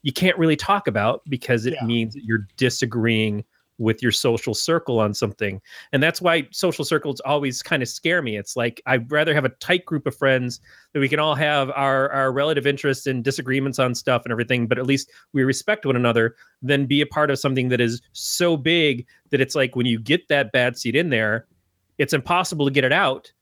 you 0.02 0.12
can't 0.12 0.38
really 0.38 0.56
talk 0.56 0.86
about 0.86 1.22
because 1.28 1.66
it 1.66 1.74
Yeah. 1.74 1.84
means 1.86 2.14
that 2.14 2.24
you're 2.24 2.46
disagreeing 2.56 3.44
with 3.78 4.02
your 4.02 4.12
social 4.12 4.52
circle 4.52 5.00
on 5.00 5.14
something 5.14 5.58
and 5.92 6.02
that's 6.02 6.20
why 6.20 6.46
social 6.50 6.84
circles 6.84 7.18
always 7.20 7.62
kind 7.62 7.82
of 7.82 7.88
scare 7.88 8.20
me 8.20 8.36
it's 8.36 8.54
like 8.54 8.82
i'd 8.84 9.10
rather 9.10 9.32
have 9.32 9.46
a 9.46 9.48
tight 9.58 9.86
group 9.86 10.06
of 10.06 10.14
friends 10.14 10.60
that 10.92 11.00
we 11.00 11.08
can 11.08 11.18
all 11.18 11.34
have 11.34 11.70
our 11.70 12.10
our 12.12 12.30
relative 12.30 12.66
interests 12.66 13.06
and 13.06 13.24
disagreements 13.24 13.78
on 13.78 13.94
stuff 13.94 14.20
and 14.26 14.32
everything 14.32 14.66
but 14.66 14.78
at 14.78 14.84
least 14.84 15.10
we 15.32 15.42
respect 15.44 15.86
one 15.86 15.96
another 15.96 16.36
than 16.60 16.84
be 16.84 17.00
a 17.00 17.06
part 17.06 17.30
of 17.30 17.38
something 17.38 17.70
that 17.70 17.80
is 17.80 18.02
so 18.12 18.54
big 18.54 19.06
that 19.30 19.40
it's 19.40 19.54
like 19.54 19.74
when 19.74 19.86
you 19.86 19.98
get 19.98 20.28
that 20.28 20.52
bad 20.52 20.76
seed 20.76 20.94
in 20.94 21.08
there 21.08 21.46
it's 21.96 22.12
impossible 22.12 22.66
to 22.66 22.70
get 22.70 22.84
it 22.84 22.92
out 22.92 23.32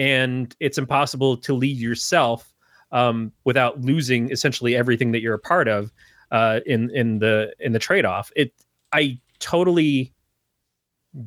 and 0.00 0.56
it's 0.58 0.78
impossible 0.78 1.36
to 1.36 1.54
lead 1.54 1.76
yourself 1.76 2.52
um, 2.92 3.32
without 3.44 3.80
losing 3.80 4.30
essentially 4.30 4.76
everything 4.76 5.12
that 5.12 5.20
you're 5.20 5.34
a 5.34 5.38
part 5.38 5.68
of 5.68 5.92
uh, 6.30 6.60
in 6.66 6.90
in 6.90 7.18
the 7.18 7.52
in 7.60 7.72
the 7.72 7.78
trade-off 7.78 8.30
it 8.36 8.52
i 8.92 9.18
totally 9.38 10.12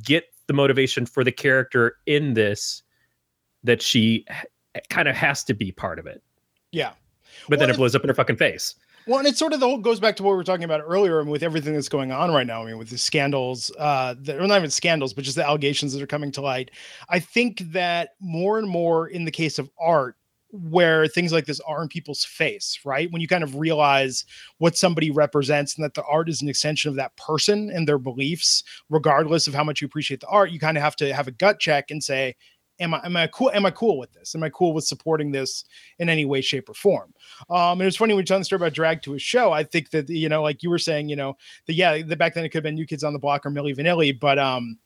get 0.03 0.25
the 0.47 0.53
motivation 0.53 1.05
for 1.05 1.23
the 1.23 1.31
character 1.31 1.95
in 2.05 2.33
this 2.33 2.83
that 3.63 3.81
she 3.81 4.25
kind 4.89 5.07
of 5.07 5.15
has 5.15 5.43
to 5.43 5.53
be 5.53 5.71
part 5.71 5.99
of 5.99 6.05
it 6.07 6.21
Yeah. 6.71 6.91
but 7.47 7.59
then 7.59 7.69
it 7.69 7.75
blows 7.77 7.95
up 7.95 8.03
in 8.03 8.07
her 8.09 8.13
fucking 8.13 8.37
face 8.37 8.75
Well, 9.07 9.19
and 9.19 9.27
it's 9.27 9.39
sort 9.39 9.53
of 9.53 9.59
the 9.59 9.67
whole 9.67 9.77
goes 9.79 9.99
back 9.99 10.15
to 10.17 10.23
what 10.23 10.31
we 10.31 10.37
were 10.37 10.43
talking 10.43 10.65
about 10.65 10.81
earlier, 10.85 11.19
and 11.19 11.29
with 11.31 11.41
everything 11.41 11.73
that's 11.73 11.89
going 11.89 12.11
on 12.11 12.31
right 12.31 12.45
now. 12.45 12.61
I 12.61 12.65
mean, 12.67 12.77
with 12.77 12.89
the 12.89 12.97
scandals, 12.97 13.71
uh, 13.79 14.13
that, 14.19 14.37
or 14.39 14.45
not 14.45 14.57
even 14.57 14.69
scandals, 14.69 15.13
but 15.13 15.23
just 15.23 15.35
the 15.35 15.43
allegations 15.45 15.93
that 15.93 16.01
are 16.03 16.07
coming 16.07 16.31
to 16.33 16.41
light. 16.41 16.69
I 17.09 17.19
think 17.19 17.59
that 17.71 18.09
more 18.19 18.59
and 18.59 18.69
more 18.69 19.07
in 19.07 19.25
the 19.25 19.31
case 19.31 19.57
of 19.57 19.69
art, 19.79 20.15
where 20.51 21.07
things 21.07 21.31
like 21.31 21.45
this 21.45 21.59
are 21.61 21.81
in 21.81 21.87
people's 21.87 22.25
face, 22.25 22.79
right? 22.83 23.11
When 23.11 23.21
you 23.21 23.27
kind 23.27 23.43
of 23.43 23.55
realize 23.55 24.25
what 24.57 24.77
somebody 24.77 25.11
represents 25.11 25.75
and 25.75 25.83
that 25.83 25.93
the 25.93 26.03
art 26.03 26.29
is 26.29 26.41
an 26.41 26.49
extension 26.49 26.89
of 26.89 26.95
that 26.95 27.15
person 27.17 27.69
and 27.69 27.87
their 27.87 27.99
beliefs, 27.99 28.63
regardless 28.89 29.47
of 29.47 29.53
how 29.53 29.63
much 29.63 29.81
you 29.81 29.85
appreciate 29.85 30.21
the 30.21 30.27
art, 30.27 30.51
you 30.51 30.59
kind 30.59 30.77
of 30.77 30.83
have 30.83 30.95
to 30.97 31.13
have 31.13 31.27
a 31.27 31.31
gut 31.31 31.59
check 31.59 31.91
and 31.91 32.03
say, 32.03 32.35
Am 32.81 32.93
I 32.93 33.01
am 33.03 33.17
I 33.17 33.27
cool? 33.27 33.51
Am 33.51 33.65
I 33.65 33.71
cool 33.71 33.99
with 33.99 34.13
this? 34.13 34.35
Am 34.35 34.43
I 34.43 34.49
cool 34.49 34.73
with 34.73 34.85
supporting 34.85 35.31
this 35.33 35.65
in 35.99 36.07
any 36.07 36.23
way, 36.23 36.39
shape, 36.39 36.69
or 36.69 36.73
form? 36.73 37.13
Um, 37.49 37.73
and 37.73 37.81
it 37.81 37.85
was 37.85 37.97
funny 37.97 38.13
when 38.13 38.21
you 38.21 38.25
telling 38.25 38.39
the 38.39 38.45
story 38.45 38.55
about 38.55 38.71
drag 38.71 39.01
to 39.01 39.15
a 39.15 39.19
show. 39.19 39.51
I 39.51 39.65
think 39.65 39.89
that 39.89 40.07
you 40.07 40.29
know, 40.29 40.41
like 40.41 40.63
you 40.63 40.69
were 40.69 40.79
saying, 40.79 41.09
you 41.09 41.17
know, 41.17 41.35
the 41.65 41.73
yeah, 41.73 42.01
the 42.01 42.15
back 42.15 42.35
then 42.35 42.45
it 42.45 42.49
could 42.49 42.59
have 42.59 42.63
been 42.63 42.75
New 42.75 42.85
Kids 42.85 43.03
on 43.03 43.11
the 43.11 43.19
Block 43.19 43.45
or 43.45 43.51
Milli 43.51 43.75
Vanilli, 43.75 44.17
but 44.17 44.39
um, 44.39 44.77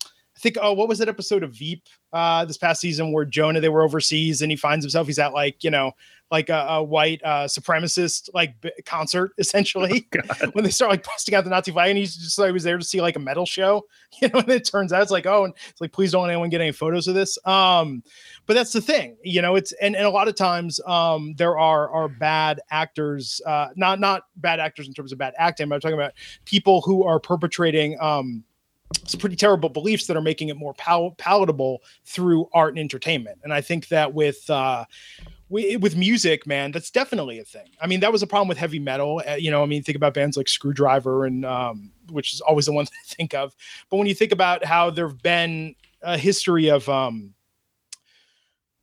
think 0.44 0.58
oh, 0.62 0.74
what 0.74 0.90
was 0.90 1.00
that 1.00 1.08
episode 1.08 1.42
of 1.42 1.54
Veep 1.54 1.88
uh 2.12 2.46
this 2.46 2.58
past 2.58 2.82
season 2.82 3.12
where 3.14 3.26
Jonah 3.26 3.62
they 3.62 3.70
were 3.70 3.82
overseas 3.82 4.42
and 4.42 4.52
he 4.52 4.56
finds 4.58 4.84
himself 4.84 5.08
he's 5.08 5.18
at 5.18 5.34
like 5.34 5.64
you 5.64 5.72
know 5.72 5.94
like 6.30 6.50
a, 6.50 6.66
a 6.70 6.84
white 6.84 7.22
uh 7.24 7.46
supremacist 7.46 8.30
like 8.34 8.60
b- 8.60 8.72
concert 8.86 9.32
essentially 9.38 10.08
when 10.52 10.64
they 10.64 10.70
start 10.70 10.92
like 10.92 11.04
busting 11.04 11.34
out 11.34 11.44
the 11.46 11.50
Nazi 11.50 11.72
flag 11.72 11.90
and 11.90 11.98
he's 11.98 12.16
just 12.16 12.38
like 12.38 12.48
he 12.48 12.52
was 12.52 12.64
there 12.64 12.78
to 12.78 12.84
see 12.84 13.02
like 13.02 13.16
a 13.16 13.20
metal 13.20 13.46
show 13.46 13.86
you 14.22 14.28
know 14.28 14.40
and 14.40 14.50
it 14.50 14.66
turns 14.66 14.92
out 14.92 15.02
it's 15.02 15.12
like 15.12 15.26
oh 15.26 15.46
and 15.46 15.54
it's 15.70 15.80
like 15.80 15.94
please 15.94 16.12
don't 16.12 16.24
let 16.24 16.32
anyone 16.32 16.50
get 16.50 16.62
any 16.62 16.72
photos 16.72 17.08
of 17.08 17.16
this. 17.16 17.38
Um 17.46 18.04
but 18.46 18.54
that's 18.54 18.74
the 18.74 18.82
thing 18.82 19.16
you 19.24 19.42
know 19.42 19.56
it's 19.56 19.72
and, 19.74 19.96
and 19.96 20.06
a 20.06 20.10
lot 20.10 20.28
of 20.28 20.36
times 20.36 20.80
um 20.86 21.34
there 21.38 21.58
are 21.58 21.90
are 21.90 22.10
bad 22.10 22.60
actors 22.70 23.42
uh 23.46 23.70
not 23.76 24.00
not 24.00 24.24
bad 24.36 24.60
actors 24.60 24.88
in 24.88 24.94
terms 24.94 25.14
of 25.14 25.18
bad 25.18 25.34
acting 25.38 25.70
but 25.70 25.76
i'm 25.76 25.82
talking 25.82 25.98
about 25.98 26.12
people 26.44 26.82
who 26.82 27.04
are 27.04 27.20
perpetrating 27.20 27.98
um 28.02 28.44
some 29.06 29.20
pretty 29.20 29.36
terrible 29.36 29.70
beliefs 29.70 30.08
that 30.08 30.18
are 30.18 30.22
making 30.22 30.50
it 30.50 30.58
more 30.58 30.74
pal- 30.74 31.12
palatable 31.18 31.82
through 32.06 32.48
art 32.54 32.70
and 32.70 32.80
entertainment. 32.80 33.40
And 33.44 33.54
i 33.54 33.62
think 33.62 33.88
that 33.90 34.14
with 34.14 34.50
uh 34.50 34.86
wi- 35.50 35.78
with 35.78 35.96
music 35.96 36.46
man 36.48 36.72
that's 36.72 36.92
definitely 36.92 37.40
a 37.40 37.44
thing. 37.44 37.70
I 37.82 37.88
mean 37.88 38.00
that 38.02 38.12
was 38.12 38.24
a 38.24 38.28
problem 38.28 38.48
with 38.48 38.58
heavy 38.58 38.80
metal. 38.80 39.22
Uh, 39.28 39.36
you 39.36 39.52
know 39.52 39.64
i 39.64 39.66
mean 39.66 39.84
think 39.84 39.96
about 39.96 40.14
bands 40.14 40.38
like 40.38 40.48
Skrewdriver 40.48 41.28
and 41.28 41.46
um 41.46 41.92
which 42.12 42.34
is 42.34 42.42
always 42.42 42.66
the 42.66 42.74
one 42.74 42.86
that 42.86 42.92
i 43.12 43.16
think 43.16 43.34
of. 43.34 43.56
But 43.90 43.98
when 43.98 44.08
you 44.08 44.16
think 44.16 44.32
about 44.32 44.66
how 44.66 44.90
there 44.90 45.08
have 45.08 45.22
been 45.22 45.76
a 46.02 46.18
history 46.18 46.70
of 46.70 46.88
um 46.90 47.34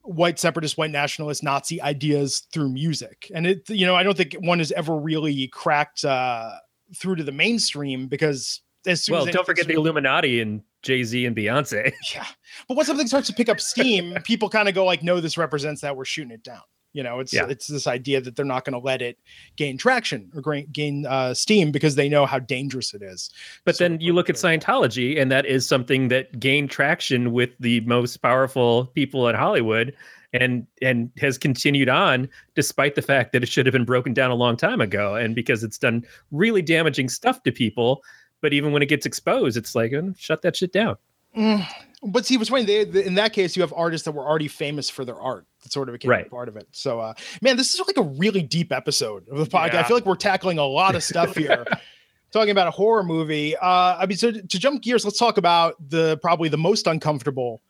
white 0.03 0.39
separatist, 0.39 0.79
white 0.79 0.91
nationalist, 0.91 1.43
Nazi 1.43 1.81
ideas 1.81 2.47
through 2.53 2.71
music. 2.71 3.31
And 3.35 3.47
it, 3.47 3.69
you 3.69 3.87
know, 3.87 3.95
I 3.95 4.03
don't 4.03 4.17
think 4.17 4.35
one 4.41 4.59
has 4.59 4.73
ever 4.73 4.97
really 4.97 5.49
cracked 5.49 6.05
uh, 6.05 6.53
through 6.97 7.17
to 7.17 7.25
the 7.25 7.33
mainstream 7.33 8.09
because 8.09 8.61
as 8.87 9.05
soon 9.05 9.15
well 9.15 9.27
as 9.29 9.35
don't 9.35 9.47
forget 9.47 9.67
the 9.67 9.75
illuminati 9.75 10.41
and 10.41 10.63
jay-z 10.83 11.27
and 11.27 11.37
beyonce 11.37 11.93
yeah. 12.15 12.27
But 12.69 12.77
once 12.77 12.87
something 12.89 13.07
starts 13.07 13.27
to 13.29 13.35
pick 13.35 13.49
up 13.49 13.61
steam, 13.61 14.15
people 14.25 14.49
kind 14.49 14.69
of 14.69 14.75
go 14.75 14.85
like, 14.85 15.03
no, 15.03 15.21
this 15.21 15.37
represents 15.37 15.83
that. 15.83 15.97
We're 15.97 16.05
shooting 16.07 16.31
it 16.33 16.43
down. 16.43 16.63
You 16.93 17.03
know, 17.05 17.21
it's 17.21 17.33
Yeah. 17.33 17.47
it's 17.49 17.67
this 17.69 17.87
idea 17.87 18.21
that 18.21 18.35
they're 18.35 18.45
not 18.45 18.65
going 18.65 18.73
to 18.73 18.85
let 18.85 19.01
it 19.03 19.17
gain 19.57 19.79
traction 19.79 20.31
or 20.35 20.43
gain, 20.43 20.67
gain 20.73 21.07
uh, 21.07 21.35
steam 21.35 21.71
because 21.71 21.95
they 21.95 22.09
know 22.09 22.27
how 22.27 22.39
dangerous 22.41 22.95
it 22.95 23.03
is. 23.03 23.31
But 23.65 23.77
So- 23.77 23.85
then 23.85 24.01
you 24.01 24.13
look 24.13 24.29
at 24.31 24.37
Scientology, 24.37 25.21
and 25.21 25.31
that 25.31 25.47
is 25.47 25.67
something 25.67 26.09
that 26.09 26.41
gained 26.41 26.71
traction 26.71 27.31
with 27.33 27.51
the 27.61 27.81
most 27.83 28.17
powerful 28.23 28.87
people 28.87 29.29
in 29.29 29.37
Hollywood, 29.37 29.95
and 30.33 30.67
and 30.81 31.11
has 31.19 31.37
continued 31.39 31.89
on 31.89 32.29
despite 32.55 32.95
the 32.95 33.03
fact 33.03 33.33
that 33.33 33.43
it 33.43 33.49
should 33.49 33.67
have 33.67 33.73
been 33.73 33.85
broken 33.85 34.15
down 34.15 34.31
a 34.31 34.35
long 34.37 34.57
time 34.57 34.81
ago, 34.81 35.15
and 35.15 35.35
because 35.35 35.63
it's 35.63 35.79
done 35.79 36.05
really 36.33 36.63
damaging 36.63 37.09
stuff 37.09 37.43
to 37.45 37.53
people. 37.53 38.03
But 38.41 38.53
even 38.53 38.73
when 38.73 38.83
it 38.83 38.87
gets 38.87 39.07
exposed, 39.07 39.57
it's 39.57 39.75
like 39.75 39.93
"Uh, 39.93 40.13
shut 40.17 40.43
that 40.43 40.57
shit 40.57 40.73
down. 40.73 40.97
Mm, 41.37 41.65
But 42.03 42.25
see, 42.27 42.37
what's 42.39 42.49
funny, 42.51 42.65
they, 42.65 42.85
they- 42.85 43.05
in 43.05 43.15
that 43.17 43.33
case, 43.33 43.55
you 43.57 43.63
have 43.63 43.73
artists 43.77 44.05
that 44.07 44.13
were 44.13 44.27
already 44.27 44.49
famous 44.49 44.89
for 44.91 45.05
their 45.05 45.21
art. 45.21 45.47
That 45.63 45.73
sort 45.73 45.89
of 45.89 45.93
became 45.93 46.11
Right. 46.11 46.31
part 46.31 46.49
of 46.49 46.57
it. 46.57 46.67
So, 46.73 46.99
uh, 47.01 47.13
man, 47.43 47.57
this 47.59 47.75
is 47.75 47.81
like 47.87 47.99
a 47.99 48.03
really 48.03 48.43
deep 48.43 48.73
episode 48.73 49.29
of 49.29 49.37
the 49.39 49.45
podcast. 49.45 49.75
I 49.75 49.83
feel 49.85 49.97
like 49.97 50.07
we're 50.07 50.15
tackling 50.17 50.59
a 50.59 50.65
lot 50.65 50.95
of 50.95 51.03
stuff 51.05 51.37
here. 51.37 51.65
Talking 52.33 52.51
about 52.53 52.69
a 52.69 52.71
horror 52.71 53.03
movie. 53.03 53.57
Uh, 53.57 53.97
I 53.99 54.07
mean, 54.07 54.17
so 54.17 54.31
to 54.31 54.41
jump 54.59 54.83
gears, 54.83 55.05
let's 55.05 55.19
talk 55.19 55.37
about 55.37 55.75
the 55.91 56.17
probably 56.19 56.49
the 56.49 56.57
most 56.59 56.87
uncomfortable 56.87 57.61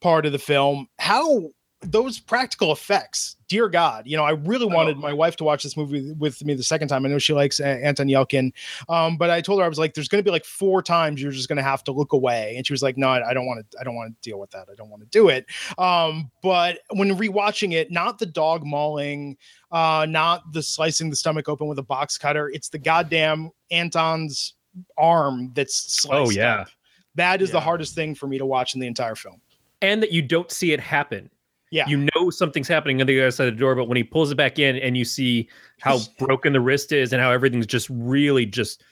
part 0.00 0.26
of 0.26 0.32
the 0.32 0.38
film. 0.38 0.86
How 0.98 1.50
those 1.82 2.20
practical 2.20 2.72
effects, 2.72 3.36
dear 3.48 3.68
God, 3.68 4.06
you 4.06 4.16
know, 4.16 4.24
I 4.24 4.30
really 4.30 4.66
wanted 4.66 4.96
my 4.98 5.12
wife 5.12 5.36
to 5.36 5.44
watch 5.44 5.62
this 5.62 5.76
movie 5.76 6.12
with 6.12 6.44
me 6.44 6.54
the 6.54 6.62
second 6.62 6.88
time. 6.88 7.04
I 7.04 7.08
know 7.08 7.18
she 7.18 7.32
likes 7.32 7.60
uh, 7.60 7.64
Anton 7.64 8.06
Yelchin, 8.06 8.52
um, 8.88 9.16
but 9.16 9.30
I 9.30 9.40
told 9.40 9.58
her 9.60 9.64
I 9.64 9.68
was 9.68 9.78
like, 9.78 9.94
"There's 9.94 10.08
going 10.08 10.22
to 10.22 10.24
be 10.24 10.30
like 10.30 10.44
four 10.44 10.82
times 10.82 11.20
you're 11.20 11.32
just 11.32 11.48
going 11.48 11.56
to 11.56 11.62
have 11.62 11.82
to 11.84 11.92
look 11.92 12.12
away," 12.12 12.54
and 12.56 12.66
she 12.66 12.72
was 12.72 12.82
like, 12.82 12.96
"No, 12.96 13.08
I, 13.08 13.30
I 13.30 13.34
don't 13.34 13.46
want 13.46 13.68
to. 13.70 13.78
I 13.80 13.84
don't 13.84 13.94
want 13.94 14.14
to 14.14 14.30
deal 14.30 14.38
with 14.38 14.50
that. 14.52 14.68
I 14.70 14.74
don't 14.74 14.90
want 14.90 15.02
to 15.02 15.08
do 15.08 15.28
it." 15.28 15.46
Um, 15.76 16.30
but 16.42 16.78
when 16.90 17.16
rewatching 17.16 17.72
it, 17.72 17.90
not 17.90 18.18
the 18.18 18.26
dog 18.26 18.64
mauling, 18.64 19.36
uh, 19.72 20.06
not 20.08 20.52
the 20.52 20.62
slicing 20.62 21.10
the 21.10 21.16
stomach 21.16 21.48
open 21.48 21.66
with 21.66 21.78
a 21.78 21.84
box 21.84 22.16
cutter. 22.16 22.48
It's 22.50 22.68
the 22.68 22.78
goddamn 22.78 23.50
Anton's 23.70 24.54
arm 24.96 25.52
that's 25.54 25.74
sliced. 25.92 26.28
Oh, 26.28 26.30
yeah. 26.30 26.60
up. 26.60 26.68
That 27.16 27.42
is 27.42 27.50
the 27.50 27.60
hardest 27.60 27.94
thing 27.94 28.14
for 28.14 28.26
me 28.26 28.38
to 28.38 28.46
watch 28.46 28.74
in 28.74 28.80
the 28.80 28.86
entire 28.86 29.14
film. 29.14 29.40
and 29.82 30.00
that 30.02 30.12
you 30.12 30.22
don't 30.22 30.50
see 30.50 30.72
it 30.72 30.80
happen. 30.80 31.28
Yeah. 31.72 31.88
You 31.88 32.06
know 32.14 32.28
something's 32.28 32.68
happening 32.68 33.00
on 33.00 33.06
the 33.06 33.18
other 33.18 33.30
side 33.30 33.48
of 33.48 33.54
the 33.54 33.58
door, 33.58 33.74
but 33.74 33.86
when 33.86 33.96
he 33.96 34.04
pulls 34.04 34.30
it 34.30 34.34
back 34.34 34.58
in 34.58 34.76
and 34.76 34.94
you 34.94 35.06
see 35.06 35.48
how 35.80 36.00
broken 36.18 36.52
the 36.52 36.60
wrist 36.60 36.92
is 36.92 37.14
and 37.14 37.22
how 37.22 37.32
everything's 37.32 37.66
just 37.66 37.88
really 37.90 38.44
just 38.44 38.84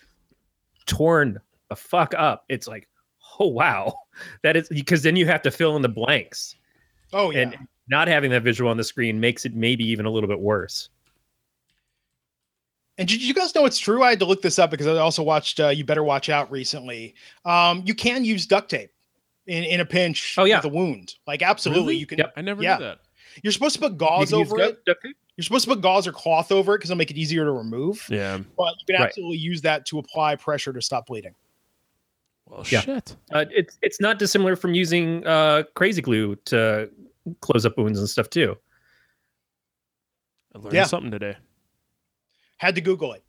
torn 0.86 1.38
the 1.68 1.76
fuck 1.76 2.14
up, 2.16 2.46
it's 2.48 2.66
like, 2.66 2.88
oh 3.38 3.46
wow. 3.46 3.94
That 4.42 4.54
is 4.54 4.68
because 4.68 5.02
then 5.02 5.16
you 5.16 5.24
have 5.26 5.40
to 5.42 5.50
fill 5.50 5.76
in 5.76 5.82
the 5.82 5.88
blanks. 5.88 6.54
Oh 7.12 7.30
yeah. 7.30 7.40
And 7.40 7.56
not 7.88 8.08
having 8.08 8.30
that 8.32 8.42
visual 8.42 8.70
on 8.70 8.76
the 8.76 8.84
screen 8.84 9.18
makes 9.20 9.44
it 9.44 9.54
maybe 9.54 9.84
even 9.84 10.04
a 10.04 10.10
little 10.10 10.28
bit 10.28 10.40
worse. 10.40 10.88
And 12.98 13.08
did 13.08 13.22
you 13.22 13.32
guys 13.32 13.54
know 13.54 13.64
it's 13.64 13.78
true? 13.78 14.02
I 14.02 14.10
had 14.10 14.18
to 14.18 14.26
look 14.26 14.42
this 14.42 14.58
up 14.58 14.70
because 14.70 14.86
I 14.86 14.96
also 14.96 15.22
watched 15.22 15.58
uh, 15.58 15.68
You 15.68 15.84
Better 15.84 16.04
Watch 16.04 16.28
Out 16.28 16.50
recently. 16.50 17.14
Um, 17.46 17.82
you 17.86 17.94
can 17.94 18.24
use 18.24 18.46
duct 18.46 18.70
tape 18.70 18.90
in, 19.50 19.64
in 19.64 19.80
a 19.80 19.84
pinch 19.84 20.36
Oh, 20.38 20.44
yeah. 20.44 20.56
with 20.58 20.66
a 20.66 20.68
wound. 20.68 21.14
Like 21.26 21.42
absolutely, 21.42 21.82
Really? 21.84 21.96
you 21.96 22.06
can. 22.06 22.18
Yep. 22.18 22.32
I 22.36 22.40
never 22.40 22.62
Yeah. 22.62 22.76
knew 22.78 22.84
that. 22.84 22.98
You're 23.42 23.52
supposed 23.52 23.74
to 23.74 23.80
put 23.80 23.96
gauze 23.98 24.32
over 24.32 24.56
duct- 24.56 24.72
it. 24.78 24.84
duct 24.86 25.02
tape? 25.02 25.16
You're 25.36 25.44
supposed 25.44 25.64
to 25.64 25.70
put 25.70 25.80
gauze 25.80 26.06
or 26.06 26.12
cloth 26.12 26.52
over 26.52 26.74
it 26.74 26.78
because 26.78 26.90
it'll 26.90 26.98
make 26.98 27.10
it 27.10 27.16
easier 27.16 27.44
to 27.44 27.50
remove. 27.52 28.06
Yeah. 28.10 28.38
But 28.56 28.74
you 28.78 28.86
can 28.86 28.96
Right. 29.00 29.06
absolutely 29.08 29.38
use 29.38 29.62
that 29.62 29.86
to 29.86 29.98
apply 29.98 30.36
pressure 30.36 30.72
to 30.72 30.80
stop 30.82 31.06
bleeding. 31.06 31.34
Well, 32.46 32.64
Yeah. 32.68 32.80
shit. 32.80 33.16
Uh, 33.32 33.44
it's 33.50 33.78
it's 33.82 34.00
not 34.00 34.18
dissimilar 34.18 34.56
from 34.56 34.74
using 34.74 35.26
uh, 35.26 35.62
crazy 35.74 36.02
glue 36.02 36.36
to 36.46 36.90
close 37.40 37.64
up 37.66 37.76
wounds 37.78 37.98
and 37.98 38.08
stuff 38.08 38.28
too. 38.30 38.56
I 40.54 40.58
learned 40.58 40.74
Yeah. 40.74 40.84
something 40.84 41.10
today. 41.10 41.36
Had 42.58 42.74
to 42.74 42.80
Google 42.80 43.12
it. 43.14 43.22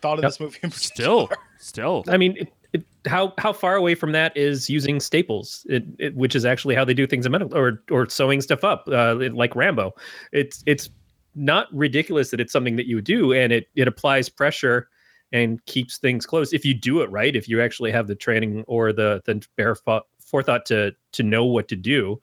Thought 0.00 0.18
of 0.18 0.22
Yep. 0.24 0.30
this 0.30 0.40
movie 0.40 0.58
in 0.62 0.70
Still, 0.70 1.28
still. 1.58 2.04
I 2.08 2.16
mean, 2.16 2.36
it, 2.36 2.48
it, 2.61 2.61
how 3.06 3.32
how 3.38 3.52
far 3.52 3.76
away 3.76 3.94
from 3.94 4.12
that 4.12 4.36
is 4.36 4.70
using 4.70 5.00
staples, 5.00 5.66
it, 5.68 5.84
it, 5.98 6.14
which 6.14 6.34
is 6.34 6.44
actually 6.44 6.74
how 6.74 6.84
they 6.84 6.94
do 6.94 7.06
things 7.06 7.26
in 7.26 7.32
medical, 7.32 7.56
or 7.56 7.82
or 7.90 8.08
sewing 8.08 8.40
stuff 8.40 8.64
up, 8.64 8.88
uh, 8.88 9.16
like 9.32 9.54
Rambo. 9.56 9.92
It's 10.32 10.62
it's 10.66 10.88
not 11.34 11.66
ridiculous 11.72 12.30
that 12.30 12.40
it's 12.40 12.52
something 12.52 12.76
that 12.76 12.86
you 12.86 13.00
do, 13.00 13.32
and 13.32 13.52
it 13.52 13.68
it 13.74 13.88
applies 13.88 14.28
pressure 14.28 14.88
and 15.32 15.64
keeps 15.66 15.98
things 15.98 16.26
close 16.26 16.52
if 16.52 16.64
you 16.64 16.74
do 16.74 17.00
it 17.00 17.10
right. 17.10 17.34
If 17.34 17.48
you 17.48 17.60
actually 17.60 17.90
have 17.90 18.06
the 18.06 18.14
training 18.14 18.64
or 18.66 18.92
the 18.92 19.22
the 19.24 19.44
bare 19.56 19.76
forethought 20.20 20.66
to 20.66 20.92
to 21.12 21.22
know 21.22 21.44
what 21.44 21.68
to 21.68 21.76
do, 21.76 22.20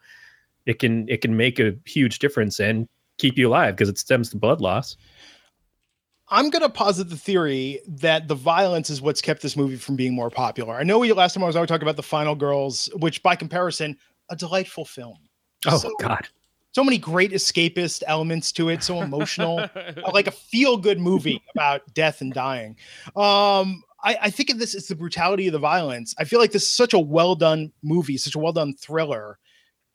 it 0.66 0.80
can 0.80 1.08
it 1.10 1.22
can 1.22 1.36
make 1.36 1.60
a 1.60 1.76
huge 1.86 2.20
difference 2.20 2.60
and 2.60 2.88
keep 3.18 3.38
you 3.38 3.50
alive 3.50 3.76
because 3.76 3.90
it 3.90 3.98
stems 3.98 4.30
the 4.30 4.38
blood 4.38 4.62
loss. 4.62 4.96
I'm 6.32 6.50
going 6.50 6.62
to 6.62 6.70
posit 6.70 7.10
the 7.10 7.18
theory 7.18 7.82
that 7.88 8.28
the 8.28 8.36
violence 8.36 8.90
is 8.90 9.02
what's 9.02 9.22
kept 9.22 9.42
this 9.42 9.58
movie 9.58 9.76
from 9.78 9.96
being 9.96 10.14
more 10.14 10.30
popular. 10.30 10.76
I 10.76 10.84
know 10.84 11.00
we 11.00 11.12
last 11.14 11.34
time 11.34 11.44
I 11.44 11.48
was 11.48 11.56
always 11.56 11.70
talking 11.70 11.84
about 11.84 11.96
the 11.96 12.04
Final 12.04 12.36
Girls, 12.36 12.90
which 12.98 13.24
by 13.24 13.36
comparison, 13.36 13.98
a 14.30 14.36
delightful 14.36 14.86
film. 14.86 15.18
Oh 15.66 15.78
So- 15.78 15.92
God. 16.00 16.28
So 16.74 16.84
many 16.84 17.00
great 17.00 17.32
escapist 17.32 18.04
elements 18.06 18.52
to 18.52 18.70
it, 18.70 18.84
so 18.84 19.02
emotional. 19.02 19.68
like 20.14 20.28
a 20.28 20.32
feel 20.32 20.78
good 20.78 21.00
movie 21.00 21.42
about 21.56 21.82
death 21.96 22.22
and 22.22 22.32
dying. 22.32 22.78
Um, 23.16 23.84
I, 24.04 24.16
I 24.22 24.30
think 24.30 24.52
of 24.52 24.60
this 24.60 24.76
as 24.76 24.88
the 24.88 24.96
brutality 24.96 25.48
of 25.48 25.54
the 25.54 25.60
violence. 25.60 26.14
I 26.20 26.26
feel 26.26 26.40
like 26.40 26.52
this 26.52 26.62
is 26.62 26.72
such 26.72 26.94
a 26.94 27.00
well 27.00 27.34
done 27.34 27.72
movie, 27.82 28.18
such 28.18 28.36
a 28.36 28.40
well 28.40 28.54
done 28.54 28.76
thriller. 28.76 29.40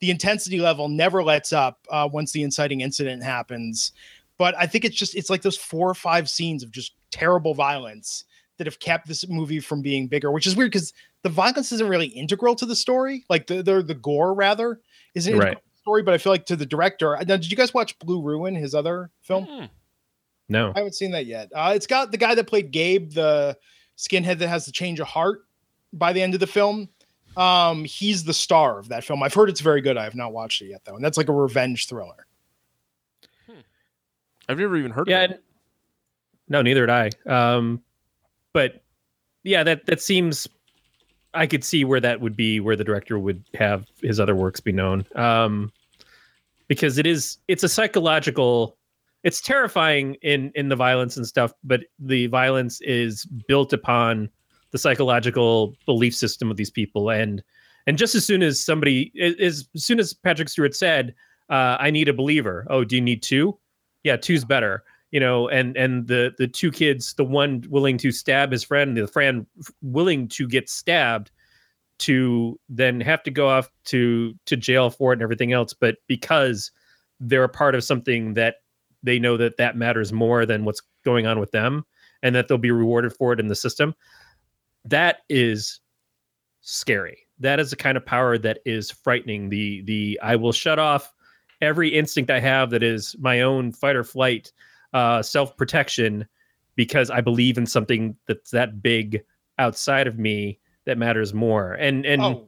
The 0.01 0.11
intensity 0.11 0.59
level 0.59 0.89
never 0.89 1.23
lets 1.23 1.53
up 1.53 1.79
uh, 1.89 2.09
once 2.11 2.33
the 2.33 2.43
inciting 2.43 2.81
incident 2.81 3.23
happens. 3.23 3.93
But 4.37 4.55
I 4.57 4.67
think 4.67 4.85
it's 4.85 4.95
just, 4.95 5.15
it's 5.15 5.29
like 5.29 5.41
those 5.41 5.57
four 5.57 5.89
or 5.89 5.93
five 5.93 6.29
scenes 6.29 6.63
of 6.63 6.71
just 6.71 6.93
terrible 7.11 7.53
violence 7.53 8.25
that 8.57 8.67
have 8.67 8.79
kept 8.79 9.07
this 9.07 9.27
movie 9.27 9.59
from 9.59 9.81
being 9.81 10.07
bigger, 10.07 10.31
which 10.31 10.47
is 10.47 10.55
weird 10.55 10.71
because 10.71 10.93
the 11.23 11.29
violence 11.29 11.71
isn't 11.71 11.87
really 11.87 12.07
integral 12.07 12.55
to 12.55 12.65
the 12.65 12.75
story. 12.75 13.25
Like 13.29 13.47
the, 13.47 13.61
the, 13.63 13.81
the 13.81 13.95
gore, 13.95 14.33
rather, 14.33 14.79
isn't 15.13 15.37
Right. 15.37 15.51
to 15.55 15.61
the 15.73 15.79
story. 15.79 16.03
But 16.03 16.13
I 16.13 16.17
feel 16.17 16.31
like 16.33 16.45
to 16.47 16.55
the 16.55 16.65
director, 16.65 17.17
now, 17.27 17.37
did 17.37 17.49
you 17.49 17.57
guys 17.57 17.73
watch 17.73 17.97
Blue 17.99 18.21
Ruin, 18.21 18.55
his 18.55 18.73
other 18.75 19.09
film? 19.21 19.45
Hmm. 19.45 19.65
No. 20.47 20.71
I 20.75 20.79
haven't 20.79 20.95
seen 20.95 21.11
that 21.11 21.25
yet. 21.25 21.49
Uh, 21.55 21.73
it's 21.75 21.87
got 21.87 22.11
the 22.11 22.17
guy 22.17 22.35
that 22.35 22.45
played 22.47 22.71
Gabe, 22.71 23.11
the 23.11 23.57
skinhead 23.97 24.37
that 24.39 24.47
has 24.47 24.65
the 24.65 24.71
change 24.71 24.99
of 24.99 25.07
heart 25.07 25.39
by 25.91 26.13
the 26.13 26.21
end 26.21 26.33
of 26.33 26.39
the 26.39 26.47
film. 26.47 26.89
Um, 27.35 27.83
he's 27.83 28.23
the 28.23 28.33
star 28.33 28.79
of 28.79 28.89
that 28.89 29.03
film. 29.03 29.23
I've 29.23 29.33
heard 29.33 29.49
it's 29.49 29.61
very 29.61 29.81
good. 29.81 29.97
I 29.97 30.03
have 30.03 30.15
not 30.15 30.31
watched 30.33 30.61
it 30.61 30.67
yet 30.67 30.81
though, 30.85 30.95
and 30.95 31.03
that's 31.03 31.17
like 31.17 31.27
a 31.29 31.33
revenge 31.33 31.87
thriller. 31.87 32.27
I've 34.49 34.57
never 34.59 34.77
even 34.77 34.91
heard 34.91 35.07
yeah 35.07 35.23
of 35.23 35.31
it. 35.31 35.43
no 36.49 36.61
neither 36.61 36.85
did 36.85 37.11
i. 37.27 37.55
Um 37.55 37.81
but 38.53 38.83
yeah 39.43 39.63
that 39.63 39.85
that 39.85 40.01
seems 40.01 40.47
i 41.33 41.45
could 41.45 41.63
see 41.63 41.83
where 41.83 41.99
that 41.99 42.21
would 42.21 42.35
be 42.35 42.59
where 42.59 42.75
the 42.75 42.83
director 42.83 43.19
would 43.19 43.43
have 43.53 43.85
his 44.01 44.19
other 44.19 44.35
works 44.35 44.59
be 44.59 44.71
known. 44.71 45.05
Um 45.15 45.71
because 46.67 46.97
it 46.97 47.05
is 47.05 47.37
it's 47.47 47.63
a 47.63 47.69
psychological 47.69 48.77
it's 49.23 49.41
terrifying 49.41 50.15
in 50.21 50.51
in 50.55 50.69
the 50.69 50.75
violence 50.75 51.17
and 51.17 51.25
stuff 51.27 51.51
but 51.63 51.81
the 51.99 52.27
violence 52.27 52.79
is 52.81 53.25
built 53.47 53.73
upon 53.73 54.29
the 54.71 54.77
psychological 54.77 55.75
belief 55.85 56.13
system 56.15 56.51
of 56.51 56.57
these 56.57 56.69
people. 56.71 57.09
And 57.09 57.41
and 57.87 57.97
just 57.97 58.15
as 58.15 58.25
soon 58.25 58.41
as 58.43 58.59
somebody 58.59 59.11
as, 59.21 59.67
as 59.75 59.83
soon 59.83 59.99
as 59.99 60.13
patrick 60.13 60.49
stewart 60.49 60.75
said 60.75 61.13
uh, 61.49 61.77
i 61.79 61.91
need 61.91 62.07
a 62.09 62.13
believer. 62.13 62.65
Oh 62.69 62.83
do 62.83 62.95
you 62.95 63.01
need 63.01 63.21
two 63.21 63.57
yeah 64.05 64.15
two's 64.15 64.45
better 64.45 64.83
you 65.11 65.19
know 65.19 65.49
and 65.49 65.75
and 65.75 66.07
the 66.07 66.33
the 66.37 66.47
two 66.47 66.71
kids 66.71 67.13
the 67.15 67.25
one 67.25 67.61
willing 67.69 67.97
to 67.97 68.11
stab 68.11 68.51
his 68.51 68.63
friend 68.63 68.95
the 68.95 69.07
friend 69.07 69.45
willing 69.81 70.29
to 70.29 70.47
get 70.47 70.69
stabbed 70.69 71.31
to 71.97 72.57
then 72.69 73.01
have 73.01 73.21
to 73.23 73.31
go 73.31 73.49
off 73.49 73.69
to 73.83 74.33
to 74.45 74.55
jail 74.55 74.89
for 74.89 75.11
it 75.11 75.17
and 75.17 75.21
everything 75.21 75.51
else 75.51 75.73
but 75.73 75.97
because 76.07 76.71
they're 77.19 77.43
a 77.43 77.49
part 77.49 77.75
of 77.75 77.83
something 77.83 78.33
that 78.33 78.55
they 79.03 79.19
know 79.19 79.35
that 79.35 79.57
that 79.57 79.75
matters 79.75 80.13
more 80.13 80.45
than 80.45 80.63
what's 80.63 80.81
going 81.03 81.27
on 81.27 81.39
with 81.39 81.51
them 81.51 81.85
and 82.23 82.33
that 82.33 82.47
they'll 82.47 82.57
be 82.57 82.71
rewarded 82.71 83.11
for 83.11 83.33
it 83.33 83.39
in 83.39 83.47
the 83.47 83.55
system 83.55 83.93
that 84.85 85.19
is 85.29 85.79
scary. 86.61 87.27
That 87.39 87.59
is 87.59 87.69
the 87.69 87.75
kind 87.75 87.97
of 87.97 88.05
power 88.05 88.37
that 88.37 88.59
is 88.65 88.91
frightening. 88.91 89.49
The 89.49 89.81
the 89.81 90.19
i 90.23 90.35
will 90.35 90.51
shut 90.51 90.79
off 90.79 91.11
every 91.65 91.89
instinct 91.89 92.29
i 92.29 92.39
have 92.39 92.69
that 92.69 92.83
is 92.83 93.15
my 93.19 93.41
own 93.41 93.71
fight 93.71 93.95
or 93.95 94.03
flight 94.03 94.51
uh 94.93 95.21
self-protection 95.21 96.25
because 96.75 97.09
i 97.09 97.19
believe 97.19 97.57
in 97.57 97.65
something 97.65 98.15
that's 98.27 98.51
that 98.51 98.81
big 98.81 99.23
outside 99.57 100.07
of 100.07 100.17
me 100.17 100.59
that 100.85 100.97
matters 100.97 101.33
more. 101.33 101.73
And 101.73 102.05
and 102.05 102.21
oh, 102.21 102.47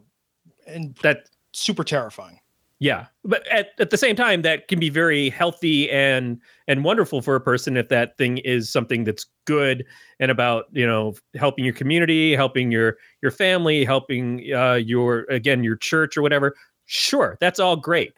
and 0.67 0.95
that 1.01 1.29
super 1.53 1.83
terrifying. 1.83 2.39
yeah. 2.79 3.07
But 3.23 3.47
at, 3.47 3.69
at 3.79 3.89
the 3.89 3.97
same 3.97 4.15
time 4.15 4.43
that 4.43 4.67
can 4.67 4.79
be 4.79 4.89
very 4.89 5.29
healthy 5.29 5.89
and 5.89 6.39
and 6.67 6.83
wonderful 6.83 7.21
for 7.21 7.35
a 7.35 7.41
person 7.41 7.77
if 7.77 7.89
that 7.89 8.17
thing 8.17 8.37
is 8.39 8.71
something 8.71 9.03
that's 9.03 9.25
good 9.45 9.85
and 10.19 10.31
about 10.31 10.65
you 10.71 10.85
know 10.85 11.13
helping 11.35 11.65
your 11.65 11.73
community 11.73 12.35
helping 12.35 12.71
your 12.71 12.97
your 13.21 13.31
family 13.31 13.83
helping 13.83 14.53
uh 14.53 14.73
your 14.73 15.25
again 15.29 15.63
your 15.63 15.75
church 15.75 16.17
or 16.17 16.21
whatever. 16.21 16.55
Sure 16.85 17.37
that's 17.41 17.59
all 17.59 17.75
great 17.75 18.13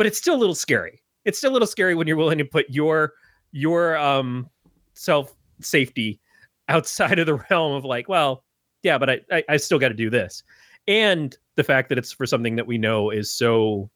but 0.00 0.06
it's 0.06 0.16
still 0.16 0.34
a 0.34 0.40
little 0.40 0.54
scary 0.54 1.02
it's 1.26 1.36
still 1.36 1.50
a 1.50 1.52
little 1.52 1.68
scary 1.68 1.94
when 1.94 2.06
you're 2.06 2.16
willing 2.16 2.38
to 2.38 2.44
put 2.44 2.64
your 2.70 3.12
your 3.52 3.98
um 3.98 4.48
self 4.94 5.34
safety 5.60 6.20
outside 6.68 7.18
of 7.18 7.26
the 7.26 7.34
realm 7.50 7.72
of 7.72 7.84
like, 7.84 8.08
well, 8.08 8.44
yeah, 8.82 8.98
but 8.98 9.10
I 9.10 9.20
I, 9.30 9.44
I 9.50 9.56
still 9.56 9.78
got 9.78 9.88
to 9.88 9.94
do 9.94 10.10
this, 10.10 10.42
and 10.88 11.36
the 11.56 11.64
fact 11.64 11.88
that 11.90 11.98
it's 11.98 12.12
for 12.12 12.26
something 12.26 12.56
that 12.56 12.66
we 12.66 12.78
know 12.78 13.10
is 13.10 13.30
so, 13.30 13.90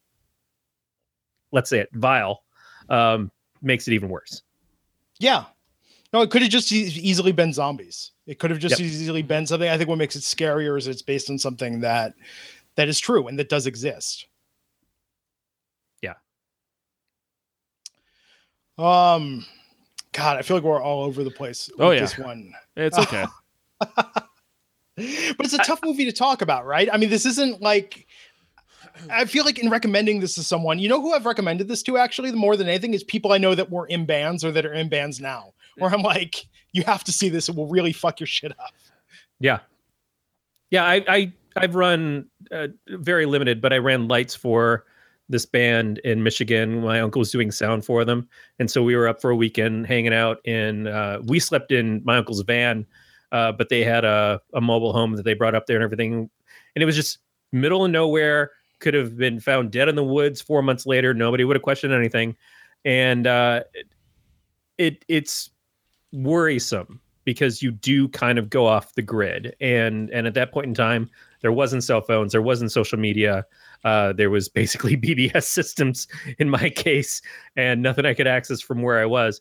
let's 1.53 1.71
say 1.71 1.79
it 1.79 1.89
vile, 1.95 2.43
um, 2.91 3.31
makes 3.63 3.89
it 3.89 3.95
even 3.95 4.09
worse. 4.09 4.43
Yeah. 5.19 5.45
No, 6.13 6.21
it 6.23 6.31
could 6.31 6.43
have 6.43 6.51
just 6.51 6.71
e- 6.71 6.85
easily 6.85 7.33
been 7.33 7.53
zombies. 7.53 8.13
It 8.27 8.39
could 8.39 8.51
have 8.51 8.61
just 8.61 8.79
Yep. 8.79 8.87
easily 8.87 9.23
been 9.23 9.47
something. 9.47 9.69
I 9.69 9.77
think 9.77 9.89
what 9.89 9.99
makes 9.99 10.15
it 10.15 10.21
scarier 10.21 10.79
is 10.79 10.87
it's 10.87 11.03
based 11.03 11.29
on 11.29 11.39
something 11.39 11.81
that 11.81 12.15
that 12.77 12.89
is 12.89 13.01
true 13.01 13.27
and 13.27 13.39
that 13.39 13.49
does 13.49 13.67
exist. 13.67 14.27
Yeah. 16.03 16.15
Um 18.79 19.45
God, 20.13 20.37
I 20.37 20.43
feel 20.43 20.57
like 20.57 20.65
we're 20.65 20.81
all 20.83 21.05
over 21.05 21.25
the 21.25 21.31
place 21.31 21.69
with 21.73 21.81
Oh, 21.81 21.91
yeah. 21.91 22.01
this 22.01 22.17
one. 22.19 22.53
It's 22.77 22.99
okay. 22.99 23.25
But 24.97 25.45
it's 25.45 25.55
a 25.55 25.59
tough 25.59 25.81
movie 25.83 26.05
to 26.05 26.13
talk 26.13 26.41
about, 26.41 26.67
right? 26.67 26.89
I 26.93 26.99
mean, 26.99 27.11
this 27.11 27.27
isn't 27.27 27.61
like 27.61 28.07
I 29.11 29.25
feel 29.25 29.45
like 29.45 29.59
in 29.59 29.69
recommending 29.69 30.21
this 30.21 30.37
to 30.37 30.45
someone, 30.45 30.79
you 30.79 30.89
know 30.89 31.01
who 31.01 31.13
I've 31.13 31.27
recommended 31.27 31.67
this 31.67 31.83
to 31.85 31.99
actually 31.99 32.31
more 32.31 32.57
than 32.57 32.69
anything 32.69 32.95
is 32.95 33.03
people 33.03 33.33
I 33.33 33.39
know 33.39 33.57
that 33.57 33.71
were 33.71 33.87
in 33.89 34.07
bands 34.07 34.45
or 34.45 34.53
that 34.53 34.65
are 34.65 34.73
in 34.73 34.89
bands 34.89 35.21
now. 35.21 35.53
Where 35.79 35.91
I'm 35.93 36.03
like, 36.03 36.47
you 36.73 36.85
have 36.85 37.03
to 37.05 37.13
see 37.13 37.29
this, 37.29 37.49
it 37.49 37.57
will 37.57 37.67
really 37.67 37.93
fuck 37.93 38.21
your 38.21 38.29
shit 38.29 38.53
up. 38.53 38.73
Yeah, 39.41 39.59
yeah. 40.71 40.85
I, 40.85 41.05
I 41.09 41.33
I've 41.57 41.75
run 41.75 42.27
uh, 42.53 42.69
very 42.89 43.27
limited, 43.27 43.61
but 43.61 43.73
I 43.73 43.79
ran 43.79 44.07
lights 44.07 44.37
for 44.37 44.85
this 45.29 45.47
band 45.47 45.99
in 45.99 46.23
Michigan. 46.23 46.83
My 46.83 47.01
uncle 47.01 47.19
was 47.19 47.31
doing 47.31 47.51
sound 47.51 47.85
for 47.85 48.05
them, 48.05 48.29
and 48.59 48.71
so 48.71 48.83
we 48.83 48.97
were 48.97 49.09
up 49.09 49.21
for 49.21 49.31
a 49.31 49.37
weekend 49.37 49.87
hanging 49.87 50.13
out. 50.13 50.39
And 50.47 50.89
uh, 50.89 51.21
we 51.25 51.41
slept 51.41 51.73
in 51.73 52.03
my 52.05 52.19
uncle's 52.19 52.43
van, 52.43 52.87
uh, 53.33 53.53
but 53.53 53.69
they 53.69 53.83
had 53.85 54.05
a 54.05 54.41
a 54.53 54.61
mobile 54.61 54.93
home 54.93 55.17
that 55.17 55.25
they 55.25 55.35
brought 55.35 55.55
up 55.55 55.67
there 55.67 55.77
and 55.77 55.85
everything, 55.85 56.31
and 56.75 56.83
it 56.83 56.87
was 56.87 56.97
just 56.97 57.19
middle 57.53 57.85
of 57.85 57.91
nowhere. 57.91 58.51
Could 58.81 58.95
have 58.95 59.17
been 59.17 59.41
found 59.41 59.71
dead 59.71 59.89
in 59.89 59.95
the 59.95 60.05
woods 60.05 60.43
four 60.43 60.61
months 60.63 60.85
later. 60.85 61.15
Nobody 61.15 61.45
would 61.45 61.57
have 61.57 61.63
questioned 61.63 61.95
anything, 61.95 62.37
and 62.85 63.27
uh, 63.27 63.63
it, 63.73 63.87
it 64.79 65.05
it's 65.09 65.51
worrisome 66.13 67.01
because 67.25 67.63
you 67.63 67.71
do 67.71 68.09
kind 68.09 68.39
of 68.39 68.51
go 68.51 68.67
off 68.67 68.95
the 68.95 69.03
grid 69.03 69.57
and 69.61 70.11
and 70.11 70.27
at 70.27 70.35
that 70.35 70.53
point 70.53 70.67
in 70.67 70.75
time 70.75 71.11
there 71.41 71.53
wasn't 71.53 71.83
cell 71.83 72.01
phones 72.01 72.33
there 72.33 72.43
wasn't 72.43 72.71
social 72.71 72.99
media 72.99 73.45
uh, 73.85 74.13
there 74.13 74.31
was 74.31 74.49
basically 74.49 74.97
bbs 74.97 75.45
systems 75.45 76.09
in 76.39 76.51
my 76.51 76.71
case 76.71 77.21
and 77.57 77.83
nothing 77.83 78.07
i 78.07 78.15
could 78.15 78.27
access 78.27 78.61
from 78.61 78.83
where 78.83 79.01
i 79.01 79.07
was 79.07 79.41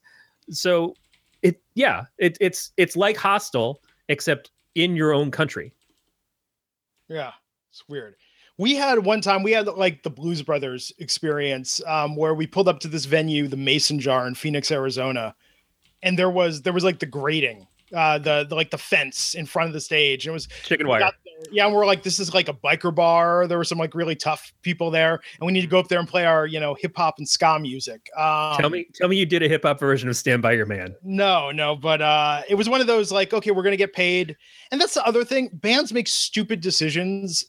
so 0.49 0.93
it 1.41 1.61
yeah 1.75 2.03
it, 2.17 2.37
it's 2.41 2.71
it's 2.77 2.95
like 2.95 3.17
Hostel 3.17 3.81
except 4.09 4.51
in 4.75 4.95
your 4.95 5.13
own 5.13 5.31
country 5.31 5.73
Yeah, 7.09 7.31
it's 7.69 7.83
weird. 7.87 8.15
We 8.57 8.75
had 8.75 8.99
one 8.99 9.21
time 9.21 9.43
we 9.43 9.51
had 9.51 9.67
like 9.67 10.03
the 10.03 10.09
Blues 10.09 10.41
Brothers 10.41 10.91
experience 10.99 11.81
um, 11.87 12.15
where 12.15 12.33
we 12.33 12.47
pulled 12.47 12.67
up 12.67 12.79
to 12.81 12.87
this 12.87 13.05
venue, 13.05 13.47
the 13.47 13.57
Mason 13.57 13.99
Jar 13.99 14.27
in 14.27 14.35
Phoenix, 14.35 14.71
Arizona, 14.71 15.35
and 16.01 16.17
there 16.17 16.29
was 16.29 16.61
there 16.61 16.73
was 16.73 16.83
like 16.83 16.99
the 16.99 17.05
grating, 17.05 17.67
uh, 17.93 18.17
the, 18.17 18.45
the 18.47 18.55
like 18.55 18.71
the 18.71 18.77
fence 18.77 19.35
in 19.35 19.45
front 19.45 19.67
of 19.67 19.73
the 19.73 19.81
stage. 19.81 20.25
And 20.25 20.31
it 20.31 20.33
was 20.33 20.47
chicken 20.63 20.87
wire 20.87 20.99
there- 20.99 21.11
yeah, 21.51 21.65
and 21.65 21.75
we're 21.75 21.85
like, 21.85 22.03
this 22.03 22.19
is 22.19 22.33
like 22.33 22.47
a 22.47 22.53
biker 22.53 22.93
bar. 22.93 23.47
There 23.47 23.57
were 23.57 23.63
some 23.63 23.77
like 23.77 23.93
really 23.95 24.15
tough 24.15 24.53
people 24.61 24.89
there, 24.91 25.19
and 25.39 25.45
we 25.45 25.51
need 25.51 25.61
to 25.61 25.67
go 25.67 25.79
up 25.79 25.87
there 25.87 25.99
and 25.99 26.07
play 26.07 26.25
our 26.25 26.45
you 26.45 26.59
know 26.59 26.73
hip 26.73 26.95
hop 26.95 27.17
and 27.17 27.27
ska 27.27 27.59
music. 27.59 28.09
Um, 28.17 28.57
tell 28.57 28.69
me 28.69 28.85
tell 28.93 29.07
me 29.09 29.17
you 29.17 29.25
did 29.25 29.43
a 29.43 29.47
hip-hop 29.49 29.79
version 29.79 30.09
of 30.09 30.15
stand 30.15 30.41
by 30.41 30.53
your 30.53 30.65
man 30.65 30.95
no, 31.03 31.51
no, 31.51 31.75
but 31.75 32.01
uh 32.01 32.41
it 32.47 32.55
was 32.55 32.69
one 32.69 32.81
of 32.81 32.87
those 32.87 33.11
like, 33.11 33.33
okay, 33.33 33.51
we're 33.51 33.63
gonna 33.63 33.77
get 33.77 33.93
paid. 33.93 34.35
And 34.71 34.79
that's 34.79 34.93
the 34.93 35.05
other 35.05 35.23
thing. 35.23 35.49
Bands 35.53 35.93
make 35.93 36.07
stupid 36.07 36.61
decisions. 36.61 37.45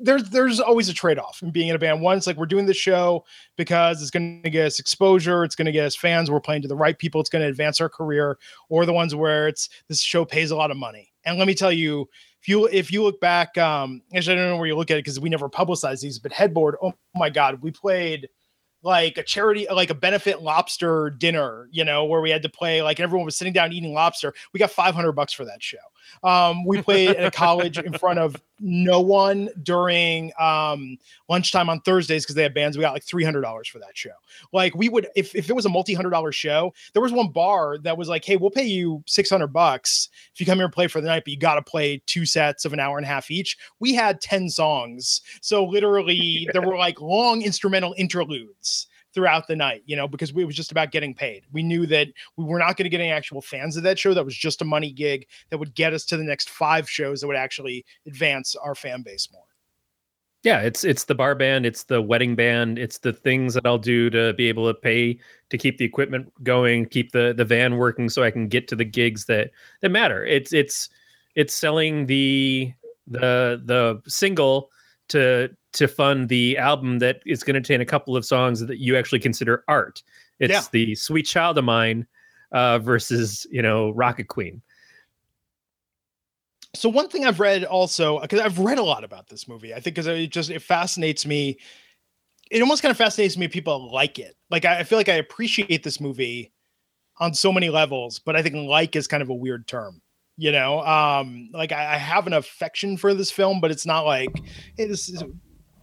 There's 0.00 0.28
there's 0.30 0.60
always 0.60 0.88
a 0.88 0.94
trade-off 0.94 1.40
in 1.42 1.50
being 1.50 1.68
in 1.68 1.76
a 1.76 1.78
band. 1.78 2.04
It's 2.04 2.26
like 2.26 2.36
we're 2.36 2.46
doing 2.46 2.66
this 2.66 2.76
show 2.76 3.24
because 3.56 4.02
it's 4.02 4.10
gonna 4.10 4.50
get 4.50 4.66
us 4.66 4.78
exposure, 4.78 5.42
it's 5.42 5.54
gonna 5.54 5.72
get 5.72 5.86
us 5.86 5.96
fans, 5.96 6.30
we're 6.30 6.40
playing 6.40 6.62
to 6.62 6.68
the 6.68 6.76
right 6.76 6.98
people, 6.98 7.20
it's 7.20 7.30
gonna 7.30 7.46
advance 7.46 7.80
our 7.80 7.88
career, 7.88 8.38
or 8.68 8.84
the 8.84 8.92
ones 8.92 9.14
where 9.14 9.48
it's 9.48 9.70
this 9.88 10.02
show 10.02 10.24
pays 10.24 10.50
a 10.50 10.56
lot 10.56 10.70
of 10.70 10.76
money. 10.76 11.12
And 11.24 11.38
let 11.38 11.46
me 11.46 11.54
tell 11.54 11.72
you, 11.72 12.08
if 12.40 12.48
you 12.48 12.66
if 12.66 12.92
you 12.92 13.02
look 13.02 13.20
back, 13.20 13.56
um, 13.56 14.02
actually 14.14 14.36
I 14.36 14.40
don't 14.40 14.50
know 14.50 14.56
where 14.58 14.66
you 14.66 14.76
look 14.76 14.90
at 14.90 14.98
it 14.98 15.04
because 15.04 15.18
we 15.18 15.30
never 15.30 15.48
publicized 15.48 16.02
these, 16.02 16.18
but 16.18 16.32
headboard, 16.32 16.76
oh 16.82 16.92
my 17.14 17.30
god, 17.30 17.62
we 17.62 17.70
played 17.70 18.28
like 18.82 19.18
a 19.18 19.22
charity, 19.22 19.66
like 19.70 19.90
a 19.90 19.94
benefit 19.94 20.42
lobster 20.42 21.10
dinner, 21.10 21.68
you 21.70 21.84
know, 21.84 22.04
where 22.04 22.20
we 22.20 22.30
had 22.30 22.42
to 22.42 22.48
play, 22.48 22.82
like 22.82 22.98
everyone 23.00 23.24
was 23.26 23.36
sitting 23.36 23.52
down 23.52 23.72
eating 23.72 23.92
lobster. 23.92 24.32
We 24.52 24.58
got 24.58 24.70
500 24.70 25.12
bucks 25.12 25.32
for 25.32 25.44
that 25.44 25.62
show. 25.62 25.78
Um, 26.22 26.64
we 26.64 26.82
played 26.82 27.10
at 27.10 27.24
a 27.24 27.30
college 27.36 27.78
in 27.78 27.92
front 27.92 28.18
of 28.18 28.40
no 28.60 29.00
one 29.00 29.48
during 29.62 30.32
um, 30.38 30.98
lunchtime 31.28 31.68
on 31.70 31.80
Thursdays 31.80 32.24
because 32.24 32.34
they 32.34 32.42
had 32.42 32.54
bands. 32.54 32.76
We 32.76 32.82
got 32.82 32.92
like 32.92 33.04
$300 33.04 33.66
for 33.68 33.78
that 33.78 33.96
show. 33.96 34.10
Like 34.52 34.74
we 34.74 34.88
would, 34.88 35.08
if, 35.16 35.34
if 35.34 35.48
it 35.48 35.54
was 35.54 35.64
a 35.64 35.70
multi 35.70 35.94
hundred 35.94 36.10
dollar 36.10 36.32
show, 36.32 36.72
there 36.92 37.02
was 37.02 37.12
one 37.12 37.28
bar 37.28 37.78
that 37.78 37.96
was 37.96 38.08
like, 38.08 38.24
Hey, 38.24 38.36
we'll 38.36 38.50
pay 38.50 38.66
you 38.66 39.02
600 39.06 39.48
bucks 39.48 40.08
if 40.32 40.40
you 40.40 40.46
come 40.46 40.58
here 40.58 40.66
and 40.66 40.74
play 40.74 40.86
for 40.86 41.00
the 41.00 41.08
night, 41.08 41.22
but 41.24 41.32
you 41.32 41.38
got 41.38 41.54
to 41.54 41.62
play 41.62 42.02
two 42.06 42.26
sets 42.26 42.64
of 42.64 42.72
an 42.72 42.80
hour 42.80 42.98
and 42.98 43.06
a 43.06 43.08
half 43.08 43.30
each. 43.30 43.56
We 43.78 43.94
had 43.94 44.20
10 44.20 44.50
songs. 44.50 45.22
So 45.40 45.64
literally 45.64 46.48
there 46.52 46.62
were 46.62 46.76
like 46.78 47.00
long 47.00 47.42
instrumental 47.42 47.94
interludes 47.96 48.86
throughout 49.14 49.46
the 49.48 49.56
night, 49.56 49.82
you 49.86 49.96
know, 49.96 50.06
because 50.06 50.32
we, 50.32 50.42
it 50.42 50.46
was 50.46 50.56
just 50.56 50.70
about 50.70 50.92
getting 50.92 51.14
paid. 51.14 51.44
We 51.52 51.62
knew 51.62 51.86
that 51.86 52.08
we 52.36 52.44
were 52.44 52.58
not 52.58 52.76
going 52.76 52.84
to 52.84 52.90
get 52.90 53.00
any 53.00 53.10
actual 53.10 53.42
fans 53.42 53.76
of 53.76 53.82
that 53.82 53.98
show. 53.98 54.14
That 54.14 54.24
was 54.24 54.36
just 54.36 54.62
a 54.62 54.64
money 54.64 54.92
gig 54.92 55.26
that 55.50 55.58
would 55.58 55.74
get 55.74 55.92
us 55.92 56.04
to 56.06 56.16
the 56.16 56.24
next 56.24 56.50
five 56.50 56.88
shows 56.88 57.20
that 57.20 57.26
would 57.26 57.36
actually 57.36 57.84
advance 58.06 58.54
our 58.56 58.74
fan 58.74 59.02
base 59.02 59.28
more. 59.32 59.44
yeah 60.42 60.60
it's 60.60 60.84
it's 60.84 61.04
the 61.04 61.14
bar 61.14 61.34
band 61.34 61.66
it's 61.66 61.84
the 61.84 62.00
wedding 62.00 62.34
band 62.34 62.78
it's 62.78 62.98
the 62.98 63.12
things 63.12 63.52
that 63.54 63.66
i'll 63.66 63.78
do 63.78 64.08
to 64.10 64.32
be 64.34 64.48
able 64.48 64.66
to 64.66 64.74
pay 64.74 65.18
to 65.50 65.58
keep 65.58 65.76
the 65.78 65.84
equipment 65.84 66.32
going 66.42 66.86
keep 66.86 67.12
the 67.12 67.34
the 67.36 67.44
van 67.44 67.76
working 67.76 68.08
so 68.08 68.22
i 68.22 68.30
can 68.30 68.48
get 68.48 68.66
to 68.68 68.76
the 68.76 68.84
gigs 68.84 69.26
that 69.26 69.50
that 69.82 69.90
matter 69.90 70.24
it's 70.24 70.52
it's 70.52 70.88
it's 71.34 71.54
selling 71.54 72.06
the 72.06 72.72
the 73.06 73.60
the 73.64 74.00
single 74.08 74.70
to 75.08 75.50
to 75.72 75.86
fund 75.86 76.28
the 76.28 76.58
album 76.58 76.98
that 76.98 77.20
is 77.26 77.42
going 77.42 77.54
to 77.54 77.60
contain 77.60 77.80
a 77.80 77.86
couple 77.86 78.16
of 78.16 78.24
songs 78.24 78.60
that 78.60 78.78
you 78.78 78.96
actually 78.96 79.20
consider 79.20 79.64
art 79.68 80.02
it's 80.38 80.52
Yeah. 80.52 80.62
the 80.72 80.94
sweet 80.94 81.26
child 81.26 81.58
of 81.58 81.64
mine 81.64 82.06
uh 82.52 82.78
versus 82.80 83.46
you 83.50 83.62
know 83.62 83.90
rocket 83.90 84.28
queen 84.28 84.60
So 86.74 86.88
one 86.88 87.08
thing 87.08 87.24
I've 87.26 87.40
read 87.40 87.64
also 87.64 88.20
because 88.20 88.40
I've 88.40 88.58
read 88.58 88.78
a 88.78 88.82
lot 88.82 89.02
about 89.02 89.28
this 89.28 89.48
movie. 89.48 89.74
I 89.74 89.80
think 89.80 89.96
because 89.96 90.06
it 90.06 90.30
just 90.30 90.50
it 90.50 90.62
fascinates 90.62 91.26
me. 91.26 91.58
It 92.50 92.62
almost 92.62 92.82
kind 92.82 92.90
of 92.90 92.96
fascinates 92.96 93.36
me. 93.36 93.48
People 93.48 93.92
like 93.92 94.18
it. 94.18 94.36
Like 94.50 94.64
I, 94.64 94.78
I 94.80 94.84
feel 94.84 94.96
like 94.98 95.08
I 95.08 95.14
appreciate 95.14 95.82
this 95.82 96.00
movie 96.00 96.52
on 97.18 97.34
so 97.34 97.52
many 97.52 97.70
levels, 97.70 98.20
but 98.20 98.36
I 98.36 98.42
think 98.42 98.54
like 98.68 98.94
is 98.96 99.06
kind 99.08 99.22
of 99.22 99.28
a 99.30 99.34
weird 99.34 99.66
term. 99.66 100.00
You 100.36 100.52
know, 100.52 100.80
um, 100.86 101.50
like 101.52 101.72
I, 101.72 101.94
I 101.94 101.96
have 101.98 102.26
an 102.26 102.32
affection 102.34 102.96
for 102.96 103.14
this 103.14 103.30
film, 103.32 103.60
but 103.60 103.70
it's 103.72 103.84
not 103.84 104.06
like 104.06 104.30
hey, 104.76 104.86
this 104.86 105.08
is 105.08 105.22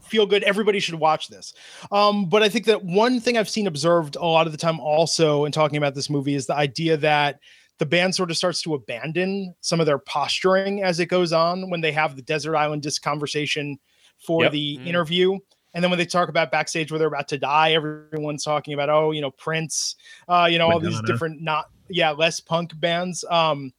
feel 0.07 0.25
good. 0.25 0.43
Everybody 0.43 0.79
should 0.79 0.95
watch 0.95 1.27
this. 1.27 1.53
Um, 1.91 2.27
but 2.27 2.43
I 2.43 2.49
think 2.49 2.65
that 2.65 2.83
one 2.83 3.19
thing 3.19 3.37
I've 3.37 3.49
seen 3.49 3.67
observed 3.67 4.15
a 4.15 4.25
lot 4.25 4.45
of 4.47 4.51
the 4.51 4.57
time 4.57 4.79
also 4.79 5.45
in 5.45 5.51
talking 5.51 5.77
about 5.77 5.95
this 5.95 6.09
movie 6.09 6.35
is 6.35 6.45
the 6.47 6.55
idea 6.55 6.97
that 6.97 7.39
the 7.77 7.85
band 7.85 8.15
sort 8.15 8.31
of 8.31 8.37
starts 8.37 8.61
to 8.63 8.73
abandon 8.73 9.53
some 9.61 9.79
of 9.79 9.85
their 9.85 9.99
posturing 9.99 10.81
as 10.83 10.99
it 10.99 11.05
goes 11.07 11.31
on 11.31 11.69
when 11.69 11.81
they 11.81 11.91
have 11.91 12.15
the 12.15 12.23
desert 12.23 12.55
island 12.55 12.81
disc 12.81 13.01
conversation 13.03 13.77
for 14.17 14.43
Yep. 14.43 14.51
the 14.51 14.77
Mm. 14.79 14.87
interview. 14.87 15.37
And 15.73 15.83
then 15.83 15.91
when 15.91 15.99
they 15.99 16.05
talk 16.05 16.27
about 16.29 16.49
backstage 16.49 16.91
where 16.91 16.97
they're 16.97 17.07
about 17.07 17.27
to 17.27 17.37
die, 17.37 17.73
everyone's 17.73 18.43
talking 18.43 18.73
about, 18.73 18.89
oh, 18.89 19.11
you 19.11 19.21
know, 19.21 19.29
Prince, 19.29 19.95
uh, 20.27 20.47
you 20.49 20.57
know, 20.57 20.71
all 20.71 20.79
these 20.79 20.99
different 21.01 21.41
not 21.41 21.65
yeah, 21.89 22.11
less 22.11 22.39
punk 22.39 22.77
bands. 22.79 23.23
Um, 23.29 23.71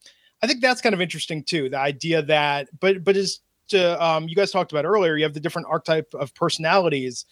I 0.43 0.47
think 0.47 0.61
that's 0.63 0.81
kind 0.81 0.95
of 0.95 1.01
interesting 1.01 1.43
too. 1.43 1.69
The 1.69 1.79
idea 1.79 2.23
that, 2.23 2.69
but 2.81 3.03
but 3.05 3.17
is 3.17 3.41
to 3.69 4.03
um, 4.05 4.29
you 4.29 4.35
guys 4.37 4.51
talked 4.51 4.73
about 4.73 4.85
earlier, 4.85 5.17
you 5.17 5.25
have 5.25 5.35
the 5.35 5.41
different 5.41 5.69
archetype 5.71 6.13
of 6.15 6.35
personalities, 6.35 7.25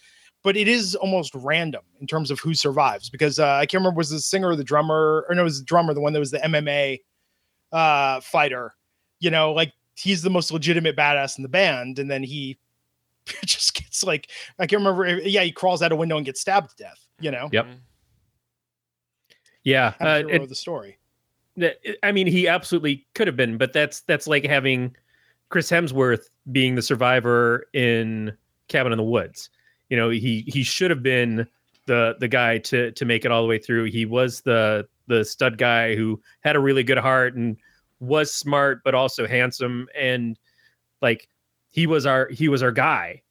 but 0.43 0.55
it 0.57 0.67
is 0.67 0.95
almost 0.95 1.33
random 1.35 1.81
in 1.99 2.07
terms 2.07 2.31
of 2.31 2.39
who 2.39 2.53
survives 2.53 3.09
because 3.09 3.39
uh, 3.39 3.45
I 3.53 3.65
can't 3.65 3.81
remember 3.81 3.97
was 3.97 4.09
the 4.09 4.19
singer 4.19 4.49
or 4.49 4.55
the 4.55 4.63
drummer 4.63 5.25
or 5.27 5.35
no, 5.35 5.41
it 5.41 5.43
was 5.43 5.59
the 5.59 5.65
drummer, 5.65 5.93
the 5.93 6.01
one 6.01 6.13
that 6.13 6.19
was 6.19 6.31
the 6.31 6.39
MMA 6.39 6.99
uh, 7.71 8.21
fighter. 8.21 8.73
You 9.19 9.31
know, 9.31 9.51
like 9.53 9.73
he's 9.95 10.21
the 10.21 10.29
most 10.29 10.51
legitimate 10.51 10.95
badass 10.95 11.37
in 11.37 11.43
the 11.43 11.49
band, 11.49 11.99
and 11.99 12.09
then 12.09 12.23
he 12.23 12.57
just 13.45 13.73
gets 13.73 14.03
like 14.03 14.29
I 14.59 14.67
can't 14.67 14.79
remember. 14.79 15.07
Yeah, 15.27 15.41
he 15.43 15.51
crawls 15.51 15.81
out 15.81 15.91
a 15.91 15.95
window 15.95 16.17
and 16.17 16.25
gets 16.25 16.41
stabbed 16.41 16.69
to 16.77 16.83
death. 16.83 16.99
You 17.19 17.31
know, 17.31 17.49
Yep. 17.51 17.67
yeah 19.63 19.91
Kind 19.93 20.25
uh, 20.25 20.27
of 20.29 20.43
it- 20.43 20.49
the 20.49 20.55
story. 20.55 20.97
I 22.03 22.11
mean, 22.11 22.27
he 22.27 22.47
absolutely 22.47 23.07
could 23.15 23.25
have 23.25 23.35
been, 23.35 23.57
but 23.57 23.73
that's 23.73 24.01
that's 24.01 24.27
like 24.27 24.45
having 24.45 24.95
Chris 25.49 25.69
Hemsworth 25.69 26.29
being 26.51 26.75
the 26.75 26.81
survivor 26.81 27.67
in 27.73 28.35
Cabin 28.67 28.91
in 28.91 28.97
the 28.97 29.03
Woods. 29.03 29.49
You 29.89 29.97
know, 29.97 30.09
he 30.09 30.43
he 30.47 30.63
should 30.63 30.91
have 30.91 31.03
been 31.03 31.47
the 31.85 32.15
the 32.19 32.27
guy 32.27 32.57
to 32.59 32.91
to 32.91 33.05
make 33.05 33.25
it 33.25 33.31
all 33.31 33.41
the 33.41 33.47
way 33.47 33.57
through. 33.57 33.85
He 33.85 34.05
was 34.05 34.41
the 34.41 34.87
the 35.07 35.23
stud 35.23 35.57
guy 35.57 35.95
who 35.95 36.21
had 36.41 36.55
a 36.55 36.59
really 36.59 36.83
good 36.83 36.97
heart 36.97 37.35
and 37.35 37.57
was 37.99 38.31
smart 38.31 38.83
but 38.83 38.93
also 38.93 39.25
handsome 39.25 39.87
and 39.97 40.37
like 41.01 41.27
he 41.69 41.87
was 41.87 42.05
our 42.05 42.27
he 42.29 42.49
was 42.49 42.61
our 42.61 42.71
guy. 42.71 43.21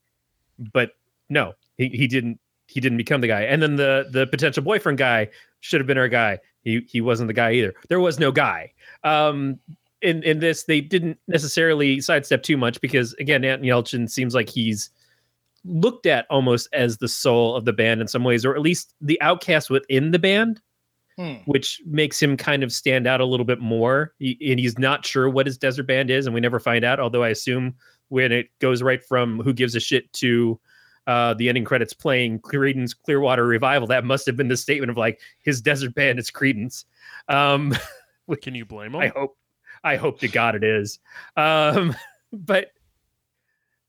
But 0.72 0.92
no, 1.28 1.52
he, 1.76 1.88
he 1.88 2.06
didn't 2.06 2.40
he 2.66 2.80
didn't 2.80 2.98
become 2.98 3.20
the 3.20 3.28
guy. 3.28 3.42
And 3.42 3.62
then 3.62 3.76
the 3.76 4.08
the 4.10 4.26
potential 4.26 4.62
boyfriend 4.62 4.98
guy 4.98 5.28
should 5.60 5.80
have 5.80 5.86
been 5.86 5.98
our 5.98 6.08
guy. 6.08 6.38
He 6.62 6.86
he 6.88 7.00
wasn't 7.00 7.28
the 7.28 7.34
guy 7.34 7.52
either. 7.52 7.74
There 7.88 8.00
was 8.00 8.18
no 8.18 8.32
guy. 8.32 8.72
Um 9.04 9.58
in 10.02 10.22
in 10.22 10.40
this 10.40 10.64
they 10.64 10.80
didn't 10.80 11.18
necessarily 11.28 12.00
sidestep 12.00 12.42
too 12.42 12.56
much 12.56 12.80
because 12.80 13.14
again 13.14 13.44
Anton 13.44 13.66
Yelchin 13.66 14.10
seems 14.10 14.34
like 14.34 14.48
he's 14.48 14.90
looked 15.64 16.06
at 16.06 16.26
almost 16.30 16.68
as 16.72 16.98
the 16.98 17.08
soul 17.08 17.56
of 17.56 17.64
the 17.64 17.72
band 17.72 18.00
in 18.00 18.08
some 18.08 18.22
ways 18.24 18.44
or 18.44 18.54
at 18.54 18.62
least 18.62 18.94
the 19.00 19.20
outcast 19.20 19.70
within 19.70 20.10
the 20.10 20.18
band 20.18 20.60
Hmm. 21.18 21.36
which 21.46 21.80
makes 21.86 22.20
him 22.20 22.36
kind 22.36 22.62
of 22.62 22.70
stand 22.70 23.06
out 23.06 23.22
a 23.22 23.24
little 23.24 23.46
bit 23.46 23.58
more 23.58 24.12
he, 24.18 24.36
and 24.50 24.60
he's 24.60 24.78
not 24.78 25.06
sure 25.06 25.30
what 25.30 25.46
his 25.46 25.56
desert 25.56 25.86
band 25.86 26.10
is 26.10 26.26
and 26.26 26.34
we 26.34 26.42
never 26.42 26.60
find 26.60 26.84
out 26.84 27.00
although 27.00 27.22
i 27.22 27.30
assume 27.30 27.74
when 28.08 28.32
it 28.32 28.48
goes 28.60 28.82
right 28.82 29.02
from 29.02 29.40
who 29.40 29.54
gives 29.54 29.74
a 29.74 29.80
shit 29.80 30.12
to 30.12 30.60
uh, 31.06 31.34
the 31.34 31.48
ending 31.48 31.64
credits 31.64 31.92
playing 31.92 32.40
Creedence 32.40 32.94
Clearwater 33.04 33.46
Revival. 33.46 33.86
That 33.86 34.04
must 34.04 34.26
have 34.26 34.36
been 34.36 34.48
the 34.48 34.56
statement 34.56 34.90
of 34.90 34.96
like 34.96 35.20
his 35.42 35.60
desert 35.60 35.94
band 35.94 36.18
is 36.18 36.30
Creedence. 36.30 36.84
Um, 37.28 37.74
Can 38.42 38.54
you 38.54 38.64
blame 38.64 38.94
him? 38.94 39.00
I 39.00 39.08
hope, 39.08 39.36
I 39.84 39.96
hope 39.96 40.20
to 40.20 40.28
God 40.28 40.54
it 40.54 40.64
is. 40.64 40.98
Um, 41.36 41.94
but 42.32 42.72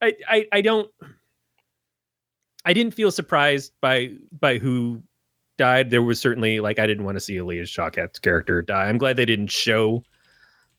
I, 0.01 0.13
I, 0.27 0.45
I 0.51 0.61
don't, 0.61 0.89
I 2.65 2.73
didn't 2.73 2.93
feel 2.93 3.11
surprised 3.11 3.71
by 3.81 4.11
by 4.37 4.57
who 4.57 5.01
died. 5.57 5.89
There 5.89 6.01
was 6.01 6.19
certainly 6.19 6.59
like 6.59 6.79
I 6.79 6.87
didn't 6.87 7.05
want 7.05 7.15
to 7.15 7.21
see 7.21 7.37
Alia 7.37 7.63
Shawkat's 7.63 8.19
character 8.19 8.61
die. 8.61 8.85
I'm 8.85 8.97
glad 8.97 9.15
they 9.15 9.25
didn't 9.25 9.51
show 9.51 10.03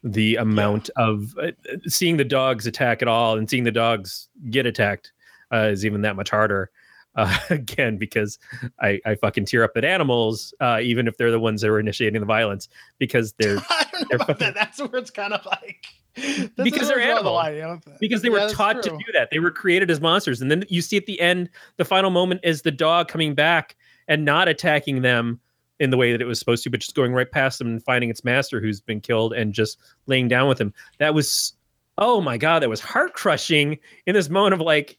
the 0.05 0.37
amount 0.37 0.91
of 0.97 1.35
uh, 1.43 1.51
seeing 1.87 2.17
the 2.17 2.25
dogs 2.25 2.67
attack 2.67 3.03
at 3.03 3.09
all 3.09 3.37
and 3.37 3.49
seeing 3.51 3.65
the 3.65 3.73
dogs 3.73 4.29
get 4.51 4.67
attacked 4.67 5.13
uh, 5.53 5.71
is 5.73 5.85
even 5.85 6.03
that 6.03 6.15
much 6.15 6.31
harder. 6.31 6.71
Uh, 7.19 7.37
again, 7.51 7.97
because 7.99 8.39
I, 8.81 9.01
I 9.05 9.17
fucking 9.17 9.45
tear 9.47 9.65
up 9.65 9.73
at 9.77 9.85
animals, 9.85 10.55
uh, 10.61 10.79
even 10.81 11.07
if 11.09 11.17
they're 11.17 11.31
the 11.33 11.41
ones 11.41 11.61
that 11.63 11.69
are 11.69 11.81
initiating 11.81 12.21
the 12.21 12.27
violence, 12.27 12.69
because 12.99 13.33
they're 13.39 13.59
I 13.69 13.87
don't 13.91 14.01
know 14.03 14.07
they're 14.09 14.17
about 14.17 14.27
fucking- 14.29 14.45
that. 14.47 14.55
That's 14.55 14.79
where 14.81 14.97
it's 15.01 15.11
kind 15.11 15.33
of 15.33 15.45
like 15.45 15.85
Because 16.57 16.89
they're 16.89 16.99
the 16.99 17.05
animals. 17.05 17.45
know? 17.47 17.81
because 18.01 18.23
they 18.23 18.29
Yeah, 18.29 18.45
were 18.47 18.51
taught 18.51 18.75
true. 18.75 18.83
to 18.83 18.91
do 18.91 19.13
that. 19.15 19.31
They 19.31 19.41
were 19.41 19.51
created 19.51 19.91
as 19.91 20.01
monsters, 20.01 20.41
and 20.41 20.51
then 20.51 20.65
you 20.69 20.81
see 20.81 20.97
at 20.97 21.07
the 21.07 21.21
end, 21.21 21.51
the 21.77 21.85
final 21.85 22.11
moment 22.11 22.41
is 22.45 22.63
the 22.63 22.71
dog 22.71 23.09
coming 23.09 23.35
back 23.35 23.77
and 24.09 24.25
not 24.25 24.49
attacking 24.49 25.03
them 25.03 25.41
in 25.81 25.91
the 25.91 25.97
way 25.97 26.13
that 26.13 26.21
it 26.23 26.25
was 26.27 26.39
supposed 26.39 26.65
to, 26.65 26.71
but 26.71 26.81
just 26.81 26.95
going 26.95 27.13
right 27.13 27.31
past 27.31 27.59
them 27.59 27.69
and 27.69 27.83
finding 27.85 28.11
its 28.11 28.25
master 28.25 28.61
who's 28.61 28.81
been 28.81 29.01
killed 29.01 29.33
and 29.33 29.53
just 29.53 29.79
laying 30.07 30.27
down 30.29 30.49
with 30.49 30.61
him. 30.61 30.73
That 30.99 31.15
was, 31.15 31.53
oh 31.99 32.21
my 32.21 32.37
god, 32.39 32.63
that 32.63 32.69
was 32.69 32.81
heart 32.81 33.13
crushing 33.15 33.79
in 34.07 34.15
this 34.15 34.29
moment 34.29 34.55
of 34.55 34.61
like. 34.61 34.99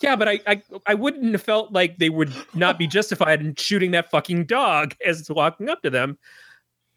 Yeah, 0.00 0.16
but 0.16 0.28
I, 0.28 0.40
I 0.46 0.62
I 0.86 0.94
wouldn't 0.94 1.32
have 1.32 1.42
felt 1.42 1.72
like 1.72 1.98
they 1.98 2.10
would 2.10 2.32
not 2.54 2.78
be 2.78 2.86
justified 2.86 3.40
in 3.40 3.54
shooting 3.56 3.90
that 3.92 4.10
fucking 4.10 4.46
dog 4.46 4.94
as 5.06 5.20
it's 5.20 5.30
walking 5.30 5.68
up 5.68 5.82
to 5.82 5.90
them. 5.90 6.18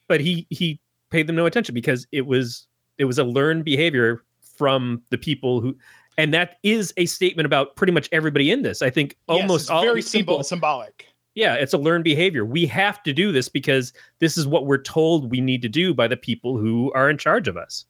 But 0.08 0.22
he 0.22 0.48
he 0.50 0.80
paid 1.10 1.28
them 1.28 1.36
no 1.36 1.46
attention 1.46 1.74
because 1.74 2.08
it 2.12 2.26
was 2.26 2.68
it 2.98 3.06
was 3.06 3.18
a 3.18 3.24
learned 3.24 3.66
behavior 3.66 4.24
from 4.58 5.02
the 5.10 5.18
people 5.18 5.62
who 5.62 5.76
and 6.18 6.34
that 6.34 6.58
is 6.64 6.94
a 6.98 7.06
statement 7.06 7.46
about 7.46 7.76
pretty 7.76 7.94
much 7.94 8.08
everybody 8.12 8.52
in 8.52 8.62
this. 8.62 8.82
I 8.82 8.90
think 8.90 9.18
Yes, 9.28 9.42
almost 9.42 9.62
it's 9.64 9.70
all 9.70 9.82
very 9.82 10.02
simple, 10.02 10.36
people 10.36 10.44
symbolic. 10.44 11.08
yeah, 11.36 11.56
it's 11.56 11.74
a 11.74 11.78
learned 11.78 12.04
behavior. 12.04 12.46
We 12.46 12.66
have 12.68 13.02
to 13.04 13.14
do 13.14 13.32
this 13.32 13.50
because 13.50 13.94
this 14.20 14.38
is 14.38 14.46
what 14.46 14.66
we're 14.66 14.82
told 14.82 15.32
we 15.32 15.42
need 15.42 15.62
to 15.64 15.70
do 15.70 15.94
by 15.94 16.08
the 16.08 16.18
people 16.18 16.58
who 16.58 16.92
are 16.94 17.10
in 17.10 17.18
charge 17.18 17.48
of 17.48 17.58
us. 17.58 17.86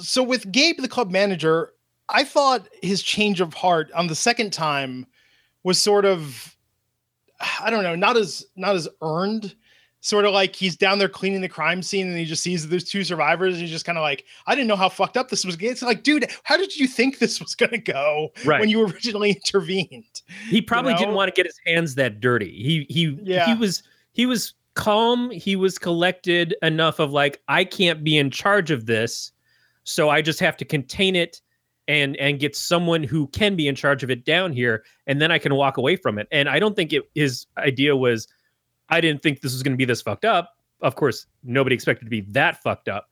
so 0.00 0.22
with 0.22 0.50
Gabe, 0.52 0.78
the 0.78 0.88
club 0.88 1.10
manager, 1.10 1.72
I 2.08 2.24
thought 2.24 2.68
his 2.82 3.02
change 3.02 3.40
of 3.40 3.54
heart 3.54 3.90
on 3.92 4.06
the 4.06 4.14
second 4.14 4.52
time 4.52 5.06
was 5.64 5.80
sort 5.82 6.04
of, 6.04 6.56
I 7.60 7.70
don't 7.70 7.82
know, 7.82 7.96
not 7.96 8.16
as 8.16 8.44
not 8.56 8.76
as 8.76 8.88
earned. 9.02 9.54
Sort 10.02 10.24
of 10.24 10.32
like 10.32 10.54
he's 10.54 10.76
down 10.76 11.00
there 11.00 11.08
cleaning 11.08 11.40
the 11.40 11.48
crime 11.48 11.82
scene 11.82 12.06
and 12.06 12.16
he 12.16 12.24
just 12.24 12.40
sees 12.44 12.62
that 12.62 12.68
there's 12.68 12.84
two 12.84 13.02
survivors. 13.02 13.54
And 13.54 13.62
he's 13.62 13.72
just 13.72 13.84
kind 13.84 13.98
of 13.98 14.02
like, 14.02 14.24
I 14.46 14.54
didn't 14.54 14.68
know 14.68 14.76
how 14.76 14.88
fucked 14.88 15.16
up 15.16 15.30
this 15.30 15.44
was. 15.44 15.56
It's 15.58 15.82
like, 15.82 16.04
dude, 16.04 16.30
how 16.44 16.56
did 16.56 16.76
you 16.76 16.86
think 16.86 17.18
this 17.18 17.40
was 17.40 17.56
going 17.56 17.72
to 17.72 17.78
go 17.78 18.28
Right. 18.44 18.60
when 18.60 18.68
you 18.68 18.86
originally 18.86 19.30
intervened? 19.44 20.04
He 20.48 20.62
probably 20.62 20.92
know? 20.92 20.98
didn't 21.00 21.14
want 21.14 21.28
to 21.28 21.36
get 21.36 21.44
his 21.46 21.58
hands 21.66 21.96
that 21.96 22.20
dirty. 22.20 22.52
He 22.52 22.86
he 22.88 23.18
Yeah. 23.24 23.46
he 23.46 23.54
was 23.54 23.82
he 24.12 24.26
was 24.26 24.54
calm, 24.74 25.28
he 25.32 25.56
was 25.56 25.76
collected 25.76 26.54
enough 26.62 27.00
of 27.00 27.10
like 27.10 27.42
I 27.48 27.64
can't 27.64 28.04
be 28.04 28.16
in 28.16 28.30
charge 28.30 28.70
of 28.70 28.86
this, 28.86 29.32
so 29.82 30.08
I 30.08 30.22
just 30.22 30.38
have 30.38 30.56
to 30.58 30.64
contain 30.64 31.16
it 31.16 31.40
and 31.88 32.16
and 32.16 32.40
get 32.40 32.56
someone 32.56 33.02
who 33.02 33.28
can 33.28 33.56
be 33.56 33.68
in 33.68 33.74
charge 33.74 34.02
of 34.02 34.10
it 34.10 34.24
down 34.24 34.52
here 34.52 34.84
and 35.06 35.20
then 35.20 35.30
I 35.30 35.38
can 35.38 35.54
walk 35.54 35.76
away 35.76 35.96
from 35.96 36.18
it. 36.18 36.26
And 36.30 36.48
I 36.48 36.58
don't 36.58 36.74
think 36.74 36.92
it 36.92 37.04
his 37.14 37.46
idea 37.56 37.96
was 37.96 38.28
I 38.88 39.00
didn't 39.00 39.22
think 39.22 39.40
this 39.40 39.52
was 39.52 39.62
going 39.62 39.72
to 39.72 39.78
be 39.78 39.84
this 39.84 40.02
fucked 40.02 40.24
up. 40.24 40.52
Of 40.80 40.94
course, 40.96 41.26
nobody 41.42 41.74
expected 41.74 42.04
to 42.04 42.10
be 42.10 42.22
that 42.32 42.62
fucked 42.62 42.88
up, 42.88 43.08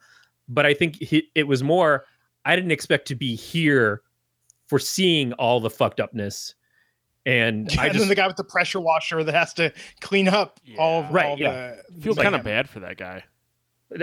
but 0.48 0.66
I 0.66 0.74
think 0.74 0.96
he, 0.96 1.30
it 1.34 1.44
was 1.44 1.62
more 1.62 2.04
I 2.44 2.56
didn't 2.56 2.72
expect 2.72 3.08
to 3.08 3.14
be 3.14 3.34
here 3.34 4.02
for 4.66 4.78
seeing 4.78 5.32
all 5.34 5.60
the 5.60 5.70
fucked 5.70 6.00
upness. 6.00 6.54
And 7.26 7.70
I 7.78 7.84
and 7.84 7.92
just 7.92 7.98
then 8.00 8.08
the 8.08 8.14
guy 8.14 8.26
with 8.26 8.36
the 8.36 8.44
pressure 8.44 8.80
washer 8.80 9.24
that 9.24 9.34
has 9.34 9.54
to 9.54 9.72
clean 10.00 10.28
up 10.28 10.60
all 10.78 11.00
of 11.00 11.06
Yeah. 11.06 11.16
Right, 11.16 11.26
all 11.26 11.38
yeah. 11.38 11.74
the 11.90 12.00
feel 12.02 12.14
kind 12.14 12.34
of 12.34 12.44
mayhem. 12.44 12.64
bad 12.64 12.68
for 12.68 12.80
that 12.80 12.96
guy. 12.96 13.24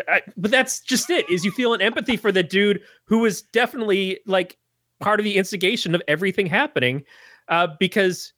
I, 0.08 0.18
uh, 0.18 0.20
but 0.38 0.52
that's 0.52 0.80
just 0.80 1.10
it 1.10 1.30
is 1.30 1.44
you 1.44 1.52
feel 1.52 1.74
an 1.74 1.82
empathy 1.82 2.16
for 2.16 2.32
the 2.32 2.44
dude 2.44 2.82
who 3.06 3.20
was 3.20 3.42
definitely 3.42 4.20
like 4.26 4.58
part 5.02 5.20
of 5.20 5.24
the 5.24 5.36
instigation 5.38 5.94
of 5.96 6.02
everything 6.08 6.46
happening 6.46 7.04
uh, 7.50 7.68
because 7.80 8.34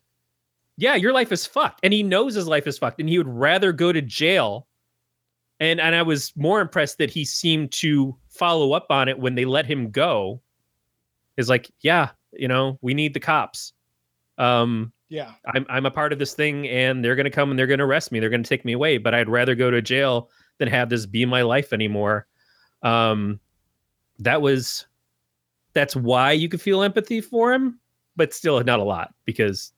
yeah 0.77 0.95
your 0.95 1.13
life 1.13 1.31
is 1.31 1.45
fucked 1.45 1.79
and 1.83 1.93
he 1.93 2.01
knows 2.01 2.33
his 2.33 2.47
life 2.47 2.65
is 2.65 2.77
fucked 2.79 2.99
and 2.99 3.07
he 3.09 3.17
would 3.17 3.27
rather 3.27 3.71
go 3.71 3.91
to 3.93 4.01
jail 4.01 4.65
and 5.59 5.79
and 5.79 5.95
i 5.95 6.01
was 6.01 6.33
more 6.35 6.61
impressed 6.61 6.97
that 6.97 7.11
he 7.11 7.23
seemed 7.23 7.71
to 7.71 8.17
follow 8.27 8.73
up 8.73 8.87
on 8.89 9.07
it 9.07 9.19
when 9.19 9.35
they 9.35 9.45
let 9.45 9.67
him 9.67 9.91
go 9.91 10.41
is 11.37 11.49
like 11.49 11.69
yeah 11.81 12.09
you 12.31 12.47
know 12.47 12.79
we 12.81 12.95
need 12.95 13.13
the 13.13 13.19
cops 13.19 13.73
um 14.39 14.91
Yeah. 15.09 15.33
I'm 15.53 15.65
I'm 15.69 15.85
a 15.85 15.91
part 15.91 16.11
of 16.11 16.17
this 16.17 16.33
thing 16.33 16.67
and 16.67 17.05
they're 17.05 17.15
going 17.15 17.25
to 17.25 17.29
come 17.29 17.51
and 17.51 17.59
they're 17.59 17.67
going 17.67 17.77
to 17.77 17.85
arrest 17.85 18.11
me. 18.11 18.19
They're 18.19 18.31
going 18.31 18.41
to 18.41 18.49
take 18.49 18.65
me 18.65 18.73
away, 18.73 18.97
but 18.97 19.13
I'd 19.13 19.29
rather 19.29 19.53
go 19.53 19.69
to 19.69 19.79
jail 19.79 20.31
than 20.57 20.67
have 20.69 20.89
this 20.89 21.05
be 21.05 21.23
my 21.25 21.43
life 21.43 21.71
anymore. 21.71 22.25
Um 22.81 23.39
that 24.17 24.41
was 24.41 24.87
that's 25.73 25.95
why 25.95 26.31
you 26.31 26.49
could 26.49 26.61
feel 26.61 26.83
empathy 26.83 27.21
for 27.21 27.53
him, 27.53 27.79
but 28.15 28.33
still 28.33 28.61
not 28.63 28.79
a 28.79 28.83
lot 28.83 29.13
because 29.25 29.71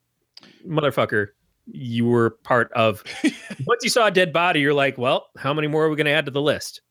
motherfucker, 0.66 1.28
you 1.66 2.06
were 2.06 2.30
part 2.30 2.72
of 2.72 3.02
once 3.66 3.82
you 3.82 3.90
saw 3.90 4.06
a 4.06 4.10
dead 4.10 4.32
body, 4.32 4.60
you're 4.60 4.74
like, 4.74 4.98
well, 4.98 5.28
how 5.36 5.52
many 5.52 5.68
more 5.68 5.84
are 5.84 5.90
we 5.90 5.96
going 5.96 6.06
to 6.06 6.12
add 6.12 6.26
to 6.26 6.30
the 6.30 6.42
list? 6.42 6.82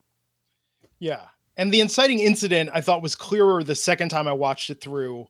Yeah. 0.99 1.21
And 1.57 1.73
the 1.73 1.81
inciting 1.81 2.19
incident 2.19 2.69
I 2.73 2.81
thought 2.81 3.01
was 3.01 3.15
clearer 3.15 3.63
the 3.63 3.75
second 3.75 4.09
time 4.09 4.27
I 4.27 4.33
watched 4.33 4.69
it 4.69 4.81
through 4.81 5.27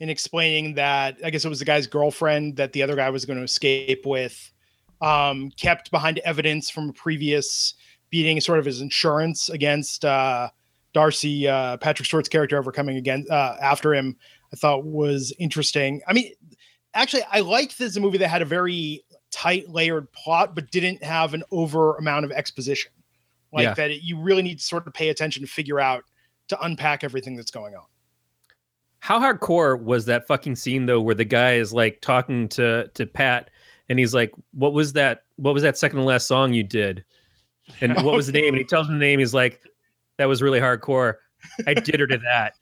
in 0.00 0.08
explaining 0.08 0.74
that 0.74 1.16
I 1.24 1.30
guess 1.30 1.44
it 1.44 1.48
was 1.48 1.58
the 1.58 1.64
guy's 1.64 1.86
girlfriend 1.86 2.56
that 2.56 2.72
the 2.72 2.82
other 2.82 2.96
guy 2.96 3.10
was 3.10 3.24
going 3.24 3.38
to 3.38 3.44
escape 3.44 4.06
with, 4.06 4.52
um, 5.00 5.50
kept 5.56 5.90
behind 5.90 6.18
evidence 6.18 6.70
from 6.70 6.90
a 6.90 6.92
previous 6.92 7.74
beating, 8.10 8.40
sort 8.40 8.58
of 8.58 8.64
his 8.64 8.80
insurance 8.80 9.48
against 9.48 10.04
uh, 10.04 10.50
Darcy, 10.98 11.46
uh, 11.46 11.76
Patrick 11.76 12.06
Stewart's 12.06 12.28
character 12.28 12.56
ever 12.56 12.72
coming 12.72 12.96
again 12.96 13.24
uh, 13.30 13.54
after 13.62 13.94
him. 13.94 14.16
I 14.52 14.56
thought 14.56 14.84
was 14.84 15.32
interesting. 15.38 16.00
I 16.08 16.12
mean, 16.12 16.32
actually, 16.92 17.22
I 17.30 17.38
liked 17.38 17.78
this 17.78 17.96
movie 17.96 18.18
that 18.18 18.26
had 18.26 18.42
a 18.42 18.44
very 18.44 19.04
tight 19.30 19.68
layered 19.68 20.10
plot, 20.10 20.56
but 20.56 20.72
didn't 20.72 21.04
have 21.04 21.34
an 21.34 21.44
over 21.52 21.94
amount 21.98 22.24
of 22.24 22.32
exposition 22.32 22.90
like 23.52 23.62
Yeah. 23.62 23.74
that 23.74 23.92
it, 23.92 24.02
you 24.02 24.18
really 24.20 24.42
need 24.42 24.58
to 24.58 24.64
sort 24.64 24.88
of 24.88 24.92
pay 24.92 25.10
attention 25.10 25.40
to 25.42 25.46
figure 25.48 25.78
out 25.78 26.02
to 26.48 26.60
unpack 26.62 27.04
everything 27.04 27.36
that's 27.36 27.52
going 27.52 27.76
on 27.76 27.84
How 28.98 29.20
hardcore 29.20 29.80
was 29.80 30.04
that 30.06 30.26
fucking 30.26 30.56
scene 30.56 30.86
though, 30.86 31.00
where 31.00 31.14
the 31.14 31.24
guy 31.24 31.54
is 31.54 31.72
like 31.72 32.00
talking 32.00 32.48
to 32.48 32.88
to 32.94 33.06
Pat, 33.06 33.50
and 33.88 34.00
he's 34.00 34.14
like, 34.14 34.32
"What 34.52 34.72
was 34.72 34.94
that? 34.94 35.22
What 35.36 35.54
was 35.54 35.62
that 35.62 35.78
second 35.78 35.98
to 36.00 36.04
last 36.04 36.26
song 36.26 36.52
you 36.52 36.64
did? 36.64 37.04
And 37.80 37.94
what 38.02 38.16
was 38.16 38.26
the 38.26 38.32
name?" 38.32 38.48
And 38.48 38.56
he 38.58 38.64
tells 38.64 38.88
him 38.88 38.98
the 38.98 39.04
name. 39.06 39.20
He's 39.20 39.34
like, 39.34 39.60
"That 40.18 40.26
was 40.26 40.42
really 40.42 40.60
hardcore. 40.60 41.14
I 41.66 41.74
did 41.74 42.00
her 42.00 42.06
to 42.06 42.18
that." 42.18 42.54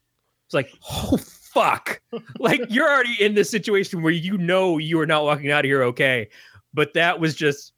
It's 0.47 0.55
like, 0.55 0.73
oh 0.91 1.17
fuck! 1.17 2.01
Like 2.39 2.61
you're 2.69 2.89
already 2.89 3.17
in 3.19 3.35
this 3.35 3.51
situation 3.51 4.03
where 4.03 4.13
you 4.13 4.39
know 4.39 4.79
you 4.79 5.01
are 5.01 5.07
not 5.07 5.25
walking 5.25 5.51
out 5.51 5.65
of 5.65 5.69
here 5.69 5.83
okay, 5.85 6.29
but 6.73 6.95
that 6.95 7.19
was 7.19 7.35
just, 7.35 7.73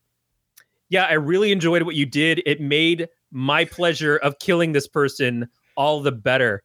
yeah, 0.91 1.05
I 1.05 1.15
really 1.15 1.53
enjoyed 1.53 1.83
what 1.83 1.95
you 1.95 2.05
did. 2.05 2.43
It 2.45 2.61
made 2.61 3.09
my 3.31 3.65
pleasure 3.65 4.17
of 4.17 4.39
killing 4.39 4.73
this 4.73 4.87
person 4.87 5.49
all 5.77 6.01
the 6.01 6.13
better 6.13 6.63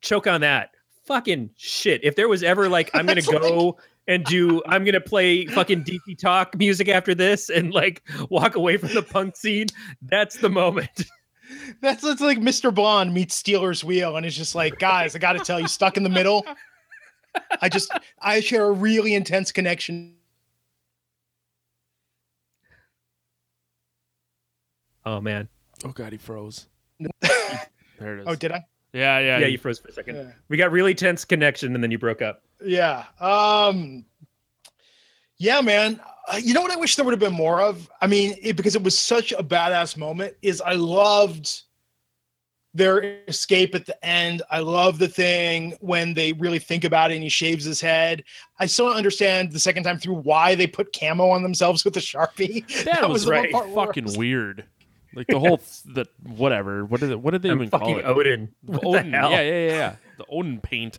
choke 0.00 0.26
on 0.26 0.40
that. 0.40 0.70
Fucking 1.04 1.50
shit. 1.56 2.02
If 2.04 2.16
there 2.16 2.28
was 2.28 2.42
ever 2.42 2.68
like, 2.68 2.90
I'm 2.94 3.06
gonna 3.06 3.22
go 3.40 3.76
and 4.08 4.24
do 4.24 4.62
I'm 4.66 4.84
gonna 4.84 5.00
play 5.00 5.46
fucking 5.46 5.84
DC 5.84 6.18
talk 6.18 6.56
music 6.58 6.88
after 6.88 7.14
this 7.14 7.50
and 7.50 7.72
like 7.72 8.02
walk 8.30 8.56
away 8.56 8.76
from 8.76 8.94
the 8.94 9.02
punk 9.02 9.36
scene. 9.36 9.68
That's 10.02 10.38
the 10.38 10.50
moment. 10.50 11.04
That's 11.80 12.04
it's 12.04 12.20
like 12.20 12.38
Mr. 12.38 12.74
Blonde 12.74 13.14
meets 13.14 13.34
Stealers 13.34 13.82
Wheel, 13.84 14.16
and 14.16 14.26
it's 14.26 14.36
just 14.36 14.54
like, 14.54 14.78
guys, 14.78 15.14
I 15.16 15.18
got 15.18 15.32
to 15.34 15.40
tell 15.40 15.60
you, 15.60 15.68
stuck 15.68 15.96
in 15.96 16.02
the 16.02 16.10
middle. 16.10 16.44
I 17.60 17.68
just 17.68 17.90
I 18.20 18.40
share 18.40 18.66
a 18.66 18.72
really 18.72 19.14
intense 19.14 19.52
connection. 19.52 20.16
Oh 25.04 25.20
man. 25.20 25.48
Oh 25.84 25.90
god, 25.90 26.12
he 26.12 26.18
froze. 26.18 26.66
there 27.00 28.18
it 28.18 28.20
is. 28.20 28.26
Oh, 28.26 28.34
did 28.34 28.52
I? 28.52 28.64
yeah, 28.92 29.18
yeah. 29.18 29.38
Yeah, 29.38 29.46
you 29.46 29.58
froze 29.58 29.78
for 29.78 29.88
a 29.88 29.92
second. 29.92 30.16
Yeah. 30.16 30.32
We 30.48 30.56
got 30.56 30.70
really 30.70 30.94
tense 30.94 31.24
connection 31.24 31.74
and 31.74 31.82
then 31.82 31.90
you 31.90 31.98
broke 31.98 32.22
up. 32.22 32.42
Yeah. 32.64 33.04
Um 33.20 34.04
Yeah, 35.38 35.60
man. 35.60 36.00
Uh, 36.28 36.36
you 36.36 36.54
know 36.54 36.62
what 36.62 36.70
I 36.70 36.76
wish 36.76 36.96
there 36.96 37.04
would 37.04 37.12
have 37.12 37.20
been 37.20 37.32
more 37.32 37.60
of? 37.60 37.90
I 38.00 38.06
mean, 38.06 38.36
it, 38.40 38.56
because 38.56 38.76
it 38.76 38.82
was 38.82 38.98
such 38.98 39.32
a 39.32 39.42
badass 39.42 39.96
moment 39.96 40.34
is 40.42 40.60
I 40.60 40.74
loved 40.74 41.62
their 42.74 43.20
escape 43.28 43.74
at 43.74 43.86
the 43.86 44.04
end. 44.04 44.42
I 44.50 44.60
love 44.60 44.98
the 44.98 45.08
thing 45.08 45.74
when 45.80 46.14
they 46.14 46.32
really 46.32 46.58
think 46.58 46.84
about 46.84 47.10
it 47.10 47.14
and 47.14 47.22
he 47.22 47.28
shaves 47.28 47.64
his 47.64 47.80
head. 47.80 48.24
I 48.58 48.66
still 48.66 48.86
don't 48.88 48.96
understand 48.96 49.52
the 49.52 49.58
second 49.58 49.82
time 49.84 49.98
through 49.98 50.14
why 50.16 50.54
they 50.54 50.66
put 50.66 50.96
camo 50.98 51.28
on 51.28 51.42
themselves 51.42 51.84
with 51.84 51.94
the 51.94 52.00
Sharpie. 52.00 52.84
that, 52.84 53.08
was, 53.08 53.24
the 53.24 53.32
one 53.32 53.42
right. 53.42 53.52
part 53.52 53.68
where 53.68 53.84
I 53.84 53.86
fucking 53.86 54.04
was- 54.04 54.16
weird. 54.16 54.64
Like 55.14 55.26
the 55.26 55.38
whole 55.38 55.58
th- 55.84 55.94
the 55.94 56.06
whatever. 56.22 56.86
What 56.86 57.00
did 57.00 57.10
it, 57.10 57.20
what 57.20 57.32
did 57.32 57.42
they 57.42 57.50
I'm 57.50 57.58
even 57.62 57.70
call 57.78 57.98
it? 57.98 58.04
Odin. 58.06 58.48
What 58.64 58.80
the 58.80 58.86
Odin. 58.88 59.12
hell? 59.12 59.30
Yeah, 59.30 59.42
yeah, 59.42 59.50
yeah, 59.52 59.70
yeah. 59.72 59.96
The 60.16 60.24
Odin 60.30 60.58
paint. 60.62 60.98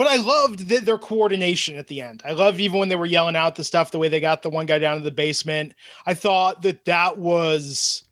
But 0.00 0.08
I 0.08 0.16
loved 0.16 0.66
the, 0.66 0.78
their 0.78 0.96
coordination 0.96 1.76
at 1.76 1.86
the 1.86 2.00
end. 2.00 2.22
I 2.24 2.32
loved 2.32 2.58
even 2.58 2.78
when 2.78 2.88
they 2.88 2.96
were 2.96 3.04
yelling 3.04 3.36
out 3.36 3.54
the 3.54 3.62
stuff, 3.62 3.90
the 3.90 3.98
way 3.98 4.08
they 4.08 4.18
got 4.18 4.40
the 4.40 4.48
one 4.48 4.64
guy 4.64 4.78
down 4.78 4.96
to 4.96 5.04
the 5.04 5.10
basement. 5.10 5.74
I 6.06 6.14
thought 6.14 6.62
that 6.62 6.86
that 6.86 7.18
was. 7.18 8.04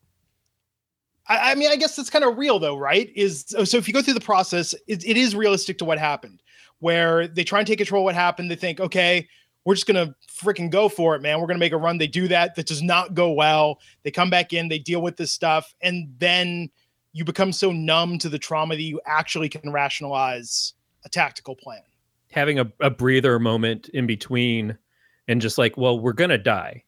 I, 1.28 1.52
I 1.52 1.54
mean, 1.54 1.70
I 1.70 1.76
guess 1.76 1.96
that's 1.96 2.10
kind 2.10 2.26
of 2.26 2.36
real, 2.36 2.58
though, 2.58 2.76
right? 2.76 3.10
Is 3.16 3.46
so 3.48 3.64
so 3.64 3.78
if 3.78 3.88
you 3.88 3.94
go 3.94 4.02
through 4.02 4.12
the 4.12 4.20
process, 4.20 4.74
it, 4.86 5.02
it 5.02 5.16
is 5.16 5.34
realistic 5.34 5.78
to 5.78 5.86
what 5.86 5.98
happened, 5.98 6.42
where 6.80 7.26
they 7.26 7.42
try 7.42 7.60
and 7.60 7.66
take 7.66 7.78
control 7.78 8.02
of 8.02 8.04
what 8.04 8.14
happened. 8.14 8.50
They 8.50 8.56
think, 8.56 8.80
okay, 8.80 9.26
we're 9.64 9.74
just 9.74 9.86
gonna 9.86 10.14
freaking 10.30 10.68
go 10.68 10.90
for 10.90 11.14
it, 11.16 11.22
man. 11.22 11.40
We're 11.40 11.46
gonna 11.46 11.58
make 11.58 11.72
a 11.72 11.78
run. 11.78 11.96
They 11.96 12.06
do 12.06 12.28
that. 12.28 12.54
That 12.54 12.66
does 12.66 12.82
not 12.82 13.14
go 13.14 13.32
well. 13.32 13.78
They 14.02 14.10
come 14.10 14.28
back 14.28 14.52
in. 14.52 14.68
They 14.68 14.78
deal 14.78 15.00
with 15.00 15.16
this 15.16 15.32
stuff, 15.32 15.74
and 15.80 16.14
then 16.18 16.68
you 17.14 17.24
become 17.24 17.50
so 17.50 17.72
numb 17.72 18.18
to 18.18 18.28
the 18.28 18.38
trauma 18.38 18.76
that 18.76 18.82
you 18.82 19.00
actually 19.06 19.48
can 19.48 19.72
rationalize 19.72 20.74
a 21.08 21.10
tactical 21.10 21.56
plan. 21.56 21.80
Having 22.30 22.58
a, 22.60 22.72
a 22.80 22.90
breather 22.90 23.38
moment 23.38 23.88
in 23.90 24.06
between 24.06 24.76
and 25.26 25.40
just 25.40 25.58
like, 25.58 25.76
well, 25.76 25.98
we're 25.98 26.12
gonna 26.12 26.38
die. 26.38 26.84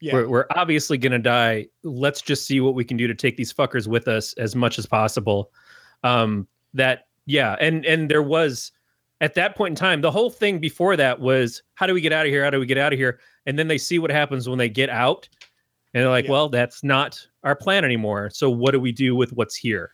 Yeah. 0.00 0.12
We're, 0.14 0.28
we're 0.28 0.46
obviously 0.50 0.98
gonna 0.98 1.18
die. 1.18 1.66
Let's 1.82 2.20
just 2.20 2.46
see 2.46 2.60
what 2.60 2.74
we 2.74 2.84
can 2.84 2.96
do 2.96 3.06
to 3.06 3.14
take 3.14 3.36
these 3.36 3.52
fuckers 3.52 3.86
with 3.86 4.06
us 4.08 4.34
as 4.34 4.54
much 4.54 4.78
as 4.78 4.84
possible. 4.86 5.50
Um, 6.02 6.46
that 6.74 7.06
yeah, 7.26 7.56
and 7.60 7.86
and 7.86 8.10
there 8.10 8.22
was 8.22 8.70
at 9.22 9.34
that 9.34 9.56
point 9.56 9.72
in 9.72 9.76
time, 9.76 10.02
the 10.02 10.10
whole 10.10 10.28
thing 10.28 10.58
before 10.58 10.96
that 10.96 11.20
was 11.20 11.62
how 11.74 11.86
do 11.86 11.94
we 11.94 12.02
get 12.02 12.12
out 12.12 12.26
of 12.26 12.32
here? 12.32 12.44
How 12.44 12.50
do 12.50 12.60
we 12.60 12.66
get 12.66 12.76
out 12.76 12.92
of 12.92 12.98
here? 12.98 13.20
And 13.46 13.58
then 13.58 13.68
they 13.68 13.78
see 13.78 13.98
what 13.98 14.10
happens 14.10 14.48
when 14.48 14.58
they 14.58 14.68
get 14.68 14.90
out, 14.90 15.26
and 15.94 16.02
they're 16.02 16.10
like, 16.10 16.26
Yeah. 16.26 16.32
well, 16.32 16.48
that's 16.50 16.84
not 16.84 17.26
our 17.42 17.56
plan 17.56 17.84
anymore. 17.84 18.28
So 18.30 18.50
what 18.50 18.72
do 18.72 18.80
we 18.80 18.92
do 18.92 19.16
with 19.16 19.32
what's 19.32 19.56
here? 19.56 19.90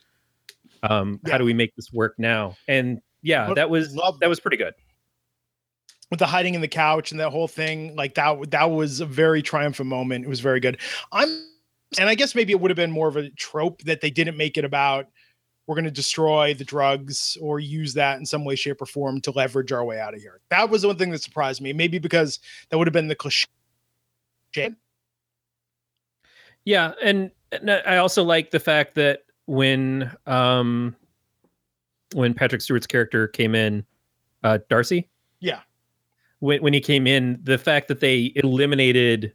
Um, 0.82 1.20
Yeah. 1.24 1.32
how 1.32 1.38
do 1.38 1.44
we 1.44 1.52
make 1.52 1.76
this 1.76 1.92
work 1.92 2.14
now? 2.18 2.56
And 2.66 3.00
yeah, 3.22 3.46
But 3.46 3.54
that 3.54 3.70
was 3.70 3.94
that 3.94 4.28
was 4.28 4.40
pretty 4.40 4.56
good. 4.56 4.74
with 6.10 6.18
the 6.18 6.26
hiding 6.26 6.54
in 6.54 6.60
the 6.60 6.68
couch 6.68 7.10
and 7.12 7.20
that 7.20 7.30
whole 7.30 7.48
thing 7.48 7.94
like 7.96 8.14
that 8.14 8.50
that 8.50 8.70
was 8.70 9.00
a 9.00 9.06
very 9.06 9.42
triumphant 9.42 9.88
moment. 9.88 10.24
It 10.24 10.28
was 10.28 10.40
very 10.40 10.60
good. 10.60 10.78
I'm 11.12 11.28
and 11.98 12.08
i 12.08 12.14
guess 12.14 12.36
maybe 12.36 12.52
it 12.52 12.60
would 12.60 12.70
have 12.70 12.76
been 12.76 12.92
more 12.92 13.08
of 13.08 13.16
a 13.16 13.30
trope 13.30 13.82
that 13.82 14.00
they 14.00 14.10
didn't 14.12 14.36
make 14.36 14.56
it 14.56 14.64
about 14.64 15.06
we're 15.66 15.74
going 15.74 15.84
to 15.84 15.90
destroy 15.90 16.54
the 16.54 16.64
drugs 16.64 17.36
or 17.40 17.58
use 17.60 17.94
that 17.94 18.18
in 18.18 18.24
some 18.26 18.44
way 18.44 18.54
shape 18.56 18.80
or 18.80 18.86
form 18.86 19.20
to 19.20 19.30
leverage 19.32 19.70
our 19.72 19.84
way 19.84 20.00
out 20.00 20.14
of 20.14 20.20
here. 20.20 20.40
That 20.50 20.68
was 20.70 20.82
the 20.82 20.88
one 20.88 20.96
thing 20.96 21.10
that 21.10 21.22
surprised 21.22 21.60
me. 21.60 21.72
Maybe 21.72 21.98
because 22.00 22.40
that 22.70 22.78
would 22.78 22.88
have 22.88 22.92
been 22.92 23.06
the 23.08 23.14
cliche. 23.14 23.46
Yeah, 26.64 26.92
and, 27.02 27.30
and 27.52 27.70
I 27.70 27.98
also 27.98 28.22
like 28.24 28.50
the 28.50 28.58
fact 28.60 28.94
that 28.96 29.20
when 29.46 30.10
um 30.26 30.94
when 32.14 32.34
Patrick 32.34 32.60
Stewart's 32.60 32.86
character 32.86 33.28
came 33.28 33.54
in, 33.54 33.84
uh 34.42 34.58
Darcy, 34.68 35.08
yeah 35.40 35.60
when 36.40 36.62
when 36.62 36.72
he 36.72 36.80
came 36.80 37.06
in, 37.06 37.38
the 37.42 37.58
fact 37.58 37.88
that 37.88 38.00
they 38.00 38.32
eliminated 38.36 39.32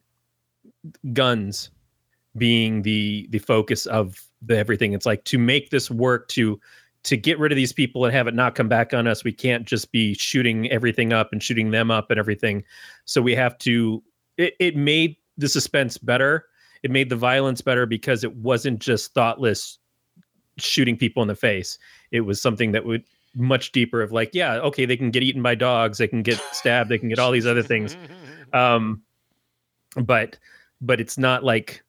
guns 1.13 1.69
being 2.37 2.81
the 2.81 3.27
the 3.29 3.39
focus 3.39 3.85
of 3.85 4.21
the 4.41 4.57
everything. 4.57 4.93
It's 4.93 5.05
like 5.05 5.23
to 5.25 5.37
make 5.37 5.69
this 5.69 5.89
work 5.89 6.27
to 6.29 6.59
to 7.03 7.15
get 7.15 7.39
rid 7.39 7.51
of 7.51 7.55
these 7.55 7.71
people 7.71 8.03
and 8.03 8.13
have 8.13 8.27
it 8.27 8.33
not 8.33 8.55
come 8.55 8.67
back 8.67 8.93
on 8.93 9.07
us. 9.07 9.23
We 9.23 9.31
can't 9.31 9.65
just 9.65 9.91
be 9.91 10.15
shooting 10.15 10.69
everything 10.71 11.13
up 11.13 11.29
and 11.31 11.41
shooting 11.41 11.69
them 11.69 11.91
up 11.91 12.09
and 12.09 12.19
everything. 12.19 12.63
So 13.05 13.21
we 13.21 13.35
have 13.35 13.57
to. 13.59 14.03
It, 14.37 14.55
it 14.59 14.75
made 14.75 15.15
the 15.37 15.47
suspense 15.47 15.97
better. 15.97 16.45
It 16.83 16.91
made 16.91 17.09
the 17.09 17.15
violence 17.15 17.61
better 17.61 17.85
because 17.85 18.23
it 18.23 18.35
wasn't 18.35 18.79
just 18.79 19.13
thoughtless 19.13 19.79
shooting 20.57 20.97
people 20.97 21.21
in 21.21 21.27
the 21.27 21.35
face. 21.35 21.77
It 22.15 22.21
was 22.21 22.41
something 22.41 22.71
that 22.71 22.85
would 22.85 23.03
much 23.35 23.71
deeper 23.71 24.01
of 24.01 24.11
like, 24.11 24.29
yeah, 24.33 24.55
okay, 24.55 24.85
they 24.85 24.97
can 24.97 25.11
get 25.11 25.23
eaten 25.23 25.41
by 25.41 25.55
dogs, 25.55 25.97
they 25.97 26.07
can 26.07 26.23
get 26.23 26.41
stabbed, 26.51 26.89
they 26.89 26.97
can 26.97 27.09
get 27.09 27.19
all 27.19 27.31
these 27.31 27.45
other 27.45 27.63
things. 27.63 27.97
Um, 28.53 29.01
but 29.95 30.37
but 30.81 30.99
it's 30.99 31.17
not 31.17 31.43
like 31.43 31.83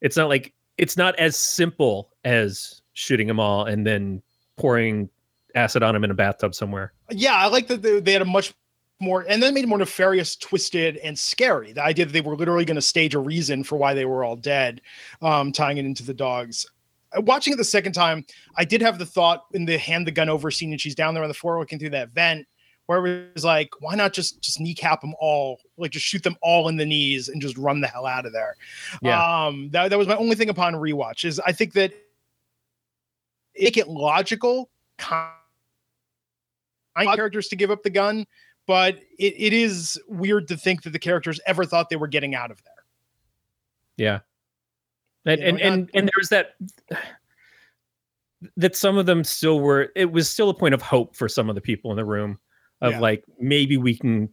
it's 0.00 0.16
not 0.16 0.28
like 0.28 0.52
it's 0.78 0.96
not 0.96 1.16
as 1.16 1.36
simple 1.36 2.10
as 2.24 2.82
shooting 2.94 3.26
them 3.26 3.40
all 3.40 3.64
and 3.64 3.86
then 3.86 4.22
pouring 4.56 5.08
acid 5.54 5.82
on 5.82 5.94
them 5.94 6.04
in 6.04 6.10
a 6.10 6.14
bathtub 6.14 6.54
somewhere. 6.54 6.92
yeah 7.10 7.34
i 7.34 7.46
like 7.46 7.66
that 7.68 7.82
they, 7.82 8.00
they 8.00 8.12
had 8.12 8.22
a 8.22 8.26
much 8.26 8.54
more 9.00 9.24
and 9.28 9.42
then 9.42 9.52
made 9.54 9.64
it 9.64 9.66
more 9.66 9.78
nefarious 9.78 10.36
twisted 10.36 10.96
and 10.98 11.18
scary 11.18 11.72
the 11.72 11.82
idea 11.82 12.04
that 12.04 12.12
they 12.12 12.20
were 12.20 12.36
literally 12.36 12.64
going 12.64 12.76
to 12.76 12.82
stage 12.82 13.14
a 13.14 13.18
reason 13.18 13.64
for 13.64 13.76
why 13.76 13.94
they 13.94 14.04
were 14.04 14.24
all 14.24 14.36
dead 14.36 14.80
um 15.20 15.52
tying 15.52 15.76
it 15.78 15.84
into 15.84 16.04
the 16.04 16.14
dogs 16.14 16.66
watching 17.18 17.52
it 17.52 17.56
the 17.56 17.64
second 17.64 17.92
time 17.92 18.24
i 18.56 18.64
did 18.64 18.80
have 18.80 18.98
the 18.98 19.06
thought 19.06 19.44
in 19.52 19.64
the 19.64 19.76
hand 19.78 20.06
the 20.06 20.10
gun 20.10 20.28
over 20.28 20.50
scene 20.50 20.70
and 20.72 20.80
she's 20.80 20.94
down 20.94 21.14
there 21.14 21.22
on 21.22 21.28
the 21.28 21.34
floor 21.34 21.58
looking 21.58 21.78
through 21.78 21.90
that 21.90 22.10
vent 22.10 22.46
where 22.86 23.06
it 23.06 23.32
was 23.34 23.44
like 23.44 23.68
why 23.80 23.94
not 23.94 24.12
just 24.12 24.40
just 24.42 24.58
kneecap 24.60 25.00
them 25.00 25.14
all 25.20 25.58
like 25.76 25.90
just 25.90 26.04
shoot 26.06 26.22
them 26.22 26.36
all 26.42 26.68
in 26.68 26.76
the 26.76 26.86
knees 26.86 27.28
and 27.28 27.40
just 27.42 27.56
run 27.56 27.80
the 27.80 27.86
hell 27.88 28.06
out 28.06 28.26
of 28.26 28.32
there 28.32 28.56
Yeah. 29.02 29.46
um 29.46 29.68
that, 29.70 29.88
that 29.90 29.98
was 29.98 30.08
my 30.08 30.16
only 30.16 30.36
thing 30.36 30.48
upon 30.48 30.74
rewatch 30.74 31.24
is 31.24 31.40
i 31.46 31.52
think 31.52 31.74
that 31.74 31.92
make 33.58 33.76
it 33.76 33.88
logical 33.88 34.70
kind 34.98 35.30
of 36.96 37.14
characters 37.14 37.48
to 37.48 37.56
give 37.56 37.70
up 37.70 37.82
the 37.82 37.90
gun 37.90 38.26
but 38.66 38.96
it, 39.18 39.34
it 39.36 39.52
is 39.52 40.00
weird 40.08 40.46
to 40.48 40.56
think 40.56 40.82
that 40.82 40.90
the 40.90 40.98
characters 40.98 41.40
ever 41.46 41.64
thought 41.64 41.90
they 41.90 41.96
were 41.96 42.06
getting 42.06 42.34
out 42.34 42.50
of 42.50 42.62
there 42.64 42.72
Yeah. 43.96 44.20
And 45.26 45.40
You 45.40 45.44
know, 45.46 45.50
and, 45.50 45.60
and 45.60 45.80
not- 45.82 45.90
and 45.94 46.06
there 46.08 46.18
was 46.18 46.28
that 46.30 46.54
that 48.56 48.74
some 48.74 48.98
of 48.98 49.06
them 49.06 49.22
still 49.22 49.60
were 49.60 49.90
it 49.94 50.10
was 50.10 50.28
still 50.28 50.50
a 50.50 50.54
point 50.54 50.74
of 50.74 50.82
hope 50.82 51.14
for 51.14 51.28
some 51.28 51.48
of 51.48 51.54
the 51.54 51.60
people 51.60 51.90
in 51.92 51.96
the 51.96 52.04
room 52.04 52.38
of 52.80 52.92
Yeah. 52.92 53.00
like 53.00 53.24
maybe 53.38 53.76
we 53.76 53.96
can 53.96 54.28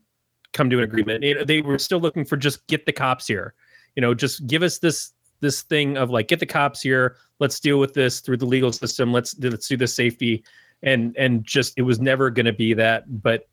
come 0.54 0.70
to 0.72 0.80
an 0.80 0.84
agreement. 0.84 1.24
They 1.48 1.62
were 1.62 1.78
still 1.78 2.00
looking 2.00 2.26
for 2.26 2.36
just 2.38 2.66
get 2.68 2.88
the 2.88 2.92
cops 2.92 3.28
here. 3.28 3.54
You 3.96 4.02
know, 4.02 4.14
just 4.16 4.48
give 4.48 4.64
us 4.64 4.80
this 4.80 5.12
this 5.42 5.62
thing 5.62 5.96
of 5.98 6.10
like 6.10 6.28
get 6.28 6.40
the 6.40 6.46
cops 6.48 6.82
here. 6.82 7.18
Let's 7.40 7.60
deal 7.60 7.80
with 7.80 7.94
this 7.94 8.20
through 8.20 8.38
the 8.38 8.46
legal 8.48 8.72
system. 8.72 9.14
Let's 9.14 9.38
let's 9.40 9.68
do 9.68 9.78
the 9.78 9.88
safety 9.88 10.44
and 10.82 11.16
and 11.18 11.44
just 11.44 11.74
it 11.78 11.82
was 11.84 12.00
never 12.00 12.30
going 12.32 12.46
to 12.46 12.54
be 12.54 12.74
that 12.74 13.04
but 13.22 13.48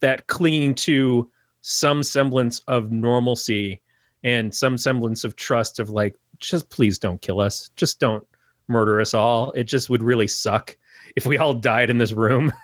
that 0.00 0.26
clinging 0.26 0.74
to 0.74 1.30
some 1.60 2.02
semblance 2.02 2.60
of 2.66 2.90
normalcy 2.90 3.80
and 4.24 4.54
some 4.54 4.78
semblance 4.78 5.24
of 5.24 5.36
trust 5.36 5.78
of 5.80 5.90
like 5.90 6.14
just 6.38 6.68
please 6.70 6.98
don't 6.98 7.20
kill 7.22 7.40
us. 7.40 7.70
Just 7.76 8.00
don't 8.00 8.26
murder 8.68 9.00
us 9.00 9.14
all. 9.14 9.52
It 9.52 9.64
just 9.64 9.90
would 9.90 10.02
really 10.02 10.28
suck 10.28 10.76
if 11.16 11.26
we 11.26 11.38
all 11.38 11.54
died 11.54 11.90
in 11.90 11.98
this 11.98 12.12
room. 12.12 12.52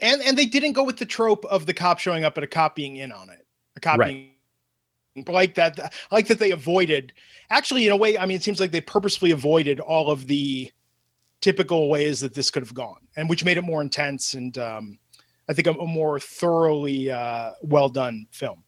And 0.00 0.20
and 0.22 0.36
they 0.36 0.46
didn't 0.46 0.72
go 0.72 0.82
with 0.82 0.96
the 0.96 1.06
trope 1.06 1.44
of 1.44 1.64
the 1.66 1.72
cop 1.72 2.00
showing 2.00 2.24
up 2.24 2.36
and 2.36 2.42
a 2.42 2.48
cop 2.48 2.74
being 2.74 2.96
in 2.96 3.12
on 3.12 3.30
it. 3.30 3.46
A 3.76 3.80
cop 3.80 4.00
Right. 4.00 4.32
being 5.14 5.24
like 5.28 5.54
that 5.54 5.78
I 5.78 6.14
like 6.14 6.26
that 6.26 6.40
they 6.40 6.50
avoided. 6.50 7.12
Actually 7.50 7.86
in 7.86 7.92
a 7.92 7.96
way 7.96 8.18
i 8.18 8.26
mean 8.26 8.36
it 8.36 8.42
seems 8.42 8.58
like 8.58 8.72
they 8.72 8.80
purposefully 8.80 9.30
avoided 9.30 9.78
all 9.78 10.10
of 10.10 10.26
the 10.26 10.72
typical 11.40 11.88
ways 11.88 12.18
that 12.18 12.34
this 12.34 12.50
could 12.50 12.64
have 12.64 12.74
gone 12.74 12.98
and 13.16 13.28
which 13.28 13.44
made 13.44 13.58
it 13.58 13.62
more 13.62 13.80
intense 13.80 14.34
and 14.34 14.58
um 14.58 14.98
i 15.48 15.52
think 15.52 15.66
a, 15.68 15.72
a 15.72 15.86
more 15.86 16.18
thoroughly 16.18 17.08
uh 17.10 17.52
well 17.62 17.88
done 17.88 18.26
film. 18.32 18.64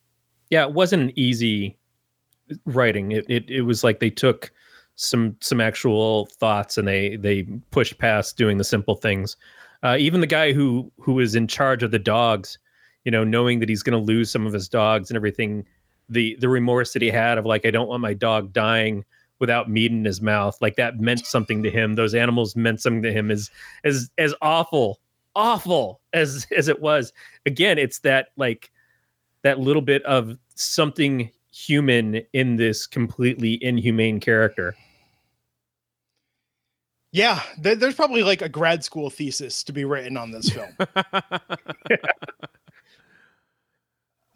Yeah 0.51 0.65
it 0.67 0.73
wasn't 0.73 1.03
an 1.03 1.13
easy 1.19 1.77
writing 2.67 3.13
it, 3.13 3.25
it 3.29 3.49
it 3.49 3.63
was 3.63 3.85
like 3.85 4.01
they 4.01 4.11
took 4.11 4.53
some 4.97 5.37
some 5.41 5.61
actual 5.61 6.27
thoughts 6.27 6.79
and 6.79 6.87
they 6.87 7.17
they 7.17 7.43
pushed 7.71 7.99
past 7.99 8.37
doing 8.37 8.59
the 8.59 8.65
simple 8.65 8.95
things 8.95 9.37
uh, 9.83 9.97
even 9.99 10.21
the 10.21 10.27
guy 10.27 10.53
who 10.53 10.91
who 11.01 11.15
was 11.15 11.35
in 11.35 11.47
charge 11.47 11.83
of 11.83 11.91
the 11.91 11.99
dogs 11.99 12.59
you 13.05 13.11
know, 13.11 13.25
knowing 13.25 13.61
that 13.61 13.69
he's 13.69 13.83
going 13.83 13.99
to 13.99 14.05
lose 14.05 14.31
some 14.31 14.47
of 14.47 14.53
his 14.53 14.69
dogs 14.69 15.11
and 15.11 15.17
everything, 15.17 15.65
the 16.09 16.37
the 16.41 16.49
remorse 16.49 16.93
that 16.93 17.03
he 17.03 17.11
had 17.11 17.39
of 17.39 17.47
like 17.47 17.65
I 17.65 17.71
don't 17.71 17.89
want 17.89 18.03
my 18.03 18.15
dog 18.15 18.53
dying 18.53 19.05
without 19.41 19.71
meat 19.71 19.93
in 19.93 20.05
his 20.05 20.21
mouth, 20.21 20.57
like 20.61 20.77
that 20.77 21.01
meant 21.01 21.27
something 21.27 21.63
to 21.63 21.71
him. 21.71 21.95
Those 21.95 22.15
animals 22.15 22.57
meant 22.57 22.81
something 22.81 23.03
to 23.03 23.13
him. 23.13 23.31
As 23.31 23.51
as 23.85 24.11
as 24.19 24.35
awful, 24.43 25.01
awful 25.35 26.01
as 26.13 26.47
as 26.57 26.69
it 26.69 26.81
was. 26.81 27.13
Again, 27.47 27.79
it's 27.79 28.01
that 28.01 28.29
like 28.37 28.71
that 29.43 29.61
little 29.61 29.83
bit 29.83 30.03
of 30.05 30.37
something 30.55 31.31
human 31.55 32.21
in 32.33 32.57
this 32.57 32.87
completely 32.87 33.63
inhumane 33.63 34.19
character. 34.21 34.75
Yeah, 37.13 37.41
there, 37.59 37.77
there's 37.77 37.95
probably 37.95 38.25
like 38.25 38.43
a 38.43 38.49
grad 38.49 38.83
school 38.83 39.09
thesis 39.09 39.63
to 39.65 39.73
be 39.73 39.85
written 39.85 40.17
on 40.17 40.33
this 40.33 40.51
film. 40.51 40.75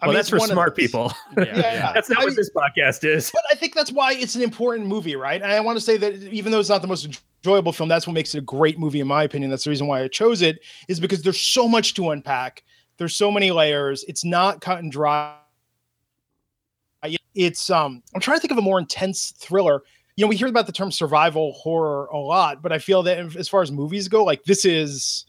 I 0.00 0.06
well, 0.06 0.10
mean, 0.12 0.14
that's 0.14 0.28
for 0.30 0.38
smart 0.38 0.76
those. 0.76 0.86
people. 0.86 1.12
Yeah, 1.36 1.44
Yeah, 1.44 1.56
yeah. 1.56 1.92
that's 1.94 2.08
not 2.08 2.18
I 2.20 2.22
what 2.22 2.28
mean- 2.28 2.36
this 2.36 2.50
podcast 2.54 3.02
is. 3.02 3.32
But 3.32 3.42
I 3.50 3.56
think 3.56 3.74
that's 3.74 3.90
why 3.90 4.12
it's 4.12 4.36
an 4.36 4.42
important 4.42 4.86
movie, 4.86 5.16
right? 5.16 5.42
And 5.42 5.50
I 5.50 5.58
want 5.58 5.76
to 5.76 5.80
say 5.84 5.96
that 5.96 6.14
even 6.32 6.52
though 6.52 6.60
it's 6.60 6.68
not 6.68 6.82
the 6.82 6.86
most 6.88 7.20
enjoyable 7.44 7.72
film, 7.72 7.88
that's 7.88 8.06
what 8.06 8.12
makes 8.12 8.32
it 8.32 8.38
a 8.38 8.42
great 8.42 8.78
movie, 8.78 9.00
in 9.00 9.08
my 9.08 9.24
opinion. 9.24 9.50
That's 9.50 9.64
the 9.64 9.70
reason 9.70 9.88
why 9.88 10.02
I 10.02 10.06
chose 10.08 10.40
it, 10.40 10.60
is 10.86 11.00
because 11.00 11.22
there's 11.22 11.40
so 11.40 11.66
much 11.66 11.94
to 11.94 12.10
unpack. 12.10 12.62
There's 12.98 13.16
so 13.16 13.32
many 13.32 13.50
layers. 13.50 14.04
It's 14.06 14.24
not 14.24 14.60
cut 14.60 14.78
and 14.78 14.92
dry. 14.92 15.34
It's 17.38 17.70
um, 17.70 18.02
I'm 18.14 18.20
trying 18.20 18.36
to 18.36 18.40
think 18.40 18.50
of 18.50 18.58
a 18.58 18.62
more 18.62 18.80
intense 18.80 19.32
thriller. 19.38 19.82
You 20.16 20.24
know, 20.24 20.28
we 20.28 20.36
hear 20.36 20.48
about 20.48 20.66
the 20.66 20.72
term 20.72 20.90
survival 20.90 21.52
horror 21.52 22.06
a 22.06 22.18
lot, 22.18 22.60
but 22.62 22.72
I 22.72 22.78
feel 22.78 23.04
that 23.04 23.36
as 23.36 23.48
far 23.48 23.62
as 23.62 23.70
movies 23.70 24.08
go, 24.08 24.24
like 24.24 24.42
this 24.42 24.64
is 24.64 25.24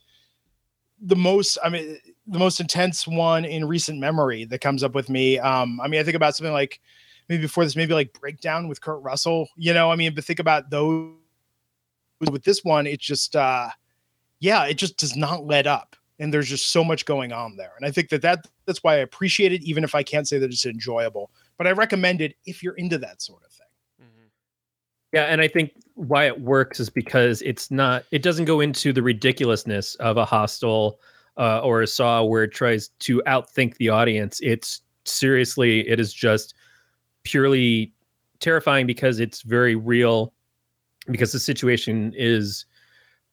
the 1.02 1.16
most 1.16 1.58
i 1.64 1.70
mean 1.70 1.98
the 2.28 2.40
most 2.40 2.60
intense 2.60 3.08
one 3.08 3.46
in 3.46 3.66
recent 3.66 4.00
memory 4.00 4.44
that 4.46 4.60
comes 4.60 4.84
up 4.84 4.94
with 4.94 5.10
me. 5.10 5.40
Um 5.40 5.80
i 5.82 5.88
mean 5.88 6.00
i 6.00 6.04
think 6.04 6.16
about 6.16 6.36
something 6.36 6.54
like 6.54 6.80
maybe 7.30 7.44
before 7.44 7.64
this 7.64 7.76
maybe 7.76 7.94
like 7.94 8.12
breakdown 8.20 8.68
with 8.68 8.82
kurt 8.82 9.02
russell 9.02 9.48
you 9.56 9.74
know? 9.74 9.92
I 9.92 9.96
mean 9.96 10.14
but 10.14 10.26
think 10.26 10.40
about 10.40 10.70
those 10.70 11.14
with 12.32 12.44
this 12.44 12.66
one 12.66 12.86
it's 12.86 13.06
just 13.06 13.36
uh 13.36 13.70
yeah 14.40 14.66
it 14.66 14.74
just 14.74 14.98
does 14.98 15.16
not 15.16 15.46
let 15.46 15.68
up 15.68 15.96
and 16.20 16.34
there's 16.34 16.50
just 16.50 16.72
so 16.72 16.84
much 16.84 17.06
going 17.06 17.32
on 17.32 17.56
there. 17.56 17.72
And 17.78 17.86
i 17.86 17.92
think 17.92 18.10
that 18.10 18.22
that 18.24 18.46
that's 18.66 18.84
why 18.84 18.96
i 18.96 18.98
appreciate 18.98 19.54
it 19.54 19.64
even 19.64 19.86
if 19.86 19.96
i 19.96 20.04
can't 20.04 20.28
say 20.28 20.38
that 20.38 20.52
it's 20.52 20.66
enjoyable 20.66 21.32
but 21.60 21.68
i 21.68 21.72
recommend 21.72 22.22
it 22.22 22.34
if 22.48 22.64
you're 22.64 22.74
into 22.74 22.98
that 22.98 23.22
sort 23.22 23.44
of 23.46 23.52
thing 23.52 23.68
Yeah, 25.12 25.24
and 25.24 25.42
I 25.42 25.48
think 25.48 25.72
why 25.96 26.26
it 26.26 26.42
works 26.42 26.80
is 26.80 26.90
because 26.90 27.42
it's 27.42 27.72
not 27.72 28.04
it 28.12 28.22
doesn't 28.22 28.46
go 28.46 28.60
into 28.60 28.94
the 28.94 29.02
ridiculousness 29.02 29.96
of 29.96 30.18
a 30.18 30.26
hostel 30.26 31.00
uh, 31.38 31.60
or 31.62 31.82
a 31.82 31.88
saw 31.88 32.24
where 32.24 32.44
it 32.44 32.52
tries 32.52 32.90
to 33.00 33.22
outthink 33.26 33.78
the 33.78 33.90
audience. 33.90 34.40
It's 34.44 34.82
seriously 35.06 35.88
it 35.88 36.00
is 36.00 36.14
just 36.14 36.54
purely 37.24 37.94
terrifying 38.40 38.86
because 38.86 39.20
it's 39.20 39.42
very 39.42 39.76
real 39.76 40.34
because 41.08 41.32
the 41.32 41.40
situation 41.40 42.14
is 42.16 42.66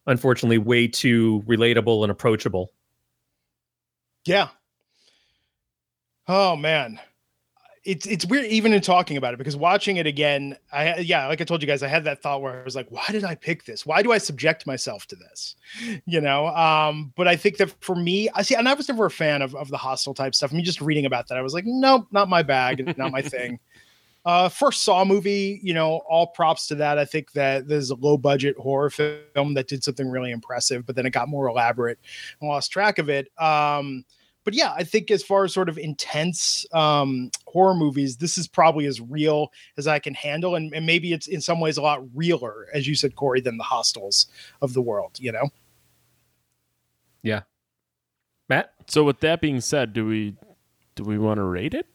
unfortunately 0.07 0.59
way 0.59 0.89
too 0.89 1.43
relatable 1.47 2.03
and 2.03 2.11
approachable. 2.11 2.73
Yeah. 4.25 4.49
Oh 6.27 6.57
man. 6.57 6.99
It's 7.87 8.05
it's 8.05 8.27
weird 8.27 8.47
even 8.47 8.73
in 8.73 8.81
talking 8.81 9.17
about 9.17 9.33
it 9.33 9.37
because 9.37 9.57
watching 9.57 9.97
it 9.97 10.07
again, 10.07 10.57
I 10.73 10.99
yeah, 10.99 11.29
like 11.29 11.41
I 11.41 11.45
told 11.45 11.63
you 11.63 11.69
guys, 11.69 11.85
I 11.85 11.89
had 11.89 12.05
that 12.05 12.21
thought 12.21 12.43
where 12.43 12.61
I 12.61 12.65
was 12.65 12.75
like, 12.75 12.91
why 12.91 13.05
did 13.11 13.25
I 13.25 13.37
pick 13.37 13.65
this? 13.65 13.87
Why 13.87 14.03
do 14.03 14.11
I 14.13 14.19
subject 14.19 14.67
myself 14.67 15.07
to 15.07 15.17
this? 15.17 15.55
You 16.05 16.21
know, 16.21 16.49
um, 16.49 17.13
but 17.17 17.29
I 17.29 17.37
think 17.37 17.59
that 17.59 17.71
for 17.81 17.95
me, 17.95 18.29
I 18.35 18.43
see, 18.43 18.57
and 18.57 18.69
I 18.69 18.75
was 18.75 18.89
never 18.89 19.07
a 19.07 19.11
fan 19.11 19.41
of, 19.41 19.55
of 19.55 19.69
the 19.69 19.77
Hostel 19.77 20.15
type 20.15 20.35
stuff. 20.35 20.53
I 20.53 20.57
mean, 20.57 20.65
just 20.65 20.81
reading 20.81 21.07
about 21.07 21.29
that, 21.29 21.39
I 21.39 21.43
was 21.43 21.55
like, 21.55 21.65
nope, 21.65 22.09
not 22.11 22.29
my 22.29 22.43
bag, 22.43 22.97
not 22.99 23.13
my 23.13 23.23
thing. 23.23 23.61
Uh, 24.27 24.49
first 24.49 24.83
Saw 24.83 25.05
movie, 25.05 25.61
you 25.63 25.73
know, 25.73 25.99
all 26.09 26.27
props 26.27 26.67
to 26.67 26.75
that. 26.75 26.99
I 26.99 27.05
think 27.05 27.31
that 27.33 27.69
there's 27.69 27.91
a 27.91 27.95
low 27.95 28.19
budget 28.19 28.57
horror 28.59 28.91
film 28.91 29.55
that 29.55 29.69
did 29.69 29.85
something 29.85 30.11
really 30.11 30.33
impressive, 30.33 30.85
but 30.85 30.97
then 30.97 31.07
it 31.07 31.11
got 31.11 31.29
more 31.29 31.47
elaborate 31.47 32.01
and 32.41 32.51
lost 32.51 32.73
track 32.73 32.99
of 32.99 33.09
it. 33.09 33.29
Um, 33.41 34.05
but 34.47 34.55
yeah, 34.55 34.73
I 34.77 34.85
think 34.85 35.11
as 35.11 35.25
far 35.25 35.43
as 35.43 35.53
sort 35.53 35.69
of 35.69 35.77
intense 35.77 36.65
um, 36.73 37.33
horror 37.49 37.75
movies, 37.75 38.17
this 38.17 38.39
is 38.39 38.47
probably 38.47 38.87
as 38.87 39.01
real 39.01 39.53
as 39.77 39.89
I 39.89 39.99
can 39.99 40.15
handle, 40.15 40.55
and, 40.55 40.73
and 40.73 40.87
maybe 40.87 41.13
it's 41.13 41.27
in 41.27 41.41
some 41.41 41.59
ways 41.59 41.79
a 41.79 41.83
lot 41.83 42.05
realer, 42.15 42.69
as 42.73 42.87
you 42.87 42.95
said, 42.95 43.17
Corey, 43.17 43.41
than 43.41 43.57
the 43.59 43.65
hostels 43.65 44.29
of 44.63 44.73
the 44.73 44.81
world. 44.81 45.19
You 45.19 45.33
know, 45.33 45.49
Yeah, 47.23 47.41
Matt? 48.49 48.73
So 48.87 49.03
with 49.03 49.19
that 49.19 49.41
being 49.41 49.61
said, 49.61 49.93
do 49.93 50.07
we 50.07 50.37
do 50.95 51.03
we 51.03 51.19
want 51.19 51.39
to 51.39 51.43
rate 51.43 51.75
it? 51.75 51.89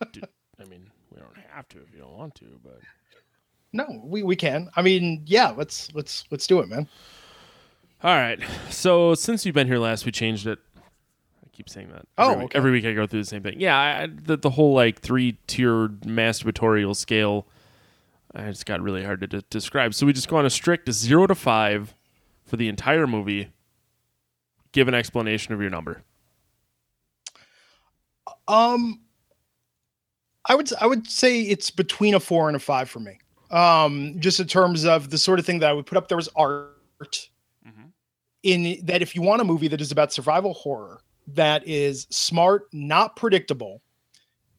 Do- 0.12 0.20
I 0.60 0.66
mean, 0.66 0.88
we 1.12 1.18
don't 1.18 1.36
have 1.50 1.66
to 1.70 1.78
if 1.78 1.92
you 1.92 1.98
don't 1.98 2.16
want 2.16 2.36
to, 2.36 2.60
but 2.62 2.78
no, 3.72 3.86
we 4.04 4.22
we 4.22 4.36
can. 4.36 4.70
I 4.76 4.82
mean, 4.82 5.24
yeah, 5.26 5.50
let's 5.50 5.92
let's 5.94 6.26
let's 6.30 6.46
do 6.46 6.60
it, 6.60 6.68
man. 6.68 6.88
all 8.04 8.14
right. 8.14 8.38
So 8.70 9.16
since 9.16 9.44
you've 9.44 9.56
been 9.56 9.66
here 9.66 9.78
last, 9.78 10.06
we 10.06 10.12
changed 10.12 10.46
it. 10.46 10.60
Keep 11.56 11.70
saying 11.70 11.88
that. 11.90 12.06
Oh, 12.18 12.32
every 12.32 12.36
week, 12.36 12.44
okay. 12.44 12.58
every 12.58 12.70
week 12.70 12.84
I 12.84 12.92
go 12.92 13.06
through 13.06 13.22
the 13.22 13.26
same 13.26 13.42
thing. 13.42 13.58
Yeah, 13.58 13.78
I, 13.78 14.08
the 14.08 14.36
the 14.36 14.50
whole 14.50 14.74
like 14.74 15.00
three 15.00 15.38
tiered 15.46 16.02
masturbatorial 16.02 16.94
scale. 16.94 17.46
I 18.34 18.50
just 18.50 18.66
got 18.66 18.82
really 18.82 19.02
hard 19.02 19.20
to 19.22 19.26
de- 19.26 19.40
describe. 19.48 19.94
So 19.94 20.04
we 20.04 20.12
just 20.12 20.28
go 20.28 20.36
on 20.36 20.44
a 20.44 20.50
strict 20.50 20.92
zero 20.92 21.26
to 21.26 21.34
five 21.34 21.94
for 22.44 22.58
the 22.58 22.68
entire 22.68 23.06
movie. 23.06 23.48
Give 24.72 24.86
an 24.86 24.92
explanation 24.92 25.54
of 25.54 25.62
your 25.62 25.70
number. 25.70 26.02
Um, 28.46 29.00
I 30.44 30.56
would 30.56 30.70
I 30.78 30.86
would 30.86 31.06
say 31.06 31.40
it's 31.40 31.70
between 31.70 32.12
a 32.12 32.20
four 32.20 32.48
and 32.48 32.56
a 32.56 32.60
five 32.60 32.90
for 32.90 33.00
me. 33.00 33.18
Um, 33.50 34.16
just 34.18 34.40
in 34.40 34.46
terms 34.46 34.84
of 34.84 35.08
the 35.08 35.16
sort 35.16 35.38
of 35.38 35.46
thing 35.46 35.60
that 35.60 35.70
I 35.70 35.72
would 35.72 35.86
put 35.86 35.96
up 35.96 36.08
there 36.08 36.18
was 36.18 36.28
art. 36.36 37.30
Mhm. 37.66 37.92
In 38.42 38.84
that, 38.84 39.00
if 39.00 39.14
you 39.14 39.22
want 39.22 39.40
a 39.40 39.44
movie 39.44 39.68
that 39.68 39.80
is 39.80 39.90
about 39.90 40.12
survival 40.12 40.52
horror 40.52 41.00
that 41.28 41.66
is 41.66 42.06
smart, 42.10 42.66
not 42.72 43.16
predictable, 43.16 43.82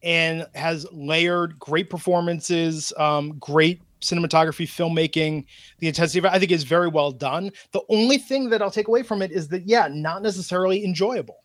and 0.02 0.46
has 0.54 0.86
layered 0.92 1.58
great 1.58 1.90
performances, 1.90 2.92
um, 2.96 3.38
great 3.38 3.82
cinematography, 4.00 4.66
filmmaking, 4.66 5.44
the 5.80 5.88
intensity 5.88 6.20
of 6.20 6.24
it, 6.24 6.32
I 6.32 6.38
think 6.38 6.52
is 6.52 6.64
very 6.64 6.88
well 6.88 7.10
done. 7.10 7.50
The 7.72 7.82
only 7.88 8.18
thing 8.18 8.50
that 8.50 8.62
I'll 8.62 8.70
take 8.70 8.88
away 8.88 9.02
from 9.02 9.22
it 9.22 9.32
is 9.32 9.48
that, 9.48 9.66
yeah, 9.66 9.88
not 9.90 10.22
necessarily 10.22 10.84
enjoyable. 10.84 11.38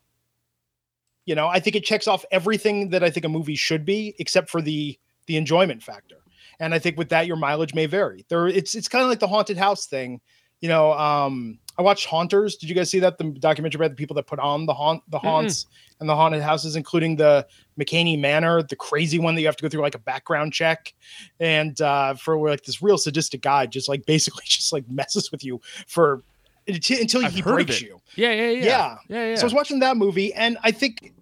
You 1.26 1.34
know, 1.34 1.48
I 1.48 1.58
think 1.58 1.74
it 1.74 1.84
checks 1.84 2.06
off 2.06 2.24
everything 2.30 2.90
that 2.90 3.02
I 3.02 3.10
think 3.10 3.24
a 3.24 3.30
movie 3.30 3.56
should 3.56 3.84
be, 3.84 4.14
except 4.18 4.50
for 4.50 4.60
the 4.60 4.98
the 5.26 5.38
enjoyment 5.38 5.82
factor. 5.82 6.16
And 6.60 6.74
I 6.74 6.78
think 6.78 6.98
with 6.98 7.08
that, 7.08 7.26
your 7.26 7.36
mileage 7.36 7.74
may 7.74 7.86
vary. 7.86 8.26
There, 8.28 8.46
it's 8.46 8.74
it's 8.74 8.88
kind 8.88 9.02
of 9.02 9.08
like 9.08 9.20
the 9.20 9.26
haunted 9.26 9.56
house 9.56 9.86
thing. 9.86 10.20
You 10.64 10.70
know, 10.70 10.94
um, 10.94 11.58
I 11.76 11.82
watched 11.82 12.06
Haunters. 12.06 12.56
Did 12.56 12.70
you 12.70 12.74
guys 12.74 12.88
see 12.88 12.98
that? 13.00 13.18
The 13.18 13.24
documentary 13.24 13.76
about 13.76 13.90
the 13.90 13.96
people 13.96 14.16
that 14.16 14.26
put 14.26 14.38
on 14.38 14.64
the 14.64 14.72
haunt, 14.72 15.02
the 15.10 15.18
haunts, 15.18 15.66
and 16.00 16.08
the 16.08 16.16
haunted 16.16 16.40
houses, 16.40 16.74
including 16.74 17.16
the 17.16 17.46
McKamey 17.78 18.18
Manor, 18.18 18.62
the 18.62 18.74
crazy 18.74 19.18
one 19.18 19.34
that 19.34 19.42
you 19.42 19.46
have 19.46 19.56
to 19.56 19.62
go 19.62 19.68
through 19.68 19.82
like 19.82 19.94
a 19.94 19.98
background 19.98 20.54
check, 20.54 20.94
and 21.38 21.78
uh, 21.82 22.14
for 22.14 22.38
where 22.38 22.50
like 22.50 22.62
this 22.62 22.80
real 22.80 22.96
sadistic 22.96 23.42
guy 23.42 23.66
just 23.66 23.90
like 23.90 24.06
basically 24.14 24.44
just 24.46 24.72
like 24.72 24.88
messes 24.88 25.30
with 25.30 25.44
you 25.44 25.60
for 25.86 26.22
until 26.66 27.20
he 27.28 27.42
breaks 27.42 27.82
you. 27.82 28.00
Yeah, 28.16 28.32
yeah, 28.32 28.48
yeah, 28.48 28.64
Yeah. 28.64 28.96
yeah, 29.10 29.26
yeah. 29.26 29.34
So 29.34 29.42
I 29.42 29.44
was 29.44 29.52
watching 29.52 29.80
that 29.80 29.98
movie, 29.98 30.32
and 30.32 30.56
I 30.62 30.70
think 30.70 31.12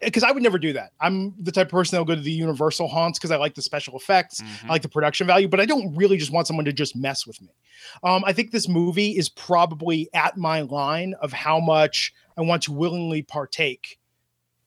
because 0.00 0.22
I 0.22 0.30
would 0.32 0.42
never 0.42 0.58
do 0.58 0.72
that. 0.74 0.92
I'm 1.00 1.34
the 1.42 1.52
type 1.52 1.66
of 1.68 1.70
person 1.72 1.96
that'll 1.96 2.04
go 2.06 2.14
to 2.14 2.20
the 2.20 2.30
Universal 2.30 2.88
haunts 2.88 3.18
because 3.18 3.30
I 3.30 3.36
like 3.36 3.54
the 3.54 3.62
special 3.62 3.96
effects, 3.96 4.40
Mhm. 4.40 4.64
I 4.64 4.68
like 4.68 4.82
the 4.82 4.88
production 4.88 5.26
value, 5.26 5.48
but 5.48 5.60
I 5.60 5.66
don't 5.66 5.94
really 5.96 6.16
just 6.16 6.30
want 6.30 6.46
someone 6.46 6.64
to 6.66 6.72
just 6.72 6.94
mess 6.96 7.26
with 7.26 7.40
me. 7.42 7.48
Um, 8.02 8.24
I 8.26 8.32
think 8.32 8.50
this 8.50 8.68
movie 8.68 9.16
is 9.16 9.28
probably 9.28 10.08
at 10.14 10.36
my 10.36 10.60
line 10.62 11.14
of 11.20 11.32
how 11.32 11.60
much 11.60 12.12
I 12.36 12.42
want 12.42 12.62
to 12.64 12.72
willingly 12.72 13.22
partake 13.22 13.98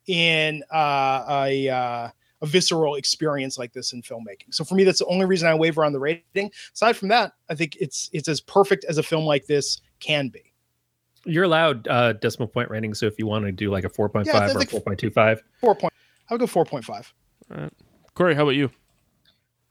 in 0.08 0.64
uh, 0.74 1.26
a 1.46 1.70
uh, 1.70 2.10
a 2.42 2.46
visceral 2.48 2.96
experience 2.96 3.58
like 3.60 3.72
this 3.72 3.94
in 3.94 4.02
filmmaking. 4.02 4.52
So 4.52 4.64
for 4.64 4.74
me, 4.76 4.84
that's 4.84 5.00
the 5.00 5.06
only 5.06 5.26
reason 5.26 5.48
I 5.48 5.54
waver 5.54 5.86
on 5.86 5.94
the 5.94 6.00
rating. 6.00 6.52
Aside 6.74 6.98
from 6.98 7.10
that, 7.10 7.34
I 7.50 7.56
think 7.56 7.78
it's 7.80 8.10
it's 8.14 8.28
as 8.28 8.42
perfect 8.42 8.84
as 8.86 8.98
a 8.98 9.04
film 9.04 9.26
like 9.26 9.46
this 9.46 9.80
can 10.00 10.30
be. 10.30 10.51
You're 11.26 11.44
allowed 11.44 11.88
uh, 11.88 12.14
decimal 12.14 12.48
point 12.48 12.70
rating, 12.70 12.94
so 12.94 13.06
if 13.06 13.16
you 13.20 13.28
want 13.28 13.46
to 13.46 13.52
do 13.52 13.70
like 13.72 13.84
a 13.84 13.90
4.5 13.90 14.26
Yeah, 14.26 14.46
or 14.56 14.64
think- 14.64 14.72
4.25, 14.72 15.40
Four 15.60 15.76
point. 15.76 15.94
I 16.30 16.34
would 16.34 16.40
go 16.40 16.48
four 16.48 16.64
point 16.64 16.86
five. 16.86 17.14
Corey, 18.14 18.34
how 18.36 18.44
about 18.44 18.52
you? 18.56 18.72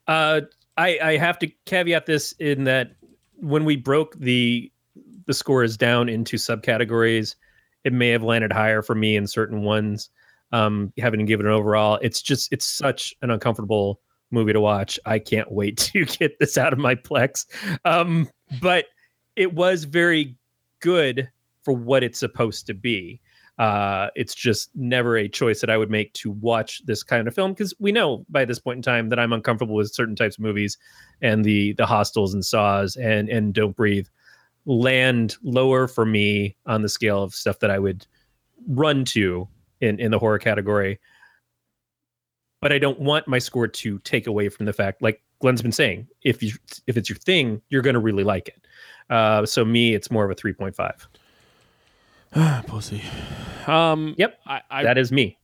Uh, 0.06 0.42
I, 0.76 0.98
I 1.02 1.16
have 1.16 1.38
to 1.38 1.46
caveat 1.64 2.04
this 2.06 2.32
in 2.32 2.64
that 2.64 2.92
when 3.36 3.64
we 3.64 3.76
broke 3.76 4.18
the 4.18 4.70
the 5.26 5.32
scores 5.34 5.76
down 5.76 6.08
into 6.08 6.36
subcategories, 6.36 7.34
it 7.84 7.92
may 7.92 8.10
have 8.10 8.22
landed 8.22 8.52
higher 8.52 8.82
for 8.82 8.94
me 8.94 9.16
in 9.16 9.26
certain 9.26 9.62
ones. 9.62 10.10
Um, 10.52 10.92
having 10.98 11.24
given 11.26 11.46
an 11.46 11.52
overall, 11.52 11.98
it's 12.02 12.20
just 12.20 12.52
it's 12.52 12.66
such 12.66 13.14
an 13.22 13.30
uncomfortable 13.30 14.00
movie 14.30 14.52
to 14.52 14.60
watch. 14.60 14.98
I 15.06 15.18
can't 15.18 15.50
wait 15.50 15.76
to 15.94 16.04
get 16.04 16.38
this 16.40 16.58
out 16.58 16.72
of 16.72 16.78
my 16.78 16.94
plex. 16.94 17.46
Um, 17.84 18.28
but 18.60 18.86
it 19.36 19.54
was 19.54 19.84
very 19.84 20.36
good 20.80 21.30
for 21.62 21.72
what 21.74 22.02
it's 22.02 22.18
supposed 22.18 22.66
to 22.66 22.74
be. 22.74 23.20
Uh, 23.58 24.08
it's 24.14 24.34
just 24.34 24.70
never 24.74 25.18
a 25.18 25.28
choice 25.28 25.60
that 25.60 25.68
I 25.68 25.76
would 25.76 25.90
make 25.90 26.14
to 26.14 26.30
watch 26.30 26.80
this 26.86 27.02
kind 27.02 27.28
of 27.28 27.34
film 27.34 27.52
because 27.52 27.74
we 27.78 27.92
know 27.92 28.24
by 28.30 28.46
this 28.46 28.58
point 28.58 28.78
in 28.78 28.82
time 28.82 29.10
that 29.10 29.18
I'm 29.18 29.34
uncomfortable 29.34 29.74
with 29.74 29.92
certain 29.92 30.16
types 30.16 30.38
of 30.38 30.42
movies, 30.42 30.78
and 31.20 31.44
the 31.44 31.74
the 31.74 31.84
hostels 31.84 32.32
and 32.32 32.42
saws 32.42 32.96
and 32.96 33.28
and 33.28 33.52
Don't 33.52 33.76
Breathe 33.76 34.06
land 34.64 35.36
lower 35.42 35.88
for 35.88 36.06
me 36.06 36.56
on 36.64 36.80
the 36.80 36.88
scale 36.88 37.22
of 37.22 37.34
stuff 37.34 37.58
that 37.58 37.70
I 37.70 37.78
would 37.78 38.06
run 38.66 39.04
to 39.06 39.46
in 39.82 40.00
in 40.00 40.10
the 40.10 40.18
horror 40.18 40.38
category. 40.38 40.98
But 42.62 42.72
I 42.72 42.78
don't 42.78 43.00
want 43.00 43.28
my 43.28 43.38
score 43.38 43.68
to 43.68 43.98
take 44.00 44.26
away 44.26 44.48
from 44.48 44.66
the 44.66 44.72
fact, 44.72 45.02
like 45.02 45.22
Glenn's 45.40 45.62
been 45.62 45.72
saying, 45.72 46.06
if 46.22 46.42
you 46.42 46.52
if 46.86 46.96
it's 46.96 47.10
your 47.10 47.18
thing, 47.18 47.60
you're 47.68 47.82
going 47.82 47.94
to 47.94 48.00
really 48.00 48.24
like 48.24 48.48
it. 48.48 48.66
Uh, 49.10 49.44
so 49.44 49.64
me, 49.64 49.94
it's 49.94 50.10
more 50.10 50.24
of 50.24 50.30
a 50.30 50.34
three 50.34 50.52
point 50.54 50.76
five. 50.76 51.06
Pussy. 52.66 53.02
Um, 53.66 54.14
Yep, 54.16 54.38
I, 54.46 54.62
I 54.70 54.82
that 54.84 54.98
is 54.98 55.12
me. 55.12 55.38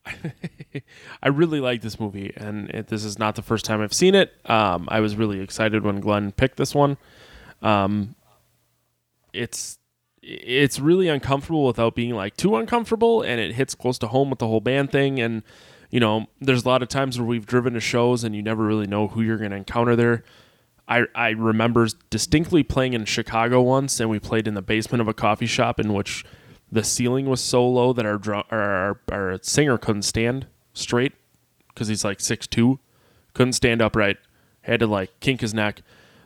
I 1.23 1.29
really 1.29 1.59
like 1.59 1.81
this 1.81 1.99
movie, 1.99 2.33
and 2.35 2.69
it, 2.69 2.87
this 2.87 3.03
is 3.03 3.19
not 3.19 3.35
the 3.35 3.41
first 3.41 3.65
time 3.65 3.81
I've 3.81 3.93
seen 3.93 4.15
it. 4.15 4.33
Um, 4.45 4.87
I 4.89 4.99
was 5.01 5.15
really 5.15 5.39
excited 5.41 5.83
when 5.83 5.99
Glenn 5.99 6.31
picked 6.31 6.57
this 6.57 6.73
one. 6.73 6.97
Um, 7.61 8.15
it's 9.33 9.79
it's 10.21 10.79
really 10.79 11.07
uncomfortable 11.07 11.65
without 11.65 11.95
being 11.95 12.15
like 12.15 12.35
too 12.37 12.55
uncomfortable, 12.55 13.21
and 13.21 13.39
it 13.39 13.53
hits 13.53 13.75
close 13.75 13.97
to 13.99 14.07
home 14.07 14.29
with 14.29 14.39
the 14.39 14.47
whole 14.47 14.61
band 14.61 14.91
thing. 14.91 15.19
And 15.19 15.43
you 15.89 15.99
know, 15.99 16.27
there's 16.41 16.65
a 16.65 16.67
lot 16.67 16.81
of 16.81 16.89
times 16.89 17.19
where 17.19 17.27
we've 17.27 17.45
driven 17.45 17.73
to 17.73 17.79
shows 17.79 18.23
and 18.23 18.35
you 18.35 18.41
never 18.41 18.63
really 18.65 18.87
know 18.87 19.07
who 19.07 19.21
you're 19.21 19.37
going 19.37 19.51
to 19.51 19.57
encounter 19.57 19.95
there. 19.95 20.23
I, 20.87 21.03
I 21.15 21.29
remember 21.29 21.87
distinctly 22.09 22.63
playing 22.63 22.93
in 22.93 23.05
Chicago 23.05 23.61
once, 23.61 23.99
and 23.99 24.09
we 24.09 24.19
played 24.19 24.47
in 24.47 24.53
the 24.53 24.61
basement 24.61 25.01
of 25.01 25.07
a 25.07 25.13
coffee 25.13 25.45
shop 25.45 25.79
in 25.79 25.93
which 25.93 26.25
the 26.71 26.83
ceiling 26.83 27.27
was 27.27 27.41
so 27.41 27.67
low 27.67 27.93
that 27.93 28.05
our 28.05 28.19
our, 28.51 28.99
our 29.11 29.39
singer 29.41 29.77
couldn't 29.77 30.01
stand 30.03 30.47
straight 30.73 31.13
because 31.69 31.87
he's 31.87 32.03
like 32.03 32.19
six 32.19 32.47
two, 32.47 32.79
couldn't 33.33 33.53
stand 33.53 33.81
upright, 33.81 34.17
had 34.61 34.79
to 34.79 34.87
like 34.87 35.19
kink 35.19 35.41
his 35.41 35.53
neck. 35.53 35.81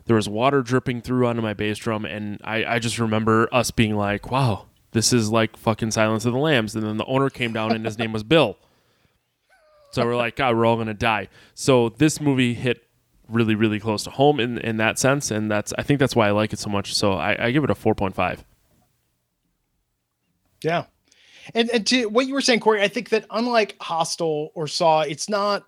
There 0.05 0.15
was 0.15 0.27
water 0.27 0.61
dripping 0.61 1.01
through 1.01 1.27
onto 1.27 1.41
my 1.41 1.53
bass 1.53 1.77
drum, 1.77 2.05
and 2.05 2.41
I, 2.43 2.65
I 2.65 2.79
just 2.79 2.97
remember 2.99 3.47
us 3.53 3.71
being 3.71 3.95
like, 3.95 4.31
"Wow, 4.31 4.65
this 4.91 5.13
is 5.13 5.31
like 5.31 5.55
fucking 5.57 5.91
Silence 5.91 6.25
of 6.25 6.33
the 6.33 6.39
Lambs." 6.39 6.75
And 6.75 6.83
then 6.83 6.97
the 6.97 7.05
owner 7.05 7.29
came 7.29 7.53
down, 7.53 7.71
and 7.71 7.85
his 7.85 7.97
name 7.99 8.11
was 8.11 8.23
Bill. 8.23 8.57
So 9.91 10.05
we're 10.05 10.15
like, 10.15 10.37
God, 10.37 10.55
we're 10.55 10.65
all 10.65 10.77
gonna 10.77 10.93
die. 10.93 11.27
So 11.53 11.89
this 11.89 12.19
movie 12.19 12.53
hit 12.53 12.83
really, 13.29 13.55
really 13.55 13.79
close 13.79 14.03
to 14.05 14.09
home 14.09 14.39
in 14.39 14.57
in 14.57 14.77
that 14.77 14.97
sense, 14.97 15.29
and 15.29 15.51
that's 15.51 15.73
I 15.77 15.83
think 15.83 15.99
that's 15.99 16.15
why 16.15 16.27
I 16.27 16.31
like 16.31 16.51
it 16.51 16.59
so 16.59 16.69
much. 16.69 16.95
So 16.95 17.13
I, 17.13 17.47
I 17.47 17.51
give 17.51 17.63
it 17.63 17.69
a 17.69 17.75
four 17.75 17.93
point 17.93 18.15
five. 18.15 18.43
Yeah. 20.63 20.85
And 21.55 21.69
and 21.71 21.85
to 21.87 22.05
what 22.07 22.27
you 22.27 22.33
were 22.33 22.41
saying, 22.41 22.59
Corey, 22.59 22.81
I 22.81 22.87
think 22.87 23.09
that 23.09 23.25
unlike 23.31 23.75
Hostel 23.81 24.51
or 24.53 24.67
Saw, 24.67 25.01
it's 25.01 25.27
not 25.27 25.65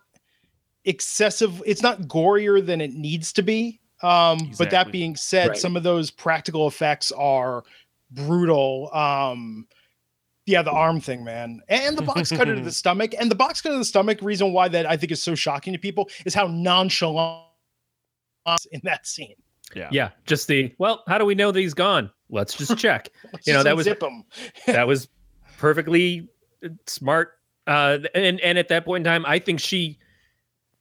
excessive, 0.84 1.62
it's 1.66 1.82
not 1.82 2.02
gorier 2.02 2.64
than 2.64 2.80
it 2.80 2.92
needs 2.92 3.32
to 3.34 3.42
be. 3.42 3.80
Um, 4.02 4.52
but 4.58 4.70
that 4.70 4.92
being 4.92 5.16
said, 5.16 5.48
Right. 5.48 5.56
some 5.58 5.76
of 5.76 5.82
those 5.82 6.10
practical 6.10 6.66
effects 6.68 7.10
are 7.12 7.64
brutal. 8.10 8.90
Um 8.94 9.66
yeah, 10.46 10.60
the 10.62 10.70
arm 10.70 11.00
thing, 11.00 11.24
man. 11.24 11.62
And 11.68 11.96
the 11.96 12.02
box 12.02 12.30
cutter 12.30 12.54
to 12.54 12.60
the 12.60 12.70
stomach. 12.82 13.14
And 13.18 13.30
the 13.30 13.34
box 13.34 13.62
cutter 13.62 13.76
to 13.76 13.78
the 13.78 13.84
stomach, 13.84 14.18
reason 14.20 14.52
why 14.52 14.68
that 14.68 14.84
I 14.84 14.96
think 14.96 15.10
is 15.10 15.22
so 15.22 15.34
shocking 15.34 15.72
to 15.72 15.78
people 15.78 16.10
is 16.26 16.34
how 16.34 16.46
nonchalant 16.48 17.44
in 18.70 18.80
that 18.84 19.06
scene. 19.06 19.36
Yeah. 19.74 19.88
Yeah, 19.92 20.10
just 20.26 20.48
the 20.48 20.72
well. 20.78 21.02
How 21.08 21.18
do 21.18 21.24
we 21.24 21.34
know 21.34 21.50
that 21.52 21.58
he's 21.60 21.74
gone? 21.74 22.10
Let's 22.30 22.56
just 22.56 22.76
check. 22.78 23.08
Let's 23.32 23.46
You 23.46 23.52
know, 23.52 23.62
that 23.62 23.76
was- 23.76 23.86
unzip 23.86 24.02
'em. 24.06 24.24
that 24.74 24.86
was 24.86 25.08
perfectly 25.58 26.28
uh, 26.64 26.68
smart. 26.86 27.32
Uh, 27.66 27.98
and 28.14 28.40
and 28.40 28.58
at 28.58 28.68
that 28.68 28.84
point 28.84 29.06
in 29.06 29.10
time, 29.10 29.24
I 29.26 29.38
think 29.38 29.60
she 29.60 29.98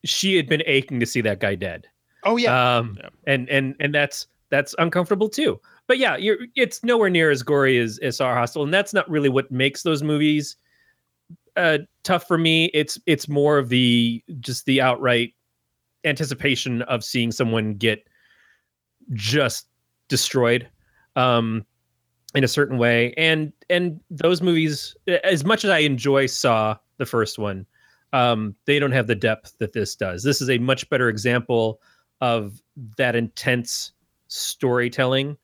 she 0.04 0.36
had 0.36 0.48
been 0.50 0.62
aching 0.66 1.00
to 1.00 1.06
see 1.06 1.22
that 1.22 1.40
guy 1.40 1.56
dead. 1.56 1.88
Oh 2.24 2.38
yeah. 2.38 2.78
Um, 2.78 2.98
Yeah. 3.02 3.10
and 3.28 3.50
and 3.50 3.76
and 3.80 3.94
that's 3.96 4.28
that's 4.50 4.76
uncomfortable 4.78 5.30
too. 5.30 5.60
But 5.88 5.98
yeah, 5.98 6.16
you're 6.18 6.38
it's 6.56 6.84
nowhere 6.84 7.10
near 7.10 7.32
as 7.32 7.42
gory 7.44 7.78
as 7.80 8.00
as 8.02 8.20
our 8.22 8.36
hostel, 8.36 8.64
and 8.64 8.74
that's 8.74 8.94
not 8.94 9.10
really 9.10 9.30
what 9.30 9.50
makes 9.52 9.84
those 9.84 10.04
movies 10.04 10.58
uh 11.56 11.78
tough 12.04 12.28
for 12.28 12.38
me. 12.38 12.66
It's 12.74 13.00
it's 13.06 13.28
more 13.30 13.58
of 13.58 13.70
the 13.70 14.24
just 14.40 14.66
the 14.66 14.82
outright 14.82 15.34
anticipation 16.06 16.82
of 16.84 17.04
seeing 17.04 17.32
someone 17.32 17.76
get 17.76 18.06
just 19.12 19.68
destroyed 20.10 20.70
um 21.16 21.66
in 22.36 22.44
a 22.44 22.48
certain 22.48 22.78
way. 22.78 23.14
And 23.18 23.54
and 23.70 24.00
those 24.10 24.42
movies 24.42 24.96
as 25.24 25.46
much 25.46 25.64
as 25.64 25.70
i 25.70 25.80
enjoy 25.80 26.26
saw 26.26 26.78
the 26.98 27.06
first 27.06 27.38
one 27.38 27.66
um 28.12 28.56
they 28.66 28.80
don't 28.80 28.92
have 28.92 29.08
the 29.08 29.16
depth 29.16 29.56
that 29.60 29.74
this 29.74 29.96
does. 29.96 30.24
This 30.24 30.42
is 30.42 30.50
a 30.50 30.58
much 30.58 30.90
better 30.90 31.10
example 31.10 31.82
of 32.22 32.62
that 32.98 33.16
intense 33.16 33.92
storytelling 34.28 35.38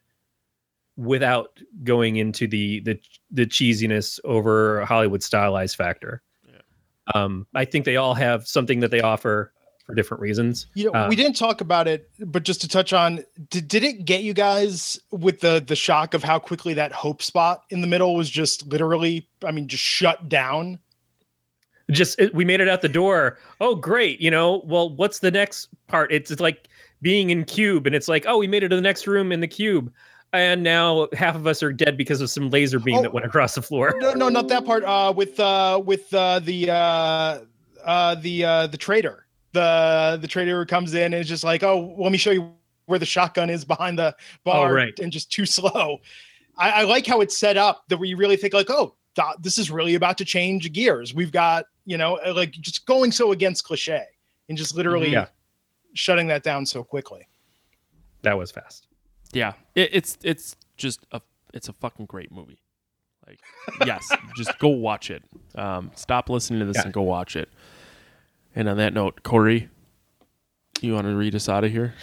without 0.98 1.60
going 1.84 2.18
into 2.18 2.48
the 2.48 2.82
the 2.82 3.00
the 3.32 3.46
cheesiness 3.46 4.20
over 4.24 4.84
hollywood 4.86 5.24
stylized 5.24 5.76
factor. 5.76 6.22
Yeah. 6.46 6.62
um 7.16 7.48
i 7.56 7.66
think 7.66 7.86
they 7.86 7.96
all 7.98 8.14
have 8.16 8.48
something 8.48 8.80
that 8.82 8.92
they 8.92 9.02
offer 9.02 9.54
for 9.90 9.96
different 9.96 10.22
reasons 10.22 10.68
You 10.76 10.86
know, 10.86 10.92
Uh, 11.00 11.08
we 11.10 11.16
didn't 11.16 11.36
talk 11.36 11.62
about 11.62 11.88
it, 11.88 12.12
but 12.20 12.44
just 12.44 12.62
to 12.62 12.68
touch 12.68 12.94
on, 12.94 13.24
did, 13.50 13.68
did 13.68 13.84
it 13.84 14.06
get 14.06 14.22
you 14.22 14.36
guys 14.36 15.00
with 15.10 15.40
the 15.40 15.64
the 15.66 15.76
shock 15.76 16.14
of 16.14 16.24
how 16.24 16.38
quickly 16.38 16.76
that 16.76 16.92
hope 16.92 17.24
spot 17.24 17.64
in 17.72 17.82
the 17.82 17.88
middle 17.88 18.14
was 18.16 18.30
just 18.30 18.68
literally, 18.68 19.28
I 19.44 19.50
mean, 19.52 19.68
just 19.68 19.84
shut 19.84 20.30
down? 20.30 20.78
just 21.90 22.20
it, 22.20 22.36
we 22.36 22.46
made 22.46 22.62
it 22.62 22.70
out 22.70 22.84
the 22.84 22.88
door 22.88 23.40
oh 23.62 23.74
great 23.74 24.22
you 24.22 24.30
know 24.30 24.62
well 24.64 24.92
what's 24.96 25.20
the 25.20 25.32
next 25.32 25.70
part 25.88 26.12
it's, 26.12 26.30
it's 26.30 26.40
like 26.40 26.68
being 27.02 27.32
in 27.32 27.44
cube 27.44 27.88
and 27.88 27.96
it's 27.96 28.08
like 28.08 28.26
oh 28.28 28.38
we 28.38 28.48
made 28.48 28.62
it 28.62 28.70
to 28.70 28.76
the 28.76 28.82
next 28.82 29.08
room 29.08 29.32
in 29.32 29.40
the 29.40 29.48
cube 29.48 29.92
and 30.32 30.62
now 30.62 31.08
half 31.14 31.36
of 31.36 31.48
us 31.48 31.64
are 31.64 31.74
dead 31.74 31.98
because 31.98 32.22
of 32.22 32.30
some 32.30 32.52
laser 32.52 32.78
beam 32.80 32.98
Oh. 32.98 33.02
that 33.02 33.12
went 33.12 33.26
across 33.26 33.56
the 33.56 33.64
floor 33.64 33.96
No, 34.00 34.14
no, 34.14 34.30
not 34.30 34.50
that 34.50 34.66
part. 34.66 34.84
Uh, 34.84 35.12
with 35.16 35.40
uh, 35.40 35.82
with 35.84 36.14
uh, 36.14 36.38
the 36.42 36.70
uh, 36.70 37.40
uh, 37.84 38.14
the 38.22 38.46
uh, 38.46 38.68
the 38.68 38.78
trader, 38.78 39.26
the 39.54 40.18
the 40.22 40.28
trader 40.28 40.60
who 40.60 40.66
comes 40.66 40.94
in 40.94 41.14
and 41.14 41.16
is 41.16 41.28
just 41.28 41.44
like, 41.44 41.64
oh, 41.64 41.96
let 41.98 42.12
me 42.12 42.18
show 42.18 42.32
you 42.32 42.52
where 42.86 43.00
the 43.00 43.06
shotgun 43.06 43.50
is 43.50 43.64
behind 43.66 43.98
the 44.00 44.16
bar, 44.44 44.70
Oh, 44.70 44.74
right. 44.74 44.98
and 45.00 45.12
just 45.12 45.32
too 45.32 45.46
slow. 45.58 45.98
I, 46.58 46.70
I 46.72 46.84
like 46.84 47.06
how 47.06 47.22
it's 47.22 47.38
set 47.38 47.56
up 47.58 47.84
that 47.88 47.98
where 47.98 48.08
you 48.08 48.18
really 48.18 48.36
think 48.38 48.54
like, 48.54 48.70
oh, 48.70 48.96
th- 49.16 49.36
this 49.42 49.58
is 49.58 49.70
really 49.72 49.96
about 49.96 50.18
to 50.20 50.26
change 50.26 50.72
gears. 50.74 51.14
We've 51.14 51.32
got 51.32 51.66
you 51.86 51.98
know 51.98 52.20
uh, 52.26 52.34
like 52.34 52.52
just 52.52 52.86
going 52.86 53.12
so 53.12 53.32
against 53.32 53.64
cliche 53.64 54.04
and 54.50 54.58
just 54.58 54.76
literally 54.76 55.12
Yeah. 55.12 55.28
shutting 55.94 56.28
that 56.28 56.44
down 56.44 56.66
so 56.66 56.84
quickly. 56.84 57.28
that 58.24 58.38
was 58.38 58.52
fast 58.52 58.88
Yeah, 59.34 59.54
it, 59.76 59.90
it's 59.94 60.18
it's 60.24 60.56
just 60.78 61.06
a 61.12 61.22
it's 61.54 61.70
a 61.70 61.74
fucking 61.74 62.06
great 62.06 62.32
movie. 62.32 62.60
Like, 63.28 63.40
yes, 63.86 64.10
just 64.36 64.58
go 64.60 64.70
watch 64.70 65.12
it. 65.12 65.24
Um, 65.56 65.92
stop 65.96 66.30
listening 66.30 66.60
to 66.62 66.66
this 66.66 66.78
Yeah. 66.78 66.84
and 66.86 66.94
go 66.94 67.04
watch 67.04 67.36
it. 67.36 67.50
And 68.56 68.68
on 68.68 68.78
that 68.78 68.94
note, 68.94 69.24
Corey, 69.24 69.70
you 70.82 70.94
want 70.94 71.08
to 71.08 71.16
read 71.16 71.36
us 71.36 71.48
out 71.48 71.64
of 71.64 71.72
here? 71.72 71.94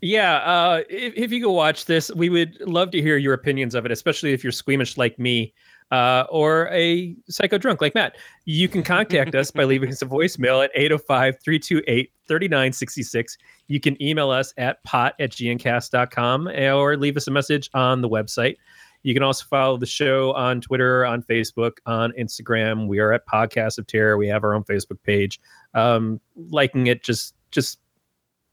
Yeah, 0.00 0.36
uh, 0.36 0.82
if, 0.88 1.14
if 1.16 1.32
you 1.32 1.42
go 1.42 1.50
watch 1.50 1.86
this, 1.86 2.10
we 2.14 2.28
would 2.28 2.60
love 2.60 2.92
to 2.92 3.02
hear 3.02 3.16
your 3.16 3.34
opinions 3.34 3.74
of 3.74 3.84
it, 3.84 3.90
especially 3.90 4.32
if 4.32 4.44
you're 4.44 4.52
squeamish 4.52 4.96
like 4.96 5.18
me 5.18 5.52
uh, 5.90 6.24
or 6.30 6.68
a 6.68 7.16
psycho 7.28 7.58
drunk 7.58 7.80
like 7.80 7.94
Matt. 7.94 8.16
You 8.44 8.68
can 8.68 8.82
contact 8.82 9.34
us 9.34 9.50
by 9.50 9.64
leaving 9.64 9.90
us 9.90 10.02
a 10.02 10.06
voicemail 10.06 10.62
at 10.62 10.70
805 10.74 11.40
328 11.42 12.12
3966. 12.28 13.38
You 13.66 13.80
can 13.80 14.00
email 14.02 14.30
us 14.30 14.52
at 14.56 14.82
pot 14.84 15.14
at 15.18 15.30
gncast.com 15.30 16.48
or 16.48 16.96
leave 16.96 17.16
us 17.16 17.26
a 17.26 17.30
message 17.30 17.70
on 17.74 18.00
the 18.00 18.08
website. 18.08 18.56
You 19.02 19.14
can 19.14 19.22
also 19.22 19.44
follow 19.48 19.76
the 19.76 19.86
show 19.86 20.32
on 20.32 20.60
Twitter, 20.60 21.04
on 21.04 21.22
Facebook, 21.22 21.78
on 21.86 22.12
Instagram. 22.18 22.88
We 22.88 22.98
are 22.98 23.12
at 23.12 23.26
Podcast 23.26 23.78
of 23.78 23.86
Terror. 23.86 24.16
We 24.16 24.28
have 24.28 24.44
our 24.44 24.54
own 24.54 24.64
Facebook 24.64 25.02
page. 25.02 25.40
Um, 25.74 26.20
liking 26.36 26.86
it 26.88 27.02
just 27.02 27.34
just 27.50 27.78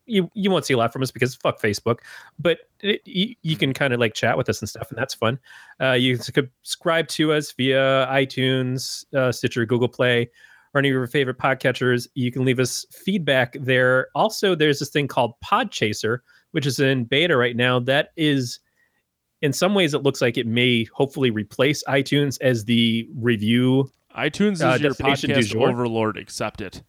you 0.05 0.29
you 0.33 0.51
won't 0.51 0.65
see 0.65 0.73
a 0.73 0.77
lot 0.77 0.93
from 0.93 1.01
us 1.01 1.11
because 1.11 1.35
fuck 1.35 1.61
Facebook, 1.61 1.99
but 2.39 2.59
it, 2.81 3.01
you, 3.05 3.35
you 3.41 3.57
can 3.57 3.73
kind 3.73 3.93
of 3.93 3.99
like 3.99 4.13
chat 4.13 4.37
with 4.37 4.49
us 4.49 4.61
and 4.61 4.69
stuff, 4.69 4.89
and 4.89 4.97
that's 4.97 5.13
fun. 5.13 5.39
Uh, 5.81 5.93
you 5.93 6.17
can 6.17 6.23
subscribe 6.23 7.07
to 7.09 7.33
us 7.33 7.51
via 7.51 8.07
iTunes, 8.09 9.05
uh, 9.13 9.31
Stitcher, 9.31 9.65
Google 9.65 9.87
Play, 9.87 10.29
or 10.73 10.79
any 10.79 10.89
of 10.89 10.93
your 10.93 11.07
favorite 11.07 11.39
podcatchers. 11.39 12.07
You 12.13 12.31
can 12.31 12.45
leave 12.45 12.59
us 12.59 12.85
feedback 12.91 13.57
there. 13.59 14.07
Also, 14.13 14.55
there's 14.55 14.79
this 14.79 14.89
thing 14.89 15.07
called 15.07 15.33
Podchaser, 15.43 16.19
which 16.51 16.65
is 16.65 16.79
in 16.79 17.05
beta 17.05 17.35
right 17.35 17.55
now. 17.55 17.79
That 17.79 18.09
is, 18.15 18.59
in 19.41 19.53
some 19.53 19.73
ways, 19.75 19.93
it 19.93 20.03
looks 20.03 20.21
like 20.21 20.37
it 20.37 20.47
may 20.47 20.85
hopefully 20.93 21.29
replace 21.29 21.83
iTunes 21.85 22.37
as 22.41 22.65
the 22.65 23.07
review 23.15 23.89
iTunes 24.15 24.53
is 24.53 24.61
Uh, 24.61 24.77
your 24.79 24.89
destination 24.91 25.29
du 25.31 25.35
podcast 25.35 25.47
jour. 25.49 25.69
overlord. 25.69 26.17
Accept 26.17 26.61
it. 26.61 26.81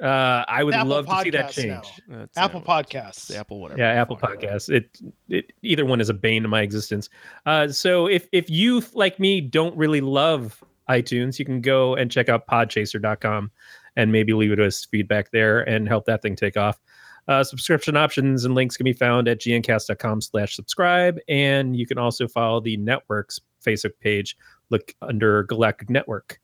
Uh, 0.00 0.44
I 0.48 0.62
would 0.64 0.74
Apple 0.74 0.88
love 0.90 1.06
to 1.06 1.20
see 1.22 1.30
that 1.30 1.50
change. 1.52 1.84
now. 2.08 2.26
Apple 2.36 2.60
it. 2.60 2.66
Podcasts. 2.66 3.34
Apple 3.34 3.60
whatever. 3.60 3.80
Yeah, 3.80 3.90
Apple 3.90 4.16
fuck. 4.16 4.40
Podcasts. 4.40 4.68
It, 4.68 4.96
it 5.28 5.52
either 5.62 5.84
one 5.84 6.00
is 6.00 6.08
a 6.08 6.14
bane 6.14 6.42
to 6.42 6.48
my 6.48 6.62
existence. 6.62 7.08
Uh, 7.46 7.68
so 7.68 8.06
if 8.06 8.28
if 8.32 8.50
you 8.50 8.82
like 8.92 9.18
me 9.20 9.40
don't 9.40 9.76
really 9.76 10.00
love 10.00 10.62
iTunes, 10.88 11.38
you 11.38 11.44
can 11.44 11.60
go 11.60 11.94
and 11.94 12.10
check 12.10 12.28
out 12.28 12.46
Podchaser.com 12.46 13.50
and 13.96 14.10
maybe 14.12 14.32
leave 14.32 14.50
it 14.52 14.60
us 14.60 14.84
feedback 14.84 15.30
there 15.30 15.60
and 15.68 15.86
help 15.88 16.04
that 16.06 16.22
thing 16.22 16.34
take 16.36 16.56
off. 16.56 16.80
Uh, 17.26 17.42
subscription 17.42 17.96
options 17.96 18.44
and 18.44 18.54
links 18.54 18.76
can 18.76 18.84
be 18.84 18.92
found 18.92 19.28
at 19.28 19.40
gncast.com 19.40 20.20
slash 20.20 20.54
subscribe. 20.54 21.18
And 21.28 21.76
you 21.76 21.86
can 21.86 21.98
also 21.98 22.28
follow 22.28 22.60
the 22.60 22.76
network's 22.76 23.40
Facebook 23.64 23.92
page. 24.00 24.36
Look 24.70 24.94
under 25.00 25.44
Galactic 25.44 25.88
Network. 25.88 26.40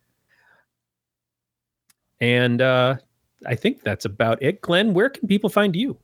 And 2.20 2.62
uh, 2.62 2.96
I 3.46 3.54
think 3.54 3.82
that's 3.82 4.04
about 4.04 4.42
it. 4.42 4.60
Glenn, 4.62 4.94
where 4.94 5.10
can 5.10 5.26
people 5.28 5.50
find 5.50 5.74
you? 5.76 5.98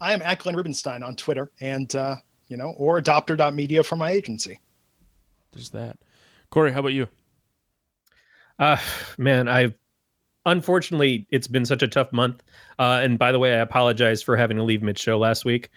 I 0.00 0.12
am 0.12 0.22
at 0.22 0.40
Glenn 0.40 0.56
Rubenstein 0.56 1.02
on 1.02 1.16
Twitter 1.16 1.50
and, 1.60 1.94
uh, 1.94 2.16
you 2.48 2.56
know, 2.56 2.74
or 2.76 3.00
adopter.media 3.00 3.82
for 3.82 3.96
my 3.96 4.10
agency. 4.10 4.60
There's 5.52 5.70
that. 5.70 5.96
Corey, 6.50 6.72
how 6.72 6.80
about 6.80 6.92
you? 6.92 7.08
Uh 8.58 8.78
man, 9.18 9.48
I've 9.48 9.74
unfortunately 10.46 11.26
it's 11.30 11.46
been 11.46 11.66
such 11.66 11.82
a 11.82 11.88
tough 11.88 12.12
month. 12.12 12.42
Uh 12.78 13.00
and 13.02 13.18
by 13.18 13.32
the 13.32 13.38
way, 13.38 13.54
I 13.54 13.58
apologize 13.58 14.22
for 14.22 14.36
having 14.36 14.56
to 14.56 14.62
leave 14.62 14.82
mid 14.82 14.98
show 14.98 15.18
last 15.18 15.44
week 15.44 15.68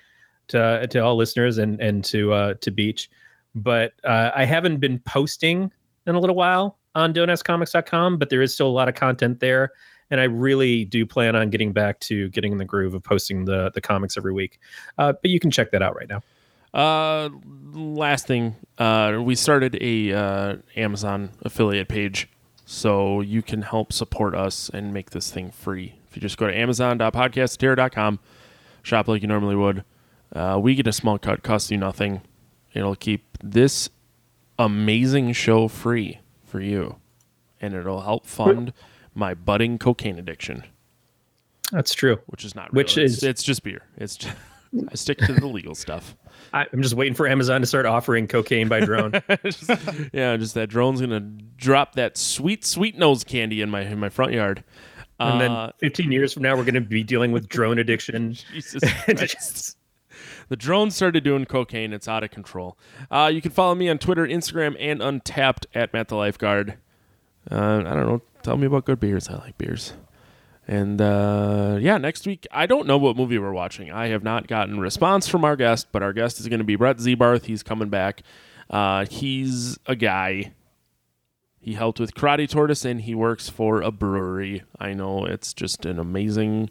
to 0.49 0.87
to 0.87 0.99
all 0.99 1.15
listeners 1.17 1.57
and 1.57 1.81
and 1.81 2.03
to 2.05 2.31
uh 2.31 2.53
to 2.61 2.71
Beach. 2.71 3.09
But 3.55 3.93
uh 4.03 4.31
I 4.33 4.45
haven't 4.45 4.77
been 4.77 4.99
posting 4.99 5.71
in 6.07 6.15
a 6.15 6.19
little 6.19 6.35
while 6.35 6.77
on 6.95 7.13
donascomics.com, 7.13 8.17
but 8.17 8.29
there 8.29 8.41
is 8.41 8.53
still 8.53 8.67
a 8.67 8.71
lot 8.71 8.87
of 8.87 8.95
content 8.95 9.39
there. 9.39 9.71
And 10.11 10.19
I 10.19 10.23
really 10.23 10.85
do 10.85 11.05
plan 11.05 11.35
on 11.35 11.51
getting 11.51 11.71
back 11.71 11.99
to 12.01 12.29
getting 12.29 12.51
in 12.51 12.57
the 12.57 12.65
groove 12.65 12.93
of 12.95 13.03
posting 13.03 13.45
the 13.45 13.71
the 13.73 13.81
comics 13.81 14.17
every 14.17 14.33
week. 14.33 14.59
Uh, 14.97 15.13
but 15.13 15.29
you 15.29 15.39
can 15.39 15.51
check 15.51 15.71
that 15.71 15.81
out 15.81 15.95
right 15.95 16.09
now. 16.09 16.21
Uh, 16.73 17.29
last 17.73 18.27
thing, 18.27 18.55
uh, 18.77 19.19
we 19.21 19.35
started 19.35 19.77
a 19.81 20.59
Amazon 20.75 21.29
affiliate 21.43 21.89
page, 21.89 22.27
so 22.79 23.19
you 23.21 23.41
can 23.41 23.63
help 23.63 23.91
support 23.91 24.35
us 24.35 24.69
and 24.71 24.93
make 24.93 25.09
this 25.09 25.31
thing 25.31 25.49
free. 25.49 25.95
If 26.07 26.15
you 26.15 26.21
just 26.21 26.37
go 26.37 26.45
to 26.45 26.55
amazon.podcastterror.com, 26.55 28.19
shop 28.83 29.07
like 29.07 29.23
you 29.23 29.27
normally 29.27 29.55
would. 29.55 29.83
Uh, 30.31 30.59
we 30.61 30.75
get 30.75 30.85
a 30.85 30.91
small 30.93 31.17
cut, 31.17 31.41
costs 31.41 31.71
you 31.71 31.77
nothing. 31.77 32.21
It'll 32.73 32.95
keep 32.95 33.25
this 33.43 33.89
amazing 34.59 35.33
show 35.33 35.67
free 35.67 36.19
for 36.45 36.61
you, 36.61 36.97
and 37.59 37.73
it'll 37.73 38.01
help 38.01 38.27
fund 38.27 38.71
my 39.15 39.33
budding 39.33 39.79
cocaine 39.79 40.19
addiction, 40.19 40.63
That's 41.71 41.93
true. 41.95 42.19
which 42.27 42.45
is 42.45 42.53
not 42.53 42.71
Which 42.71 42.97
real. 42.97 43.05
It's- 43.05 43.17
is- 43.17 43.23
it's 43.23 43.41
just 43.41 43.63
beer. 43.63 43.81
It's 43.97 44.15
just, 44.15 44.35
I 44.91 44.93
stick 44.93 45.17
to 45.19 45.33
the 45.33 45.47
legal 45.47 45.73
stuff. 45.73 46.15
I, 46.53 46.65
I'm 46.73 46.81
just 46.81 46.95
waiting 46.95 47.13
for 47.13 47.27
Amazon 47.27 47.61
to 47.61 47.67
start 47.67 47.85
offering 47.85 48.27
cocaine 48.27 48.67
by 48.67 48.79
drone. 48.81 49.11
Just- 49.43 49.69
yeah, 50.13 50.35
just 50.37 50.53
that 50.55 50.67
drone's 50.69 50.99
gonna 51.01 51.19
drop 51.57 51.93
that 51.95 52.17
sweet, 52.17 52.65
sweet 52.65 52.97
nose 52.97 53.23
candy 53.23 53.61
in 53.61 53.69
my 53.69 53.81
in 53.81 53.99
my 53.99 54.09
front 54.09 54.33
yard. 54.33 54.63
And 55.19 55.41
Uh, 55.41 55.65
then 55.65 55.71
15 55.79 56.11
years 56.11 56.33
from 56.33 56.43
now, 56.43 56.55
we're 56.55 56.63
going 56.63 56.75
to 56.75 56.81
be 56.81 57.03
dealing 57.03 57.33
with 57.33 57.49
drone 57.49 57.77
addiction. 57.77 58.33
Jesus 58.53 58.81
Christ. 59.03 59.75
the 60.47 60.55
drone 60.55 60.91
started 60.91 61.25
doing 61.25 61.43
cocaine. 61.45 61.91
It's 61.91 62.07
out 62.07 62.23
of 62.23 62.31
control. 62.31 62.77
Uh, 63.11 63.29
you 63.33 63.41
can 63.41 63.51
follow 63.51 63.75
me 63.75 63.89
on 63.89 63.97
Twitter, 63.97 64.25
Instagram, 64.25 64.77
and 64.79 65.01
Untappd 65.01 65.65
at 65.75 65.91
Matt 65.93 66.07
the 66.07 66.15
Lifeguard. 66.15 66.77
Uh, 67.51 67.83
I 67.85 67.93
don't 67.95 68.07
know. 68.07 68.21
Tell 68.43 68.55
me 68.55 68.67
about 68.67 68.85
good 68.85 69.01
beers. 69.01 69.27
I 69.27 69.33
like 69.39 69.57
beers. 69.57 69.91
And 70.69 71.01
uh, 71.01 71.79
yeah, 71.81 71.97
next 71.97 72.27
week 72.27 72.45
I 72.51 72.67
don't 72.67 72.85
know 72.85 72.99
what 72.99 73.17
movie 73.17 73.39
we're 73.39 73.51
watching. 73.51 73.91
I 73.91 74.09
have 74.09 74.23
not 74.23 74.45
gotten 74.45 74.79
response 74.79 75.27
from 75.27 75.43
our 75.43 75.55
guest, 75.55 75.87
but 75.91 76.03
our 76.03 76.13
guest 76.13 76.39
is 76.39 76.47
going 76.47 76.59
to 76.59 76.63
be 76.63 76.75
Brett 76.75 76.97
Zebarth. 76.97 77.45
He's 77.45 77.63
coming 77.63 77.89
back. 77.89 78.21
Uh, 78.69 79.05
he's 79.09 79.79
a 79.87 79.95
guy. 79.95 80.53
He 81.59 81.73
helped 81.73 81.99
with 81.99 82.13
Karate 82.13 82.47
Tortoise, 82.47 82.85
and 82.85 83.01
he 83.01 83.15
works 83.15 83.49
for 83.49 83.81
a 83.81 83.89
brewery. 83.89 84.61
I 84.79 84.93
know 84.93 85.25
it's 85.25 85.55
just 85.55 85.87
an 85.87 85.97
amazing 85.97 86.69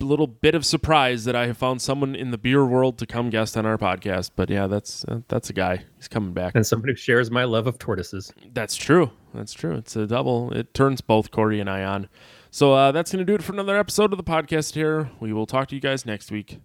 little 0.00 0.26
bit 0.26 0.56
of 0.56 0.66
surprise 0.66 1.26
that 1.26 1.36
I 1.36 1.46
have 1.46 1.56
found 1.56 1.80
someone 1.80 2.16
in 2.16 2.32
the 2.32 2.38
beer 2.38 2.66
world 2.66 2.98
to 2.98 3.06
come 3.06 3.30
guest 3.30 3.56
on 3.56 3.64
our 3.64 3.78
podcast. 3.78 4.32
But 4.34 4.50
yeah, 4.50 4.66
that's 4.66 5.04
uh, 5.04 5.20
that's 5.28 5.50
a 5.50 5.52
guy. 5.52 5.84
He's 5.98 6.08
coming 6.08 6.32
back. 6.32 6.56
And 6.56 6.66
somebody 6.66 6.94
who 6.94 6.96
shares 6.96 7.30
my 7.30 7.44
love 7.44 7.68
of 7.68 7.78
tortoises. 7.78 8.32
That's 8.52 8.74
true. 8.74 9.12
That's 9.32 9.52
true. 9.52 9.76
It's 9.76 9.94
a 9.94 10.08
double. 10.08 10.50
It 10.52 10.74
turns 10.74 11.00
both 11.00 11.30
Corey 11.30 11.60
and 11.60 11.70
I 11.70 11.84
on. 11.84 12.08
So 12.50 12.72
uh, 12.74 12.92
that's 12.92 13.12
going 13.12 13.24
to 13.24 13.24
do 13.24 13.34
it 13.34 13.42
for 13.42 13.52
another 13.52 13.76
episode 13.76 14.12
of 14.12 14.16
the 14.16 14.24
podcast 14.24 14.74
here. 14.74 15.10
We 15.20 15.32
will 15.32 15.46
talk 15.46 15.68
to 15.68 15.74
you 15.74 15.80
guys 15.80 16.04
next 16.04 16.30
week. 16.30 16.58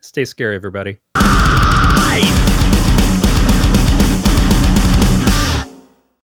Stay 0.00 0.24
scary, 0.24 0.54
everybody. 0.56 0.98
I 1.14 2.45